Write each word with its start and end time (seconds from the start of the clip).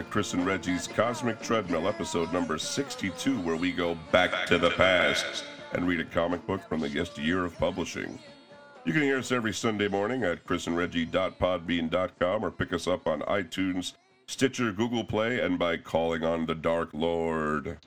to 0.00 0.10
Chris 0.10 0.32
and 0.32 0.46
Reggie's 0.46 0.88
Cosmic 0.88 1.42
Treadmill, 1.42 1.86
episode 1.86 2.32
number 2.32 2.56
62, 2.56 3.38
where 3.40 3.56
we 3.56 3.70
go 3.70 3.98
back 4.10 4.46
to 4.46 4.56
the 4.56 4.70
past 4.70 5.44
and 5.72 5.86
read 5.86 6.00
a 6.00 6.04
comic 6.06 6.46
book 6.46 6.66
from 6.68 6.80
the 6.80 6.88
guest 6.88 7.18
year 7.18 7.44
of 7.44 7.58
publishing. 7.58 8.18
You 8.86 8.94
can 8.94 9.02
hear 9.02 9.18
us 9.18 9.30
every 9.30 9.52
Sunday 9.52 9.88
morning 9.88 10.24
at 10.24 10.46
chrisandreggie.podbean.com 10.46 12.44
or 12.44 12.50
pick 12.50 12.72
us 12.72 12.86
up 12.86 13.06
on 13.06 13.20
iTunes, 13.22 13.92
Stitcher, 14.26 14.72
Google 14.72 15.04
Play, 15.04 15.38
and 15.38 15.58
by 15.58 15.76
calling 15.76 16.24
on 16.24 16.46
the 16.46 16.54
Dark 16.54 16.88
Lord. 16.94 17.78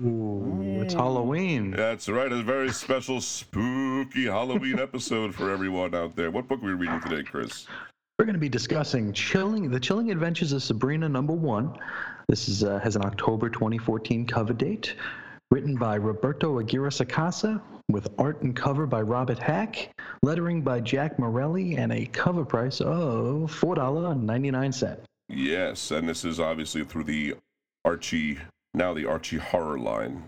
Ooh, 0.00 0.80
it's 0.80 0.94
Halloween. 0.94 1.72
That's 1.72 2.08
right, 2.08 2.32
a 2.32 2.42
very 2.42 2.72
special 2.72 3.20
spooky 3.20 4.24
Halloween 4.24 4.78
episode 4.78 5.34
for 5.34 5.50
everyone 5.50 5.94
out 5.94 6.16
there. 6.16 6.30
What 6.30 6.48
book 6.48 6.62
are 6.62 6.66
we 6.66 6.72
reading 6.72 7.02
today, 7.02 7.22
Chris? 7.22 7.66
We're 8.20 8.26
going 8.26 8.34
to 8.34 8.38
be 8.38 8.50
discussing 8.50 9.14
chilling, 9.14 9.70
the 9.70 9.80
Chilling 9.80 10.10
Adventures 10.10 10.52
of 10.52 10.62
Sabrina 10.62 11.08
number 11.08 11.32
one. 11.32 11.78
This 12.28 12.50
is 12.50 12.62
uh, 12.62 12.78
has 12.80 12.94
an 12.94 13.02
October 13.02 13.48
2014 13.48 14.26
cover 14.26 14.52
date. 14.52 14.94
Written 15.50 15.74
by 15.74 15.94
Roberto 15.94 16.58
Aguirre 16.58 16.90
Sacasa, 16.90 17.62
with 17.88 18.08
art 18.18 18.42
and 18.42 18.54
cover 18.54 18.84
by 18.84 19.00
Robert 19.00 19.38
Hack, 19.38 19.98
lettering 20.22 20.60
by 20.60 20.80
Jack 20.80 21.18
Morelli, 21.18 21.78
and 21.78 21.90
a 21.92 22.04
cover 22.04 22.44
price 22.44 22.82
of 22.82 23.50
four 23.50 23.76
dollar 23.76 24.12
and 24.12 24.26
ninety 24.26 24.50
nine 24.50 24.72
cent. 24.72 25.00
Yes, 25.30 25.90
and 25.90 26.06
this 26.06 26.22
is 26.22 26.38
obviously 26.38 26.84
through 26.84 27.04
the 27.04 27.36
Archie, 27.86 28.36
now 28.74 28.92
the 28.92 29.06
Archie 29.06 29.38
horror 29.38 29.78
line. 29.78 30.24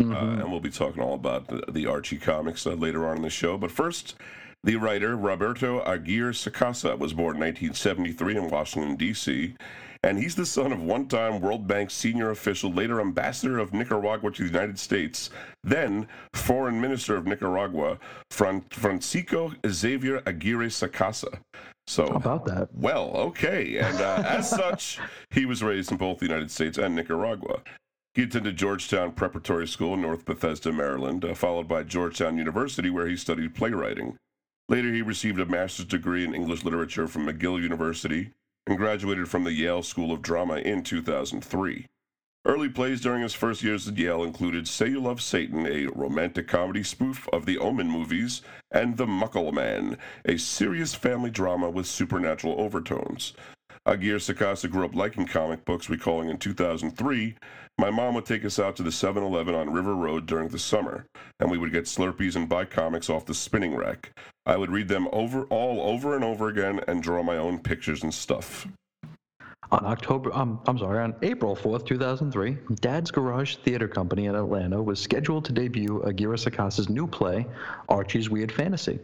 Uh, 0.00 0.14
and 0.14 0.50
we'll 0.50 0.58
be 0.58 0.68
talking 0.68 1.00
all 1.00 1.14
about 1.14 1.46
the, 1.46 1.62
the 1.70 1.86
Archie 1.86 2.18
comics 2.18 2.66
uh, 2.66 2.72
later 2.72 3.06
on 3.06 3.18
in 3.18 3.22
the 3.22 3.30
show. 3.30 3.56
But 3.56 3.70
first, 3.70 4.16
the 4.64 4.76
writer 4.76 5.16
Roberto 5.16 5.80
Aguirre 5.84 6.32
Sacasa 6.32 6.98
was 6.98 7.12
born 7.12 7.36
in 7.36 7.40
1973 7.42 8.36
in 8.36 8.50
Washington, 8.50 8.96
D.C., 8.96 9.54
and 10.02 10.18
he's 10.18 10.36
the 10.36 10.46
son 10.46 10.72
of 10.72 10.80
one 10.82 11.08
time 11.08 11.40
World 11.40 11.66
Bank 11.66 11.90
senior 11.90 12.30
official, 12.30 12.70
later 12.70 13.00
ambassador 13.00 13.58
of 13.58 13.72
Nicaragua 13.72 14.30
to 14.30 14.42
the 14.42 14.48
United 14.48 14.78
States, 14.78 15.30
then 15.64 16.06
foreign 16.32 16.80
minister 16.80 17.16
of 17.16 17.26
Nicaragua, 17.26 17.98
Francisco 18.30 19.52
Xavier 19.66 20.22
Aguirre 20.26 20.66
Sacasa. 20.68 21.40
So, 21.88 22.06
How 22.08 22.16
about 22.16 22.44
that? 22.46 22.68
well, 22.74 23.10
okay. 23.16 23.78
And 23.78 24.00
uh, 24.00 24.22
as 24.26 24.50
such, 24.62 24.98
he 25.30 25.46
was 25.46 25.62
raised 25.62 25.90
in 25.90 25.96
both 25.96 26.18
the 26.18 26.26
United 26.26 26.50
States 26.50 26.78
and 26.78 26.94
Nicaragua. 26.94 27.60
He 28.14 28.22
attended 28.22 28.56
Georgetown 28.56 29.12
Preparatory 29.12 29.66
School 29.66 29.94
in 29.94 30.02
North 30.02 30.24
Bethesda, 30.24 30.72
Maryland, 30.72 31.24
uh, 31.24 31.34
followed 31.34 31.68
by 31.68 31.82
Georgetown 31.82 32.38
University, 32.38 32.90
where 32.90 33.06
he 33.08 33.16
studied 33.16 33.54
playwriting. 33.54 34.16
Later, 34.68 34.92
he 34.92 35.02
received 35.02 35.38
a 35.38 35.46
master's 35.46 35.86
degree 35.86 36.24
in 36.24 36.34
English 36.34 36.64
literature 36.64 37.06
from 37.06 37.26
McGill 37.26 37.62
University 37.62 38.32
and 38.66 38.76
graduated 38.76 39.28
from 39.28 39.44
the 39.44 39.52
Yale 39.52 39.82
School 39.82 40.12
of 40.12 40.22
Drama 40.22 40.56
in 40.56 40.82
2003. 40.82 41.86
Early 42.44 42.68
plays 42.68 43.00
during 43.00 43.22
his 43.22 43.34
first 43.34 43.62
years 43.62 43.86
at 43.86 43.96
Yale 43.96 44.24
included 44.24 44.66
Say 44.66 44.88
You 44.88 45.00
Love 45.00 45.20
Satan, 45.20 45.66
a 45.66 45.86
romantic 45.86 46.48
comedy 46.48 46.82
spoof 46.82 47.28
of 47.32 47.46
the 47.46 47.58
Omen 47.58 47.90
movies, 47.90 48.42
and 48.70 48.96
The 48.96 49.06
Muckle 49.06 49.52
Man, 49.52 49.98
a 50.24 50.36
serious 50.36 50.94
family 50.94 51.30
drama 51.30 51.70
with 51.70 51.86
supernatural 51.86 52.60
overtones. 52.60 53.34
Aguirre 53.84 54.18
Sacasa 54.18 54.68
grew 54.70 54.84
up 54.84 54.96
liking 54.96 55.26
comic 55.26 55.64
books, 55.64 55.88
recalling 55.88 56.28
in 56.28 56.38
2003, 56.38 57.36
my 57.78 57.90
mom 57.90 58.14
would 58.14 58.24
take 58.24 58.44
us 58.44 58.58
out 58.58 58.74
to 58.76 58.82
the 58.82 58.92
7 58.92 59.22
Eleven 59.22 59.54
on 59.54 59.70
River 59.70 59.94
Road 59.94 60.26
during 60.26 60.48
the 60.48 60.58
summer, 60.58 61.06
and 61.40 61.50
we 61.50 61.58
would 61.58 61.72
get 61.72 61.84
Slurpees 61.84 62.34
and 62.34 62.48
buy 62.48 62.64
comics 62.64 63.10
off 63.10 63.26
the 63.26 63.34
spinning 63.34 63.76
rack. 63.76 64.12
I 64.46 64.56
would 64.56 64.70
read 64.70 64.88
them 64.88 65.08
over 65.12 65.44
all 65.44 65.80
over 65.82 66.14
and 66.14 66.24
over 66.24 66.48
again 66.48 66.80
and 66.88 67.02
draw 67.02 67.22
my 67.22 67.36
own 67.36 67.58
pictures 67.58 68.02
and 68.02 68.14
stuff. 68.14 68.66
On 69.72 69.84
October, 69.84 70.32
um, 70.32 70.60
I'm 70.66 70.78
sorry, 70.78 71.00
on 71.00 71.14
April 71.22 71.56
4th, 71.56 71.84
2003, 71.84 72.56
Dad's 72.76 73.10
Garage 73.10 73.56
Theater 73.56 73.88
Company 73.88 74.26
in 74.26 74.36
Atlanta 74.36 74.80
was 74.80 75.00
scheduled 75.00 75.44
to 75.46 75.52
debut 75.52 76.02
Aguirre 76.04 76.36
Sacasa's 76.36 76.88
new 76.88 77.06
play, 77.06 77.44
Archie's 77.88 78.30
Weird 78.30 78.52
Fantasy. 78.52 79.00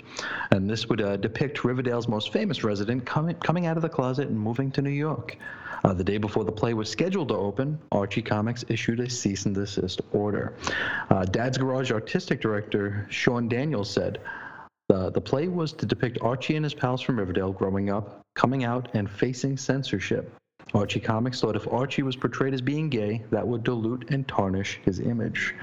And 0.52 0.70
this 0.70 0.88
would 0.88 1.00
uh, 1.00 1.16
depict 1.16 1.64
Riverdale's 1.64 2.06
most 2.06 2.32
famous 2.32 2.62
resident 2.62 3.04
coming, 3.04 3.34
coming 3.36 3.66
out 3.66 3.76
of 3.76 3.82
the 3.82 3.88
closet 3.88 4.28
and 4.28 4.38
moving 4.38 4.70
to 4.70 4.82
New 4.82 4.90
York. 4.90 5.36
Uh, 5.84 5.92
the 5.92 6.04
day 6.04 6.16
before 6.16 6.44
the 6.44 6.52
play 6.52 6.74
was 6.74 6.88
scheduled 6.88 7.28
to 7.28 7.34
open, 7.34 7.78
Archie 7.90 8.22
Comics 8.22 8.64
issued 8.68 9.00
a 9.00 9.10
cease 9.10 9.46
and 9.46 9.54
desist 9.54 10.00
order. 10.12 10.54
Uh, 11.10 11.24
Dad's 11.24 11.58
Garage 11.58 11.90
artistic 11.90 12.40
director 12.40 13.06
Sean 13.10 13.48
Daniels 13.48 13.90
said, 13.90 14.20
the, 14.88 15.10
the 15.10 15.20
play 15.20 15.48
was 15.48 15.72
to 15.72 15.86
depict 15.86 16.18
Archie 16.20 16.56
and 16.56 16.64
his 16.64 16.74
pals 16.74 17.00
from 17.00 17.18
Riverdale 17.18 17.52
growing 17.52 17.90
up, 17.90 18.20
coming 18.34 18.64
out, 18.64 18.88
and 18.94 19.10
facing 19.10 19.56
censorship. 19.56 20.32
Archie 20.74 21.00
Comics 21.00 21.40
thought 21.40 21.56
if 21.56 21.68
Archie 21.68 22.02
was 22.02 22.16
portrayed 22.16 22.54
as 22.54 22.60
being 22.60 22.88
gay, 22.88 23.22
that 23.30 23.46
would 23.46 23.62
dilute 23.64 24.10
and 24.10 24.26
tarnish 24.26 24.80
his 24.84 25.00
image. 25.00 25.54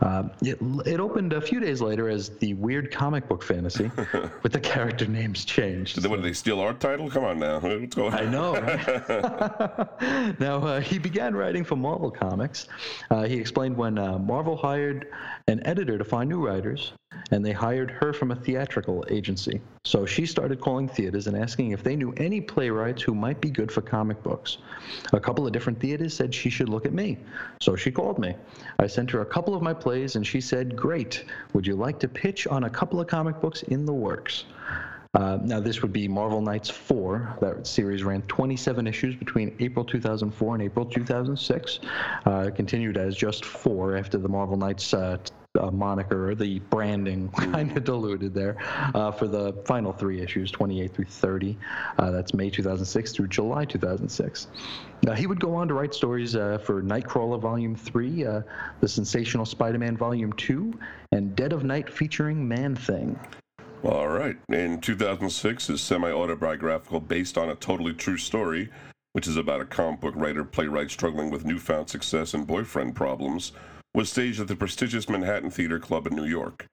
Uh, 0.00 0.24
it, 0.42 0.58
it 0.86 1.00
opened 1.00 1.32
a 1.32 1.40
few 1.40 1.60
days 1.60 1.80
later 1.80 2.08
as 2.08 2.30
the 2.38 2.54
weird 2.54 2.92
comic 2.92 3.28
book 3.28 3.42
fantasy, 3.42 3.90
with 4.42 4.52
the 4.52 4.60
character 4.60 5.06
names 5.06 5.44
changed. 5.44 5.94
Did 5.96 6.04
they, 6.04 6.08
what, 6.08 6.16
did 6.16 6.24
they 6.24 6.32
steal 6.32 6.60
our 6.60 6.74
title? 6.74 7.10
Come 7.10 7.24
on 7.24 7.38
now. 7.38 7.58
What's 7.60 7.94
going 7.94 8.12
on? 8.12 8.18
I 8.18 8.30
know. 8.30 8.54
Right? 8.54 10.40
now, 10.40 10.58
uh, 10.58 10.80
he 10.80 10.98
began 10.98 11.34
writing 11.34 11.64
for 11.64 11.76
Marvel 11.76 12.10
Comics. 12.10 12.68
Uh, 13.10 13.24
he 13.24 13.36
explained 13.36 13.76
when 13.76 13.98
uh, 13.98 14.18
Marvel 14.18 14.56
hired 14.56 15.08
an 15.48 15.64
editor 15.66 15.98
to 15.98 16.04
find 16.04 16.28
new 16.28 16.44
writers, 16.44 16.92
and 17.30 17.44
they 17.44 17.52
hired 17.52 17.90
her 17.90 18.12
from 18.12 18.30
a 18.30 18.34
theatrical 18.34 19.04
agency. 19.08 19.60
So 19.84 20.06
she 20.06 20.26
started 20.26 20.60
calling 20.60 20.88
theaters 20.88 21.26
and 21.26 21.36
asking 21.36 21.72
if 21.72 21.82
they 21.82 21.96
knew 21.96 22.12
any 22.16 22.40
playwrights 22.40 23.02
who 23.02 23.14
might 23.14 23.40
be 23.40 23.50
good 23.50 23.72
for 23.72 23.80
comic 23.80 24.22
books. 24.22 24.58
A 25.12 25.20
couple 25.20 25.46
of 25.46 25.52
different 25.52 25.80
theaters 25.80 26.14
said 26.14 26.34
she 26.34 26.50
should 26.50 26.68
look 26.68 26.86
at 26.86 26.92
me. 26.92 27.18
So 27.60 27.74
she 27.74 27.90
called 27.90 28.18
me. 28.18 28.34
I 28.78 28.86
sent 28.86 29.10
her 29.10 29.22
a 29.22 29.26
couple 29.26 29.54
of 29.54 29.62
my 29.62 29.74
plays, 29.74 30.16
and 30.16 30.26
she 30.26 30.40
said, 30.40 30.76
Great. 30.76 31.24
Would 31.52 31.66
you 31.66 31.74
like 31.74 31.98
to 32.00 32.08
pitch 32.08 32.46
on 32.46 32.64
a 32.64 32.70
couple 32.70 33.00
of 33.00 33.06
comic 33.06 33.40
books 33.40 33.62
in 33.64 33.86
the 33.86 33.92
works? 33.92 34.44
Uh, 35.14 35.38
now, 35.42 35.60
this 35.60 35.82
would 35.82 35.92
be 35.92 36.08
Marvel 36.08 36.40
Knights 36.40 36.70
4. 36.70 37.38
That 37.40 37.66
series 37.66 38.02
ran 38.02 38.22
27 38.22 38.86
issues 38.86 39.14
between 39.14 39.54
April 39.60 39.84
2004 39.84 40.54
and 40.54 40.62
April 40.62 40.86
2006. 40.86 41.80
Uh, 42.24 42.50
continued 42.54 42.96
as 42.96 43.14
just 43.14 43.44
four 43.44 43.96
after 43.96 44.16
the 44.16 44.28
Marvel 44.28 44.56
Knights 44.56 44.94
uh, 44.94 45.18
uh, 45.60 45.70
moniker 45.70 46.34
the 46.34 46.58
branding 46.70 47.28
kind 47.36 47.76
of 47.76 47.84
diluted 47.84 48.32
there 48.32 48.56
uh, 48.94 49.10
for 49.10 49.28
the 49.28 49.52
final 49.64 49.92
three 49.92 50.20
issues, 50.20 50.50
28 50.50 50.94
through 50.94 51.04
30. 51.04 51.58
Uh, 51.98 52.10
that's 52.10 52.32
May 52.32 52.48
2006 52.48 53.12
through 53.12 53.28
July 53.28 53.64
2006. 53.64 54.46
Now, 55.02 55.12
he 55.12 55.26
would 55.26 55.40
go 55.40 55.54
on 55.54 55.68
to 55.68 55.74
write 55.74 55.94
stories 55.94 56.36
uh, 56.36 56.58
for 56.58 56.82
Nightcrawler 56.82 57.40
Volume 57.40 57.76
3, 57.76 58.24
uh, 58.24 58.42
The 58.80 58.88
Sensational 58.88 59.44
Spider 59.44 59.78
Man 59.78 59.96
Volume 59.96 60.32
2, 60.34 60.72
and 61.12 61.36
Dead 61.36 61.52
of 61.52 61.64
Night 61.64 61.90
featuring 61.90 62.48
Man 62.48 62.74
Thing. 62.74 63.18
All 63.84 64.06
right. 64.06 64.36
In 64.48 64.80
2006, 64.80 65.66
his 65.66 65.80
semi 65.80 66.12
autobiographical 66.12 67.00
based 67.00 67.36
on 67.36 67.48
a 67.48 67.56
totally 67.56 67.92
true 67.92 68.16
story, 68.16 68.68
which 69.12 69.26
is 69.26 69.36
about 69.36 69.60
a 69.60 69.64
comic 69.64 70.00
book 70.00 70.14
writer 70.16 70.44
playwright 70.44 70.90
struggling 70.90 71.30
with 71.30 71.44
newfound 71.44 71.90
success 71.90 72.32
and 72.32 72.46
boyfriend 72.46 72.94
problems, 72.94 73.50
was 73.92 74.08
staged 74.08 74.40
at 74.40 74.46
the 74.46 74.54
prestigious 74.54 75.08
Manhattan 75.08 75.50
Theater 75.50 75.80
Club 75.80 76.06
in 76.06 76.14
New 76.14 76.26
York. 76.26 76.66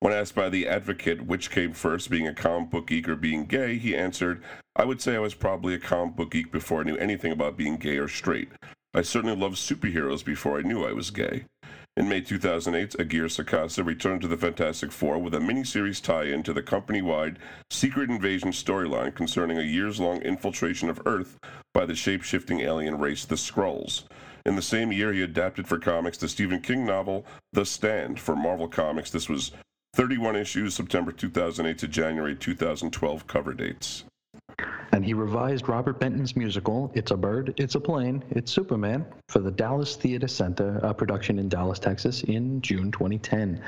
When 0.00 0.14
asked 0.14 0.34
by 0.34 0.48
the 0.48 0.66
advocate 0.66 1.26
which 1.26 1.50
came 1.50 1.74
first, 1.74 2.08
being 2.08 2.28
a 2.28 2.34
comic 2.34 2.70
book 2.70 2.86
geek 2.86 3.10
or 3.10 3.16
being 3.16 3.44
gay, 3.44 3.76
he 3.76 3.94
answered, 3.94 4.42
I 4.74 4.86
would 4.86 5.02
say 5.02 5.16
I 5.16 5.20
was 5.20 5.34
probably 5.34 5.74
a 5.74 5.78
comic 5.78 6.16
book 6.16 6.30
geek 6.30 6.50
before 6.50 6.80
I 6.80 6.84
knew 6.84 6.96
anything 6.96 7.32
about 7.32 7.58
being 7.58 7.76
gay 7.76 7.98
or 7.98 8.08
straight. 8.08 8.48
I 8.94 9.02
certainly 9.02 9.36
loved 9.36 9.56
superheroes 9.56 10.24
before 10.24 10.58
I 10.58 10.62
knew 10.62 10.84
I 10.84 10.92
was 10.92 11.10
gay. 11.10 11.44
In 11.96 12.08
May 12.08 12.22
2008, 12.22 12.96
Aguirre 12.98 13.28
Sacasa 13.28 13.86
returned 13.86 14.20
to 14.22 14.26
the 14.26 14.36
Fantastic 14.36 14.90
Four 14.90 15.18
with 15.18 15.32
a 15.32 15.38
miniseries 15.38 16.02
tie-in 16.02 16.42
to 16.42 16.52
the 16.52 16.60
company-wide 16.60 17.38
Secret 17.70 18.10
Invasion 18.10 18.50
storyline 18.50 19.14
concerning 19.14 19.58
a 19.58 19.62
years-long 19.62 20.20
infiltration 20.22 20.88
of 20.88 21.00
Earth 21.06 21.38
by 21.72 21.86
the 21.86 21.94
shape-shifting 21.94 22.58
alien 22.58 22.98
race, 22.98 23.24
the 23.24 23.36
Skrulls. 23.36 24.02
In 24.44 24.56
the 24.56 24.62
same 24.62 24.90
year, 24.90 25.12
he 25.12 25.22
adapted 25.22 25.68
for 25.68 25.78
comics 25.78 26.18
the 26.18 26.28
Stephen 26.28 26.60
King 26.60 26.84
novel 26.84 27.24
The 27.52 27.64
Stand. 27.64 28.18
For 28.18 28.34
Marvel 28.34 28.66
Comics, 28.66 29.12
this 29.12 29.28
was 29.28 29.52
31 29.94 30.34
issues, 30.34 30.74
September 30.74 31.12
2008 31.12 31.78
to 31.78 31.86
January 31.86 32.34
2012 32.34 33.28
cover 33.28 33.54
dates. 33.54 34.02
And 34.94 35.04
he 35.04 35.12
revised 35.12 35.68
Robert 35.68 35.98
Benton's 35.98 36.36
musical, 36.36 36.92
It's 36.94 37.10
a 37.10 37.16
Bird, 37.16 37.52
It's 37.56 37.74
a 37.74 37.80
Plane, 37.80 38.22
It's 38.30 38.52
Superman, 38.52 39.04
for 39.28 39.40
the 39.40 39.50
Dallas 39.50 39.96
Theater 39.96 40.28
Center 40.28 40.78
uh, 40.84 40.92
production 40.92 41.40
in 41.40 41.48
Dallas, 41.48 41.80
Texas, 41.80 42.22
in 42.22 42.60
June 42.60 42.92
2010. 42.92 43.60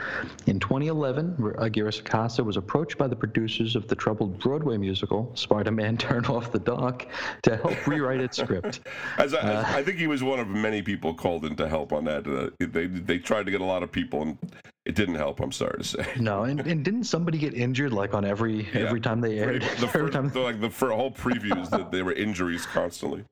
In 0.46 0.60
2011, 0.60 1.54
Aguirre 1.58 1.90
Sacasa 1.90 2.44
was 2.44 2.56
approached 2.56 2.96
by 2.96 3.08
the 3.08 3.16
producers 3.16 3.74
of 3.74 3.88
the 3.88 3.96
troubled 3.96 4.38
Broadway 4.38 4.76
musical, 4.76 5.32
Spider 5.34 5.72
Man 5.72 5.96
Turn 5.98 6.24
Off 6.26 6.52
the 6.52 6.60
Dark, 6.60 7.08
to 7.42 7.56
help 7.56 7.86
rewrite 7.88 8.20
its 8.20 8.36
script. 8.36 8.80
As 9.18 9.34
I, 9.34 9.40
as 9.40 9.64
I 9.64 9.82
think 9.82 9.98
he 9.98 10.06
was 10.06 10.22
one 10.22 10.38
of 10.38 10.46
many 10.46 10.82
people 10.82 11.12
called 11.12 11.44
in 11.44 11.56
to 11.56 11.68
help 11.68 11.92
on 11.92 12.04
that. 12.04 12.26
Uh, 12.26 12.50
they 12.60 12.86
they 12.86 13.18
tried 13.18 13.46
to 13.46 13.50
get 13.50 13.60
a 13.60 13.64
lot 13.64 13.82
of 13.82 13.90
people, 13.90 14.22
and 14.22 14.38
it 14.86 14.94
didn't 14.94 15.16
help. 15.16 15.40
I'm 15.40 15.52
sorry 15.52 15.78
to 15.78 15.84
say. 15.84 16.06
No, 16.16 16.44
and, 16.44 16.60
and 16.60 16.84
didn't 16.84 17.04
somebody 17.04 17.38
get 17.38 17.54
injured 17.54 17.92
like 17.92 18.14
on 18.14 18.24
every 18.24 18.68
Yeah. 18.72 18.86
every 18.86 19.00
time 19.00 19.20
they 19.20 19.38
aired? 19.38 19.62
The 19.62 19.66
every 19.86 19.88
first, 19.88 20.12
time 20.14 20.30
the, 20.30 20.40
like 20.40 20.60
the 20.60 20.70
for 20.70 20.90
whole 20.92 21.10
previews 21.10 21.68
that 21.70 21.90
there 21.90 22.04
were 22.04 22.12
injuries 22.12 22.64
constantly. 22.66 23.24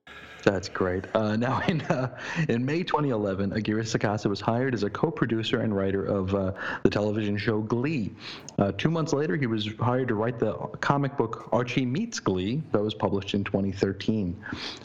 That's 0.43 0.69
great. 0.69 1.07
Uh, 1.15 1.37
now, 1.37 1.61
in 1.69 1.81
uh, 1.83 2.15
in 2.51 2.65
May 2.67 2.83
2011, 2.83 3.53
Aguirre 3.55 3.83
Sacasa 3.83 4.27
was 4.27 4.41
hired 4.43 4.75
as 4.75 4.83
a 4.83 4.91
co-producer 4.91 5.61
and 5.61 5.75
writer 5.75 6.05
of 6.05 6.35
uh, 6.35 6.53
the 6.83 6.91
television 6.91 7.39
show 7.39 7.61
Glee. 7.63 8.13
Uh, 8.59 8.73
two 8.73 8.91
months 8.91 9.13
later, 9.15 9.37
he 9.37 9.47
was 9.47 9.69
hired 9.81 10.09
to 10.09 10.15
write 10.15 10.39
the 10.39 10.53
comic 10.81 11.17
book 11.17 11.49
Archie 11.53 11.87
Meets 11.87 12.21
Glee 12.21 12.63
that 12.73 12.83
was 12.83 12.93
published 12.95 13.33
in 13.33 13.43
2013. 13.45 14.37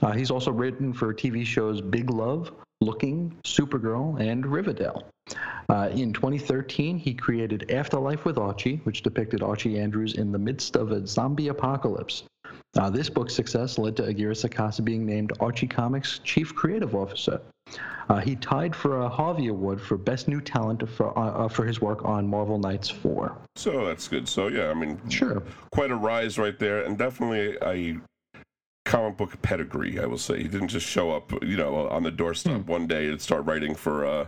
Uh, 0.01 0.11
he's 0.11 0.31
also 0.31 0.51
written 0.51 0.93
for 0.93 1.13
TV 1.13 1.45
shows 1.45 1.81
Big 1.81 2.09
Love, 2.09 2.51
Looking, 2.79 3.35
Supergirl, 3.43 4.17
and 4.21 4.45
Riverdale. 4.45 5.03
Uh, 5.69 5.89
in 5.93 6.11
2013, 6.11 6.97
he 6.97 7.13
created 7.13 7.71
Afterlife 7.71 8.25
with 8.25 8.37
Archie, 8.37 8.77
which 8.83 9.03
depicted 9.03 9.43
Archie 9.43 9.79
Andrews 9.79 10.15
in 10.15 10.31
the 10.31 10.39
midst 10.39 10.75
of 10.75 10.91
a 10.91 11.05
zombie 11.05 11.49
apocalypse. 11.49 12.23
Uh, 12.77 12.89
this 12.89 13.09
book's 13.09 13.33
success 13.35 13.77
led 13.77 13.95
to 13.97 14.05
Aguirre 14.05 14.33
Sacasa 14.33 14.83
being 14.83 15.05
named 15.05 15.31
Archie 15.39 15.67
Comics' 15.67 16.19
chief 16.23 16.53
creative 16.55 16.95
officer. 16.95 17.41
Uh, 18.09 18.19
he 18.19 18.35
tied 18.35 18.75
for 18.75 19.01
a 19.01 19.09
Harvey 19.09 19.47
Award 19.47 19.79
for 19.79 19.95
Best 19.97 20.27
New 20.27 20.41
Talent 20.41 20.87
for, 20.89 21.17
uh, 21.17 21.45
uh, 21.45 21.47
for 21.47 21.65
his 21.65 21.79
work 21.79 22.03
on 22.03 22.27
Marvel 22.27 22.57
Knights 22.57 22.89
4. 22.89 23.37
So 23.55 23.85
that's 23.85 24.07
good. 24.07 24.27
So 24.27 24.47
yeah, 24.47 24.69
I 24.69 24.73
mean, 24.73 24.99
Sure. 25.09 25.43
quite 25.71 25.91
a 25.91 25.95
rise 25.95 26.39
right 26.39 26.57
there, 26.57 26.81
and 26.83 26.97
definitely 26.97 27.57
a 27.61 27.99
comic 28.85 29.17
book 29.17 29.39
pedigree. 29.43 29.99
I 29.99 30.07
will 30.07 30.17
say 30.17 30.37
he 30.41 30.47
didn't 30.47 30.69
just 30.69 30.87
show 30.87 31.11
up, 31.11 31.31
you 31.43 31.57
know, 31.57 31.87
on 31.89 32.01
the 32.01 32.09
doorstep 32.11 32.65
one 32.65 32.87
day 32.87 33.07
and 33.09 33.21
start 33.21 33.45
writing 33.45 33.75
for 33.75 34.03
uh, 34.05 34.25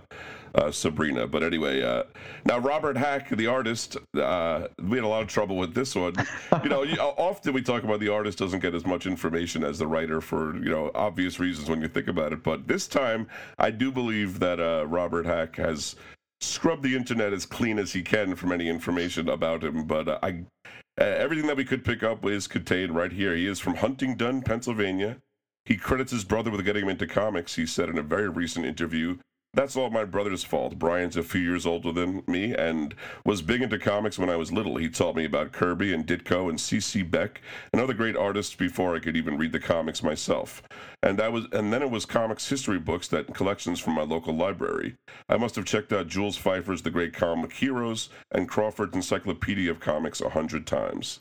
uh, 0.55 0.71
Sabrina. 0.71 1.27
But 1.27 1.43
anyway, 1.43 1.81
uh, 1.81 2.03
now 2.45 2.59
Robert 2.59 2.97
Hack, 2.97 3.29
the 3.29 3.47
artist, 3.47 3.97
uh, 4.15 4.67
we 4.81 4.97
had 4.97 5.03
a 5.03 5.07
lot 5.07 5.21
of 5.21 5.27
trouble 5.27 5.57
with 5.57 5.73
this 5.73 5.95
one. 5.95 6.13
you 6.63 6.69
know, 6.69 6.83
often 7.17 7.53
we 7.53 7.61
talk 7.61 7.83
about 7.83 7.99
the 7.99 8.09
artist 8.09 8.37
doesn't 8.37 8.59
get 8.59 8.75
as 8.75 8.85
much 8.85 9.05
information 9.05 9.63
as 9.63 9.79
the 9.79 9.87
writer 9.87 10.21
for 10.21 10.55
you 10.57 10.69
know 10.69 10.91
obvious 10.95 11.39
reasons 11.39 11.69
when 11.69 11.81
you 11.81 11.87
think 11.87 12.07
about 12.07 12.33
it. 12.33 12.43
But 12.43 12.67
this 12.67 12.87
time, 12.87 13.27
I 13.59 13.71
do 13.71 13.91
believe 13.91 14.39
that 14.39 14.59
uh, 14.59 14.85
Robert 14.87 15.25
Hack 15.25 15.55
has 15.57 15.95
scrubbed 16.41 16.83
the 16.83 16.95
internet 16.95 17.33
as 17.33 17.45
clean 17.45 17.77
as 17.77 17.93
he 17.93 18.01
can 18.01 18.35
from 18.35 18.51
any 18.51 18.67
information 18.67 19.29
about 19.29 19.63
him. 19.63 19.85
But 19.85 20.07
uh, 20.07 20.19
I, 20.23 20.43
uh, 20.99 21.03
everything 21.03 21.47
that 21.47 21.57
we 21.57 21.65
could 21.65 21.85
pick 21.85 22.03
up 22.03 22.25
is 22.25 22.47
contained 22.47 22.95
right 22.95 23.11
here. 23.11 23.35
He 23.35 23.47
is 23.47 23.59
from 23.59 23.75
Huntingdon, 23.75 24.41
Pennsylvania. 24.41 25.17
He 25.65 25.77
credits 25.77 26.11
his 26.11 26.25
brother 26.25 26.49
with 26.49 26.65
getting 26.65 26.83
him 26.83 26.89
into 26.89 27.05
comics. 27.05 27.55
He 27.55 27.67
said 27.67 27.89
in 27.89 27.99
a 27.99 28.03
very 28.03 28.29
recent 28.29 28.65
interview, 28.65 29.17
"That's 29.53 29.75
all 29.75 29.89
my 29.89 30.05
brother's 30.05 30.45
fault. 30.45 30.79
Brian's 30.79 31.17
a 31.17 31.23
few 31.23 31.41
years 31.41 31.65
older 31.65 31.91
than 31.91 32.23
me 32.25 32.55
and 32.55 32.95
was 33.25 33.41
big 33.41 33.61
into 33.61 33.77
comics 33.77 34.17
when 34.17 34.29
I 34.29 34.37
was 34.37 34.51
little. 34.53 34.77
He 34.77 34.89
taught 34.89 35.15
me 35.15 35.25
about 35.25 35.51
Kirby 35.51 35.93
and 35.93 36.07
Ditko 36.07 36.49
and 36.49 36.59
C.C. 36.59 37.03
Beck 37.03 37.41
and 37.73 37.81
other 37.81 37.93
great 37.93 38.15
artists 38.15 38.55
before 38.55 38.95
I 38.95 38.99
could 38.99 39.17
even 39.17 39.37
read 39.37 39.51
the 39.51 39.59
comics 39.59 40.01
myself. 40.01 40.63
And 41.03 41.19
I 41.19 41.27
was, 41.27 41.45
and 41.51 41.73
then 41.73 41.81
it 41.81 41.91
was 41.91 42.05
comics 42.05 42.47
history 42.47 42.79
books 42.79 43.09
that 43.09 43.33
collections 43.33 43.79
from 43.79 43.95
my 43.95 44.03
local 44.03 44.35
library. 44.35 44.95
I 45.27 45.35
must 45.35 45.55
have 45.57 45.65
checked 45.65 45.91
out 45.91 46.07
Jules 46.07 46.37
Feiffer's 46.37 46.83
The 46.83 46.89
Great 46.89 47.13
Comic 47.13 47.51
Heroes 47.51 48.09
and 48.31 48.47
Crawford's 48.47 48.95
Encyclopedia 48.95 49.69
of 49.69 49.81
Comics 49.81 50.21
a 50.21 50.29
hundred 50.29 50.65
times. 50.65 51.19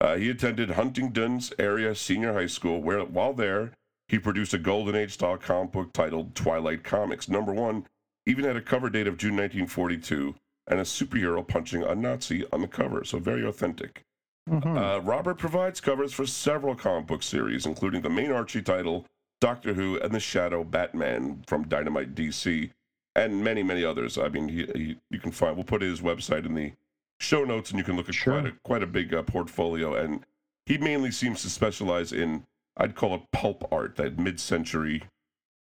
Uh, 0.00 0.16
he 0.16 0.30
attended 0.30 0.70
Huntingdon's 0.70 1.52
area 1.58 1.94
senior 1.94 2.32
high 2.32 2.46
school, 2.46 2.82
where 2.82 3.04
while 3.04 3.34
there, 3.34 3.72
he 4.10 4.18
produced 4.18 4.52
a 4.54 4.58
Golden 4.58 4.96
Age 4.96 5.12
style 5.12 5.36
comic 5.36 5.70
book 5.70 5.92
titled 5.92 6.34
Twilight 6.34 6.82
Comics. 6.82 7.28
Number 7.28 7.52
one 7.52 7.86
even 8.26 8.44
had 8.44 8.56
a 8.56 8.60
cover 8.60 8.90
date 8.90 9.06
of 9.06 9.16
June 9.16 9.36
1942 9.36 10.34
and 10.66 10.80
a 10.80 10.82
superhero 10.82 11.46
punching 11.46 11.84
a 11.84 11.94
Nazi 11.94 12.44
on 12.52 12.60
the 12.60 12.66
cover, 12.68 13.04
so 13.04 13.18
very 13.18 13.46
authentic. 13.46 14.04
Uh, 14.50 15.00
Robert 15.04 15.38
provides 15.38 15.80
covers 15.80 16.12
for 16.12 16.26
several 16.26 16.74
comic 16.74 17.06
book 17.06 17.22
series, 17.22 17.66
including 17.66 18.02
the 18.02 18.10
main 18.10 18.32
Archie 18.32 18.62
title, 18.62 19.06
Doctor 19.40 19.74
Who, 19.74 19.98
and 20.00 20.12
the 20.12 20.18
Shadow 20.20 20.64
Batman 20.64 21.44
from 21.46 21.68
Dynamite 21.68 22.16
DC, 22.16 22.70
and 23.14 23.44
many, 23.44 23.62
many 23.62 23.84
others. 23.84 24.18
I 24.18 24.28
mean, 24.28 24.48
he, 24.48 24.66
he, 24.74 24.96
you 25.10 25.20
can 25.20 25.30
find. 25.30 25.54
We'll 25.54 25.64
put 25.64 25.82
his 25.82 26.00
website 26.00 26.46
in 26.46 26.54
the 26.54 26.72
show 27.20 27.44
notes, 27.44 27.70
and 27.70 27.78
you 27.78 27.84
can 27.84 27.96
look 27.96 28.08
at 28.08 28.14
Sure. 28.16 28.40
quite 28.40 28.46
a 28.46 28.56
quite 28.64 28.82
a 28.82 28.86
big 28.88 29.14
uh, 29.14 29.22
portfolio. 29.22 29.94
And 29.94 30.24
he 30.66 30.78
mainly 30.78 31.12
seems 31.12 31.42
to 31.42 31.50
specialize 31.50 32.12
in, 32.12 32.44
I'd 32.76 32.94
call 32.94 33.14
it 33.14 33.22
pulp 33.32 33.66
art, 33.72 33.96
that 33.96 34.18
mid-century, 34.18 35.02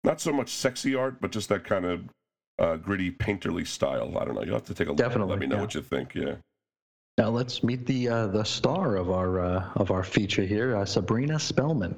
not 0.03 0.19
so 0.21 0.31
much 0.31 0.49
sexy 0.49 0.95
art, 0.95 1.21
but 1.21 1.31
just 1.31 1.49
that 1.49 1.63
kind 1.63 1.85
of 1.85 2.09
uh, 2.59 2.75
gritty, 2.77 3.11
painterly 3.11 3.65
style. 3.65 4.17
I 4.17 4.25
don't 4.25 4.35
know. 4.35 4.43
You'll 4.43 4.55
have 4.55 4.65
to 4.65 4.73
take 4.73 4.87
a 4.87 4.91
look. 4.91 4.97
Definitely, 4.97 5.31
Let 5.31 5.39
me 5.39 5.47
know 5.47 5.55
yeah. 5.55 5.61
what 5.61 5.75
you 5.75 5.81
think. 5.81 6.15
Yeah. 6.15 6.35
Now 7.17 7.29
let's 7.29 7.63
meet 7.63 7.85
the 7.85 8.09
uh, 8.09 8.27
the 8.27 8.43
star 8.43 8.97
of 8.97 9.09
our 9.09 9.39
uh, 9.39 9.69
of 9.75 9.89
our 9.89 10.03
feature 10.03 10.43
here, 10.43 10.75
uh, 10.75 10.83
Sabrina 10.83 11.39
Spellman. 11.39 11.95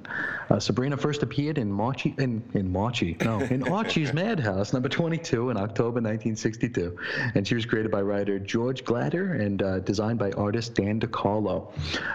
Uh, 0.48 0.60
Sabrina 0.60 0.96
first 0.96 1.24
appeared 1.24 1.58
in 1.58 1.72
Marchie 1.72 2.14
in 2.20 2.44
in 2.54 2.72
Marchie 2.72 3.20
no 3.26 3.40
in 3.40 3.64
Archie's 3.74 4.14
Madhouse 4.14 4.74
number 4.74 4.90
22 4.90 5.50
in 5.50 5.58
October 5.58 6.02
1962, 6.02 6.96
and 7.34 7.48
she 7.48 7.56
was 7.56 7.66
created 7.66 7.92
by 7.92 8.00
writer 8.00 8.38
George 8.38 8.86
Gladir 8.86 9.42
and 9.42 9.64
uh, 9.64 9.80
designed 9.80 10.20
by 10.20 10.30
artist 10.34 10.76
Dan 10.76 11.00
DeCarlo. 11.00 11.72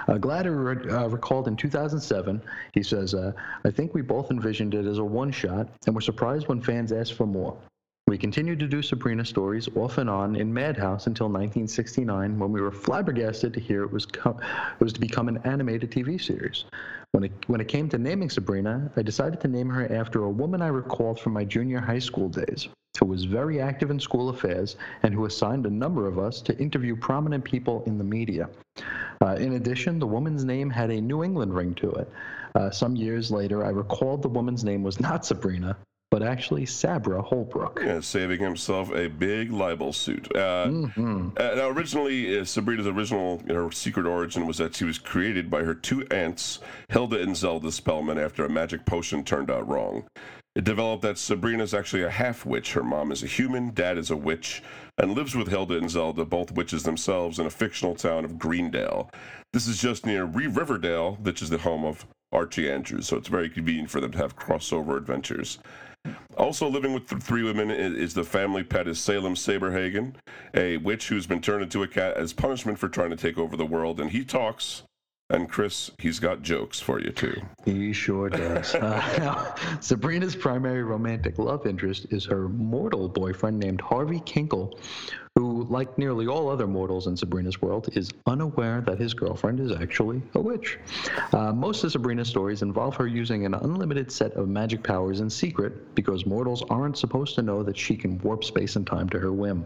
Uh, 0.06 0.12
Gladir 0.18 0.84
re- 0.84 0.92
uh, 0.92 1.08
recalled 1.08 1.48
in 1.48 1.56
2007, 1.56 2.40
he 2.72 2.84
says, 2.84 3.14
uh, 3.14 3.32
"I 3.64 3.72
think 3.72 3.94
we 3.94 4.02
both 4.02 4.30
envisioned 4.30 4.74
it 4.74 4.86
as 4.86 4.98
a 4.98 5.04
one 5.04 5.32
shot, 5.32 5.68
and 5.88 5.94
were 5.96 6.00
surprised 6.00 6.46
when 6.46 6.60
fans 6.60 6.92
asked 6.92 7.14
for 7.14 7.26
more." 7.26 7.58
We 8.12 8.18
continued 8.18 8.58
to 8.58 8.66
do 8.66 8.82
Sabrina 8.82 9.24
stories 9.24 9.70
off 9.74 9.96
and 9.96 10.10
on 10.10 10.36
in 10.36 10.52
Madhouse 10.52 11.06
until 11.06 11.28
1969, 11.28 12.38
when 12.38 12.52
we 12.52 12.60
were 12.60 12.70
flabbergasted 12.70 13.54
to 13.54 13.58
hear 13.58 13.84
it 13.84 13.90
was 13.90 14.04
co- 14.04 14.36
it 14.38 14.84
was 14.84 14.92
to 14.92 15.00
become 15.00 15.28
an 15.28 15.40
animated 15.44 15.90
TV 15.90 16.22
series. 16.22 16.66
When 17.12 17.24
it 17.24 17.32
when 17.46 17.62
it 17.62 17.68
came 17.68 17.88
to 17.88 17.96
naming 17.96 18.28
Sabrina, 18.28 18.92
I 18.98 19.00
decided 19.00 19.40
to 19.40 19.48
name 19.48 19.70
her 19.70 19.90
after 19.90 20.24
a 20.24 20.30
woman 20.30 20.60
I 20.60 20.66
recalled 20.66 21.20
from 21.20 21.32
my 21.32 21.46
junior 21.46 21.80
high 21.80 22.00
school 22.00 22.28
days, 22.28 22.68
who 23.00 23.06
was 23.06 23.24
very 23.24 23.62
active 23.62 23.90
in 23.90 23.98
school 23.98 24.28
affairs 24.28 24.76
and 25.04 25.14
who 25.14 25.24
assigned 25.24 25.64
a 25.64 25.70
number 25.70 26.06
of 26.06 26.18
us 26.18 26.42
to 26.42 26.58
interview 26.58 26.94
prominent 26.94 27.42
people 27.44 27.82
in 27.86 27.96
the 27.96 28.04
media. 28.04 28.50
Uh, 29.24 29.36
in 29.36 29.54
addition, 29.54 29.98
the 29.98 30.06
woman's 30.06 30.44
name 30.44 30.68
had 30.68 30.90
a 30.90 31.00
New 31.00 31.24
England 31.24 31.54
ring 31.54 31.74
to 31.76 31.90
it. 31.92 32.12
Uh, 32.56 32.70
some 32.70 32.94
years 32.94 33.30
later, 33.30 33.64
I 33.64 33.70
recalled 33.70 34.20
the 34.20 34.28
woman's 34.28 34.64
name 34.64 34.82
was 34.82 35.00
not 35.00 35.24
Sabrina, 35.24 35.78
but 36.12 36.22
actually 36.22 36.66
Sabra 36.66 37.22
Holbrook. 37.22 37.80
Yeah, 37.82 38.00
saving 38.00 38.38
himself 38.38 38.92
a 38.92 39.08
big 39.08 39.50
libel 39.50 39.94
suit. 39.94 40.36
Uh, 40.36 40.68
hmm 40.68 41.30
uh, 41.38 41.54
now, 41.54 41.68
originally, 41.70 42.38
uh, 42.38 42.44
Sabrina's 42.44 42.86
original 42.86 43.42
her 43.48 43.72
secret 43.72 44.04
origin 44.04 44.46
was 44.46 44.58
that 44.58 44.76
she 44.76 44.84
was 44.84 44.98
created 44.98 45.50
by 45.50 45.62
her 45.62 45.74
two 45.74 46.06
aunts, 46.10 46.58
Hilda 46.90 47.22
and 47.22 47.34
Zelda 47.34 47.72
Spellman, 47.72 48.18
after 48.18 48.44
a 48.44 48.50
magic 48.50 48.84
potion 48.84 49.24
turned 49.24 49.50
out 49.50 49.66
wrong. 49.66 50.04
It 50.54 50.64
developed 50.64 51.00
that 51.00 51.16
Sabrina's 51.16 51.72
actually 51.72 52.02
a 52.02 52.10
half 52.10 52.44
witch. 52.44 52.74
Her 52.74 52.84
mom 52.84 53.10
is 53.10 53.22
a 53.22 53.26
human, 53.26 53.72
dad 53.72 53.96
is 53.96 54.10
a 54.10 54.16
witch, 54.16 54.62
and 54.98 55.14
lives 55.14 55.34
with 55.34 55.48
Hilda 55.48 55.78
and 55.78 55.90
Zelda, 55.90 56.26
both 56.26 56.52
witches 56.52 56.82
themselves, 56.82 57.38
in 57.38 57.46
a 57.46 57.50
fictional 57.50 57.94
town 57.94 58.26
of 58.26 58.38
Greendale. 58.38 59.08
This 59.54 59.66
is 59.66 59.80
just 59.80 60.04
near 60.04 60.26
Re- 60.26 60.46
Riverdale, 60.46 61.14
which 61.22 61.40
is 61.40 61.48
the 61.48 61.56
home 61.56 61.86
of 61.86 62.04
Archie 62.32 62.70
Andrews, 62.70 63.08
so 63.08 63.16
it's 63.16 63.28
very 63.28 63.48
convenient 63.48 63.90
for 63.90 64.02
them 64.02 64.10
to 64.12 64.18
have 64.18 64.36
crossover 64.36 64.98
adventures. 64.98 65.58
Also 66.36 66.68
living 66.68 66.92
with 66.94 67.06
three 67.22 67.42
women 67.42 67.70
i- 67.70 67.74
is 67.74 68.14
the 68.14 68.24
family 68.24 68.62
pet 68.64 68.88
is 68.88 68.98
Salem 68.98 69.34
Saberhagen, 69.34 70.14
a 70.54 70.78
witch 70.78 71.08
who's 71.08 71.26
been 71.26 71.40
turned 71.40 71.62
into 71.62 71.82
a 71.82 71.88
cat 71.88 72.16
as 72.16 72.32
punishment 72.32 72.78
for 72.78 72.88
trying 72.88 73.10
to 73.10 73.16
take 73.16 73.38
over 73.38 73.56
the 73.56 73.66
world. 73.66 74.00
And 74.00 74.10
he 74.10 74.24
talks, 74.24 74.82
and 75.30 75.48
Chris, 75.48 75.90
he's 75.98 76.18
got 76.18 76.42
jokes 76.42 76.80
for 76.80 77.00
you 77.00 77.10
too. 77.10 77.40
He 77.64 77.92
sure 77.92 78.30
does. 78.30 78.74
Uh, 78.82 79.54
Sabrina's 79.80 80.34
primary 80.34 80.82
romantic 80.82 81.38
love 81.38 81.66
interest 81.66 82.06
is 82.10 82.24
her 82.24 82.48
mortal 82.48 83.08
boyfriend 83.08 83.58
named 83.60 83.80
Harvey 83.80 84.20
Kinkle, 84.20 84.78
who, 85.36 85.64
like 85.70 85.96
nearly 85.96 86.26
all 86.26 86.50
other 86.50 86.66
mortals 86.66 87.06
in 87.06 87.16
Sabrina's 87.16 87.62
world, 87.62 87.88
is 87.94 88.10
unaware 88.26 88.82
that 88.82 88.98
his 88.98 89.14
girlfriend 89.14 89.60
is 89.60 89.72
actually 89.72 90.20
a 90.34 90.40
witch. 90.40 90.78
Uh, 91.32 91.52
most 91.52 91.82
of 91.84 91.92
Sabrina's 91.92 92.28
stories 92.28 92.60
involve 92.60 92.94
her 92.96 93.06
using 93.06 93.46
an 93.46 93.54
unlimited 93.54 94.12
set 94.12 94.32
of 94.32 94.48
magic 94.48 94.82
powers 94.82 95.20
in 95.20 95.30
secret 95.30 95.94
because 95.94 96.26
mortals 96.26 96.62
aren't 96.68 96.98
supposed 96.98 97.34
to 97.36 97.42
know 97.42 97.62
that 97.62 97.78
she 97.78 97.96
can 97.96 98.18
warp 98.18 98.44
space 98.44 98.76
and 98.76 98.86
time 98.86 99.08
to 99.08 99.18
her 99.18 99.32
whim. 99.32 99.64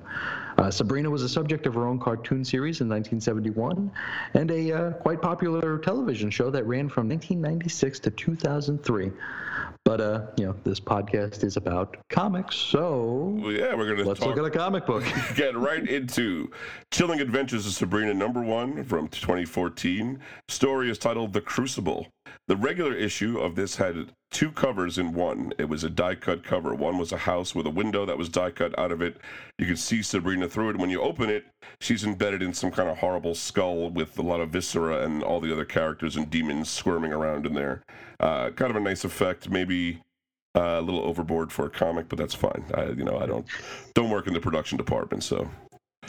Uh, 0.59 0.71
Sabrina 0.71 1.11
was 1.11 1.23
a 1.23 1.29
subject 1.29 1.67
of 1.67 1.75
her 1.75 1.87
own 1.87 1.99
cartoon 1.99 2.45
series 2.45 2.81
in 2.81 2.89
1971 2.89 3.91
and 4.35 4.51
a 4.51 4.73
uh, 4.73 4.91
quite 4.93 5.21
popular 5.21 5.79
television 5.79 6.31
show 6.31 6.51
that 6.51 6.65
ran 6.67 6.89
from 6.89 7.09
1996 7.09 8.01
to 8.01 8.11
2003. 8.11 9.13
But 9.85 10.01
uh, 10.01 10.27
you 10.37 10.47
know, 10.47 10.57
this 10.65 10.81
podcast 10.81 11.45
is 11.45 11.57
about 11.57 11.97
comics, 12.11 12.57
so 12.57 13.37
Well, 13.41 13.53
yeah, 13.53 13.75
we're 13.75 13.95
gonna 13.95 14.09
let's 14.09 14.19
talk, 14.19 14.35
look 14.35 14.39
at 14.39 14.45
a 14.45 14.51
comic 14.51 14.85
book. 14.85 15.05
get 15.37 15.57
right 15.57 15.87
into 15.87 16.51
Chilling 16.91 17.21
Adventures 17.21 17.67
of 17.67 17.73
Sabrina 17.73 18.13
number 18.13 18.41
one 18.41 18.83
from 18.83 19.07
2014. 19.09 20.19
Story 20.49 20.91
is 20.91 20.99
titled 20.99 21.33
The 21.33 21.41
Crucible. 21.41 22.09
The 22.49 22.57
regular 22.57 22.95
issue 22.95 23.39
of 23.39 23.55
this 23.55 23.77
had 23.77 24.13
two 24.31 24.51
covers 24.51 24.99
in 24.99 25.13
one. 25.13 25.53
It 25.59 25.69
was 25.69 25.85
a 25.85 25.91
die 25.91 26.15
cut 26.15 26.45
cover. 26.45 26.75
One 26.75 26.99
was 26.99 27.13
a 27.13 27.17
house 27.17 27.55
with 27.55 27.67
a 27.67 27.71
window 27.71 28.05
that 28.07 28.19
was 28.19 28.29
die 28.29 28.51
cut 28.51 28.79
out 28.79 28.93
of 28.93 29.01
it. 29.01 29.19
You 29.59 29.67
could 29.67 29.79
see 29.79 30.03
Sabrina 30.03 30.49
through 30.49 30.71
it. 30.71 30.79
When 30.79 30.91
you 30.91 31.01
open 31.01 31.31
it, 31.31 31.47
she's 31.81 32.05
embedded 32.05 32.43
in 32.43 32.53
some 32.53 32.71
kind 32.71 32.89
of 32.89 32.99
horrible 32.99 33.35
skull 33.35 33.91
with 33.91 34.19
a 34.19 34.23
lot 34.23 34.41
of 34.41 34.51
viscera 34.51 35.05
and 35.05 35.23
all 35.23 35.41
the 35.41 35.53
other 35.53 35.65
characters 35.65 36.17
and 36.17 36.29
demons 36.31 36.69
squirming 36.69 37.13
around 37.13 37.47
in 37.47 37.55
there. 37.55 37.83
Uh, 38.21 38.51
kind 38.51 38.71
of 38.71 38.77
a 38.77 38.81
nice 38.81 39.05
effect. 39.05 39.51
Maybe 39.51 40.03
uh, 40.57 40.79
a 40.79 40.83
little 40.83 41.03
overboard 41.03 41.53
for 41.53 41.67
a 41.67 41.71
comic, 41.71 42.09
but 42.09 42.19
that's 42.19 42.35
fine. 42.35 42.65
I, 42.75 42.87
you 42.87 43.05
know, 43.05 43.19
I 43.19 43.27
don't 43.27 43.47
don't 43.95 44.11
work 44.11 44.27
in 44.27 44.35
the 44.35 44.41
production 44.41 44.77
department, 44.77 45.23
so 45.23 45.49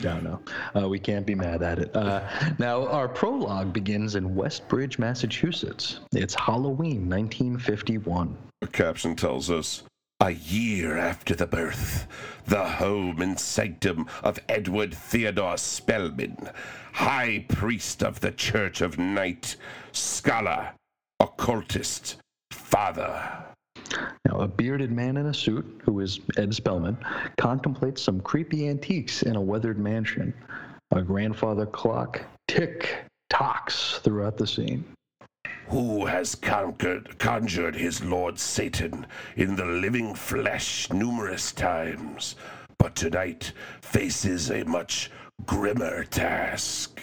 No, 0.02 0.20
no, 0.20 0.40
uh, 0.80 0.88
we 0.88 0.98
can't 0.98 1.26
be 1.26 1.34
mad 1.34 1.62
at 1.62 1.78
it. 1.78 1.94
Uh, 1.96 2.28
now, 2.58 2.86
our 2.86 3.08
prologue 3.08 3.72
begins 3.72 4.14
in 4.14 4.34
Westbridge, 4.34 4.98
Massachusetts. 4.98 6.00
It's 6.12 6.34
Halloween, 6.34 7.08
1951. 7.08 8.36
The 8.60 8.66
caption 8.68 9.16
tells 9.16 9.50
us 9.50 9.82
a 10.20 10.30
year 10.30 10.96
after 10.96 11.34
the 11.34 11.46
birth, 11.46 12.08
the 12.46 12.64
home 12.64 13.20
and 13.22 13.38
sanctum 13.38 14.06
of 14.22 14.38
Edward 14.48 14.94
Theodore 14.94 15.56
Spellman, 15.56 16.50
High 16.92 17.44
Priest 17.48 18.02
of 18.02 18.20
the 18.20 18.32
Church 18.32 18.80
of 18.80 18.98
Night, 18.98 19.56
scholar, 19.92 20.72
occultist, 21.20 22.16
father. 22.50 23.44
Now, 24.24 24.40
a 24.40 24.48
bearded 24.48 24.92
man 24.92 25.16
in 25.16 25.26
a 25.26 25.34
suit, 25.34 25.80
who 25.84 26.00
is 26.00 26.20
Ed 26.36 26.54
Spellman, 26.54 26.98
contemplates 27.36 28.02
some 28.02 28.20
creepy 28.20 28.68
antiques 28.68 29.22
in 29.22 29.36
a 29.36 29.40
weathered 29.40 29.78
mansion. 29.78 30.34
A 30.90 31.02
grandfather 31.02 31.66
clock 31.66 32.20
tick 32.46 33.04
tocks 33.30 34.00
throughout 34.02 34.36
the 34.36 34.46
scene. 34.46 34.84
Who 35.68 36.06
has 36.06 36.34
conquered, 36.34 37.18
conjured 37.18 37.76
his 37.76 38.02
lord 38.02 38.38
Satan 38.38 39.06
in 39.36 39.54
the 39.54 39.66
living 39.66 40.14
flesh 40.14 40.90
numerous 40.90 41.52
times, 41.52 42.36
but 42.78 42.94
tonight 42.94 43.52
faces 43.82 44.50
a 44.50 44.64
much 44.64 45.10
grimmer 45.44 46.04
task. 46.04 46.97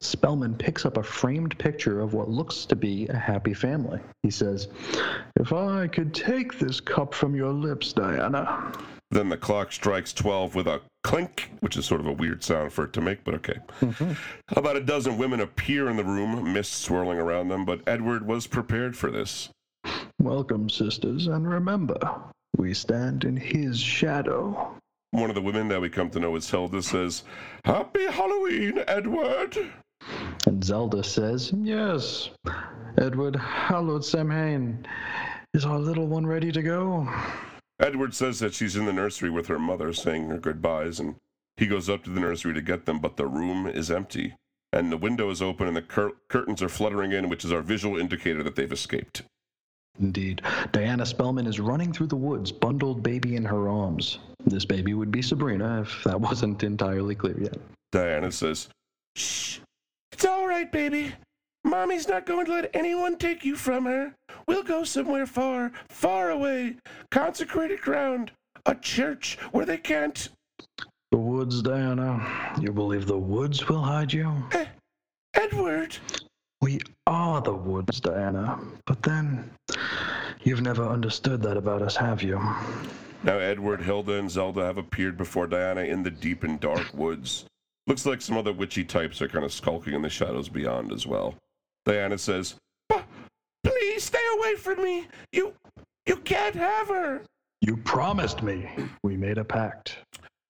Spellman 0.00 0.54
picks 0.54 0.84
up 0.84 0.96
a 0.96 1.02
framed 1.02 1.58
picture 1.58 2.00
of 2.00 2.14
what 2.14 2.28
looks 2.28 2.66
to 2.66 2.76
be 2.76 3.06
a 3.08 3.16
happy 3.16 3.54
family. 3.54 4.00
He 4.22 4.30
says, 4.30 4.68
If 5.36 5.52
I 5.52 5.86
could 5.86 6.14
take 6.14 6.58
this 6.58 6.80
cup 6.80 7.14
from 7.14 7.34
your 7.34 7.52
lips, 7.52 7.92
Diana. 7.92 8.72
Then 9.10 9.28
the 9.28 9.36
clock 9.36 9.72
strikes 9.72 10.12
12 10.12 10.54
with 10.54 10.66
a 10.66 10.80
clink, 11.04 11.50
which 11.60 11.76
is 11.76 11.86
sort 11.86 12.00
of 12.00 12.08
a 12.08 12.12
weird 12.12 12.42
sound 12.42 12.72
for 12.72 12.84
it 12.84 12.92
to 12.94 13.00
make, 13.00 13.22
but 13.22 13.34
okay. 13.34 13.58
Mm-hmm. 13.80 14.12
About 14.56 14.76
a 14.76 14.80
dozen 14.80 15.16
women 15.16 15.40
appear 15.40 15.88
in 15.88 15.96
the 15.96 16.04
room, 16.04 16.52
mist 16.52 16.82
swirling 16.82 17.18
around 17.18 17.48
them, 17.48 17.64
but 17.64 17.80
Edward 17.86 18.26
was 18.26 18.46
prepared 18.46 18.96
for 18.96 19.10
this. 19.10 19.48
Welcome, 20.20 20.68
sisters, 20.68 21.28
and 21.28 21.48
remember, 21.48 21.98
we 22.56 22.74
stand 22.74 23.24
in 23.24 23.36
his 23.36 23.78
shadow. 23.78 24.76
One 25.12 25.30
of 25.30 25.36
the 25.36 25.42
women 25.42 25.68
that 25.68 25.80
we 25.80 25.88
come 25.88 26.10
to 26.10 26.20
know 26.20 26.34
as 26.34 26.50
Hilda 26.50 26.82
says, 26.82 27.22
Happy 27.64 28.06
Halloween, 28.06 28.82
Edward! 28.88 29.56
And 30.46 30.64
Zelda 30.64 31.02
says, 31.02 31.52
Yes, 31.56 32.30
Edward, 32.98 33.36
hallowed 33.36 34.04
Samhain. 34.04 34.86
Is 35.54 35.64
our 35.64 35.78
little 35.78 36.06
one 36.06 36.26
ready 36.26 36.52
to 36.52 36.62
go? 36.62 37.08
Edward 37.80 38.14
says 38.14 38.38
that 38.40 38.54
she's 38.54 38.76
in 38.76 38.86
the 38.86 38.92
nursery 38.92 39.30
with 39.30 39.46
her 39.48 39.58
mother 39.58 39.92
saying 39.92 40.28
her 40.28 40.38
goodbyes, 40.38 41.00
and 41.00 41.16
he 41.56 41.66
goes 41.66 41.88
up 41.88 42.04
to 42.04 42.10
the 42.10 42.20
nursery 42.20 42.54
to 42.54 42.62
get 42.62 42.86
them, 42.86 43.00
but 43.00 43.16
the 43.16 43.26
room 43.26 43.66
is 43.66 43.90
empty. 43.90 44.34
And 44.72 44.92
the 44.92 44.96
window 44.96 45.30
is 45.30 45.40
open 45.40 45.66
and 45.68 45.76
the 45.76 45.82
cur- 45.82 46.12
curtains 46.28 46.62
are 46.62 46.68
fluttering 46.68 47.12
in, 47.12 47.28
which 47.28 47.44
is 47.44 47.52
our 47.52 47.62
visual 47.62 47.98
indicator 47.98 48.42
that 48.42 48.56
they've 48.56 48.72
escaped. 48.72 49.22
Indeed. 49.98 50.42
Diana 50.72 51.06
Spellman 51.06 51.46
is 51.46 51.58
running 51.60 51.92
through 51.92 52.08
the 52.08 52.16
woods, 52.16 52.52
bundled 52.52 53.02
baby 53.02 53.36
in 53.36 53.44
her 53.44 53.68
arms. 53.68 54.18
This 54.44 54.64
baby 54.64 54.92
would 54.92 55.10
be 55.10 55.22
Sabrina, 55.22 55.80
if 55.80 56.04
that 56.04 56.20
wasn't 56.20 56.62
entirely 56.62 57.14
clear 57.14 57.40
yet. 57.40 57.56
Diana 57.92 58.30
says, 58.30 58.68
Shh, 59.14 59.60
it's 60.16 60.24
all 60.24 60.48
right, 60.48 60.72
baby. 60.72 61.12
Mommy's 61.62 62.08
not 62.08 62.24
going 62.24 62.46
to 62.46 62.52
let 62.52 62.70
anyone 62.74 63.18
take 63.18 63.44
you 63.44 63.54
from 63.54 63.84
her. 63.84 64.14
We'll 64.48 64.62
go 64.62 64.82
somewhere 64.82 65.26
far, 65.26 65.72
far 65.90 66.30
away. 66.30 66.76
Consecrated 67.10 67.82
ground. 67.82 68.32
A 68.64 68.74
church 68.76 69.36
where 69.52 69.66
they 69.66 69.76
can't. 69.76 70.30
The 71.12 71.18
woods, 71.18 71.60
Diana. 71.60 72.56
You 72.58 72.72
believe 72.72 73.06
the 73.06 73.18
woods 73.18 73.68
will 73.68 73.82
hide 73.82 74.10
you? 74.10 74.32
Eh, 74.52 74.64
Edward! 75.34 75.98
We 76.62 76.80
are 77.06 77.42
the 77.42 77.52
woods, 77.52 78.00
Diana. 78.00 78.58
But 78.86 79.02
then, 79.02 79.50
you've 80.44 80.62
never 80.62 80.88
understood 80.88 81.42
that 81.42 81.58
about 81.58 81.82
us, 81.82 81.94
have 81.94 82.22
you? 82.22 82.38
Now, 83.22 83.36
Edward, 83.36 83.82
Hilda, 83.82 84.14
and 84.14 84.30
Zelda 84.30 84.64
have 84.64 84.78
appeared 84.78 85.18
before 85.18 85.46
Diana 85.46 85.82
in 85.82 86.02
the 86.02 86.10
deep 86.10 86.42
and 86.42 86.58
dark 86.58 86.94
woods. 86.94 87.44
Looks 87.86 88.04
like 88.04 88.20
some 88.20 88.36
other 88.36 88.52
witchy 88.52 88.84
types 88.84 89.22
are 89.22 89.28
kind 89.28 89.44
of 89.44 89.52
skulking 89.52 89.94
in 89.94 90.02
the 90.02 90.10
shadows 90.10 90.48
beyond 90.48 90.92
as 90.92 91.06
well. 91.06 91.34
Diana 91.84 92.18
says, 92.18 92.56
Please 93.64 94.04
stay 94.04 94.24
away 94.38 94.56
from 94.56 94.82
me. 94.82 95.06
You 95.32 95.54
you 96.06 96.16
can't 96.16 96.54
have 96.54 96.88
her. 96.88 97.22
You 97.60 97.76
promised 97.76 98.42
me. 98.42 98.68
We 99.02 99.16
made 99.16 99.38
a 99.38 99.44
pact. 99.44 99.98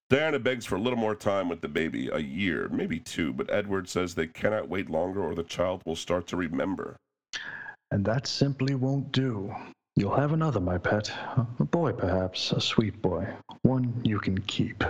Diana 0.09 0.39
begs 0.39 0.65
for 0.65 0.77
a 0.77 0.81
little 0.81 0.99
more 0.99 1.15
time 1.15 1.49
with 1.49 1.61
the 1.61 1.69
baby, 1.69 2.09
a 2.13 2.19
year, 2.19 2.69
maybe 2.71 3.01
two, 3.01 3.33
but 3.33 3.51
Edward 3.51 3.89
says 3.89 4.15
they 4.15 4.27
cannot 4.29 4.69
wait 4.69 4.89
longer 4.89 5.23
or 5.23 5.35
the 5.35 5.43
child 5.43 5.83
will 5.85 5.97
start 5.97 6.27
to 6.29 6.37
remember. 6.37 6.97
And 7.91 8.05
that 8.05 8.27
simply 8.27 8.75
won't 8.75 9.11
do. 9.13 9.55
You'll 9.97 10.15
have 10.15 10.33
another, 10.33 10.61
my 10.61 10.79
pet. 10.79 11.11
A 11.59 11.65
boy, 11.65 11.93
perhaps. 11.93 12.53
A 12.53 12.61
sweet 12.61 13.01
boy. 13.01 13.27
One 13.63 14.01
you 14.05 14.19
can 14.21 14.39
keep. 14.43 14.85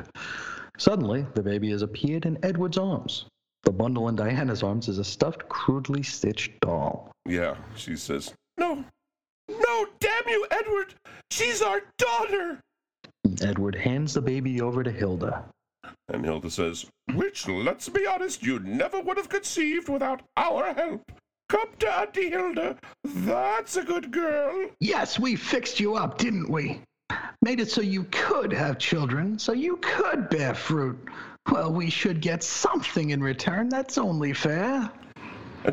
Suddenly, 0.79 1.27
the 1.35 1.43
baby 1.43 1.71
has 1.71 1.83
appeared 1.83 2.27
in 2.27 2.39
Edward's 2.45 2.79
arms. 2.79 3.27
The 3.63 3.73
bundle 3.73 4.09
in 4.09 4.17
Diana's 4.17 4.63
arms 4.63 4.89
is 4.89 4.99
a 4.99 5.05
stuffed, 5.05 5.49
crudely 5.49 6.03
stitched 6.03 6.61
doll. 6.61 7.11
Yeah, 7.27 7.57
she 7.75 7.97
says, 7.97 8.33
No, 8.59 8.85
no, 9.49 9.87
damn 9.99 10.29
you, 10.29 10.47
Edward! 10.51 10.95
She's 11.31 11.63
our 11.63 11.83
daughter! 11.99 12.61
Edward 13.43 13.75
hands 13.75 14.15
the 14.15 14.23
baby 14.23 14.61
over 14.61 14.83
to 14.83 14.91
Hilda. 14.91 15.45
And 16.09 16.25
Hilda 16.25 16.51
says, 16.51 16.87
Which, 17.15 17.49
let's 17.49 17.89
be 17.89 18.07
honest, 18.07 18.43
you 18.43 18.61
never 18.61 19.01
would 19.01 19.17
have 19.17 19.29
conceived 19.29 19.89
without 19.89 20.23
our 20.37 20.73
help. 20.75 21.11
Come 21.49 21.69
to 21.79 21.99
Auntie 21.99 22.31
Hilda. 22.31 22.77
That's 23.05 23.77
a 23.77 23.85
good 23.85 24.11
girl. 24.11 24.69
Yes, 24.81 25.19
we 25.19 25.37
fixed 25.37 25.81
you 25.81 25.95
up, 25.95 26.19
didn't 26.19 26.51
we? 26.51 26.81
Made 27.47 27.61
it 27.61 27.71
so 27.71 27.81
you 27.81 28.03
could 28.11 28.53
have 28.53 28.77
children, 28.77 29.39
so 29.39 29.53
you 29.53 29.77
could 29.77 30.29
bear 30.31 30.53
fruit. 30.53 30.99
Well, 31.49 31.73
we 31.73 31.91
should 31.91 32.21
get 32.21 32.43
something 32.43 33.11
in 33.11 33.23
return. 33.23 33.69
That's 33.69 33.99
only 33.99 34.33
fair. 34.33 34.91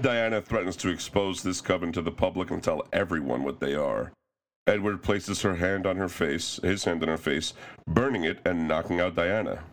Diana 0.01 0.39
threatens 0.39 0.75
to 0.77 0.89
expose 0.89 1.41
this 1.41 1.61
coven 1.61 1.91
to 1.93 2.03
the 2.03 2.11
public 2.11 2.51
and 2.51 2.61
tell 2.61 2.87
everyone 2.93 3.43
what 3.43 3.59
they 3.59 3.73
are. 3.73 4.11
Edward 4.67 5.01
places 5.01 5.41
her 5.41 5.55
hand 5.55 5.87
on 5.87 5.97
her 5.97 6.09
face, 6.09 6.59
his 6.61 6.83
hand 6.83 7.01
on 7.01 7.09
her 7.09 7.17
face, 7.17 7.53
burning 7.87 8.23
it 8.23 8.39
and 8.45 8.67
knocking 8.67 9.01
out 9.01 9.15
Diana. 9.15 9.63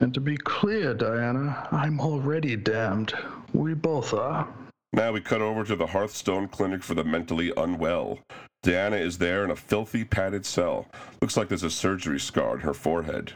And 0.00 0.12
to 0.12 0.20
be 0.20 0.36
clear, 0.36 0.92
Diana, 0.92 1.68
I'm 1.72 2.00
already 2.00 2.54
damned. 2.54 3.14
We 3.54 3.72
both 3.72 4.12
are. 4.12 4.46
Now 4.94 5.10
we 5.10 5.20
cut 5.20 5.42
over 5.42 5.64
to 5.64 5.74
the 5.74 5.88
Hearthstone 5.88 6.46
Clinic 6.46 6.84
for 6.84 6.94
the 6.94 7.02
mentally 7.02 7.52
unwell. 7.56 8.20
Diana 8.62 8.94
is 8.94 9.18
there 9.18 9.42
in 9.42 9.50
a 9.50 9.56
filthy 9.56 10.04
padded 10.04 10.46
cell. 10.46 10.86
Looks 11.20 11.36
like 11.36 11.48
there's 11.48 11.64
a 11.64 11.70
surgery 11.70 12.20
scar 12.20 12.50
on 12.50 12.60
her 12.60 12.72
forehead. 12.72 13.32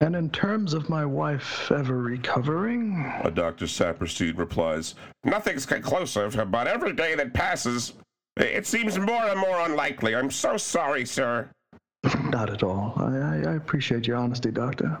And 0.00 0.16
in 0.16 0.30
terms 0.30 0.72
of 0.72 0.88
my 0.88 1.04
wife 1.04 1.70
ever 1.70 1.98
recovering, 1.98 3.12
A 3.22 3.30
Dr. 3.30 3.66
Saperstein 3.66 4.38
replies, 4.38 4.94
Nothing's 5.22 5.66
conclusive, 5.66 6.42
but 6.50 6.66
every 6.66 6.94
day 6.94 7.14
that 7.14 7.34
passes, 7.34 7.92
it 8.38 8.66
seems 8.66 8.98
more 8.98 9.26
and 9.26 9.38
more 9.38 9.60
unlikely. 9.66 10.16
I'm 10.16 10.30
so 10.30 10.56
sorry, 10.56 11.04
sir. 11.04 11.50
Not 12.24 12.50
at 12.50 12.62
all. 12.62 12.94
I, 12.96 13.50
I, 13.50 13.54
appreciate 13.54 14.06
your 14.06 14.16
honesty, 14.16 14.50
Doctor. 14.50 14.98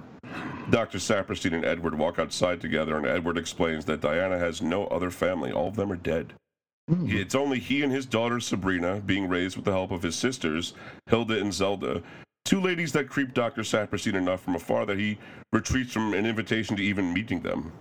Dr. 0.70 0.98
Saperstein 0.98 1.54
and 1.54 1.64
Edward 1.64 1.96
walk 1.96 2.18
outside 2.18 2.60
together, 2.60 2.96
and 2.96 3.06
Edward 3.06 3.38
explains 3.38 3.84
that 3.84 4.00
Diana 4.00 4.38
has 4.38 4.62
no 4.62 4.86
other 4.86 5.10
family. 5.10 5.52
All 5.52 5.68
of 5.68 5.76
them 5.76 5.92
are 5.92 5.96
dead. 5.96 6.32
It's 6.86 7.34
only 7.34 7.60
he 7.60 7.82
and 7.82 7.90
his 7.90 8.04
daughter 8.04 8.40
Sabrina, 8.40 9.00
being 9.00 9.26
raised 9.26 9.56
with 9.56 9.64
the 9.64 9.72
help 9.72 9.90
of 9.90 10.02
his 10.02 10.16
sisters, 10.16 10.74
Hilda 11.06 11.40
and 11.40 11.52
Zelda, 11.52 12.02
two 12.44 12.60
ladies 12.60 12.92
that 12.92 13.08
creep 13.08 13.32
Dr. 13.32 13.62
Saperstein 13.62 14.14
enough 14.14 14.42
from 14.42 14.54
afar 14.54 14.84
that 14.84 14.98
he 14.98 15.18
retreats 15.52 15.92
from 15.92 16.12
an 16.12 16.26
invitation 16.26 16.76
to 16.76 16.82
even 16.82 17.14
meeting 17.14 17.40
them. 17.40 17.72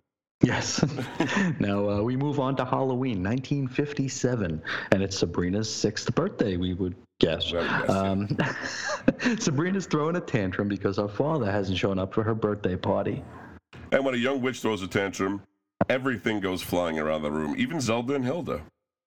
Yes. 0.42 0.84
now 1.60 1.90
uh, 1.90 2.02
we 2.02 2.16
move 2.16 2.40
on 2.40 2.56
to 2.58 2.66
Halloween, 2.66 3.24
1957, 3.24 4.62
and 4.92 5.04
it's 5.04 5.18
Sabrina's 5.18 5.74
sixth 5.74 6.14
birthday, 6.16 6.56
we 6.56 6.74
would 6.74 6.96
would. 7.26 7.90
Um, 7.90 8.38
Sabrina's 9.40 9.86
throwing 9.86 10.16
a 10.16 10.22
tantrum 10.22 10.68
because 10.68 10.98
her 10.98 11.08
father 11.08 11.52
hasn't 11.52 11.78
shown 11.78 12.00
up 12.00 12.14
for 12.14 12.24
her 12.24 12.36
birthday 12.36 12.76
party. 12.76 13.24
And 13.92 14.04
when 14.06 14.14
a 14.14 14.18
young 14.18 14.42
witch 14.42 14.60
throws 14.60 14.82
a 14.82 14.88
tantrum, 14.88 15.42
everything 15.90 16.40
goes 16.40 16.62
flying 16.62 17.00
around 17.00 17.22
the 17.22 17.32
room, 17.32 17.56
even 17.58 17.80
Zelda 17.80 18.16
and 18.16 18.26
Hilda. 18.26 18.62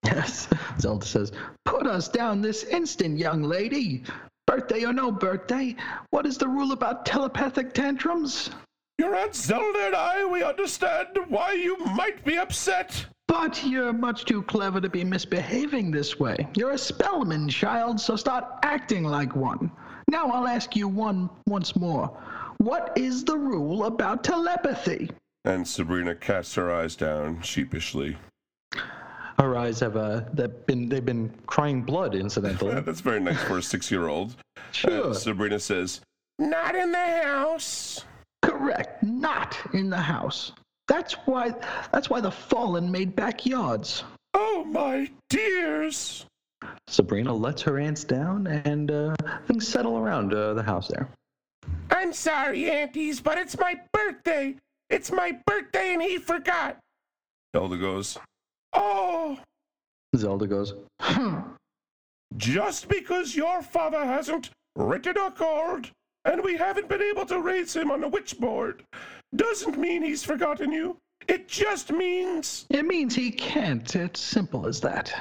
Yes. 0.04 0.48
Zelda 0.78 1.06
says, 1.06 1.32
Put 1.64 1.86
us 1.86 2.08
down 2.08 2.40
this 2.40 2.64
instant, 2.64 3.18
young 3.18 3.42
lady. 3.42 4.02
Birthday 4.46 4.84
or 4.84 4.92
no 4.92 5.10
birthday, 5.10 5.74
what 6.10 6.24
is 6.24 6.38
the 6.38 6.46
rule 6.46 6.70
about 6.70 7.04
telepathic 7.04 7.72
tantrums? 7.72 8.50
Your 8.98 9.14
Aunt 9.16 9.34
Zelda 9.34 9.86
and 9.86 9.94
I, 9.94 10.24
we 10.24 10.42
understand 10.42 11.08
why 11.28 11.52
you 11.52 11.76
might 11.78 12.24
be 12.24 12.38
upset. 12.38 13.06
But 13.28 13.64
you're 13.64 13.92
much 13.92 14.24
too 14.24 14.42
clever 14.42 14.80
to 14.80 14.88
be 14.88 15.04
misbehaving 15.04 15.90
this 15.90 16.18
way. 16.18 16.48
You're 16.56 16.72
a 16.72 16.78
Spellman 16.78 17.48
child, 17.48 18.00
so 18.00 18.16
start 18.16 18.44
acting 18.62 19.04
like 19.04 19.34
one. 19.34 19.70
Now 20.08 20.28
I'll 20.30 20.46
ask 20.46 20.76
you 20.76 20.86
one 20.86 21.28
once 21.46 21.74
more. 21.74 22.06
What 22.58 22.92
is 22.96 23.24
the 23.24 23.36
rule 23.36 23.86
about 23.86 24.22
telepathy? 24.22 25.10
And 25.44 25.66
Sabrina 25.66 26.14
casts 26.14 26.54
her 26.54 26.72
eyes 26.72 26.96
down 26.96 27.42
sheepishly. 27.42 28.16
Her 29.38 29.56
eyes 29.56 29.80
have 29.80 29.96
uh, 29.96 30.22
they've 30.32 30.66
been 30.66 30.88
they've 30.88 31.04
been 31.04 31.30
crying 31.46 31.82
blood, 31.82 32.14
incidentally. 32.14 32.80
That's 32.80 33.00
very 33.00 33.20
nice 33.20 33.42
for 33.42 33.58
a 33.58 33.62
six-year-old. 33.62 34.36
Sure. 34.72 35.10
Uh, 35.10 35.14
Sabrina 35.14 35.60
says, 35.60 36.00
"Not 36.38 36.74
in 36.74 36.90
the 36.90 37.22
house." 37.22 38.04
Correct. 38.42 39.02
Not 39.02 39.58
in 39.74 39.90
the 39.90 40.00
house. 40.00 40.52
That's 40.88 41.14
why 41.26 41.54
that's 41.92 42.08
why 42.08 42.20
the 42.20 42.30
fallen 42.30 42.90
made 42.90 43.16
backyards. 43.16 44.04
Oh 44.34 44.64
my 44.64 45.10
dears! 45.30 46.26
Sabrina 46.88 47.34
lets 47.34 47.62
her 47.62 47.78
aunts 47.78 48.04
down, 48.04 48.46
and 48.46 48.90
uh, 48.90 49.14
things 49.46 49.66
settle 49.66 49.98
around 49.98 50.32
uh, 50.32 50.54
the 50.54 50.62
house 50.62 50.88
there. 50.88 51.08
I'm 51.90 52.12
sorry, 52.12 52.70
aunties, 52.70 53.20
but 53.20 53.38
it's 53.38 53.58
my 53.58 53.80
birthday. 53.92 54.54
It's 54.88 55.10
my 55.10 55.38
birthday, 55.46 55.92
and 55.92 56.02
he 56.02 56.18
forgot. 56.18 56.78
Zelda 57.56 57.76
goes, 57.76 58.18
"Oh, 58.72 59.38
Zelda 60.14 60.46
goes, 60.46 60.74
just 62.36 62.88
because 62.88 63.34
your 63.34 63.62
father 63.62 64.04
hasn't 64.04 64.50
written 64.76 65.16
a 65.16 65.30
card 65.30 65.90
and 66.26 66.42
we 66.42 66.56
haven't 66.56 66.88
been 66.88 67.02
able 67.02 67.24
to 67.24 67.40
raise 67.40 67.74
him 67.74 67.90
on 67.90 68.04
a 68.04 68.10
witchboard 68.10 68.80
doesn't 69.34 69.78
mean 69.78 70.02
he's 70.02 70.24
forgotten 70.24 70.72
you. 70.72 70.98
It 71.28 71.48
just 71.48 71.90
means." 71.92 72.66
It 72.70 72.84
means 72.84 73.14
he 73.14 73.30
can't. 73.30 73.94
It's 73.96 74.20
simple 74.20 74.66
as 74.66 74.80
that. 74.82 75.14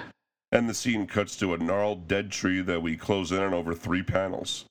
And 0.52 0.70
the 0.70 0.74
scene 0.74 1.08
cuts 1.08 1.36
to 1.38 1.54
a 1.54 1.58
gnarled 1.58 2.08
dead 2.08 2.32
tree 2.32 2.62
that 2.62 2.82
we 2.82 2.98
close 2.98 3.32
in 3.32 3.42
on 3.42 3.54
over 3.54 3.74
three 3.74 4.04
panels. 4.04 4.66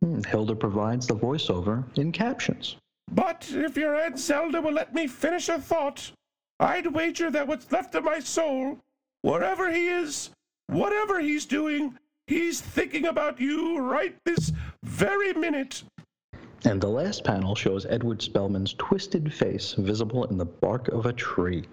Hmm, 0.00 0.22
Hilda 0.22 0.54
provides 0.54 1.06
the 1.06 1.16
voiceover 1.16 1.84
in 1.96 2.12
captions. 2.12 2.76
But 3.10 3.46
if 3.50 3.76
your 3.76 3.94
Aunt 3.94 4.18
Zelda 4.18 4.60
will 4.60 4.72
let 4.72 4.94
me 4.94 5.06
finish 5.06 5.48
a 5.48 5.58
thought, 5.58 6.12
I'd 6.58 6.86
wager 6.86 7.30
that 7.30 7.46
what's 7.46 7.70
left 7.70 7.94
of 7.94 8.04
my 8.04 8.20
soul, 8.20 8.78
wherever 9.22 9.70
he 9.70 9.88
is, 9.88 10.30
whatever 10.68 11.20
he's 11.20 11.44
doing, 11.44 11.98
he's 12.32 12.60
thinking 12.60 13.06
about 13.06 13.40
you 13.40 13.78
right 13.78 14.16
this 14.24 14.52
very 14.82 15.32
minute. 15.34 15.82
And 16.64 16.80
the 16.80 16.88
last 16.88 17.24
panel 17.24 17.56
shows 17.56 17.86
Edward 17.86 18.22
Spellman's 18.22 18.74
twisted 18.74 19.32
face 19.32 19.72
visible 19.72 20.24
in 20.26 20.38
the 20.38 20.44
bark 20.44 20.88
of 20.88 21.06
a 21.06 21.12
tree. 21.12 21.64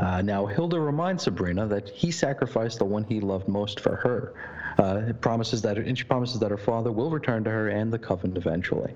Uh, 0.00 0.22
now, 0.22 0.46
Hilda 0.46 0.80
reminds 0.80 1.24
Sabrina 1.24 1.66
that 1.66 1.90
he 1.90 2.10
sacrificed 2.10 2.78
the 2.78 2.84
one 2.84 3.04
he 3.04 3.20
loved 3.20 3.46
most 3.46 3.80
for 3.80 3.96
her. 3.96 4.34
Uh, 4.78 5.12
promises 5.20 5.62
that, 5.62 5.78
and 5.78 5.96
she 5.96 6.04
promises 6.04 6.38
that 6.40 6.50
her 6.50 6.58
father 6.58 6.92
will 6.92 7.10
return 7.10 7.44
to 7.44 7.50
her 7.50 7.68
and 7.68 7.92
the 7.92 7.98
coven 7.98 8.36
eventually. 8.36 8.92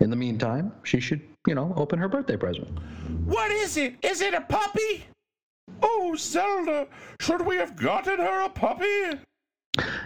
In 0.00 0.08
the 0.08 0.16
meantime, 0.16 0.72
she 0.82 1.00
should, 1.00 1.20
you 1.46 1.54
know, 1.54 1.74
open 1.76 1.98
her 1.98 2.08
birthday 2.08 2.36
present. 2.36 2.68
What 3.26 3.50
is 3.50 3.76
it? 3.76 3.96
Is 4.02 4.22
it 4.22 4.32
a 4.32 4.40
puppy? 4.42 5.04
Oh, 5.82 6.14
Zelda, 6.16 6.86
should 7.20 7.42
we 7.42 7.56
have 7.56 7.76
gotten 7.76 8.18
her 8.18 8.40
a 8.42 8.48
puppy? 8.48 9.18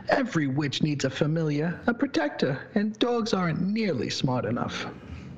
Every 0.09 0.46
witch 0.46 0.83
needs 0.83 1.05
a 1.05 1.11
familiar, 1.11 1.81
a 1.87 1.94
protector, 1.94 2.68
and 2.74 2.98
dogs 2.98 3.33
aren't 3.33 3.61
nearly 3.61 4.11
smart 4.11 4.44
enough. 4.44 4.87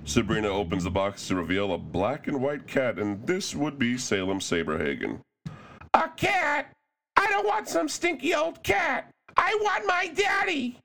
Sabrina 0.04 0.48
opens 0.48 0.84
the 0.84 0.90
box 0.90 1.26
to 1.28 1.36
reveal 1.36 1.72
a 1.72 1.78
black 1.78 2.28
and 2.28 2.40
white 2.40 2.66
cat, 2.66 2.98
and 2.98 3.24
this 3.26 3.54
would 3.54 3.78
be 3.78 3.96
Salem 3.96 4.40
Saberhagen. 4.40 5.20
A 5.94 6.08
cat? 6.16 6.72
I 7.16 7.26
don't 7.28 7.46
want 7.46 7.68
some 7.68 7.88
stinky 7.88 8.34
old 8.34 8.62
cat. 8.62 9.10
I 9.36 9.56
want 9.62 9.86
my 9.86 10.08
daddy. 10.08 10.78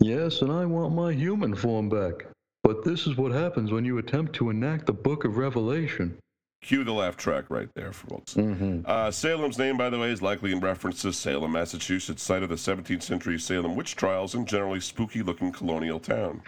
Yes, 0.00 0.42
and 0.42 0.50
I 0.52 0.64
want 0.64 0.94
my 0.94 1.12
human 1.12 1.54
form 1.54 1.88
back. 1.88 2.26
But 2.62 2.84
this 2.84 3.06
is 3.06 3.16
what 3.16 3.32
happens 3.32 3.72
when 3.72 3.84
you 3.84 3.98
attempt 3.98 4.34
to 4.34 4.50
enact 4.50 4.86
the 4.86 4.92
Book 4.92 5.24
of 5.24 5.36
Revelation. 5.36 6.16
Cue 6.62 6.84
the 6.84 6.92
laugh 6.92 7.16
track 7.16 7.44
right 7.50 7.68
there, 7.74 7.92
folks. 7.92 8.36
Uh, 8.36 9.10
Salem's 9.10 9.58
name, 9.58 9.76
by 9.76 9.90
the 9.90 9.98
way, 9.98 10.10
is 10.10 10.22
likely 10.22 10.52
in 10.52 10.60
reference 10.60 11.02
to 11.02 11.12
Salem, 11.12 11.52
Massachusetts, 11.52 12.22
site 12.22 12.44
of 12.44 12.48
the 12.48 12.54
17th 12.54 13.02
century 13.02 13.38
Salem 13.38 13.74
witch 13.74 13.96
trials 13.96 14.34
and 14.34 14.46
generally 14.46 14.78
spooky 14.80 15.22
looking 15.22 15.50
colonial 15.50 15.98
town. 15.98 16.40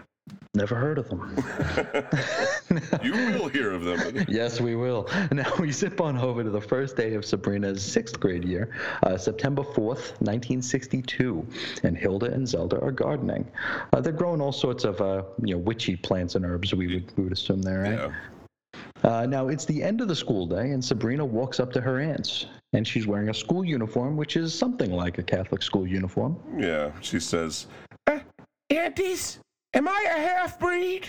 Never 0.54 0.76
heard 0.76 0.98
of 0.98 1.08
them. 1.08 1.36
You 3.02 3.12
will 3.12 3.48
hear 3.48 3.72
of 3.72 3.84
them. 3.84 4.24
Yes, 4.28 4.60
we 4.60 4.74
will. 4.74 5.08
Now 5.30 5.52
we 5.58 5.70
zip 5.70 6.00
on 6.00 6.16
over 6.16 6.42
to 6.42 6.50
the 6.50 6.60
first 6.60 6.96
day 6.96 7.14
of 7.14 7.24
Sabrina's 7.24 7.84
sixth 7.84 8.18
grade 8.18 8.44
year, 8.44 8.70
uh, 9.02 9.18
September 9.18 9.62
4th, 9.62 10.14
1962, 10.22 11.46
and 11.82 11.96
Hilda 11.98 12.26
and 12.26 12.48
Zelda 12.48 12.80
are 12.80 12.92
gardening. 12.92 13.46
Uh, 13.92 14.00
they're 14.00 14.12
growing 14.12 14.40
all 14.40 14.52
sorts 14.52 14.84
of, 14.84 15.00
uh, 15.00 15.24
you 15.42 15.54
know, 15.54 15.58
witchy 15.58 15.96
plants 15.96 16.36
and 16.36 16.44
herbs, 16.46 16.72
we 16.72 16.86
would, 16.94 17.12
we 17.16 17.24
would 17.24 17.32
assume 17.32 17.60
there, 17.60 17.82
right? 17.82 17.92
Yeah. 17.98 18.12
Uh, 19.04 19.26
now, 19.26 19.48
it's 19.48 19.66
the 19.66 19.82
end 19.82 20.00
of 20.00 20.08
the 20.08 20.16
school 20.16 20.46
day, 20.46 20.70
and 20.70 20.82
Sabrina 20.82 21.24
walks 21.24 21.60
up 21.60 21.70
to 21.72 21.80
her 21.80 22.00
aunts, 22.00 22.46
and 22.72 22.88
she's 22.88 23.06
wearing 23.06 23.28
a 23.28 23.34
school 23.34 23.62
uniform, 23.62 24.16
which 24.16 24.36
is 24.36 24.58
something 24.58 24.90
like 24.90 25.18
a 25.18 25.22
Catholic 25.22 25.62
school 25.62 25.86
uniform. 25.86 26.38
Yeah, 26.58 26.90
she 27.02 27.20
says, 27.20 27.66
uh, 28.06 28.20
Aunties, 28.70 29.40
am 29.74 29.88
I 29.88 30.06
a 30.08 30.18
half 30.20 30.58
breed? 30.58 31.06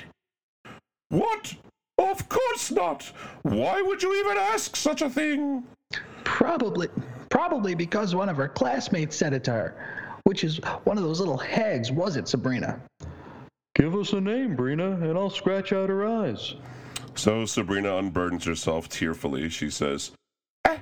What? 1.08 1.56
Of 1.98 2.28
course 2.28 2.72
not. 2.72 3.10
Why 3.44 3.82
would 3.82 4.04
you 4.04 4.14
even 4.20 4.38
ask 4.38 4.76
such 4.76 5.02
a 5.02 5.10
thing? 5.10 5.64
Probably, 6.26 6.90
probably 7.30 7.76
because 7.76 8.14
one 8.14 8.28
of 8.28 8.36
her 8.36 8.50
classmates 8.50 9.16
said 9.16 9.32
it 9.32 9.46
to 9.46 9.52
her, 9.52 10.20
which 10.26 10.44
is 10.44 10.58
one 10.84 10.98
of 10.98 11.06
those 11.06 11.22
little 11.22 11.38
hags, 11.38 11.94
was 11.94 12.18
it, 12.18 12.28
Sabrina? 12.28 12.82
Give 13.76 13.96
us 13.96 14.12
a 14.12 14.20
name, 14.20 14.58
Brina, 14.58 15.02
and 15.02 15.18
I'll 15.18 15.30
scratch 15.30 15.72
out 15.72 15.88
her 15.88 16.06
eyes. 16.06 16.56
So 17.16 17.46
Sabrina 17.46 17.90
unburdens 17.98 18.44
herself 18.44 18.90
tearfully. 18.90 19.50
She 19.50 19.70
says, 19.70 20.12
"Uh, 20.66 20.78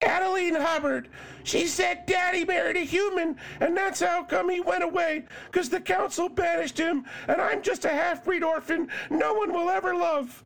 Adeline 0.00 0.54
Hubbard. 0.54 1.08
She 1.44 1.66
said 1.66 2.06
Daddy 2.06 2.44
married 2.44 2.76
a 2.76 2.80
human, 2.80 3.36
and 3.60 3.76
that's 3.76 4.00
how 4.00 4.24
come 4.24 4.48
he 4.48 4.60
went 4.60 4.82
away, 4.82 5.24
'cause 5.52 5.68
the 5.68 5.80
council 5.80 6.28
banished 6.28 6.78
him, 6.78 7.04
and 7.28 7.40
I'm 7.40 7.62
just 7.62 7.84
a 7.84 7.90
half-breed 7.90 8.42
orphan 8.42 8.88
no 9.10 9.34
one 9.34 9.52
will 9.52 9.70
ever 9.70 9.94
love. 9.94 10.42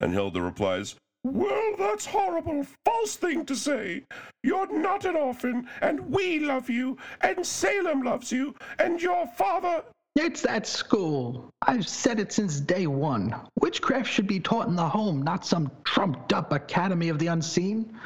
And 0.00 0.12
Hilda 0.12 0.40
replies, 0.40 0.94
Well, 1.24 1.76
that's 1.78 2.06
horrible, 2.06 2.66
false 2.84 3.14
thing 3.14 3.46
to 3.46 3.54
say. 3.54 4.04
You're 4.42 4.72
not 4.72 5.04
an 5.04 5.14
orphan, 5.14 5.68
and 5.80 6.10
we 6.10 6.40
love 6.40 6.68
you, 6.68 6.98
and 7.20 7.46
Salem 7.46 8.02
loves 8.02 8.32
you, 8.32 8.56
and 8.78 9.00
your 9.00 9.28
father. 9.28 9.84
It's 10.14 10.42
that 10.42 10.66
school. 10.66 11.50
I've 11.62 11.88
said 11.88 12.20
it 12.20 12.32
since 12.32 12.60
day 12.60 12.86
one. 12.86 13.34
Witchcraft 13.58 14.08
should 14.08 14.26
be 14.26 14.40
taught 14.40 14.68
in 14.68 14.76
the 14.76 14.88
home, 14.88 15.22
not 15.22 15.46
some 15.46 15.70
trumped 15.84 16.32
up 16.32 16.52
Academy 16.52 17.08
of 17.08 17.18
the 17.18 17.28
Unseen. 17.28 17.98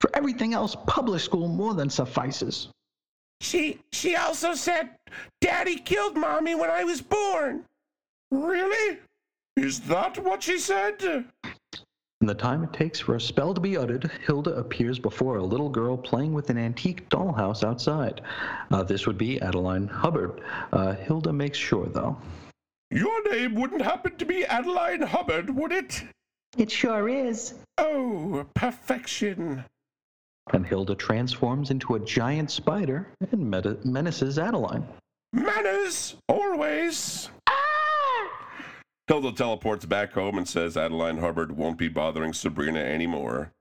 For 0.00 0.10
everything 0.14 0.52
else, 0.52 0.76
public 0.86 1.20
school 1.20 1.48
more 1.48 1.72
than 1.72 1.88
suffices. 1.88 2.68
She 3.40 3.80
she 3.92 4.16
also 4.16 4.54
said 4.54 4.90
Daddy 5.40 5.76
killed 5.76 6.16
Mommy 6.16 6.54
when 6.54 6.70
I 6.70 6.84
was 6.84 7.00
born. 7.00 7.64
Really? 8.30 8.98
Is 9.56 9.80
that 9.80 10.18
what 10.18 10.42
she 10.42 10.58
said? 10.58 11.24
In 12.24 12.28
the 12.28 12.34
time 12.34 12.64
it 12.64 12.72
takes 12.72 12.98
for 12.98 13.16
a 13.16 13.20
spell 13.20 13.52
to 13.52 13.60
be 13.60 13.76
uttered, 13.76 14.10
Hilda 14.26 14.54
appears 14.54 14.98
before 14.98 15.36
a 15.36 15.44
little 15.44 15.68
girl 15.68 15.94
playing 15.94 16.32
with 16.32 16.48
an 16.48 16.56
antique 16.56 17.06
dollhouse 17.10 17.62
outside. 17.62 18.22
Uh, 18.70 18.82
this 18.82 19.06
would 19.06 19.18
be 19.18 19.38
Adeline 19.42 19.86
Hubbard. 19.86 20.40
Uh, 20.72 20.94
Hilda 20.94 21.34
makes 21.34 21.58
sure, 21.58 21.84
though. 21.84 22.16
Your 22.90 23.30
name 23.30 23.54
wouldn't 23.54 23.82
happen 23.82 24.16
to 24.16 24.24
be 24.24 24.42
Adeline 24.46 25.02
Hubbard, 25.02 25.54
would 25.54 25.70
it? 25.70 26.02
It 26.56 26.70
sure 26.70 27.10
is. 27.10 27.56
Oh, 27.76 28.46
perfection. 28.54 29.62
And 30.54 30.64
Hilda 30.64 30.94
transforms 30.94 31.70
into 31.70 31.96
a 31.96 32.00
giant 32.00 32.50
spider 32.50 33.06
and 33.32 33.50
meta- 33.50 33.76
menaces 33.84 34.38
Adeline. 34.38 34.88
Manners, 35.34 36.16
always. 36.30 37.28
Hilda 39.06 39.32
teleports 39.32 39.84
back 39.84 40.12
home 40.12 40.38
and 40.38 40.48
says 40.48 40.76
Adeline 40.76 41.18
Hubbard 41.18 41.52
won't 41.52 41.76
be 41.76 41.88
bothering 41.88 42.32
Sabrina 42.32 42.78
anymore. 42.78 43.52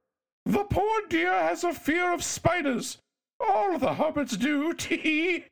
The 0.45 0.63
poor 0.63 1.01
dear 1.09 1.31
has 1.31 1.63
a 1.63 1.73
fear 1.73 2.13
of 2.13 2.23
spiders. 2.23 2.97
All 3.39 3.77
the 3.77 3.93
Hubbards 3.93 4.37
do, 4.37 4.73
tee. 4.77 5.45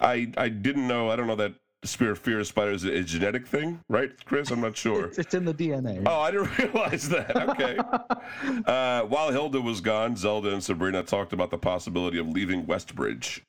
I 0.00 0.32
I 0.36 0.48
didn't 0.48 0.88
know. 0.88 1.10
I 1.10 1.16
don't 1.16 1.26
know 1.26 1.36
that 1.36 1.54
spear 1.84 2.14
fear 2.16 2.40
of 2.40 2.46
spiders 2.46 2.84
is 2.84 2.90
a 2.90 3.04
genetic 3.04 3.46
thing, 3.46 3.80
right, 3.88 4.10
Chris? 4.24 4.50
I'm 4.50 4.60
not 4.60 4.76
sure. 4.76 5.06
It's, 5.06 5.18
it's 5.18 5.34
in 5.34 5.44
the 5.44 5.54
DNA. 5.54 6.02
Oh, 6.06 6.20
I 6.20 6.30
didn't 6.30 6.58
realize 6.74 7.08
that. 7.08 7.36
Okay. 7.36 7.78
uh, 8.66 9.02
while 9.02 9.30
Hilda 9.30 9.60
was 9.60 9.80
gone, 9.80 10.16
Zelda 10.16 10.52
and 10.52 10.62
Sabrina 10.62 11.02
talked 11.02 11.32
about 11.32 11.50
the 11.50 11.58
possibility 11.58 12.18
of 12.18 12.28
leaving 12.28 12.66
Westbridge. 12.66 13.42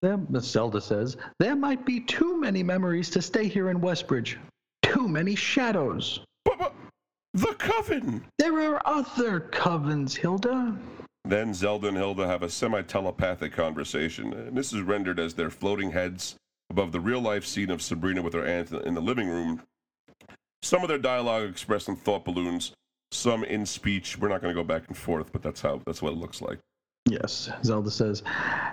There, 0.00 0.18
Miss 0.28 0.50
Zelda 0.50 0.80
says, 0.80 1.16
there 1.38 1.54
might 1.54 1.86
be 1.86 2.00
too 2.00 2.36
many 2.40 2.64
memories 2.64 3.08
to 3.10 3.22
stay 3.22 3.46
here 3.46 3.70
in 3.70 3.80
Westbridge. 3.80 4.36
Too 5.02 5.08
many 5.08 5.34
shadows. 5.34 6.20
But, 6.44 6.58
but 6.58 6.74
the 7.34 7.54
coven! 7.54 8.24
There 8.38 8.60
are 8.60 8.80
other 8.84 9.40
covens, 9.40 10.16
Hilda. 10.16 10.78
Then 11.24 11.52
Zelda 11.52 11.88
and 11.88 11.96
Hilda 11.96 12.24
have 12.24 12.44
a 12.44 12.48
semi 12.48 12.82
telepathic 12.82 13.52
conversation, 13.52 14.32
and 14.32 14.56
this 14.56 14.72
is 14.72 14.82
rendered 14.82 15.18
as 15.18 15.34
their 15.34 15.50
floating 15.50 15.90
heads 15.90 16.36
above 16.70 16.92
the 16.92 17.00
real 17.00 17.20
life 17.20 17.44
scene 17.44 17.72
of 17.72 17.82
Sabrina 17.82 18.22
with 18.22 18.32
her 18.34 18.46
aunt 18.46 18.70
in 18.70 18.94
the 18.94 19.00
living 19.00 19.28
room. 19.28 19.62
Some 20.62 20.82
of 20.82 20.88
their 20.88 20.98
dialogue 20.98 21.48
expressed 21.48 21.88
in 21.88 21.96
thought 21.96 22.24
balloons, 22.24 22.70
some 23.10 23.42
in 23.42 23.66
speech. 23.66 24.16
We're 24.16 24.28
not 24.28 24.40
going 24.40 24.54
to 24.54 24.60
go 24.60 24.64
back 24.64 24.86
and 24.86 24.96
forth, 24.96 25.32
but 25.32 25.42
that's 25.42 25.62
how 25.62 25.82
that's 25.84 26.00
what 26.00 26.12
it 26.12 26.18
looks 26.18 26.40
like. 26.40 26.60
Yes, 27.06 27.50
Zelda 27.64 27.90
says. 27.90 28.22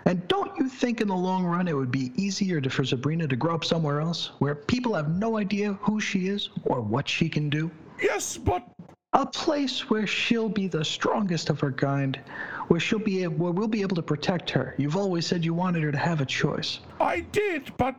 And 0.06 0.26
don't 0.28 0.56
you 0.58 0.70
think 0.70 1.02
in 1.02 1.08
the 1.08 1.16
long 1.16 1.44
run 1.44 1.68
it 1.68 1.76
would 1.76 1.92
be 1.92 2.14
easier 2.16 2.62
to, 2.62 2.70
for 2.70 2.86
Sabrina 2.86 3.28
to 3.28 3.36
grow 3.36 3.56
up 3.56 3.66
somewhere 3.66 4.00
else 4.00 4.32
where 4.40 4.56
people 4.56 4.94
have 4.94 5.10
no 5.10 5.38
idea 5.38 5.74
who 5.82 6.00
she 6.00 6.28
is 6.28 6.50
or 6.64 6.80
what 6.80 7.08
she 7.08 7.28
can 7.28 7.50
do? 7.50 7.70
Yes, 8.02 8.38
but 8.38 8.66
A 9.14 9.26
place 9.26 9.90
where 9.90 10.06
she'll 10.06 10.50
be 10.50 10.68
the 10.68 10.86
strongest 10.86 11.50
of 11.50 11.60
her 11.60 11.72
kind, 11.72 12.20
where 12.68 12.80
she'll 12.80 13.00
be 13.00 13.24
able, 13.24 13.38
where 13.38 13.52
we'll 13.52 13.68
be 13.68 13.82
able 13.82 13.96
to 13.96 14.04
protect 14.04 14.52
her. 14.52 14.76
You've 14.78 14.96
always 14.96 15.26
said 15.26 15.44
you 15.44 15.56
wanted 15.56 15.82
her 15.82 15.92
to 15.92 15.98
have 15.98 16.22
a 16.22 16.26
choice. 16.26 16.80
I 17.00 17.22
did, 17.32 17.76
but 17.78 17.96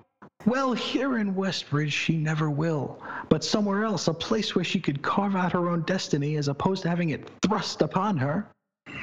Well, 0.47 0.73
here 0.73 1.19
in 1.19 1.35
Westbridge, 1.35 1.93
she 1.93 2.17
never 2.17 2.49
will. 2.49 3.03
But 3.29 3.45
somewhere 3.45 3.85
else, 3.85 4.07
a 4.09 4.15
place 4.15 4.55
where 4.55 4.65
she 4.65 4.81
could 4.81 5.03
carve 5.03 5.35
out 5.37 5.53
her 5.53 5.69
own 5.69 5.83
destiny 5.83 6.37
as 6.37 6.49
opposed 6.49 6.83
to 6.85 6.89
having 6.89 7.11
it 7.11 7.29
thrust 7.43 7.83
upon 7.83 8.17
her. 8.17 8.47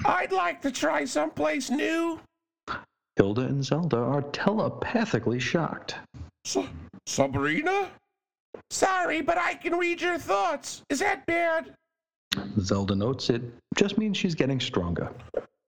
I'd 0.05 0.31
like 0.31 0.61
to 0.61 0.71
try 0.71 1.05
someplace 1.05 1.69
new. 1.69 2.19
Hilda 3.15 3.41
and 3.41 3.63
Zelda 3.63 3.97
are 3.97 4.21
telepathically 4.21 5.39
shocked. 5.39 5.95
Sa- 6.45 6.67
Sabrina? 7.05 7.89
Sorry, 8.69 9.21
but 9.21 9.37
I 9.37 9.55
can 9.55 9.75
read 9.77 10.01
your 10.01 10.17
thoughts. 10.17 10.81
Is 10.89 10.99
that 10.99 11.25
bad? 11.25 11.73
Zelda 12.59 12.95
notes 12.95 13.29
it 13.29 13.41
just 13.75 13.97
means 13.97 14.17
she's 14.17 14.35
getting 14.35 14.59
stronger. 14.59 15.11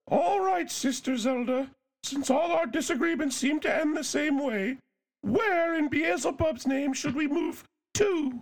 All 0.08 0.40
right, 0.44 0.70
Sister 0.70 1.16
Zelda. 1.16 1.68
Since 2.04 2.30
all 2.30 2.52
our 2.52 2.66
disagreements 2.66 3.36
seem 3.36 3.60
to 3.60 3.74
end 3.74 3.96
the 3.96 4.04
same 4.04 4.38
way, 4.44 4.78
where 5.22 5.74
in 5.74 5.88
Beelzebub's 5.88 6.66
name 6.66 6.92
should 6.94 7.14
we 7.14 7.26
move 7.26 7.62
to? 7.94 8.40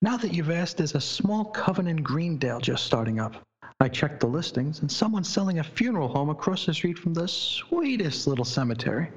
Now 0.00 0.16
that 0.16 0.32
you've 0.32 0.50
asked, 0.50 0.78
there's 0.78 0.94
a 0.94 1.00
small 1.00 1.44
coven 1.44 1.86
in 1.86 1.96
Greendale 1.96 2.60
just 2.60 2.84
starting 2.84 3.20
up. 3.20 3.36
I 3.82 3.88
checked 3.88 4.20
the 4.20 4.28
listings, 4.28 4.78
and 4.78 4.92
someone's 4.92 5.28
selling 5.28 5.58
a 5.58 5.64
funeral 5.64 6.06
home 6.06 6.30
across 6.30 6.66
the 6.66 6.72
street 6.72 6.96
from 6.96 7.14
the 7.14 7.26
sweetest 7.26 8.28
little 8.28 8.44
cemetery. 8.44 9.10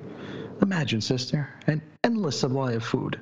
Imagine, 0.63 1.01
sister, 1.01 1.47
an 1.67 1.83
endless 2.03 2.39
supply 2.39 2.71
of 2.71 2.83
food. 2.83 3.19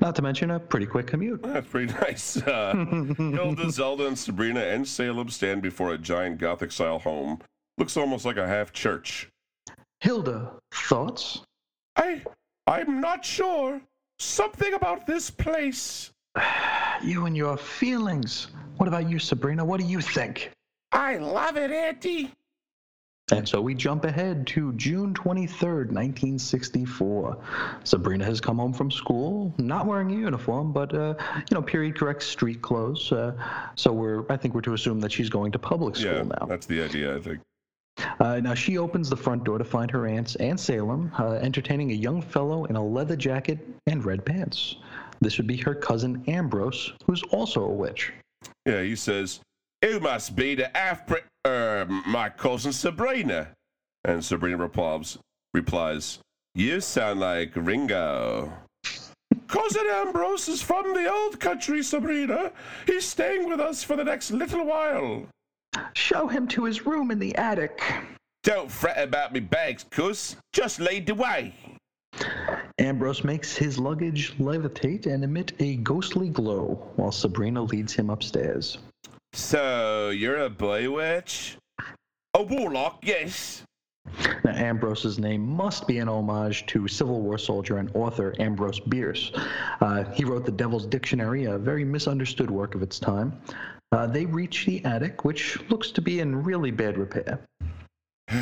Not 0.00 0.16
to 0.16 0.22
mention 0.22 0.52
a 0.52 0.58
pretty 0.58 0.86
quick 0.86 1.06
commute. 1.06 1.42
That's 1.42 1.66
pretty 1.70 1.92
nice. 1.92 2.38
Uh, 2.38 2.72
Hilda, 3.18 3.70
Zelda, 3.70 4.06
and 4.06 4.18
Sabrina 4.18 4.60
and 4.60 4.88
Salem 4.88 5.28
stand 5.28 5.60
before 5.60 5.92
a 5.92 5.98
giant 5.98 6.38
Gothic 6.38 6.72
style 6.72 6.98
home. 6.98 7.42
Looks 7.76 7.98
almost 7.98 8.24
like 8.24 8.38
a 8.38 8.48
half 8.48 8.72
church. 8.72 9.28
Hilda, 10.00 10.50
thoughts? 10.72 11.42
I. 11.96 12.22
I'm 12.66 13.02
not 13.02 13.22
sure. 13.22 13.82
Something 14.18 14.72
about 14.72 15.06
this 15.06 15.30
place. 15.30 16.10
You 17.02 17.26
and 17.26 17.36
your 17.36 17.58
feelings. 17.58 18.46
What 18.76 18.88
about 18.88 19.08
you, 19.08 19.18
Sabrina? 19.18 19.64
What 19.64 19.80
do 19.80 19.86
you 19.86 20.00
think? 20.00 20.50
I 20.92 21.16
love 21.16 21.56
it, 21.56 21.70
Auntie. 21.70 22.30
And 23.32 23.48
so 23.48 23.60
we 23.62 23.74
jump 23.74 24.04
ahead 24.04 24.46
to 24.48 24.72
June 24.74 25.14
23rd, 25.14 25.90
1964. 25.90 27.38
Sabrina 27.84 28.24
has 28.24 28.38
come 28.40 28.58
home 28.58 28.74
from 28.74 28.90
school, 28.90 29.54
not 29.56 29.86
wearing 29.86 30.10
a 30.12 30.14
uniform, 30.14 30.72
but, 30.72 30.92
uh, 30.94 31.14
you 31.36 31.54
know, 31.54 31.62
period 31.62 31.96
correct 31.98 32.22
street 32.22 32.60
clothes. 32.60 33.10
Uh, 33.10 33.32
so 33.76 33.92
we're, 33.92 34.24
I 34.30 34.36
think 34.36 34.54
we're 34.54 34.60
to 34.62 34.74
assume 34.74 35.00
that 35.00 35.10
she's 35.12 35.30
going 35.30 35.52
to 35.52 35.58
public 35.58 35.96
school 35.96 36.12
Yeah, 36.12 36.22
now. 36.24 36.46
that's 36.46 36.66
the 36.66 36.82
idea, 36.82 37.16
I 37.16 37.20
think. 37.20 37.40
Uh, 38.20 38.40
now 38.40 38.52
she 38.54 38.76
opens 38.76 39.08
the 39.08 39.16
front 39.16 39.44
door 39.44 39.56
to 39.56 39.64
find 39.64 39.90
her 39.92 40.06
aunts 40.06 40.34
and 40.36 40.60
Salem 40.60 41.10
uh, 41.18 41.32
entertaining 41.34 41.92
a 41.92 41.94
young 41.94 42.20
fellow 42.20 42.64
in 42.66 42.76
a 42.76 42.84
leather 42.84 43.16
jacket 43.16 43.58
and 43.86 44.04
red 44.04 44.26
pants. 44.26 44.76
This 45.20 45.38
would 45.38 45.46
be 45.46 45.56
her 45.58 45.74
cousin 45.74 46.22
Ambrose, 46.28 46.92
who's 47.06 47.22
also 47.30 47.62
a 47.64 47.72
witch. 47.72 48.12
Yeah, 48.66 48.82
he 48.82 48.96
says, 48.96 49.40
You 49.82 50.00
must 50.00 50.34
be 50.36 50.54
the 50.54 50.70
Afri- 50.74 51.24
er, 51.46 51.86
my 52.06 52.30
cousin 52.30 52.72
Sabrina. 52.72 53.48
And 54.04 54.24
Sabrina 54.24 54.56
replies, 54.56 55.18
replies, 55.52 56.18
You 56.54 56.80
sound 56.80 57.20
like 57.20 57.52
Ringo. 57.54 58.52
cousin 59.48 59.86
Ambrose 59.90 60.48
is 60.48 60.62
from 60.62 60.94
the 60.94 61.10
old 61.10 61.40
country, 61.40 61.82
Sabrina. 61.82 62.52
He's 62.86 63.04
staying 63.06 63.48
with 63.48 63.60
us 63.60 63.82
for 63.82 63.96
the 63.96 64.04
next 64.04 64.30
little 64.30 64.64
while. 64.64 65.26
Show 65.92 66.26
him 66.28 66.46
to 66.48 66.64
his 66.64 66.86
room 66.86 67.10
in 67.10 67.18
the 67.18 67.34
attic. 67.36 67.82
Don't 68.44 68.70
fret 68.70 69.02
about 69.02 69.32
me 69.32 69.40
bags, 69.40 69.84
cuz. 69.90 70.36
Just 70.52 70.80
lead 70.80 71.06
the 71.06 71.14
way. 71.14 71.54
Ambrose 72.78 73.22
makes 73.22 73.56
his 73.56 73.78
luggage 73.78 74.36
levitate 74.38 75.06
and 75.06 75.22
emit 75.22 75.52
a 75.60 75.76
ghostly 75.76 76.28
glow 76.28 76.90
while 76.96 77.12
Sabrina 77.12 77.62
leads 77.62 77.92
him 77.92 78.10
upstairs. 78.10 78.78
So, 79.32 80.10
you're 80.10 80.38
a 80.38 80.50
boy 80.50 80.90
witch? 80.90 81.56
A 82.34 82.42
warlock, 82.42 82.98
yes. 83.02 83.62
Now, 84.44 84.52
Ambrose's 84.52 85.18
name 85.18 85.46
must 85.46 85.86
be 85.86 85.98
an 85.98 86.08
homage 86.08 86.66
to 86.66 86.88
Civil 86.88 87.20
War 87.22 87.38
soldier 87.38 87.78
and 87.78 87.90
author 87.94 88.34
Ambrose 88.38 88.80
Bierce. 88.80 89.32
Uh, 89.80 90.04
he 90.12 90.24
wrote 90.24 90.44
the 90.44 90.52
Devil's 90.52 90.86
Dictionary, 90.86 91.44
a 91.44 91.56
very 91.56 91.84
misunderstood 91.84 92.50
work 92.50 92.74
of 92.74 92.82
its 92.82 92.98
time. 92.98 93.40
Uh, 93.92 94.06
they 94.06 94.26
reach 94.26 94.66
the 94.66 94.84
attic, 94.84 95.24
which 95.24 95.58
looks 95.70 95.90
to 95.92 96.02
be 96.02 96.20
in 96.20 96.42
really 96.42 96.70
bad 96.70 96.98
repair. 96.98 97.40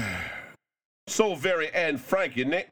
So 1.08 1.34
very 1.34 1.68
Anne 1.74 1.98
Frank, 1.98 2.38
isn't 2.38 2.54
it? 2.54 2.70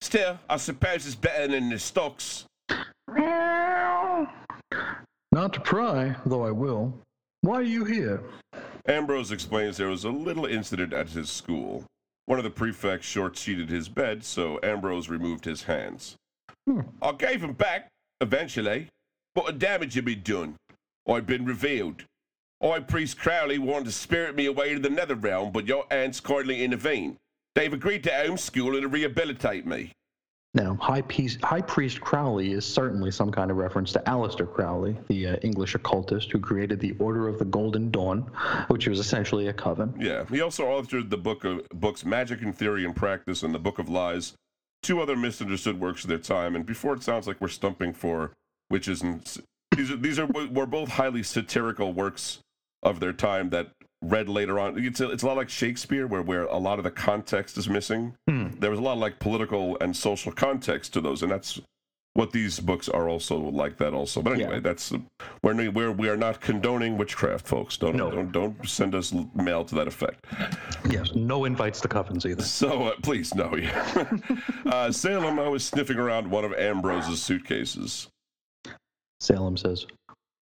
Still, 0.00 0.38
I 0.48 0.56
suppose 0.56 1.06
it's 1.06 1.14
better 1.14 1.48
than 1.48 1.68
the 1.68 1.78
stocks. 1.78 2.46
Not 5.32 5.52
to 5.52 5.60
pry, 5.60 6.16
though 6.24 6.44
I 6.44 6.50
will. 6.50 6.94
Why 7.42 7.56
are 7.56 7.62
you 7.62 7.84
here? 7.84 8.22
Ambrose 8.86 9.32
explains 9.32 9.76
there 9.76 9.88
was 9.88 10.04
a 10.04 10.10
little 10.10 10.46
incident 10.46 10.92
at 10.92 11.10
his 11.10 11.30
school. 11.30 11.84
One 12.26 12.38
of 12.38 12.44
the 12.44 12.50
prefects 12.50 13.06
short-sheeted 13.06 13.68
his 13.68 13.88
bed, 13.88 14.24
so 14.24 14.58
Ambrose 14.62 15.08
removed 15.08 15.44
his 15.44 15.62
hands. 15.62 16.16
Hmm. 16.66 16.80
I 17.02 17.12
gave 17.12 17.40
them 17.40 17.52
back, 17.52 17.88
eventually, 18.20 18.88
but 19.34 19.46
the 19.46 19.52
damage 19.52 19.94
had 19.94 20.04
been 20.04 20.22
done. 20.22 20.56
I'd 21.08 21.26
been 21.26 21.44
revealed. 21.44 22.04
High 22.62 22.80
Priest 22.80 23.18
Crowley 23.18 23.58
wanted 23.58 23.86
to 23.86 23.92
spirit 23.92 24.34
me 24.34 24.46
away 24.46 24.74
to 24.74 24.80
the 24.80 24.90
nether 24.90 25.14
realm, 25.14 25.52
but 25.52 25.66
your 25.66 25.84
aunts 25.90 26.20
kindly 26.20 26.64
intervened. 26.64 27.16
They've 27.58 27.72
agreed 27.72 28.04
to 28.04 28.10
homeschool 28.10 28.74
and 28.74 28.82
to 28.82 28.88
rehabilitate 28.88 29.66
me. 29.66 29.90
Now, 30.54 30.78
High 30.80 31.02
Priest, 31.02 31.42
High 31.42 31.60
Priest 31.60 32.00
Crowley 32.00 32.52
is 32.52 32.64
certainly 32.64 33.10
some 33.10 33.32
kind 33.32 33.50
of 33.50 33.56
reference 33.56 33.90
to 33.94 33.98
Aleister 34.06 34.48
Crowley, 34.48 34.96
the 35.08 35.26
uh, 35.26 35.36
English 35.42 35.74
occultist 35.74 36.30
who 36.30 36.38
created 36.38 36.78
the 36.78 36.94
Order 37.00 37.26
of 37.26 37.40
the 37.40 37.44
Golden 37.44 37.90
Dawn, 37.90 38.30
which 38.68 38.86
was 38.86 39.00
essentially 39.00 39.48
a 39.48 39.52
coven. 39.52 39.92
Yeah, 39.98 40.24
he 40.26 40.40
also 40.40 40.66
authored 40.66 41.10
the 41.10 41.16
book 41.16 41.42
of 41.42 41.68
books 41.70 42.04
Magic 42.04 42.42
in 42.42 42.52
Theory 42.52 42.84
and 42.84 42.94
Practice 42.94 43.42
and 43.42 43.52
the 43.52 43.58
Book 43.58 43.80
of 43.80 43.88
Lies, 43.88 44.34
two 44.84 45.00
other 45.00 45.16
misunderstood 45.16 45.80
works 45.80 46.04
of 46.04 46.10
their 46.10 46.18
time. 46.18 46.54
And 46.54 46.64
before 46.64 46.94
it 46.94 47.02
sounds 47.02 47.26
like 47.26 47.40
we're 47.40 47.48
stumping 47.48 47.92
for 47.92 48.36
witches 48.70 49.02
and 49.02 49.26
these 49.76 49.90
are 49.90 49.96
these 49.96 50.18
are 50.20 50.26
were 50.26 50.66
both 50.66 50.90
highly 50.90 51.24
satirical 51.24 51.92
works 51.92 52.38
of 52.84 53.00
their 53.00 53.12
time 53.12 53.50
that 53.50 53.72
read 54.02 54.28
later 54.28 54.58
on. 54.58 54.78
It's 54.84 55.00
a, 55.00 55.10
it's 55.10 55.22
a 55.22 55.26
lot 55.26 55.36
like 55.36 55.48
Shakespeare, 55.48 56.06
where 56.06 56.22
where 56.22 56.44
a 56.44 56.58
lot 56.58 56.78
of 56.78 56.84
the 56.84 56.90
context 56.90 57.56
is 57.58 57.68
missing. 57.68 58.14
There 58.26 58.70
was 58.70 58.78
a 58.78 58.82
lot 58.82 58.94
of 58.94 58.98
like 58.98 59.18
political 59.18 59.76
and 59.80 59.96
social 59.96 60.32
context 60.32 60.92
to 60.94 61.00
those, 61.00 61.22
and 61.22 61.30
that's 61.32 61.60
what 62.14 62.32
these 62.32 62.58
books 62.58 62.88
are 62.88 63.08
also 63.08 63.38
like 63.38 63.76
that 63.76 63.94
also. 63.94 64.20
But 64.22 64.32
anyway, 64.34 64.54
Yeah. 64.54 64.60
that's 64.60 64.92
we're 65.42 65.70
we're 65.70 65.92
we 65.92 66.08
are 66.08 66.16
not 66.16 66.40
condoning 66.40 66.96
witchcraft, 66.98 67.46
folks. 67.46 67.76
Don't 67.76 67.96
No. 67.96 68.10
don't 68.10 68.32
don't 68.32 68.68
send 68.68 68.94
us 68.94 69.12
mail 69.34 69.64
to 69.64 69.74
that 69.76 69.86
effect. 69.86 70.24
Yes, 70.90 71.14
no 71.14 71.44
invites 71.44 71.80
to 71.82 71.88
coffins 71.88 72.26
either. 72.26 72.42
So 72.42 72.84
uh, 72.88 72.94
please 73.02 73.34
no. 73.34 73.54
Yeah. 73.56 74.06
uh, 74.66 74.90
Salem, 74.90 75.38
I 75.38 75.48
was 75.48 75.64
sniffing 75.64 75.98
around 75.98 76.28
one 76.28 76.44
of 76.44 76.52
Ambrose's 76.54 77.22
suitcases. 77.22 78.08
Salem 79.20 79.56
says, 79.56 79.86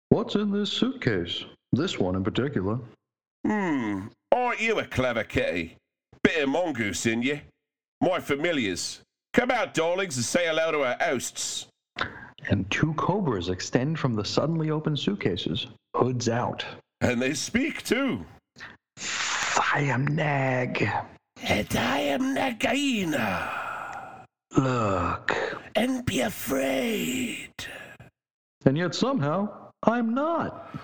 What's 0.10 0.36
in 0.36 0.52
this 0.52 0.72
suitcase? 0.72 1.44
This 1.74 2.00
one 2.00 2.16
in 2.16 2.24
particular. 2.24 2.80
Hmm, 3.46 4.08
aren't 4.32 4.60
you 4.60 4.80
a 4.80 4.86
clever 4.86 5.24
kitty? 5.24 5.78
Bit 6.24 6.44
of 6.44 6.50
mongoose 6.50 7.06
in 7.06 7.22
you. 7.22 7.42
My 8.02 8.20
familiars. 8.20 9.02
Come 9.34 9.52
out, 9.52 9.76
darlings, 9.76 10.16
and 10.16 10.26
say 10.26 10.48
hello 10.48 10.72
to 10.72 10.84
our 10.84 10.98
hosts. 11.00 11.68
And 12.50 12.70
two 12.72 12.94
cobras 12.96 13.50
extend 13.50 14.00
from 14.00 14.16
the 14.16 14.26
suddenly 14.26 14.72
open 14.72 14.98
suitcases, 14.98 15.68
hoods 15.96 16.28
out. 16.28 16.66
And 17.02 17.22
they 17.22 17.36
speak 17.36 17.84
too. 17.84 18.26
I 18.98 19.82
am 19.82 20.08
Nag. 20.08 20.90
And 21.44 21.76
I 21.76 22.00
am 22.00 22.36
Nagaina. 22.36 24.26
Look. 24.58 25.36
And 25.76 26.04
be 26.04 26.22
afraid. 26.22 27.52
And 28.66 28.76
yet 28.76 28.96
somehow, 28.96 29.72
I'm 29.84 30.16
not. 30.16 30.76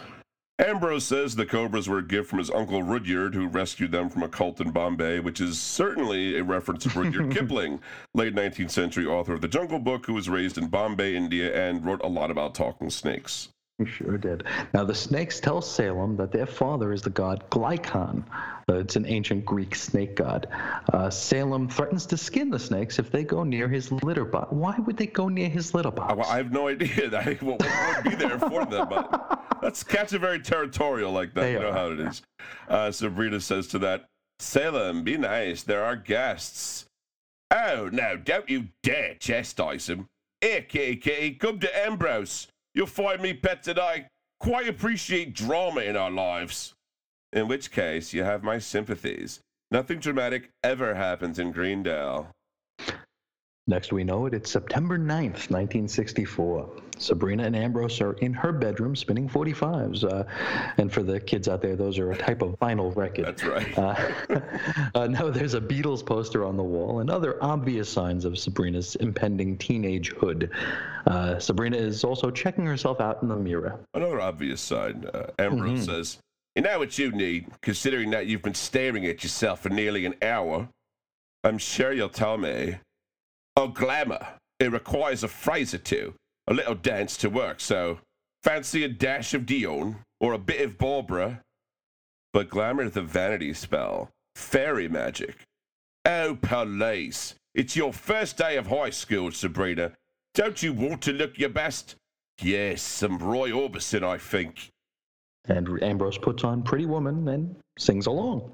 Ambrose 0.62 1.06
says 1.06 1.36
the 1.36 1.46
Cobras 1.48 1.90
were 1.90 1.98
a 1.98 2.08
gift 2.08 2.30
from 2.30 2.38
his 2.38 2.52
uncle 2.52 2.84
Rudyard, 2.84 3.34
who 3.34 3.48
rescued 3.48 3.92
them 3.92 4.12
from 4.12 4.22
a 4.22 4.30
cult 4.30 4.62
in 4.62 4.70
Bombay, 4.70 5.20
which 5.20 5.42
is 5.42 5.60
certainly 5.60 6.38
a 6.38 6.44
reference 6.44 6.84
to 6.84 6.90
Rudyard 6.90 7.32
Kipling, 7.36 7.80
late 8.14 8.36
19th 8.36 8.70
century 8.70 9.08
author 9.08 9.34
of 9.34 9.42
The 9.42 9.48
Jungle 9.48 9.80
Book, 9.80 10.06
who 10.06 10.14
was 10.14 10.30
raised 10.30 10.60
in 10.60 10.68
Bombay, 10.68 11.16
India, 11.16 11.52
and 11.52 11.84
wrote 11.84 12.04
a 12.04 12.08
lot 12.08 12.30
about 12.30 12.54
talking 12.54 12.92
snakes. 12.92 13.50
He 13.86 13.92
sure 13.92 14.18
did. 14.18 14.44
Now, 14.74 14.84
the 14.84 14.94
snakes 14.96 15.40
tell 15.40 15.62
Salem 15.62 16.16
that 16.18 16.32
their 16.32 16.46
father 16.46 16.92
is 16.94 17.02
the 17.02 17.10
god 17.10 17.44
Glykon. 17.50 18.24
Uh, 18.70 18.76
it's 18.76 18.96
an 18.96 19.06
ancient 19.08 19.44
Greek 19.46 19.76
snake 19.76 20.16
god. 20.16 20.48
Uh, 20.94 21.10
Salem 21.10 21.68
threatens 21.68 22.06
to 22.08 22.18
skin 22.18 22.50
the 22.50 22.60
snakes 22.60 23.00
if 23.00 23.12
they 23.12 23.24
go 23.24 23.44
near 23.44 23.68
his 23.68 23.92
litter 24.04 24.26
box. 24.26 24.52
Why 24.52 24.76
would 24.80 24.98
they 24.98 25.08
go 25.08 25.28
near 25.30 25.50
his 25.50 25.74
litter 25.74 25.92
box? 25.92 26.14
Uh, 26.14 26.16
Well, 26.18 26.30
I 26.30 26.38
have 26.38 26.52
no 26.52 26.68
idea 26.68 27.10
what 27.42 27.62
would 27.62 28.04
be 28.04 28.16
there 28.16 28.40
for 28.40 28.66
them, 28.66 28.88
but 28.90 29.42
that's 29.62 29.84
cats 29.84 30.14
are 30.14 30.20
very 30.20 30.40
territorial 30.40 31.12
like 31.12 31.34
that. 31.34 31.42
They 31.42 31.54
you 31.54 31.60
know 31.60 31.70
are. 31.70 31.74
how 31.74 31.92
it 31.92 32.00
is. 32.00 32.22
Uh, 32.70 32.92
Sabrina 32.92 33.40
says 33.40 33.68
to 33.70 33.80
that, 33.80 34.06
Salem, 34.40 35.04
be 35.04 35.18
nice. 35.18 35.64
There 35.64 35.84
are 35.84 35.96
guests. 35.96 36.86
Oh, 37.52 37.90
no, 37.92 38.16
don't 38.16 38.50
you 38.50 38.70
dare 38.84 39.16
chastise 39.16 39.90
him. 39.90 40.08
Here, 40.40 40.62
kitty, 40.62 40.96
kitty, 40.96 41.32
come 41.36 41.60
to 41.60 41.86
Ambrose. 41.86 42.48
You'll 42.74 42.88
find 42.88 43.22
me, 43.22 43.34
pet, 43.34 43.64
that 43.64 43.80
I 43.80 44.08
quite 44.40 44.68
appreciate 44.68 45.34
drama 45.34 45.82
in 45.82 45.96
our 45.96 46.12
lives. 46.12 46.74
In 47.34 47.48
which 47.48 47.72
case, 47.72 48.14
you 48.14 48.24
have 48.24 48.44
my 48.44 48.60
sympathies. 48.60 49.40
Nothing 49.72 50.00
dramatic 50.00 50.50
ever 50.64 50.96
happens 50.96 51.40
in 51.40 51.52
Greendale. 51.52 52.28
Next 53.68 53.94
we 53.94 54.04
know 54.04 54.26
it, 54.26 54.34
it's 54.34 54.52
September 54.52 54.98
9th, 54.98 55.50
1964. 55.50 56.70
Sabrina 57.02 57.44
and 57.44 57.56
Ambrose 57.56 58.00
are 58.02 58.14
in 58.14 58.34
her 58.34 58.52
bedroom 58.52 58.96
spinning 58.96 59.28
45s. 59.28 60.04
Uh, 60.04 60.24
and 60.78 60.92
for 60.92 61.04
the 61.04 61.20
kids 61.20 61.48
out 61.48 61.62
there, 61.62 61.76
those 61.76 61.98
are 61.98 62.12
a 62.12 62.18
type 62.18 62.42
of 62.42 62.58
vinyl 62.60 62.96
record. 62.96 63.26
That's 63.26 63.44
right. 63.44 63.78
Uh, 63.78 64.40
uh, 64.96 65.08
no, 65.08 65.32
there's 65.32 65.54
a 65.54 65.62
Beatles 65.62 66.06
poster 66.06 66.46
on 66.46 66.58
the 66.58 66.64
wall 66.64 67.00
and 67.00 67.10
other 67.10 67.38
obvious 67.44 67.90
signs 67.90 68.26
of 68.26 68.38
Sabrina's 68.38 68.96
impending 68.98 69.58
teenagehood. 69.58 70.50
Uh, 71.08 71.40
Sabrina 71.40 71.78
is 71.78 72.04
also 72.04 72.30
checking 72.30 72.66
herself 72.66 73.02
out 73.02 73.22
in 73.22 73.28
the 73.28 73.36
mirror. 73.36 73.80
Another 73.94 74.22
obvious 74.22 74.62
sign. 74.62 75.06
Uh, 75.14 75.28
Ambrose 75.40 75.86
says, 75.86 76.18
You 76.56 76.62
know 76.62 76.80
what 76.80 76.98
you 76.98 77.12
need, 77.12 77.48
considering 77.62 78.12
that 78.12 78.28
you've 78.28 78.44
been 78.44 78.54
staring 78.54 79.06
at 79.06 79.24
yourself 79.24 79.62
for 79.62 79.70
nearly 79.70 80.06
an 80.06 80.16
hour? 80.22 80.70
I'm 81.44 81.58
sure 81.58 81.92
you'll 81.92 82.10
tell 82.10 82.38
me. 82.38 82.78
Oh, 83.58 83.68
glamour. 83.68 84.26
It 84.60 84.72
requires 84.72 85.24
a 85.24 85.28
phrase 85.28 85.74
or 85.74 85.80
two, 85.80 86.14
a 86.48 86.54
little 86.54 86.76
dance 86.76 87.18
to 87.18 87.30
work, 87.30 87.60
so 87.60 88.00
fancy 88.44 88.84
a 88.84 88.88
dash 88.88 89.34
of 89.34 89.46
Dion 89.46 89.98
or 90.20 90.34
a 90.34 90.40
bit 90.40 90.62
of 90.62 90.78
Barbara. 90.78 91.42
But 92.34 92.50
glamour 92.50 92.84
a 92.84 93.02
vanity 93.02 93.54
spell, 93.54 94.10
fairy 94.36 94.88
magic. 94.88 95.36
Oh, 96.06 96.38
police. 96.42 97.36
It's 97.54 97.76
your 97.76 97.92
first 97.92 98.38
day 98.38 98.56
of 98.58 98.68
high 98.68 98.90
school, 98.90 99.32
Sabrina. 99.32 99.92
Don't 100.34 100.64
you 100.64 100.72
want 100.72 101.02
to 101.04 101.14
look 101.14 101.38
your 101.38 101.50
best? 101.50 101.96
Yes, 102.42 102.82
some 102.82 103.18
Roy 103.18 103.50
Orbison, 103.50 104.04
I 104.04 104.18
think. 104.18 104.70
And 105.46 105.82
Ambrose 105.84 106.18
puts 106.18 106.44
on 106.44 106.64
Pretty 106.64 106.86
Woman 106.86 107.28
and 107.28 107.56
sings 107.82 108.08
along. 108.08 108.52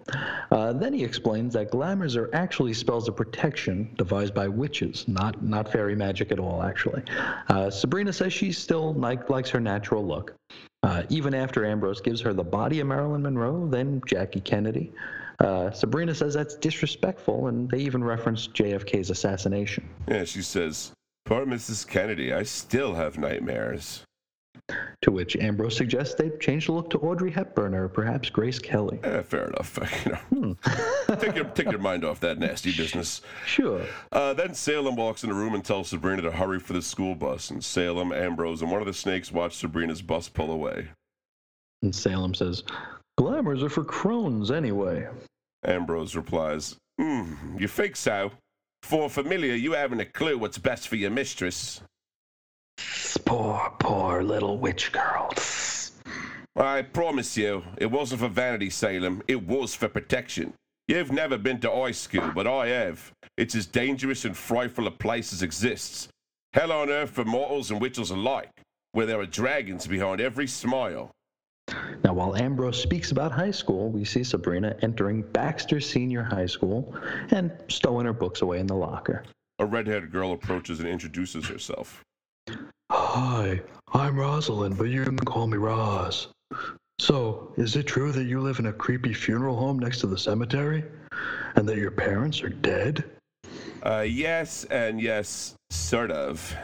Uh, 0.52 0.74
then 0.74 0.94
he 0.94 1.04
explains 1.04 1.54
that 1.54 1.72
glamours 1.72 2.16
are 2.16 2.30
actually 2.34 2.74
spells 2.74 3.08
of 3.08 3.16
protection 3.16 3.94
devised 3.98 4.34
by 4.34 4.48
witches, 4.48 5.06
not 5.08 5.44
not 5.44 5.72
fairy 5.72 5.96
magic 5.96 6.32
at 6.32 6.40
all, 6.40 6.64
actually. 6.64 7.04
Uh, 7.50 7.70
Sabrina 7.70 8.14
says 8.14 8.34
she 8.34 8.52
still 8.52 8.94
like, 8.94 9.30
likes 9.30 9.50
her 9.50 9.60
natural 9.60 10.06
look. 10.06 10.34
Uh, 10.84 11.04
even 11.10 11.34
after 11.34 11.66
Ambrose 11.66 12.02
gives 12.02 12.22
her 12.22 12.34
the 12.34 12.44
body 12.44 12.80
of 12.80 12.88
Marilyn 12.88 13.24
Monroe, 13.24 13.68
then 13.68 14.02
Jackie 14.06 14.42
Kennedy. 14.42 14.92
Uh, 15.40 15.70
Sabrina 15.72 16.16
says 16.16 16.34
that's 16.34 16.56
disrespectful, 16.56 17.48
and 17.48 17.70
they 17.70 17.80
even 17.80 18.04
reference 18.04 18.48
JFK's 18.48 19.10
assassination. 19.10 19.88
Yeah, 20.08 20.24
she 20.24 20.42
says, 20.42 20.94
Poor 21.26 21.46
Mrs. 21.46 21.86
Kennedy, 21.86 22.34
I 22.34 22.44
still 22.44 22.96
have 22.96 23.18
nightmares. 23.18 24.04
To 25.04 25.12
which 25.12 25.36
Ambrose 25.36 25.78
suggests 25.78 26.16
they 26.16 26.30
change 26.40 26.66
the 26.66 26.74
look 26.74 26.90
to 26.92 27.00
Audrey 27.00 27.32
Hepburn 27.32 27.74
or 27.74 27.88
perhaps 27.88 28.30
Grace 28.30 28.60
Kelly. 28.60 29.00
Eh, 29.04 29.22
fair 29.22 29.48
enough. 29.48 29.78
You 30.06 30.18
know, 30.32 30.56
take 31.20 31.36
your 31.36 31.46
take 31.46 31.70
your 31.70 31.80
mind 31.80 32.06
off 32.06 32.20
that 32.22 32.38
nasty 32.40 32.72
business. 32.72 33.22
Sure. 33.46 33.82
Uh, 34.12 34.34
then 34.34 34.54
Salem 34.54 34.96
walks 34.96 35.24
in 35.24 35.30
the 35.30 35.36
room 35.36 35.54
and 35.56 35.64
tells 35.64 35.90
Sabrina 35.90 36.22
to 36.22 36.32
hurry 36.32 36.60
for 36.60 36.74
the 36.74 36.82
school 36.82 37.16
bus. 37.16 37.50
And 37.50 37.64
Salem, 37.64 38.12
Ambrose, 38.12 38.62
and 38.62 38.72
one 38.72 38.82
of 38.82 38.88
the 38.88 38.94
snakes 38.94 39.32
watch 39.32 39.56
Sabrina's 39.56 40.02
bus 40.02 40.30
pull 40.30 40.52
away. 40.52 40.88
And 41.82 41.94
Salem 41.96 42.34
says, 42.34 42.64
Glamours 43.18 43.64
are 43.64 43.70
for 43.70 43.84
crones 43.84 44.52
anyway. 44.52 45.08
Ambrose 45.66 46.16
replies, 46.16 46.76
Hmm, 47.00 47.58
you 47.58 47.68
think 47.68 47.96
so? 47.96 48.32
For 48.84 49.10
familiar, 49.10 49.56
you 49.56 49.74
haven't 49.74 50.00
a 50.00 50.06
clue 50.06 50.38
what's 50.38 50.58
best 50.58 50.88
for 50.88 50.96
your 50.96 51.12
mistress. 51.12 51.82
Poor, 53.28 53.74
poor 53.80 54.24
little 54.24 54.58
witch 54.58 54.94
girls. 54.94 55.92
I 56.56 56.82
promise 56.82 57.36
you, 57.36 57.62
it 57.78 57.88
wasn't 57.88 58.22
for 58.22 58.30
vanity, 58.30 58.70
Salem. 58.70 59.22
It 59.28 59.46
was 59.46 59.76
for 59.76 59.90
protection. 59.90 60.54
You've 60.88 61.12
never 61.12 61.38
been 61.38 61.60
to 61.60 61.70
high 61.70 61.92
school, 61.92 62.32
but 62.34 62.48
I 62.48 62.68
have. 62.68 63.12
It's 63.36 63.54
as 63.54 63.66
dangerous 63.66 64.24
and 64.24 64.36
frightful 64.36 64.88
a 64.88 64.92
place 64.92 65.34
as 65.34 65.44
exists. 65.44 66.08
Hell 66.54 66.72
on 66.72 66.90
earth 66.90 67.10
for 67.10 67.26
mortals 67.26 67.70
and 67.70 67.82
witches 67.82 68.12
alike, 68.12 68.50
where 68.94 69.06
there 69.06 69.20
are 69.20 69.26
dragons 69.26 69.88
behind 69.88 70.22
every 70.22 70.48
smile. 70.48 71.12
Now, 72.06 72.14
while 72.14 72.38
Ambrose 72.38 72.82
speaks 72.82 73.12
about 73.12 73.34
high 73.34 73.52
school, 73.52 73.90
we 73.90 74.06
see 74.06 74.24
Sabrina 74.24 74.76
entering 74.82 75.22
Baxter 75.22 75.82
Senior 75.82 76.24
High 76.24 76.46
School 76.46 76.96
and 77.32 77.52
stowing 77.68 78.06
her 78.06 78.14
books 78.14 78.42
away 78.42 78.60
in 78.60 78.68
the 78.68 78.76
locker. 78.76 79.26
A 79.60 79.66
red-haired 79.66 80.12
girl 80.12 80.32
approaches 80.32 80.80
and 80.80 80.88
introduces 80.88 81.46
herself. 81.48 82.06
Hi, 82.92 83.62
I'm 83.94 84.18
Rosalind, 84.18 84.78
but 84.78 84.86
you 84.86 85.04
can 85.04 85.18
call 85.20 85.48
me 85.48 85.58
Roz. 85.58 86.28
So, 87.00 87.54
is 87.58 87.76
it 87.76 87.84
true 87.84 88.12
that 88.12 88.24
you 88.24 88.40
live 88.40 88.60
in 88.60 88.68
a 88.68 88.74
creepy 88.74 89.14
funeral 89.14 89.56
home 89.56 89.80
next 89.80 90.00
to 90.02 90.08
the 90.08 90.18
cemetery? 90.18 90.84
And 91.56 91.68
that 91.68 91.78
your 91.78 91.92
parents 91.92 92.42
are 92.44 92.50
dead? 92.50 93.04
Uh, 93.84 94.06
yes 94.08 94.64
and 94.66 95.02
yes, 95.02 95.56
sort 95.70 96.12
of. 96.12 96.56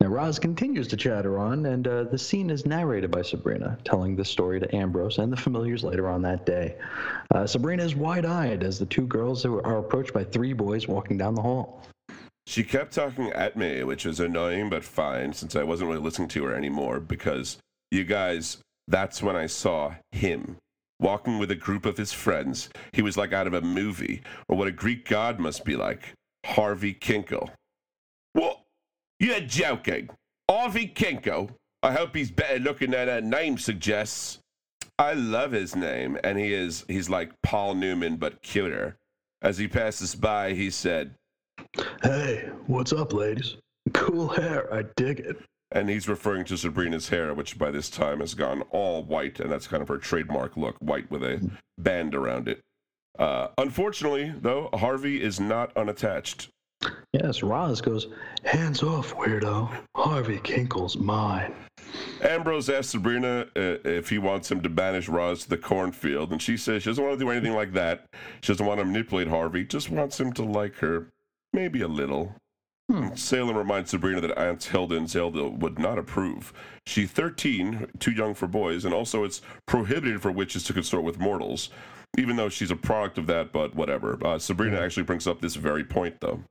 Now, 0.00 0.08
Roz 0.08 0.38
continues 0.38 0.88
to 0.88 0.96
chatter 0.96 1.38
on, 1.38 1.66
and 1.66 1.86
uh, 1.86 2.04
the 2.04 2.18
scene 2.18 2.50
is 2.50 2.66
narrated 2.66 3.10
by 3.10 3.22
Sabrina, 3.22 3.78
telling 3.84 4.16
the 4.16 4.24
story 4.24 4.60
to 4.60 4.74
Ambrose 4.74 5.18
and 5.18 5.32
the 5.32 5.36
familiars 5.36 5.84
later 5.84 6.08
on 6.08 6.22
that 6.22 6.46
day. 6.46 6.76
Uh, 7.34 7.46
Sabrina 7.46 7.84
is 7.84 7.94
wide 7.94 8.24
eyed 8.24 8.62
as 8.62 8.78
the 8.78 8.86
two 8.86 9.06
girls 9.06 9.44
are 9.44 9.78
approached 9.78 10.12
by 10.12 10.24
three 10.24 10.52
boys 10.52 10.88
walking 10.88 11.18
down 11.18 11.34
the 11.34 11.42
hall. 11.42 11.82
She 12.46 12.64
kept 12.64 12.92
talking 12.92 13.30
at 13.30 13.56
me, 13.56 13.84
which 13.84 14.04
was 14.04 14.20
annoying 14.20 14.70
but 14.70 14.84
fine 14.84 15.32
since 15.32 15.54
I 15.54 15.62
wasn't 15.62 15.90
really 15.90 16.02
listening 16.02 16.28
to 16.28 16.44
her 16.44 16.54
anymore 16.54 17.00
because 17.00 17.58
you 17.90 18.04
guys, 18.04 18.58
that's 18.88 19.22
when 19.22 19.36
I 19.36 19.46
saw 19.46 19.94
him 20.12 20.56
walking 21.00 21.38
with 21.38 21.50
a 21.50 21.56
group 21.56 21.86
of 21.86 21.96
his 21.96 22.12
friends. 22.12 22.68
He 22.92 23.02
was 23.02 23.16
like 23.16 23.32
out 23.32 23.46
of 23.46 23.54
a 23.54 23.60
movie 23.60 24.22
or 24.48 24.56
what 24.56 24.68
a 24.68 24.72
Greek 24.72 25.08
god 25.08 25.38
must 25.38 25.64
be 25.64 25.76
like. 25.76 26.14
Harvey 26.44 26.94
Kinkle. 26.94 27.50
What? 28.32 28.60
You're 29.18 29.40
joking. 29.40 30.10
Harvey 30.48 30.88
Kinkle? 30.88 31.50
I 31.82 31.92
hope 31.92 32.14
he's 32.14 32.30
better 32.30 32.58
looking 32.58 32.90
than 32.90 33.06
that 33.06 33.24
name 33.24 33.58
suggests. 33.58 34.38
I 34.98 35.14
love 35.14 35.52
his 35.52 35.74
name, 35.74 36.18
and 36.22 36.38
he 36.38 36.52
is 36.52 36.84
he's 36.88 37.08
like 37.08 37.32
Paul 37.42 37.74
Newman 37.74 38.16
but 38.16 38.42
cuter. 38.42 38.96
As 39.40 39.56
he 39.56 39.66
passes 39.66 40.14
by, 40.14 40.52
he 40.52 40.68
said, 40.68 41.14
Hey, 42.02 42.50
what's 42.66 42.92
up, 42.92 43.12
ladies? 43.12 43.56
Cool 43.94 44.28
hair, 44.28 44.72
I 44.72 44.84
dig 44.96 45.20
it. 45.20 45.36
And 45.72 45.88
he's 45.88 46.08
referring 46.08 46.44
to 46.46 46.56
Sabrina's 46.56 47.08
hair, 47.08 47.32
which 47.32 47.58
by 47.58 47.70
this 47.70 47.88
time 47.88 48.20
has 48.20 48.34
gone 48.34 48.62
all 48.70 49.04
white, 49.04 49.38
and 49.38 49.50
that's 49.50 49.68
kind 49.68 49.82
of 49.82 49.88
her 49.88 49.98
trademark 49.98 50.56
look 50.56 50.76
white 50.80 51.10
with 51.10 51.22
a 51.22 51.48
band 51.78 52.14
around 52.14 52.48
it. 52.48 52.60
Uh, 53.18 53.48
unfortunately, 53.58 54.32
though, 54.40 54.68
Harvey 54.74 55.22
is 55.22 55.38
not 55.38 55.76
unattached. 55.76 56.48
Yes, 57.12 57.42
Roz 57.42 57.80
goes, 57.80 58.08
Hands 58.44 58.82
off, 58.82 59.14
weirdo. 59.14 59.70
Harvey 59.94 60.38
Kinkle's 60.38 60.96
mine. 60.96 61.54
Ambrose 62.22 62.68
asks 62.68 62.92
Sabrina 62.92 63.46
uh, 63.56 63.76
if 63.84 64.08
he 64.08 64.18
wants 64.18 64.50
him 64.50 64.60
to 64.62 64.68
banish 64.68 65.08
Roz 65.08 65.42
to 65.42 65.50
the 65.50 65.58
cornfield, 65.58 66.32
and 66.32 66.40
she 66.40 66.56
says 66.56 66.82
she 66.82 66.90
doesn't 66.90 67.04
want 67.04 67.18
to 67.18 67.24
do 67.24 67.30
anything 67.30 67.54
like 67.54 67.72
that. 67.74 68.06
She 68.40 68.52
doesn't 68.52 68.64
want 68.64 68.80
to 68.80 68.84
manipulate 68.84 69.28
Harvey, 69.28 69.64
just 69.64 69.90
wants 69.90 70.18
him 70.18 70.32
to 70.34 70.42
like 70.42 70.76
her, 70.76 71.08
maybe 71.52 71.82
a 71.82 71.88
little. 71.88 72.34
And 72.88 73.16
Salem 73.16 73.56
reminds 73.56 73.90
Sabrina 73.90 74.20
that 74.20 74.36
Aunts 74.36 74.66
Hilda 74.66 74.96
and 74.96 75.08
Zelda 75.08 75.48
would 75.48 75.78
not 75.78 75.96
approve. 75.96 76.52
She's 76.86 77.10
13, 77.10 77.86
too 78.00 78.10
young 78.10 78.34
for 78.34 78.48
boys, 78.48 78.84
and 78.84 78.92
also 78.92 79.22
it's 79.22 79.42
prohibited 79.66 80.20
for 80.20 80.32
witches 80.32 80.64
to 80.64 80.72
consort 80.72 81.04
with 81.04 81.20
mortals, 81.20 81.70
even 82.18 82.34
though 82.34 82.48
she's 82.48 82.72
a 82.72 82.76
product 82.76 83.16
of 83.16 83.28
that, 83.28 83.52
but 83.52 83.76
whatever. 83.76 84.18
Uh, 84.24 84.38
Sabrina 84.40 84.80
actually 84.80 85.04
brings 85.04 85.28
up 85.28 85.40
this 85.40 85.54
very 85.54 85.84
point, 85.84 86.16
though. 86.20 86.42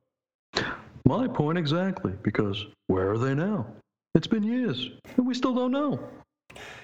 My 1.06 1.28
point 1.28 1.58
exactly, 1.58 2.14
because 2.22 2.66
where 2.86 3.10
are 3.10 3.18
they 3.18 3.34
now? 3.34 3.66
It's 4.14 4.26
been 4.26 4.42
years, 4.42 4.90
and 5.16 5.26
we 5.26 5.34
still 5.34 5.54
don't 5.54 5.72
know. 5.72 6.00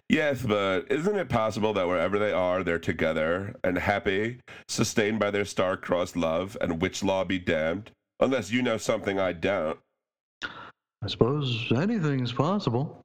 Yes, 0.09 0.42
but 0.42 0.90
isn't 0.90 1.16
it 1.16 1.29
possible 1.29 1.72
that 1.72 1.88
wherever 1.88 2.18
they 2.18 2.33
are, 2.33 2.62
they're 2.62 2.79
together 2.79 3.57
and 3.64 3.76
happy, 3.76 4.38
sustained 4.68 5.18
by 5.18 5.31
their 5.31 5.44
star-crossed 5.44 6.16
love, 6.16 6.57
and 6.61 6.81
witch 6.81 7.02
law 7.02 7.24
be 7.24 7.38
damned? 7.38 7.90
Unless 8.20 8.50
you 8.50 8.62
know 8.62 8.76
something 8.79 9.18
I 9.18 9.33
don't. 9.33 9.79
I 10.42 11.09
suppose 11.09 11.70
anything's 11.74 12.33
possible. 12.33 13.02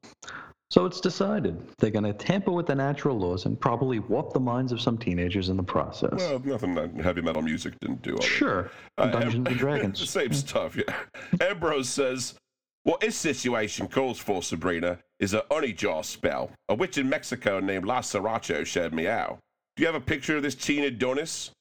So 0.72 0.86
it's 0.86 1.02
decided 1.02 1.62
they're 1.80 1.92
going 1.92 2.06
to 2.06 2.14
tamper 2.14 2.52
with 2.52 2.66
the 2.66 2.76
natural 2.76 3.20
laws 3.20 3.46
and 3.46 3.60
probably 3.60 4.00
warp 4.00 4.32
the 4.32 4.40
minds 4.40 4.72
of 4.72 4.80
some 4.80 4.98
teenagers 4.98 5.50
in 5.50 5.58
the 5.58 5.64
process. 5.64 6.14
Well, 6.16 6.40
nothing 6.46 6.74
that 6.76 6.96
heavy 6.96 7.22
metal 7.22 7.42
music 7.42 7.74
didn't 7.82 8.02
do. 8.02 8.12
Already. 8.12 8.26
sure, 8.26 8.72
Uh, 8.98 9.08
Dungeons 9.08 9.34
and 9.36 9.48
the 9.48 9.56
Dragons. 9.56 10.10
same 10.10 10.32
stuff, 10.32 10.78
yeah. 10.78 10.96
Ambrose 11.42 11.90
says, 11.90 12.36
What 12.84 13.02
this 13.02 13.18
situation 13.18 13.90
calls 13.90 14.18
for, 14.18 14.42
Sabrina, 14.42 15.00
is 15.20 15.34
a 15.34 15.44
honey 15.52 15.74
jar 15.74 16.06
spell. 16.06 16.52
A 16.70 16.74
witch 16.74 16.98
in 16.98 17.10
Mexico 17.10 17.60
named 17.60 17.84
La 17.84 18.00
Sriracha 18.00 18.66
showed 18.66 18.94
me 18.94 19.04
how. 19.04 19.40
Do 19.76 19.82
you 19.84 19.88
have 19.88 19.96
a 19.96 20.06
picture 20.06 20.38
of 20.38 20.44
this 20.44 20.56
teen 20.56 20.86
Adonis? 20.86 21.52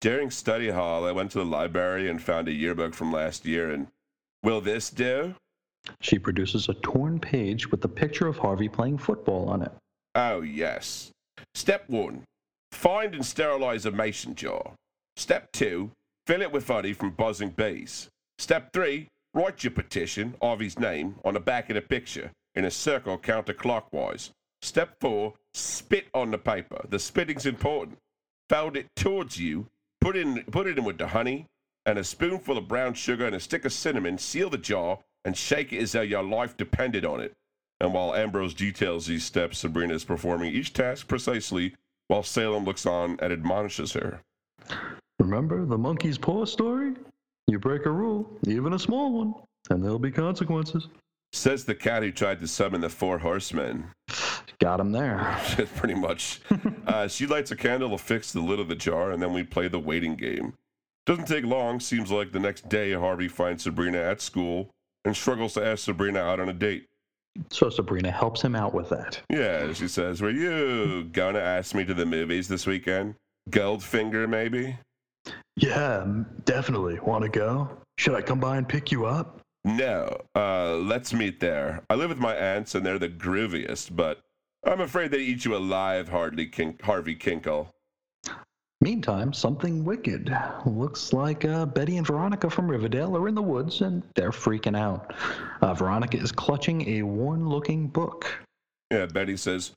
During 0.00 0.30
study 0.30 0.68
hall, 0.68 1.06
I 1.06 1.12
went 1.12 1.30
to 1.32 1.38
the 1.38 1.44
library 1.44 2.08
and 2.08 2.22
found 2.22 2.48
a 2.48 2.52
yearbook 2.52 2.94
from 2.94 3.12
last 3.12 3.46
year, 3.46 3.70
and 3.70 3.88
will 4.42 4.60
this 4.60 4.90
do? 4.90 5.34
She 6.00 6.18
produces 6.18 6.68
a 6.68 6.74
torn 6.74 7.18
page 7.18 7.70
with 7.70 7.80
the 7.80 7.88
picture 7.88 8.26
of 8.26 8.38
Harvey 8.38 8.68
playing 8.68 8.98
football 8.98 9.48
on 9.48 9.62
it. 9.62 9.72
Oh, 10.14 10.40
yes. 10.40 11.10
Step 11.54 11.84
one 11.88 12.24
find 12.72 13.14
and 13.14 13.24
sterilize 13.24 13.86
a 13.86 13.90
mason 13.90 14.34
jar. 14.34 14.72
Step 15.16 15.50
two 15.52 15.90
fill 16.26 16.42
it 16.42 16.52
with 16.52 16.68
honey 16.68 16.92
from 16.92 17.10
buzzing 17.10 17.50
bees. 17.50 18.08
Step 18.38 18.72
three 18.72 19.08
write 19.32 19.64
your 19.64 19.70
petition, 19.70 20.34
Harvey's 20.42 20.78
name, 20.78 21.14
on 21.24 21.34
the 21.34 21.40
back 21.40 21.70
of 21.70 21.74
the 21.74 21.82
picture 21.82 22.30
in 22.54 22.64
a 22.64 22.70
circle 22.70 23.18
counterclockwise. 23.18 24.30
Step 24.62 24.96
four 25.00 25.34
spit 25.54 26.06
on 26.14 26.30
the 26.30 26.38
paper. 26.38 26.84
The 26.88 26.98
spitting's 26.98 27.46
important. 27.46 27.98
Fold 28.48 28.76
it 28.76 28.88
towards 28.96 29.38
you, 29.38 29.66
put, 30.06 30.16
in, 30.16 30.44
put 30.44 30.68
it 30.68 30.78
in 30.78 30.84
with 30.84 30.98
the 30.98 31.08
honey 31.08 31.46
and 31.84 31.98
a 31.98 32.04
spoonful 32.04 32.56
of 32.56 32.68
brown 32.68 32.94
sugar 32.94 33.26
and 33.26 33.34
a 33.34 33.40
stick 33.40 33.64
of 33.64 33.72
cinnamon, 33.72 34.16
seal 34.18 34.48
the 34.48 34.56
jar, 34.56 35.00
and 35.24 35.36
shake 35.36 35.72
it 35.72 35.82
as 35.82 35.92
though 35.92 36.00
your 36.00 36.22
life 36.22 36.56
depended 36.56 37.04
on 37.04 37.18
it. 37.20 37.32
And 37.80 37.92
while 37.92 38.14
Ambrose 38.14 38.54
details 38.54 39.06
these 39.06 39.24
steps, 39.24 39.58
Sabrina 39.58 39.94
is 39.94 40.04
performing 40.04 40.54
each 40.54 40.72
task 40.72 41.08
precisely 41.08 41.74
while 42.06 42.22
Salem 42.22 42.64
looks 42.64 42.86
on 42.86 43.18
and 43.20 43.32
admonishes 43.32 43.92
her. 43.94 44.20
Remember 45.18 45.64
the 45.64 45.76
monkey's 45.76 46.18
paw 46.18 46.44
story? 46.44 46.92
You 47.48 47.58
break 47.58 47.84
a 47.84 47.90
rule, 47.90 48.30
even 48.46 48.74
a 48.74 48.78
small 48.78 49.12
one, 49.12 49.34
and 49.70 49.82
there'll 49.82 49.98
be 49.98 50.12
consequences. 50.12 50.86
Says 51.32 51.64
the 51.64 51.74
cat 51.74 52.04
who 52.04 52.12
tried 52.12 52.38
to 52.40 52.46
summon 52.46 52.80
the 52.80 52.88
four 52.88 53.18
horsemen. 53.18 53.88
Got 54.58 54.80
him 54.80 54.92
there. 54.92 55.38
Pretty 55.76 55.94
much. 55.94 56.40
Uh, 56.86 57.08
she 57.08 57.26
lights 57.26 57.50
a 57.50 57.56
candle 57.56 57.90
to 57.90 57.98
fix 57.98 58.32
the 58.32 58.40
lid 58.40 58.60
of 58.60 58.68
the 58.68 58.74
jar, 58.74 59.10
and 59.10 59.20
then 59.20 59.32
we 59.32 59.42
play 59.42 59.66
the 59.66 59.78
waiting 59.78 60.14
game. 60.14 60.54
Doesn't 61.04 61.26
take 61.26 61.44
long. 61.44 61.80
Seems 61.80 62.12
like 62.12 62.30
the 62.30 62.38
next 62.38 62.68
day, 62.68 62.92
Harvey 62.92 63.26
finds 63.26 63.64
Sabrina 63.64 63.98
at 63.98 64.20
school 64.20 64.70
and 65.04 65.16
struggles 65.16 65.54
to 65.54 65.66
ask 65.66 65.84
Sabrina 65.84 66.20
out 66.20 66.38
on 66.38 66.48
a 66.48 66.52
date. 66.52 66.86
So 67.50 67.68
Sabrina 67.70 68.10
helps 68.10 68.40
him 68.40 68.54
out 68.54 68.72
with 68.72 68.88
that. 68.90 69.20
Yeah, 69.30 69.72
she 69.72 69.88
says, 69.88 70.22
Were 70.22 70.30
you 70.30 71.04
gonna 71.12 71.40
ask 71.40 71.74
me 71.74 71.84
to 71.84 71.92
the 71.92 72.06
movies 72.06 72.48
this 72.48 72.66
weekend? 72.66 73.16
Goldfinger, 73.50 74.28
maybe? 74.28 74.78
Yeah, 75.56 76.06
definitely. 76.44 76.98
Want 77.00 77.22
to 77.24 77.28
go? 77.28 77.68
Should 77.98 78.14
I 78.14 78.22
come 78.22 78.40
by 78.40 78.58
and 78.58 78.68
pick 78.68 78.92
you 78.92 79.06
up? 79.06 79.40
No, 79.64 80.20
uh, 80.36 80.76
let's 80.76 81.12
meet 81.12 81.40
there. 81.40 81.82
I 81.90 81.94
live 81.96 82.10
with 82.10 82.18
my 82.18 82.34
aunts, 82.34 82.74
and 82.74 82.86
they're 82.86 82.98
the 82.98 83.08
grooviest, 83.08 83.94
but 83.96 84.22
I'm 84.64 84.80
afraid 84.80 85.10
they 85.10 85.18
eat 85.18 85.44
you 85.44 85.56
alive, 85.56 86.08
Hardly 86.08 86.46
Kink- 86.46 86.82
Harvey 86.82 87.14
Kinkle. 87.14 87.68
Meantime, 88.80 89.32
something 89.32 89.84
wicked. 89.84 90.36
Looks 90.66 91.12
like 91.12 91.44
uh, 91.44 91.64
Betty 91.66 91.96
and 91.96 92.06
Veronica 92.06 92.50
from 92.50 92.70
Riverdale 92.70 93.16
are 93.16 93.26
in 93.26 93.34
the 93.34 93.42
woods 93.42 93.80
and 93.80 94.02
they're 94.14 94.30
freaking 94.30 94.76
out. 94.76 95.14
Uh, 95.62 95.72
Veronica 95.72 96.18
is 96.18 96.30
clutching 96.30 96.86
a 96.88 97.02
worn 97.02 97.48
looking 97.48 97.88
book. 97.88 98.26
Yeah, 98.90 99.06
Betty 99.06 99.36
says, 99.36 99.72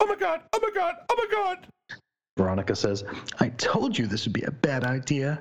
Oh 0.00 0.06
my 0.06 0.16
god, 0.16 0.42
oh 0.52 0.60
my 0.60 0.70
god, 0.74 0.96
oh 1.10 1.16
my 1.16 1.26
god. 1.32 1.66
Veronica 2.36 2.76
says, 2.76 3.04
I 3.40 3.48
told 3.50 3.96
you 3.96 4.06
this 4.06 4.26
would 4.26 4.32
be 4.32 4.42
a 4.42 4.50
bad 4.50 4.84
idea. 4.84 5.40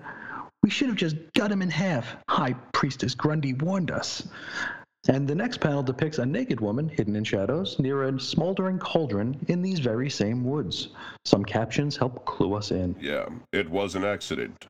We 0.63 0.69
should 0.69 0.87
have 0.87 0.97
just 0.97 1.17
cut 1.35 1.51
him 1.51 1.61
in 1.61 1.69
half. 1.69 2.15
High 2.29 2.53
Priestess 2.71 3.15
Grundy 3.15 3.53
warned 3.53 3.91
us. 3.91 4.27
And 5.07 5.27
the 5.27 5.35
next 5.35 5.59
panel 5.59 5.81
depicts 5.81 6.19
a 6.19 6.25
naked 6.25 6.59
woman 6.59 6.87
hidden 6.87 7.15
in 7.15 7.23
shadows 7.23 7.79
near 7.79 8.03
a 8.03 8.19
smoldering 8.19 8.77
cauldron 8.77 9.37
in 9.47 9.61
these 9.61 9.79
very 9.79 10.09
same 10.09 10.43
woods. 10.43 10.89
Some 11.25 11.43
captions 11.43 11.97
help 11.97 12.23
clue 12.25 12.53
us 12.53 12.71
in. 12.71 12.95
Yeah, 12.99 13.27
it 13.51 13.69
was 13.69 13.95
an 13.95 14.03
accident. 14.03 14.67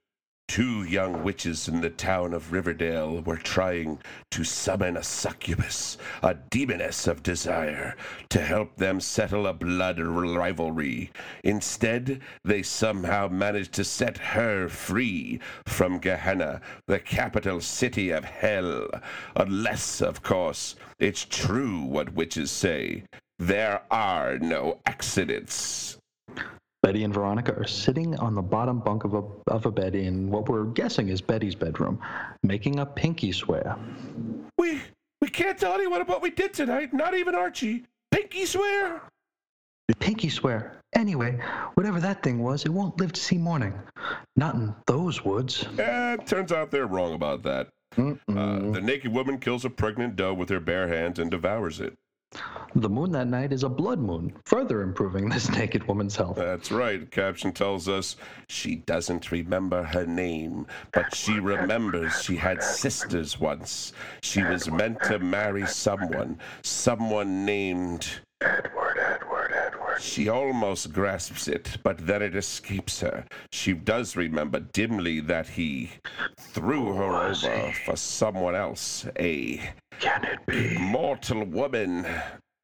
Two 0.51 0.83
young 0.83 1.23
witches 1.23 1.69
in 1.69 1.79
the 1.79 1.89
town 1.89 2.33
of 2.33 2.51
Riverdale 2.51 3.21
were 3.21 3.37
trying 3.37 3.99
to 4.31 4.43
summon 4.43 4.97
a 4.97 5.01
succubus, 5.01 5.97
a 6.21 6.33
demoness 6.33 7.07
of 7.07 7.23
desire, 7.23 7.95
to 8.27 8.41
help 8.41 8.75
them 8.75 8.99
settle 8.99 9.47
a 9.47 9.53
blood 9.53 9.97
rivalry. 9.97 11.09
Instead, 11.45 12.19
they 12.43 12.63
somehow 12.63 13.29
managed 13.29 13.71
to 13.75 13.85
set 13.85 14.17
her 14.17 14.67
free 14.67 15.39
from 15.67 15.99
Gehenna, 15.99 16.59
the 16.85 16.99
capital 16.99 17.61
city 17.61 18.09
of 18.09 18.25
hell. 18.25 18.89
Unless, 19.37 20.01
of 20.01 20.21
course, 20.21 20.75
it's 20.99 21.23
true 21.23 21.79
what 21.79 22.13
witches 22.13 22.51
say. 22.51 23.05
There 23.39 23.83
are 23.89 24.37
no 24.37 24.81
accidents. 24.85 25.97
Betty 26.83 27.03
and 27.03 27.13
Veronica 27.13 27.55
are 27.55 27.67
sitting 27.67 28.15
on 28.17 28.33
the 28.33 28.41
bottom 28.41 28.79
bunk 28.79 29.03
of 29.03 29.13
a, 29.13 29.23
of 29.47 29.67
a 29.67 29.71
bed 29.71 29.93
in 29.93 30.31
what 30.31 30.49
we're 30.49 30.65
guessing 30.65 31.09
is 31.09 31.21
Betty's 31.21 31.53
bedroom, 31.53 31.99
making 32.41 32.79
a 32.79 32.85
pinky 32.85 33.31
swear. 33.31 33.77
We 34.57 34.81
we 35.21 35.29
can't 35.29 35.57
tell 35.59 35.73
anyone 35.73 36.01
about 36.01 36.15
what 36.15 36.21
we 36.23 36.31
did 36.31 36.53
tonight, 36.53 36.93
not 36.93 37.13
even 37.13 37.35
Archie. 37.35 37.85
Pinky 38.09 38.45
swear. 38.47 39.03
Pinky 39.99 40.29
swear. 40.29 40.79
Anyway, 40.95 41.39
whatever 41.75 41.99
that 41.99 42.23
thing 42.23 42.39
was, 42.39 42.65
it 42.65 42.69
won't 42.69 42.99
live 42.99 43.13
to 43.13 43.21
see 43.21 43.37
morning. 43.37 43.73
Not 44.35 44.55
in 44.55 44.73
those 44.87 45.23
woods. 45.23 45.65
Eh, 45.77 46.17
turns 46.25 46.51
out 46.51 46.71
they're 46.71 46.87
wrong 46.87 47.13
about 47.13 47.43
that. 47.43 47.67
Uh, 47.97 48.15
the 48.27 48.81
naked 48.81 49.11
woman 49.11 49.37
kills 49.37 49.65
a 49.65 49.69
pregnant 49.69 50.15
doe 50.15 50.33
with 50.33 50.49
her 50.49 50.59
bare 50.59 50.87
hands 50.87 51.19
and 51.19 51.29
devours 51.29 51.79
it. 51.79 51.95
The 52.75 52.87
moon 52.89 53.11
that 53.11 53.27
night 53.27 53.51
is 53.51 53.63
a 53.63 53.69
blood 53.69 53.99
moon, 53.99 54.33
further 54.45 54.81
improving 54.81 55.27
this 55.27 55.49
naked 55.57 55.85
woman's 55.87 56.15
health. 56.15 56.37
That's 56.37 56.71
right. 56.71 57.09
Caption 57.11 57.51
tells 57.51 57.89
us 57.89 58.15
she 58.47 58.77
doesn't 58.77 59.31
remember 59.31 59.83
her 59.83 60.05
name, 60.05 60.65
but 60.93 61.13
she 61.13 61.39
remembers 61.39 62.23
she 62.23 62.37
had 62.37 62.63
sisters 62.63 63.37
once. 63.39 63.91
She 64.21 64.41
was 64.43 64.71
meant 64.71 65.01
to 65.03 65.19
marry 65.19 65.67
someone, 65.67 66.39
someone 66.63 67.45
named. 67.45 68.07
Edward, 68.39 68.97
Edward, 68.97 69.51
Edward. 69.53 70.01
She 70.01 70.29
almost 70.29 70.93
grasps 70.93 71.49
it, 71.49 71.77
but 71.83 72.07
then 72.07 72.21
it 72.21 72.35
escapes 72.35 73.01
her. 73.01 73.25
She 73.51 73.73
does 73.73 74.15
remember 74.15 74.61
dimly 74.61 75.19
that 75.19 75.49
he 75.49 75.91
threw 76.39 76.93
her 76.95 77.29
over 77.29 77.73
for 77.85 77.97
someone 77.97 78.55
else, 78.55 79.05
a 79.19 79.61
Can 80.01 80.23
it 80.23 80.43
be 80.47 80.79
mortal 80.79 81.43
woman, 81.45 82.07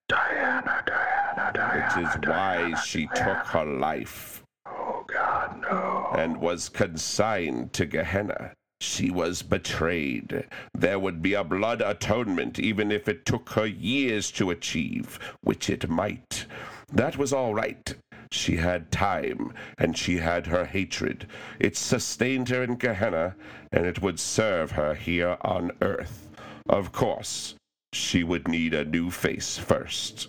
Diana, 0.09 0.83
Diana, 0.87 1.51
Diana? 1.53 1.93
which 1.95 2.07
is 2.07 2.27
why 2.27 2.73
she 2.83 3.05
took 3.13 3.45
her 3.45 3.63
life. 3.63 4.43
Oh, 4.65 5.05
God, 5.07 5.61
no. 5.61 6.09
and 6.17 6.37
was 6.37 6.67
consigned 6.67 7.73
to 7.73 7.85
Gehenna. 7.85 8.53
She 8.81 9.11
was 9.11 9.43
betrayed. 9.43 10.47
There 10.73 10.97
would 10.97 11.21
be 11.21 11.35
a 11.35 11.43
blood 11.43 11.79
atonement, 11.81 12.57
even 12.57 12.91
if 12.91 13.07
it 13.07 13.23
took 13.23 13.49
her 13.51 13.67
years 13.67 14.31
to 14.31 14.49
achieve, 14.49 15.19
which 15.41 15.69
it 15.69 15.87
might. 15.87 16.47
That 16.91 17.17
was 17.17 17.31
all 17.33 17.53
right. 17.53 17.93
She 18.31 18.55
had 18.55 18.91
time, 18.91 19.53
and 19.77 19.95
she 19.95 20.17
had 20.17 20.47
her 20.47 20.65
hatred. 20.65 21.27
It 21.59 21.77
sustained 21.77 22.49
her 22.49 22.63
in 22.63 22.77
Gehenna, 22.77 23.35
and 23.71 23.85
it 23.85 24.01
would 24.01 24.19
serve 24.19 24.71
her 24.71 24.95
here 24.95 25.37
on 25.41 25.71
earth. 25.81 26.26
Of 26.69 26.91
course, 26.91 27.55
she 27.93 28.23
would 28.23 28.47
need 28.47 28.73
a 28.73 28.83
new 28.85 29.09
face 29.09 29.57
first. 29.57 30.27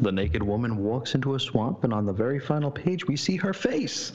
The 0.00 0.10
naked 0.10 0.42
woman 0.42 0.78
walks 0.78 1.14
into 1.14 1.34
a 1.34 1.40
swamp, 1.40 1.84
and 1.84 1.92
on 1.92 2.06
the 2.06 2.12
very 2.12 2.40
final 2.40 2.70
page, 2.70 3.06
we 3.06 3.16
see 3.16 3.36
her 3.36 3.52
face. 3.52 4.10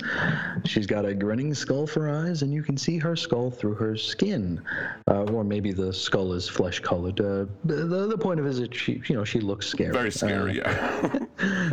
She's 0.65 0.87
got 0.87 1.05
a 1.05 1.13
grinning 1.13 1.53
skull 1.53 1.85
for 1.85 2.09
eyes, 2.09 2.41
and 2.41 2.51
you 2.51 2.63
can 2.63 2.75
see 2.75 2.97
her 2.97 3.15
skull 3.15 3.51
through 3.51 3.75
her 3.75 3.95
skin, 3.95 4.61
uh, 5.07 5.23
or 5.25 5.43
maybe 5.43 5.71
the 5.71 5.93
skull 5.93 6.33
is 6.33 6.49
flesh-colored. 6.49 7.21
Uh, 7.21 7.45
the, 7.65 8.07
the 8.07 8.17
point 8.17 8.39
of 8.39 8.47
it 8.47 8.49
is 8.49 8.59
that 8.59 8.73
she, 8.73 9.01
you 9.07 9.15
know, 9.15 9.23
she 9.23 9.39
looks 9.39 9.67
scary. 9.67 9.93
Very 9.93 10.11
scary, 10.11 10.57
yeah. 10.57 11.19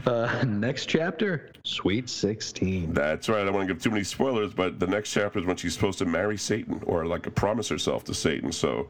Uh, 0.07 0.45
next 0.47 0.85
chapter, 0.87 1.51
Sweet 1.63 2.11
Sixteen. 2.11 2.93
That's 2.93 3.31
right. 3.31 3.41
I 3.41 3.45
don't 3.47 3.55
want 3.55 3.67
to 3.67 3.73
give 3.73 3.83
too 3.83 3.91
many 3.91 4.05
spoilers, 4.05 4.53
but 4.53 4.79
the 4.79 4.87
next 4.87 5.11
chapter 5.11 5.39
is 5.39 5.47
when 5.47 5.57
she's 5.57 5.73
supposed 5.73 5.99
to 6.01 6.05
marry 6.05 6.37
Satan 6.37 6.83
or 6.85 7.07
like 7.07 7.35
promise 7.35 7.71
herself 7.71 8.05
to 8.05 8.13
Satan. 8.15 8.53
So 8.53 8.89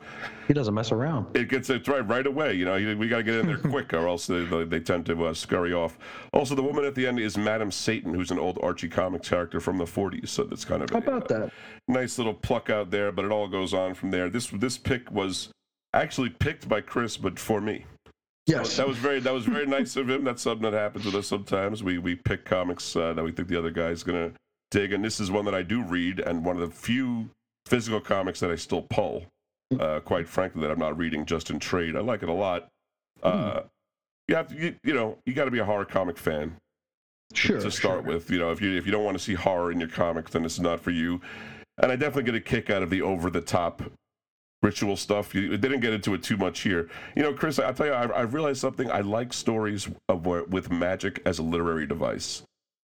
He 0.48 0.52
doesn't 0.52 0.74
mess 0.74 0.90
around. 0.90 1.36
it 1.36 1.48
gets 1.48 1.70
it's 1.70 1.88
right 1.88 2.00
right 2.08 2.26
away. 2.26 2.54
You 2.54 2.64
know, 2.64 2.96
we 2.96 3.06
got 3.06 3.18
to 3.18 3.22
get 3.22 3.36
in 3.36 3.46
there 3.46 3.58
quick, 3.70 3.94
or 3.94 4.08
else 4.08 4.26
they, 4.26 4.44
they, 4.44 4.63
they 4.70 4.80
tend 4.80 5.06
to 5.06 5.26
uh, 5.26 5.34
scurry 5.34 5.72
off. 5.72 5.98
Also, 6.32 6.54
the 6.54 6.62
woman 6.62 6.84
at 6.84 6.94
the 6.94 7.06
end 7.06 7.18
is 7.18 7.36
Madam 7.36 7.70
Satan, 7.70 8.14
who's 8.14 8.30
an 8.30 8.38
old 8.38 8.58
Archie 8.62 8.88
Comics 8.88 9.28
character 9.28 9.60
from 9.60 9.78
the 9.78 9.84
40s. 9.84 10.28
So 10.28 10.44
that's 10.44 10.64
kind 10.64 10.82
of 10.82 10.90
How 10.90 10.96
a, 10.96 11.00
about 11.00 11.28
that? 11.28 11.50
nice 11.88 12.18
little 12.18 12.34
pluck 12.34 12.70
out 12.70 12.90
there. 12.90 13.12
But 13.12 13.24
it 13.24 13.30
all 13.32 13.48
goes 13.48 13.74
on 13.74 13.94
from 13.94 14.10
there. 14.10 14.28
This 14.28 14.48
this 14.48 14.78
pick 14.78 15.10
was 15.10 15.50
actually 15.92 16.30
picked 16.30 16.68
by 16.68 16.80
Chris, 16.80 17.16
but 17.16 17.38
for 17.38 17.60
me. 17.60 17.84
Yes. 18.46 18.76
That 18.76 18.86
was 18.86 18.98
very 18.98 19.20
that 19.20 19.32
was 19.32 19.46
very 19.46 19.66
nice 19.66 19.96
of 19.96 20.10
him. 20.10 20.24
That's 20.24 20.42
something 20.42 20.70
that 20.70 20.76
happens 20.76 21.06
with 21.06 21.14
us 21.14 21.26
sometimes. 21.26 21.82
We 21.82 21.98
we 21.98 22.14
pick 22.14 22.44
comics 22.44 22.94
uh, 22.94 23.14
that 23.14 23.24
we 23.24 23.32
think 23.32 23.48
the 23.48 23.58
other 23.58 23.70
guy's 23.70 24.02
gonna 24.02 24.32
dig, 24.70 24.92
and 24.92 25.02
this 25.04 25.18
is 25.18 25.30
one 25.30 25.44
that 25.46 25.54
I 25.54 25.62
do 25.62 25.82
read, 25.82 26.20
and 26.20 26.44
one 26.44 26.60
of 26.60 26.68
the 26.68 26.74
few 26.74 27.30
physical 27.66 28.00
comics 28.00 28.40
that 28.40 28.50
I 28.50 28.56
still 28.56 28.82
pull. 28.82 29.24
Uh, 29.80 29.98
quite 30.00 30.28
frankly, 30.28 30.60
that 30.60 30.70
I'm 30.70 30.78
not 30.78 30.96
reading 30.96 31.24
just 31.24 31.50
in 31.50 31.58
trade. 31.58 31.96
I 31.96 32.00
like 32.00 32.22
it 32.22 32.28
a 32.28 32.32
lot. 32.32 32.68
Uh, 33.22 33.62
you 34.28 34.36
have 34.36 34.48
to, 34.48 34.56
you, 34.56 34.74
you 34.82 34.94
know, 34.94 35.18
you 35.26 35.34
got 35.34 35.44
to 35.44 35.50
be 35.50 35.58
a 35.58 35.64
horror 35.64 35.84
comic 35.84 36.18
fan 36.18 36.56
Sure. 37.32 37.60
to 37.60 37.70
start 37.70 38.04
sure. 38.04 38.14
with. 38.14 38.30
You 38.30 38.38
know, 38.38 38.50
if 38.52 38.60
you 38.60 38.76
if 38.76 38.86
you 38.86 38.92
don't 38.92 39.04
want 39.04 39.18
to 39.18 39.22
see 39.22 39.34
horror 39.34 39.72
in 39.72 39.80
your 39.80 39.88
comics, 39.88 40.32
then 40.32 40.44
is 40.44 40.60
not 40.60 40.80
for 40.80 40.90
you. 40.90 41.20
And 41.82 41.90
I 41.90 41.96
definitely 41.96 42.24
get 42.24 42.34
a 42.34 42.40
kick 42.40 42.70
out 42.70 42.82
of 42.82 42.90
the 42.90 43.02
over 43.02 43.30
the 43.30 43.40
top 43.40 43.82
ritual 44.62 44.96
stuff. 44.96 45.34
You 45.34 45.56
didn't 45.56 45.80
get 45.80 45.92
into 45.92 46.14
it 46.14 46.22
too 46.22 46.36
much 46.36 46.60
here. 46.60 46.88
You 47.16 47.22
know, 47.22 47.32
Chris, 47.34 47.58
I 47.58 47.72
tell 47.72 47.86
you, 47.86 47.92
I, 47.92 48.06
I 48.06 48.20
realized 48.22 48.60
something. 48.60 48.90
I 48.90 49.00
like 49.00 49.32
stories 49.32 49.88
of 50.08 50.26
where, 50.26 50.44
with 50.44 50.70
magic 50.70 51.20
as 51.26 51.38
a 51.38 51.42
literary 51.42 51.86
device. 51.86 52.42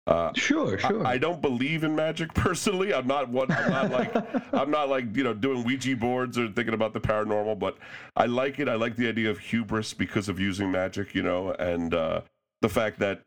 Uh, 0.08 0.32
Sure, 0.34 0.78
sure. 0.78 1.06
I 1.06 1.18
don't 1.18 1.42
believe 1.42 1.84
in 1.84 1.94
magic 1.94 2.32
personally. 2.34 2.94
I'm 2.94 3.06
not 3.06 3.28
one. 3.28 3.52
I'm 3.52 3.70
not 3.70 3.90
like 3.90 4.14
I'm 4.54 4.70
not 4.70 4.88
like 4.88 5.14
you 5.14 5.22
know 5.22 5.34
doing 5.34 5.64
Ouija 5.64 5.96
boards 5.96 6.38
or 6.38 6.48
thinking 6.48 6.74
about 6.74 6.94
the 6.94 7.00
paranormal. 7.00 7.58
But 7.58 7.76
I 8.16 8.24
like 8.24 8.58
it. 8.58 8.68
I 8.68 8.74
like 8.74 8.96
the 8.96 9.06
idea 9.06 9.30
of 9.30 9.38
hubris 9.38 9.92
because 9.92 10.28
of 10.30 10.40
using 10.40 10.72
magic. 10.72 11.14
You 11.14 11.22
know, 11.22 11.52
and 11.52 11.92
uh, 11.92 12.22
the 12.62 12.68
fact 12.70 12.98
that 13.00 13.20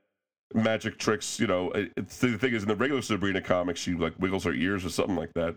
magic 0.55 0.97
tricks. 0.97 1.39
You 1.39 1.47
know, 1.47 1.71
it's, 1.75 2.17
the 2.17 2.37
thing 2.37 2.53
is 2.53 2.63
in 2.63 2.69
the 2.69 2.75
regular 2.75 3.01
Sabrina 3.03 3.41
comics, 3.41 3.79
she 3.79 3.93
like 3.93 4.13
wiggles 4.19 4.43
her 4.45 4.53
ears 4.53 4.83
or 4.83 4.89
something 4.89 5.15
like 5.15 5.33
that. 5.35 5.55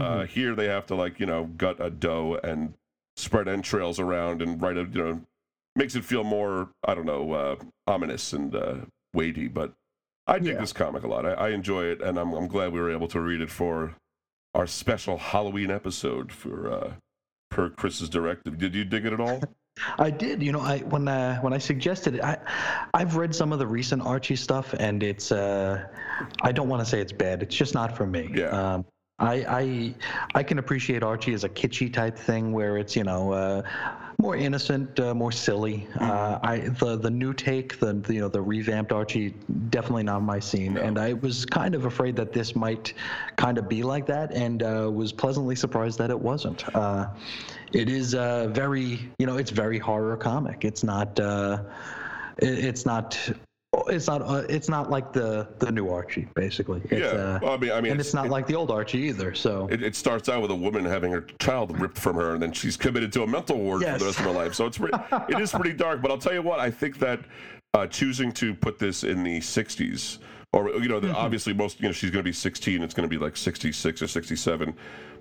Uh, 0.00 0.24
here 0.24 0.54
they 0.54 0.66
have 0.66 0.86
to 0.86 0.94
like 0.94 1.20
you 1.20 1.26
know 1.26 1.44
gut 1.58 1.76
a 1.78 1.90
dough 1.90 2.40
and 2.42 2.72
spread 3.16 3.46
entrails 3.46 4.00
around 4.00 4.40
and 4.40 4.62
write 4.62 4.78
a 4.78 4.84
you 4.84 5.04
know 5.04 5.20
makes 5.76 5.94
it 5.96 6.04
feel 6.04 6.24
more 6.24 6.70
I 6.82 6.94
don't 6.94 7.04
know 7.04 7.32
uh, 7.32 7.56
ominous 7.86 8.32
and 8.32 8.54
uh, 8.54 8.76
weighty. 9.12 9.48
But 9.48 9.74
I 10.32 10.38
dig 10.38 10.54
Yeah. 10.54 10.60
this 10.60 10.72
comic 10.72 11.02
a 11.04 11.08
lot. 11.08 11.26
I, 11.26 11.32
I 11.32 11.48
enjoy 11.50 11.84
it, 11.84 12.00
and 12.00 12.18
I'm 12.18 12.32
I'm 12.32 12.48
glad 12.48 12.72
we 12.72 12.80
were 12.80 12.90
able 12.90 13.08
to 13.08 13.20
read 13.20 13.40
it 13.40 13.50
for 13.50 13.94
our 14.54 14.66
special 14.66 15.18
Halloween 15.18 15.70
episode 15.70 16.32
for 16.32 16.72
uh, 16.72 16.92
per 17.50 17.68
Chris's 17.70 18.08
directive. 18.08 18.58
Did 18.58 18.74
you 18.74 18.84
dig 18.84 19.04
it 19.06 19.12
at 19.12 19.20
all? 19.20 19.42
I 19.98 20.10
did. 20.10 20.42
You 20.42 20.52
know, 20.52 20.60
I 20.60 20.78
when 20.80 21.06
uh, 21.08 21.40
when 21.40 21.52
I 21.52 21.58
suggested 21.58 22.14
it, 22.16 22.22
I 22.24 22.38
I've 22.94 23.16
read 23.16 23.34
some 23.34 23.52
of 23.52 23.58
the 23.58 23.66
recent 23.66 24.02
Archie 24.02 24.36
stuff, 24.36 24.74
and 24.78 25.02
it's 25.02 25.32
uh, 25.32 25.86
I 26.42 26.52
don't 26.52 26.68
want 26.68 26.80
to 26.82 26.86
say 26.88 27.00
it's 27.00 27.12
bad. 27.12 27.42
It's 27.42 27.54
just 27.54 27.74
not 27.74 27.96
for 27.96 28.06
me. 28.06 28.30
Yeah. 28.34 28.46
Um, 28.74 28.84
I 29.22 29.34
I 29.48 29.94
I 30.34 30.42
can 30.42 30.58
appreciate 30.58 31.02
Archie 31.02 31.32
as 31.32 31.44
a 31.44 31.48
kitschy 31.48 31.92
type 31.92 32.18
thing 32.18 32.52
where 32.52 32.76
it's 32.76 32.96
you 32.96 33.04
know 33.04 33.32
uh, 33.32 33.62
more 34.18 34.36
innocent, 34.36 34.98
uh, 35.00 35.14
more 35.14 35.32
silly. 35.32 35.86
Uh, 36.00 36.38
I 36.42 36.58
the 36.58 36.96
the 36.96 37.10
new 37.10 37.32
take, 37.32 37.78
the, 37.78 37.92
the 37.94 38.14
you 38.14 38.20
know 38.20 38.28
the 38.28 38.42
revamped 38.42 38.92
Archie, 38.92 39.34
definitely 39.70 40.02
not 40.02 40.22
my 40.22 40.40
scene. 40.40 40.76
And 40.76 40.98
I 40.98 41.12
was 41.12 41.44
kind 41.46 41.74
of 41.74 41.84
afraid 41.84 42.16
that 42.16 42.32
this 42.32 42.56
might 42.56 42.94
kind 43.36 43.58
of 43.58 43.68
be 43.68 43.82
like 43.82 44.06
that, 44.06 44.32
and 44.32 44.62
uh, 44.62 44.90
was 44.92 45.12
pleasantly 45.12 45.56
surprised 45.56 45.98
that 45.98 46.10
it 46.10 46.18
wasn't. 46.18 46.64
Uh, 46.74 47.08
it 47.72 47.88
is 47.88 48.14
uh, 48.14 48.48
very 48.48 48.98
you 49.18 49.26
know 49.26 49.36
it's 49.36 49.50
very 49.50 49.78
horror 49.78 50.16
comic. 50.16 50.64
It's 50.64 50.82
not. 50.82 51.18
Uh, 51.18 51.62
it, 52.38 52.64
it's 52.64 52.84
not. 52.84 53.18
It's 53.88 54.06
not. 54.06 54.20
Uh, 54.20 54.44
it's 54.50 54.68
not 54.68 54.90
like 54.90 55.14
the 55.14 55.48
the 55.58 55.72
new 55.72 55.88
Archie, 55.88 56.28
basically. 56.34 56.82
It's, 56.84 56.92
yeah. 56.92 57.06
Uh, 57.06 57.38
well, 57.42 57.52
I 57.52 57.56
mean, 57.56 57.72
I 57.72 57.80
mean, 57.80 57.92
and 57.92 58.00
it's 58.00 58.12
not 58.12 58.28
like 58.28 58.46
the 58.46 58.54
old 58.54 58.70
Archie 58.70 58.98
either. 58.98 59.34
So 59.34 59.66
It, 59.70 59.82
it 59.82 59.96
starts 59.96 60.28
out 60.28 60.42
with 60.42 60.50
a 60.50 60.54
woman 60.54 60.84
having 60.84 61.10
her 61.10 61.22
child 61.40 61.78
ripped 61.80 61.98
from 61.98 62.16
her, 62.16 62.34
and 62.34 62.42
then 62.42 62.52
she's 62.52 62.76
committed 62.76 63.12
to 63.14 63.22
a 63.22 63.26
mental 63.26 63.56
ward 63.56 63.82
for 63.82 63.98
the 63.98 64.04
rest 64.04 64.18
of 64.18 64.26
her 64.26 64.30
life. 64.30 64.54
So 64.54 64.66
it's 64.66 64.76
pretty, 64.76 64.98
it 65.30 65.40
is 65.40 65.52
pretty 65.52 65.72
dark. 65.72 66.02
But 66.02 66.10
I'll 66.10 66.18
tell 66.18 66.34
you 66.34 66.42
what, 66.42 66.60
I 66.60 66.70
think 66.70 66.98
that 66.98 67.20
uh, 67.72 67.86
choosing 67.86 68.30
to 68.32 68.54
put 68.54 68.78
this 68.78 69.04
in 69.04 69.22
the 69.24 69.38
'60s, 69.40 70.18
or 70.52 70.70
you 70.74 70.88
know, 70.88 71.00
the, 71.00 71.14
obviously 71.14 71.54
most, 71.54 71.80
you 71.80 71.88
know, 71.88 71.92
she's 71.92 72.10
going 72.10 72.22
to 72.22 72.28
be 72.28 72.32
16. 72.32 72.82
It's 72.82 72.92
going 72.92 73.08
to 73.08 73.18
be 73.18 73.22
like 73.22 73.36
66 73.36 74.02
or 74.02 74.06
67. 74.06 74.74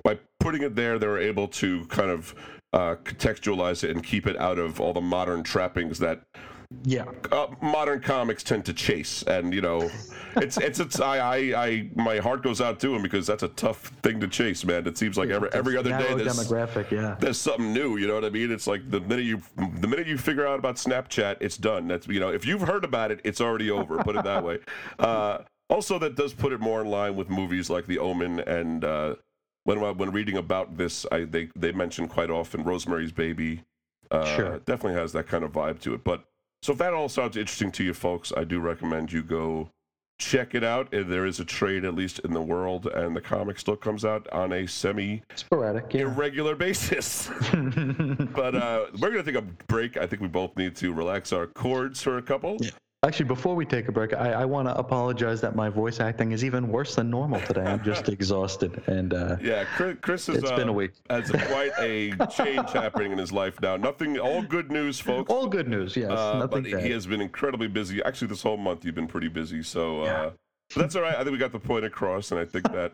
By 0.04 0.20
putting 0.42 0.64
it 0.64 0.76
there, 0.76 1.00
they 1.00 1.08
were 1.08 1.20
able 1.20 1.48
to 1.50 1.86
kind 1.86 2.12
of 2.12 2.36
uh, 2.74 2.96
contextualize 3.04 3.86
it 3.86 3.92
and 3.92 4.04
keep 4.04 4.28
it 4.28 4.38
out 4.38 4.60
of 4.60 4.82
all 4.82 4.92
the 4.92 5.02
modern 5.02 5.42
trappings 5.44 6.00
that 6.00 6.22
yeah, 6.84 7.06
uh, 7.32 7.48
modern 7.62 8.00
comics 8.00 8.44
tend 8.44 8.66
to 8.66 8.74
chase, 8.74 9.24
and 9.24 9.54
you 9.54 9.62
know, 9.62 9.90
it's 10.38 10.58
it's 10.58 10.80
it's 10.80 11.00
I, 11.00 11.18
I 11.18 11.66
I 11.66 11.90
my 11.96 12.18
heart 12.18 12.44
goes 12.44 12.62
out 12.62 12.80
to 12.80 12.96
him 12.96 13.02
because 13.02 13.28
that's 13.28 13.44
a 13.44 13.50
tough 13.50 13.88
thing 14.04 14.20
to 14.22 14.28
chase, 14.28 14.64
man. 14.66 14.88
It 14.88 14.98
seems 14.98 15.18
like 15.18 15.30
every 15.30 15.50
every 15.54 15.78
other 15.78 15.90
day 15.90 16.14
there's 16.16 16.38
demographic. 16.38 16.90
Yeah. 16.92 17.16
there's 17.20 17.40
something 17.40 17.74
new. 17.74 17.98
You 17.98 18.08
know 18.08 18.16
what 18.16 18.26
I 18.26 18.30
mean? 18.30 18.52
It's 18.52 18.68
like 18.68 18.90
the 18.90 19.02
minute 19.02 19.26
you 19.26 19.42
the 19.80 19.88
minute 19.88 20.08
you 20.08 20.18
figure 20.18 20.48
out 20.48 20.60
about 20.60 20.76
Snapchat, 20.78 21.38
it's 21.42 21.58
done. 21.58 21.88
That's 21.88 22.08
you 22.08 22.20
know, 22.20 22.30
if 22.30 22.46
you've 22.46 22.62
heard 22.62 22.84
about 22.84 23.12
it, 23.12 23.20
it's 23.24 23.42
already 23.42 23.70
over. 23.70 23.98
Put 24.00 24.16
it 24.16 24.24
that 24.24 24.44
way. 24.44 24.60
Uh, 25.00 25.44
also, 25.70 25.98
that 26.00 26.16
does 26.16 26.34
put 26.34 26.52
it 26.52 26.60
more 26.60 26.82
in 26.82 26.88
line 26.88 27.16
with 27.16 27.30
movies 27.30 27.70
like 27.70 27.86
The 27.88 28.00
Omen 28.00 28.40
and. 28.42 28.84
Uh, 28.84 29.16
when 29.64 29.80
when 29.98 30.12
reading 30.12 30.38
about 30.38 30.76
this, 30.78 31.06
I 31.12 31.26
they 31.26 31.50
they 31.56 31.72
mention 31.72 32.08
quite 32.08 32.32
often 32.32 32.64
Rosemary's 32.64 33.12
Baby. 33.12 33.62
Uh, 34.10 34.26
Sure. 34.36 34.58
definitely 34.60 35.00
has 35.00 35.12
that 35.14 35.28
kind 35.28 35.44
of 35.44 35.52
vibe 35.52 35.80
to 35.82 35.94
it. 35.94 36.04
But 36.04 36.26
so 36.62 36.74
if 36.74 36.78
that 36.78 36.94
all 36.94 37.10
sounds 37.10 37.38
interesting 37.38 37.72
to 37.74 37.84
you 37.84 37.94
folks, 37.94 38.32
I 38.36 38.44
do 38.44 38.60
recommend 38.60 39.12
you 39.12 39.24
go 39.24 39.70
check 40.20 40.54
it 40.54 40.64
out. 40.64 40.90
There 40.92 41.26
is 41.26 41.40
a 41.40 41.46
trade, 41.46 41.84
at 41.84 41.96
least 41.96 42.20
in 42.20 42.32
the 42.32 42.42
world, 42.42 42.86
and 42.86 43.16
the 43.16 43.22
comic 43.22 43.58
still 43.58 43.76
comes 43.76 44.06
out 44.06 44.28
on 44.32 44.54
a 44.54 44.68
semi 44.68 45.24
Sporadic. 45.36 45.94
Yeah. 45.94 46.02
irregular 46.02 46.56
basis. 46.56 47.30
but 48.36 48.56
uh, 48.56 48.86
we're 49.00 49.10
gonna 49.10 49.24
take 49.24 49.36
a 49.36 49.42
break. 49.42 49.98
I 49.98 50.06
think 50.06 50.22
we 50.22 50.28
both 50.28 50.56
need 50.56 50.76
to 50.78 50.94
relax 50.94 51.34
our 51.34 51.48
cords 51.48 52.02
for 52.02 52.18
a 52.18 52.22
couple. 52.22 52.60
Actually, 53.04 53.26
before 53.26 53.56
we 53.56 53.66
take 53.66 53.88
a 53.88 53.92
break, 53.92 54.14
I, 54.14 54.32
I 54.34 54.46
want 54.46 54.68
to 54.68 54.78
apologize 54.78 55.42
that 55.42 55.56
my 55.56 55.70
voice 55.70 56.00
acting 56.00 56.34
is 56.34 56.46
even 56.46 56.68
worse 56.68 56.94
than 56.94 57.10
normal 57.10 57.42
today. 57.42 57.62
I'm 57.64 57.84
just 57.84 58.08
exhausted, 58.10 58.80
and 58.86 59.12
uh, 59.16 59.38
Yeah, 59.42 59.64
Chris, 59.76 59.98
Chris 60.02 60.30
is, 60.30 60.38
It's 60.38 60.52
been 60.52 60.68
a 60.70 60.72
uh, 60.72 60.76
week. 60.76 60.92
has 61.10 61.32
quite 61.32 61.72
a 61.80 62.12
change 62.28 62.70
happening 62.74 63.12
in 63.12 63.18
his 63.18 63.32
life 63.32 63.60
now. 63.60 63.76
Nothing, 63.76 64.20
all 64.20 64.44
good 64.44 64.70
news, 64.72 65.00
folks. 65.00 65.32
all 65.32 65.48
good 65.48 65.68
news. 65.68 65.98
Yes, 65.98 66.12
Uh, 66.12 66.46
but 66.46 66.64
bad. 66.64 66.84
he 66.84 66.92
has 66.92 67.08
been 67.08 67.22
incredibly 67.22 67.68
busy. 67.68 68.04
Actually, 68.04 68.28
this 68.28 68.44
whole 68.44 68.56
month 68.58 68.86
you've 68.86 68.94
been 68.94 69.08
pretty 69.08 69.30
busy. 69.30 69.64
So, 69.64 70.04
uh, 70.04 70.32
but 70.76 70.82
that's 70.82 70.96
all 70.96 71.02
right. 71.02 71.16
I 71.16 71.24
think 71.24 71.32
we 71.32 71.40
got 71.40 71.52
the 71.54 71.60
point 71.60 71.86
across, 71.86 72.30
and 72.30 72.40
I 72.40 72.46
think 72.46 72.66
that 72.72 72.92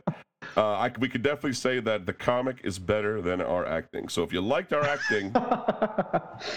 uh, 0.56 0.62
I, 0.72 0.92
we 1.00 1.10
could 1.10 1.22
definitely 1.22 1.52
say 1.52 1.82
that 1.82 2.06
the 2.06 2.14
comic 2.14 2.62
is 2.64 2.80
better 2.80 3.22
than 3.22 3.42
our 3.42 3.66
acting. 3.66 4.08
So, 4.08 4.24
if 4.24 4.32
you 4.32 4.40
liked 4.40 4.72
our 4.72 4.86
acting, 4.86 5.34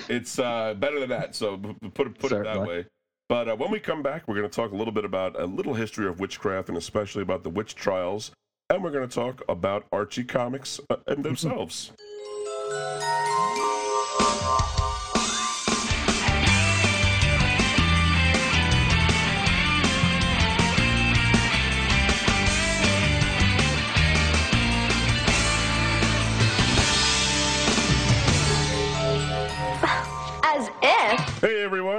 it's 0.08 0.38
uh, 0.38 0.74
better 0.74 1.00
than 1.00 1.08
that. 1.08 1.34
So, 1.34 1.58
p- 1.58 1.74
p- 1.82 1.88
put 1.88 2.30
it 2.30 2.36
it 2.36 2.44
that 2.44 2.62
way. 2.64 2.86
But 3.30 3.48
uh, 3.48 3.54
when 3.54 3.70
we 3.70 3.78
come 3.78 4.02
back, 4.02 4.26
we're 4.26 4.34
going 4.34 4.50
to 4.50 4.54
talk 4.54 4.72
a 4.72 4.74
little 4.74 4.92
bit 4.92 5.04
about 5.04 5.40
a 5.40 5.46
little 5.46 5.74
history 5.74 6.08
of 6.08 6.18
witchcraft, 6.18 6.68
and 6.68 6.76
especially 6.76 7.22
about 7.22 7.44
the 7.44 7.48
witch 7.48 7.76
trials. 7.76 8.32
And 8.68 8.82
we're 8.82 8.90
going 8.90 9.08
to 9.08 9.14
talk 9.14 9.40
about 9.48 9.86
Archie 9.92 10.24
comics 10.24 10.80
uh, 10.90 10.96
and 11.06 11.24
themselves. 11.24 11.92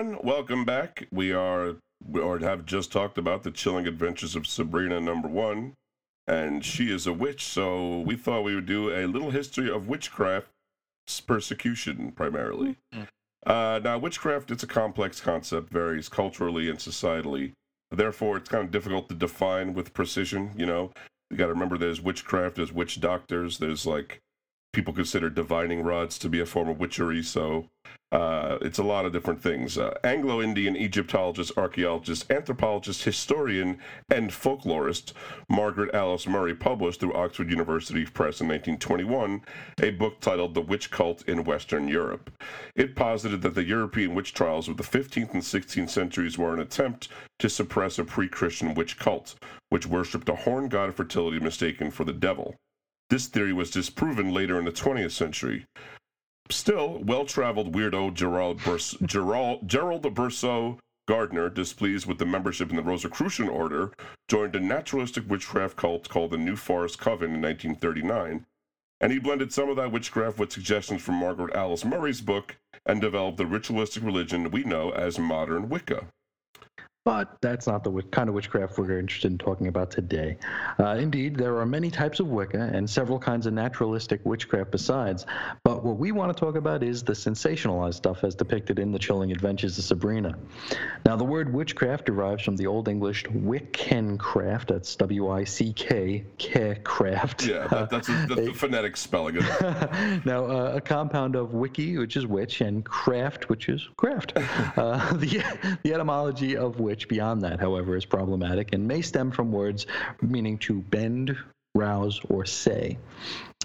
everyone, 0.02 0.26
welcome 0.26 0.66
back. 0.66 1.08
We 1.12 1.32
are 1.32 1.76
or 2.16 2.40
have 2.40 2.66
just 2.66 2.92
talked 2.92 3.20
about 3.20 3.44
the 3.44 3.52
chilling 3.52 3.86
adventures 3.86 4.36
of 4.36 4.48
Sabrina 4.48 5.00
number 5.00 5.28
one, 5.28 5.76
and 6.26 6.66
she 6.66 6.92
is 6.92 7.06
a 7.06 7.14
witch. 7.14 7.44
So 7.44 8.00
we 8.00 8.16
thought 8.16 8.44
we 8.44 8.56
would 8.56 8.66
do 8.66 8.92
a 8.92 9.06
little 9.06 9.30
history 9.30 9.70
of 9.70 9.88
witchcraft 9.88 10.48
persecution 11.28 12.14
primarily. 12.14 12.78
Uh, 13.46 13.80
now, 13.84 14.00
witchcraft, 14.00 14.50
it's 14.50 14.64
a 14.64 14.68
complex 14.68 15.22
concept, 15.22 15.70
varies 15.70 16.10
culturally 16.10 16.68
and 16.68 16.80
societally. 16.80 17.52
Therefore, 17.92 18.38
it's 18.38 18.50
kind 18.50 18.66
of 18.66 18.72
difficult 18.72 19.08
to 19.10 19.16
define 19.16 19.76
with 19.76 19.94
precision. 19.94 20.52
You 20.58 20.66
know, 20.66 20.92
you 21.30 21.38
got 21.38 21.46
to 21.46 21.54
remember 21.54 21.78
there's 21.78 22.02
witchcraft, 22.02 22.56
there's 22.56 22.74
witch 22.74 23.00
doctors, 23.00 23.60
there's 23.60 23.86
like 23.86 24.20
people 24.74 24.94
consider 24.94 25.30
divining 25.30 25.84
rods 25.84 26.18
to 26.18 26.30
be 26.30 26.40
a 26.40 26.46
form 26.48 26.70
of 26.70 26.80
witchery. 26.80 27.22
So 27.22 27.70
uh, 28.12 28.58
it's 28.62 28.78
a 28.78 28.84
lot 28.84 29.06
of 29.06 29.14
different 29.14 29.42
things. 29.42 29.78
Uh, 29.78 29.98
Anglo 30.04 30.42
Indian 30.42 30.76
Egyptologist, 30.76 31.54
archaeologist, 31.58 32.30
anthropologist, 32.30 33.04
historian, 33.04 33.80
and 34.10 34.32
folklorist 34.32 35.14
Margaret 35.50 35.96
Alice 35.96 36.28
Murray 36.28 36.54
published 36.54 37.00
through 37.00 37.14
Oxford 37.14 37.50
University 37.50 38.04
Press 38.06 38.42
in 38.42 38.48
1921 38.48 39.42
a 39.82 39.92
book 39.92 40.20
titled 40.20 40.54
The 40.54 40.62
Witch 40.62 40.92
Cult 40.92 41.28
in 41.28 41.46
Western 41.46 41.88
Europe. 41.88 42.30
It 42.76 42.96
posited 42.96 43.42
that 43.44 43.56
the 43.56 43.64
European 43.64 44.14
witch 44.14 44.34
trials 44.34 44.68
of 44.68 44.76
the 44.76 44.84
15th 44.84 45.34
and 45.34 45.42
16th 45.42 45.90
centuries 45.90 46.38
were 46.38 46.54
an 46.54 46.60
attempt 46.60 47.08
to 47.40 47.50
suppress 47.50 47.98
a 47.98 48.04
pre 48.04 48.28
Christian 48.28 48.74
witch 48.74 49.00
cult, 49.00 49.36
which 49.70 49.88
worshipped 49.88 50.28
a 50.28 50.36
horn 50.36 50.68
god 50.68 50.90
of 50.90 50.96
fertility 50.96 51.40
mistaken 51.40 51.90
for 51.90 52.04
the 52.04 52.14
devil. 52.14 52.56
This 53.10 53.28
theory 53.28 53.54
was 53.54 53.72
disproven 53.72 54.34
later 54.34 54.58
in 54.60 54.66
the 54.66 54.72
20th 54.72 55.12
century. 55.12 55.66
Still, 56.50 57.00
well 57.04 57.26
traveled 57.26 57.74
weirdo 57.74 58.14
Gerald, 58.14 58.64
Burs- 58.64 58.98
Gerald, 59.04 59.68
Gerald 59.68 60.04
Brosseau 60.04 60.80
Gardner, 61.08 61.50
displeased 61.50 62.06
with 62.06 62.18
the 62.20 62.26
membership 62.26 62.70
in 62.70 62.76
the 62.76 62.84
Rosicrucian 62.84 63.50
order, 63.50 63.92
joined 64.28 64.56
a 64.56 64.60
naturalistic 64.60 65.30
witchcraft 65.30 65.76
cult 65.76 66.10
called 66.10 66.32
the 66.32 66.38
New 66.38 66.56
Forest 66.56 67.00
Coven 67.00 67.36
in 67.36 67.42
1939. 67.42 68.46
And 69.00 69.12
he 69.12 69.20
blended 69.20 69.52
some 69.52 69.70
of 69.70 69.78
that 69.78 69.92
witchcraft 69.92 70.38
with 70.38 70.52
suggestions 70.52 71.02
from 71.02 71.16
Margaret 71.16 71.56
Alice 71.56 71.84
Murray's 71.84 72.22
book 72.22 72.58
and 72.86 73.02
developed 73.02 73.38
the 73.38 73.46
ritualistic 73.46 74.04
religion 74.04 74.52
we 74.52 74.64
know 74.64 74.92
as 74.92 75.18
modern 75.18 75.70
Wicca. 75.70 76.08
But 77.04 77.38
that's 77.42 77.66
not 77.66 77.84
the 77.84 77.92
kind 78.12 78.30
of 78.30 78.36
witchcraft 78.36 78.78
we're 78.78 79.00
interested 79.00 79.32
in 79.32 79.40
talking 79.40 79.66
about 79.66 79.90
today. 79.90 80.38
Uh, 80.80 80.98
indeed, 81.00 81.36
there 81.36 81.58
are 81.58 81.66
many 81.66 81.90
types 81.90 82.20
of 82.20 82.28
Wicca 82.28 82.70
and 82.74 82.88
several 82.88 83.18
kinds 83.18 83.48
of 83.48 83.54
naturalistic 83.54 84.24
witchcraft 84.24 84.70
besides. 84.70 85.26
But 85.64 85.84
what 85.84 85.98
we 85.98 86.12
want 86.12 86.36
to 86.36 86.40
talk 86.40 86.56
about 86.56 86.84
is 86.84 87.02
the 87.02 87.14
sensationalized 87.14 87.96
stuff 87.96 88.24
as 88.24 88.36
depicted 88.36 88.78
in 88.78 88.92
The 88.92 89.00
Chilling 89.00 89.32
Adventures 89.32 89.80
of 89.80 89.84
Sabrina. 89.84 90.38
Now, 91.04 91.16
the 91.16 91.24
word 91.24 91.52
witchcraft 91.52 92.06
derives 92.06 92.44
from 92.44 92.56
the 92.56 92.68
Old 92.68 92.88
English 92.88 93.24
Wickencraft. 93.26 94.68
That's 94.68 94.96
W 94.98 95.32
I 95.32 95.44
C 95.44 95.74
K, 95.74 96.24
craft. 96.84 97.48
Yeah, 97.48 97.66
that, 97.68 97.90
that's, 97.90 98.10
a, 98.10 98.12
that's 98.30 98.36
the 98.36 98.54
phonetic 98.54 98.96
spelling 98.96 99.38
of 99.38 99.46
it. 99.46 100.26
now, 100.26 100.46
uh, 100.46 100.74
a 100.76 100.82
compound 100.82 101.36
of 101.36 101.56
wiki, 101.56 101.98
which 101.98 102.16
is 102.16 102.28
witch, 102.28 102.62
and 102.62 102.86
craft, 102.86 103.50
which 103.50 103.70
is 103.70 103.90
craft. 103.98 104.38
Uh, 104.78 105.14
the, 105.14 105.44
the 105.84 105.94
etymology 105.94 106.56
of 106.56 106.80
which, 106.92 107.08
beyond 107.08 107.42
that, 107.42 107.58
however, 107.58 107.96
is 107.96 108.04
problematic 108.04 108.74
and 108.74 108.86
may 108.86 109.02
stem 109.02 109.32
from 109.32 109.50
words 109.50 109.88
meaning 110.22 110.58
to 110.58 110.82
bend, 110.82 111.38
rouse, 111.74 112.20
or 112.30 112.46
say. 112.46 112.98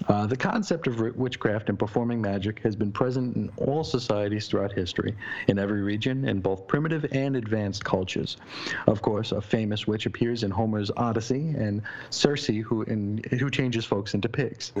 Uh, 0.07 0.25
the 0.25 0.37
concept 0.37 0.87
of 0.87 0.97
witchcraft 1.17 1.67
and 1.67 1.77
performing 1.77 2.21
magic 2.21 2.59
has 2.59 2.73
been 2.73 2.89
present 2.89 3.35
in 3.35 3.51
all 3.57 3.83
societies 3.83 4.47
throughout 4.47 4.71
history, 4.71 5.13
in 5.49 5.59
every 5.59 5.81
region, 5.81 6.23
in 6.23 6.39
both 6.39 6.67
primitive 6.67 7.05
and 7.11 7.35
advanced 7.35 7.83
cultures. 7.83 8.37
Of 8.85 9.01
course, 9.01 9.33
a 9.33 9.41
famous 9.41 9.85
witch 9.85 10.05
appears 10.05 10.43
in 10.43 10.51
Homer's 10.51 10.89
Odyssey, 10.95 11.49
and 11.49 11.81
Circe, 12.11 12.47
who, 12.47 12.83
in, 12.83 13.21
who 13.39 13.49
changes 13.49 13.83
folks 13.83 14.13
into 14.13 14.29
pigs. 14.29 14.71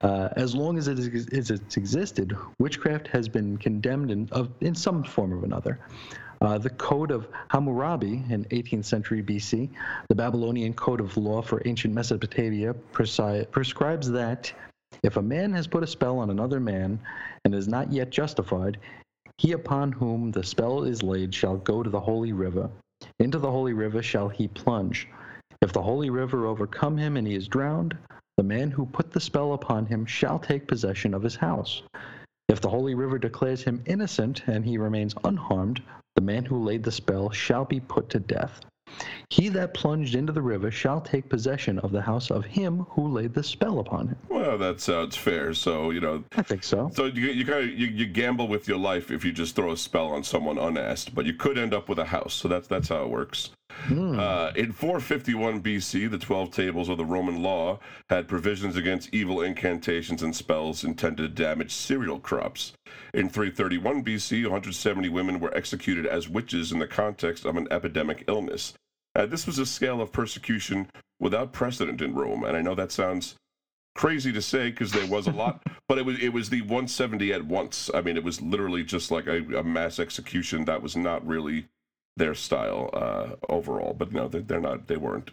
Uh, 0.00 0.28
as 0.36 0.54
long 0.54 0.78
as 0.78 0.88
it 0.88 0.98
is, 0.98 1.26
as 1.28 1.50
it's 1.50 1.76
existed, 1.76 2.34
witchcraft 2.58 3.06
has 3.08 3.28
been 3.28 3.58
condemned 3.58 4.10
in, 4.10 4.30
of, 4.32 4.48
in 4.62 4.74
some 4.74 5.04
form 5.04 5.34
or 5.34 5.44
another. 5.44 5.78
Uh, 6.42 6.58
the 6.58 6.70
Code 6.70 7.12
of 7.12 7.28
Hammurabi 7.50 8.24
in 8.28 8.44
18th 8.46 8.84
century 8.84 9.22
BC, 9.22 9.70
the 10.08 10.14
Babylonian 10.16 10.74
Code 10.74 11.00
of 11.00 11.16
Law 11.16 11.40
for 11.40 11.62
ancient 11.66 11.94
Mesopotamia, 11.94 12.74
prescribes 12.74 14.10
that 14.10 14.52
if 15.04 15.16
a 15.16 15.22
man 15.22 15.52
has 15.52 15.68
put 15.68 15.84
a 15.84 15.86
spell 15.86 16.18
on 16.18 16.30
another 16.30 16.58
man 16.58 16.98
and 17.44 17.54
is 17.54 17.68
not 17.68 17.92
yet 17.92 18.10
justified, 18.10 18.78
he 19.38 19.52
upon 19.52 19.92
whom 19.92 20.32
the 20.32 20.42
spell 20.42 20.82
is 20.82 21.04
laid 21.04 21.32
shall 21.32 21.58
go 21.58 21.80
to 21.80 21.90
the 21.90 22.00
holy 22.00 22.32
river. 22.32 22.68
Into 23.20 23.38
the 23.38 23.50
holy 23.50 23.72
river 23.72 24.02
shall 24.02 24.28
he 24.28 24.48
plunge. 24.48 25.06
If 25.60 25.72
the 25.72 25.82
holy 25.82 26.10
river 26.10 26.46
overcome 26.46 26.96
him 26.96 27.16
and 27.16 27.24
he 27.24 27.36
is 27.36 27.46
drowned, 27.46 27.96
the 28.36 28.42
man 28.42 28.72
who 28.72 28.86
put 28.86 29.12
the 29.12 29.20
spell 29.20 29.52
upon 29.52 29.86
him 29.86 30.06
shall 30.06 30.40
take 30.40 30.66
possession 30.66 31.14
of 31.14 31.22
his 31.22 31.36
house. 31.36 31.82
If 32.48 32.60
the 32.60 32.68
holy 32.68 32.96
river 32.96 33.16
declares 33.16 33.62
him 33.62 33.84
innocent 33.86 34.42
and 34.48 34.64
he 34.64 34.76
remains 34.76 35.14
unharmed, 35.22 35.80
the 36.22 36.32
man 36.32 36.44
who 36.44 36.62
laid 36.62 36.84
the 36.84 36.92
spell 36.92 37.30
shall 37.30 37.64
be 37.64 37.80
put 37.80 38.08
to 38.08 38.20
death. 38.20 38.60
He 39.30 39.48
that 39.48 39.74
plunged 39.74 40.14
into 40.14 40.32
the 40.32 40.42
river 40.42 40.70
shall 40.70 41.00
take 41.00 41.28
possession 41.28 41.78
of 41.80 41.90
the 41.90 42.02
house 42.02 42.30
of 42.30 42.44
him 42.44 42.86
who 42.90 43.08
laid 43.08 43.34
the 43.34 43.42
spell 43.42 43.80
upon 43.80 44.08
him. 44.08 44.16
Well, 44.28 44.58
that 44.58 44.80
sounds 44.80 45.16
fair. 45.16 45.54
So, 45.54 45.90
you 45.90 46.00
know, 46.00 46.22
I 46.36 46.42
think 46.42 46.62
so. 46.62 46.90
So 46.94 47.06
you, 47.06 47.28
you 47.28 47.44
kind 47.44 47.64
of 47.64 47.70
you, 47.70 47.86
you 47.88 48.06
gamble 48.06 48.46
with 48.46 48.68
your 48.68 48.78
life 48.78 49.10
if 49.10 49.24
you 49.24 49.32
just 49.32 49.56
throw 49.56 49.72
a 49.72 49.76
spell 49.76 50.08
on 50.08 50.22
someone 50.22 50.58
unasked, 50.58 51.14
but 51.14 51.24
you 51.24 51.32
could 51.32 51.58
end 51.58 51.74
up 51.74 51.88
with 51.88 51.98
a 51.98 52.04
house. 52.04 52.34
So 52.34 52.48
that's 52.48 52.68
that's 52.68 52.88
how 52.88 53.02
it 53.02 53.08
works. 53.08 53.50
Uh, 53.90 54.52
in 54.54 54.72
451 54.72 55.62
BC, 55.62 56.10
the 56.10 56.18
12 56.18 56.50
tables 56.50 56.88
of 56.88 56.98
the 56.98 57.04
Roman 57.04 57.42
law 57.42 57.80
had 58.08 58.28
provisions 58.28 58.76
against 58.76 59.12
evil 59.12 59.42
incantations 59.42 60.22
and 60.22 60.34
spells 60.34 60.84
intended 60.84 61.22
to 61.36 61.42
damage 61.42 61.72
cereal 61.72 62.20
crops. 62.20 62.72
In 63.12 63.28
331 63.28 64.04
BC, 64.04 64.42
170 64.42 65.08
women 65.08 65.40
were 65.40 65.54
executed 65.56 66.06
as 66.06 66.28
witches 66.28 66.72
in 66.72 66.78
the 66.78 66.86
context 66.86 67.44
of 67.44 67.56
an 67.56 67.66
epidemic 67.70 68.24
illness. 68.28 68.74
Uh, 69.14 69.26
this 69.26 69.46
was 69.46 69.58
a 69.58 69.66
scale 69.66 70.00
of 70.00 70.12
persecution 70.12 70.88
without 71.20 71.52
precedent 71.52 72.00
in 72.00 72.14
Rome, 72.14 72.44
and 72.44 72.56
I 72.56 72.62
know 72.62 72.74
that 72.74 72.92
sounds 72.92 73.36
crazy 73.94 74.32
to 74.32 74.40
say 74.40 74.70
because 74.70 74.92
there 74.92 75.06
was 75.06 75.26
a 75.26 75.32
lot, 75.42 75.62
but 75.88 75.98
it 75.98 76.06
was 76.06 76.18
it 76.18 76.32
was 76.32 76.48
the 76.48 76.62
170 76.62 77.32
at 77.32 77.44
once. 77.44 77.90
I 77.92 78.00
mean, 78.00 78.16
it 78.16 78.24
was 78.24 78.40
literally 78.40 78.84
just 78.84 79.10
like 79.10 79.26
a, 79.26 79.38
a 79.58 79.62
mass 79.62 79.98
execution. 79.98 80.64
That 80.64 80.82
was 80.82 80.96
not 80.96 81.26
really 81.26 81.66
their 82.16 82.34
style 82.34 82.90
uh, 82.92 83.36
overall. 83.48 83.94
But 83.94 84.12
no, 84.12 84.28
they're, 84.28 84.42
they're 84.42 84.60
not. 84.60 84.88
They 84.88 84.96
weren't. 84.96 85.30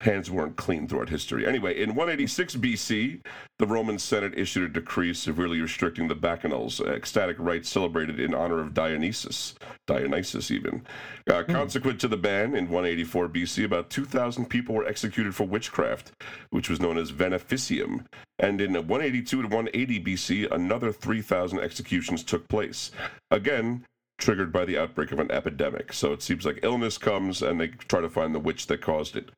Hands 0.00 0.28
weren't 0.28 0.56
clean 0.56 0.88
throughout 0.88 1.10
history. 1.10 1.46
Anyway, 1.46 1.80
in 1.80 1.90
186 1.90 2.56
BC, 2.56 3.20
the 3.60 3.66
Roman 3.68 4.00
Senate 4.00 4.36
issued 4.36 4.68
a 4.68 4.72
decree 4.72 5.14
severely 5.14 5.60
restricting 5.60 6.08
the 6.08 6.16
bacchanals, 6.16 6.84
ecstatic 6.84 7.36
rites 7.38 7.68
celebrated 7.68 8.18
in 8.18 8.34
honor 8.34 8.58
of 8.58 8.74
Dionysus, 8.74 9.54
Dionysus 9.86 10.50
even. 10.50 10.84
Uh, 11.30 11.44
Consequent 11.44 12.00
to 12.00 12.08
the 12.08 12.16
ban, 12.16 12.56
in 12.56 12.68
184 12.68 13.28
BC, 13.28 13.64
about 13.64 13.90
2,000 13.90 14.46
people 14.46 14.74
were 14.74 14.88
executed 14.88 15.36
for 15.36 15.44
witchcraft, 15.46 16.10
which 16.50 16.68
was 16.68 16.80
known 16.80 16.98
as 16.98 17.12
veneficium. 17.12 18.04
And 18.40 18.60
in 18.60 18.72
182 18.72 19.42
to 19.42 19.46
180 19.46 20.02
BC, 20.02 20.50
another 20.50 20.90
3,000 20.90 21.60
executions 21.60 22.24
took 22.24 22.48
place. 22.48 22.90
Again, 23.30 23.84
triggered 24.22 24.52
by 24.52 24.64
the 24.64 24.78
outbreak 24.78 25.10
of 25.10 25.18
an 25.18 25.30
epidemic. 25.30 25.92
So 25.92 26.12
it 26.12 26.22
seems 26.22 26.46
like 26.46 26.60
illness 26.62 26.96
comes 26.96 27.42
and 27.42 27.60
they 27.60 27.68
try 27.68 28.00
to 28.00 28.08
find 28.08 28.34
the 28.34 28.38
witch 28.38 28.68
that 28.68 28.80
caused 28.80 29.16
it. 29.16 29.30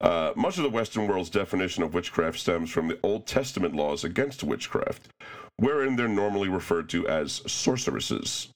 Uh, 0.00 0.32
much 0.36 0.56
of 0.58 0.64
the 0.64 0.70
Western 0.70 1.06
world's 1.06 1.30
definition 1.30 1.82
of 1.82 1.94
witchcraft 1.94 2.38
stems 2.38 2.70
from 2.70 2.88
the 2.88 2.98
Old 3.02 3.26
Testament 3.26 3.74
laws 3.74 4.04
against 4.04 4.44
witchcraft, 4.44 5.08
wherein 5.56 5.96
they're 5.96 6.08
normally 6.08 6.48
referred 6.48 6.88
to 6.90 7.06
as 7.08 7.42
sorceresses. 7.46 8.48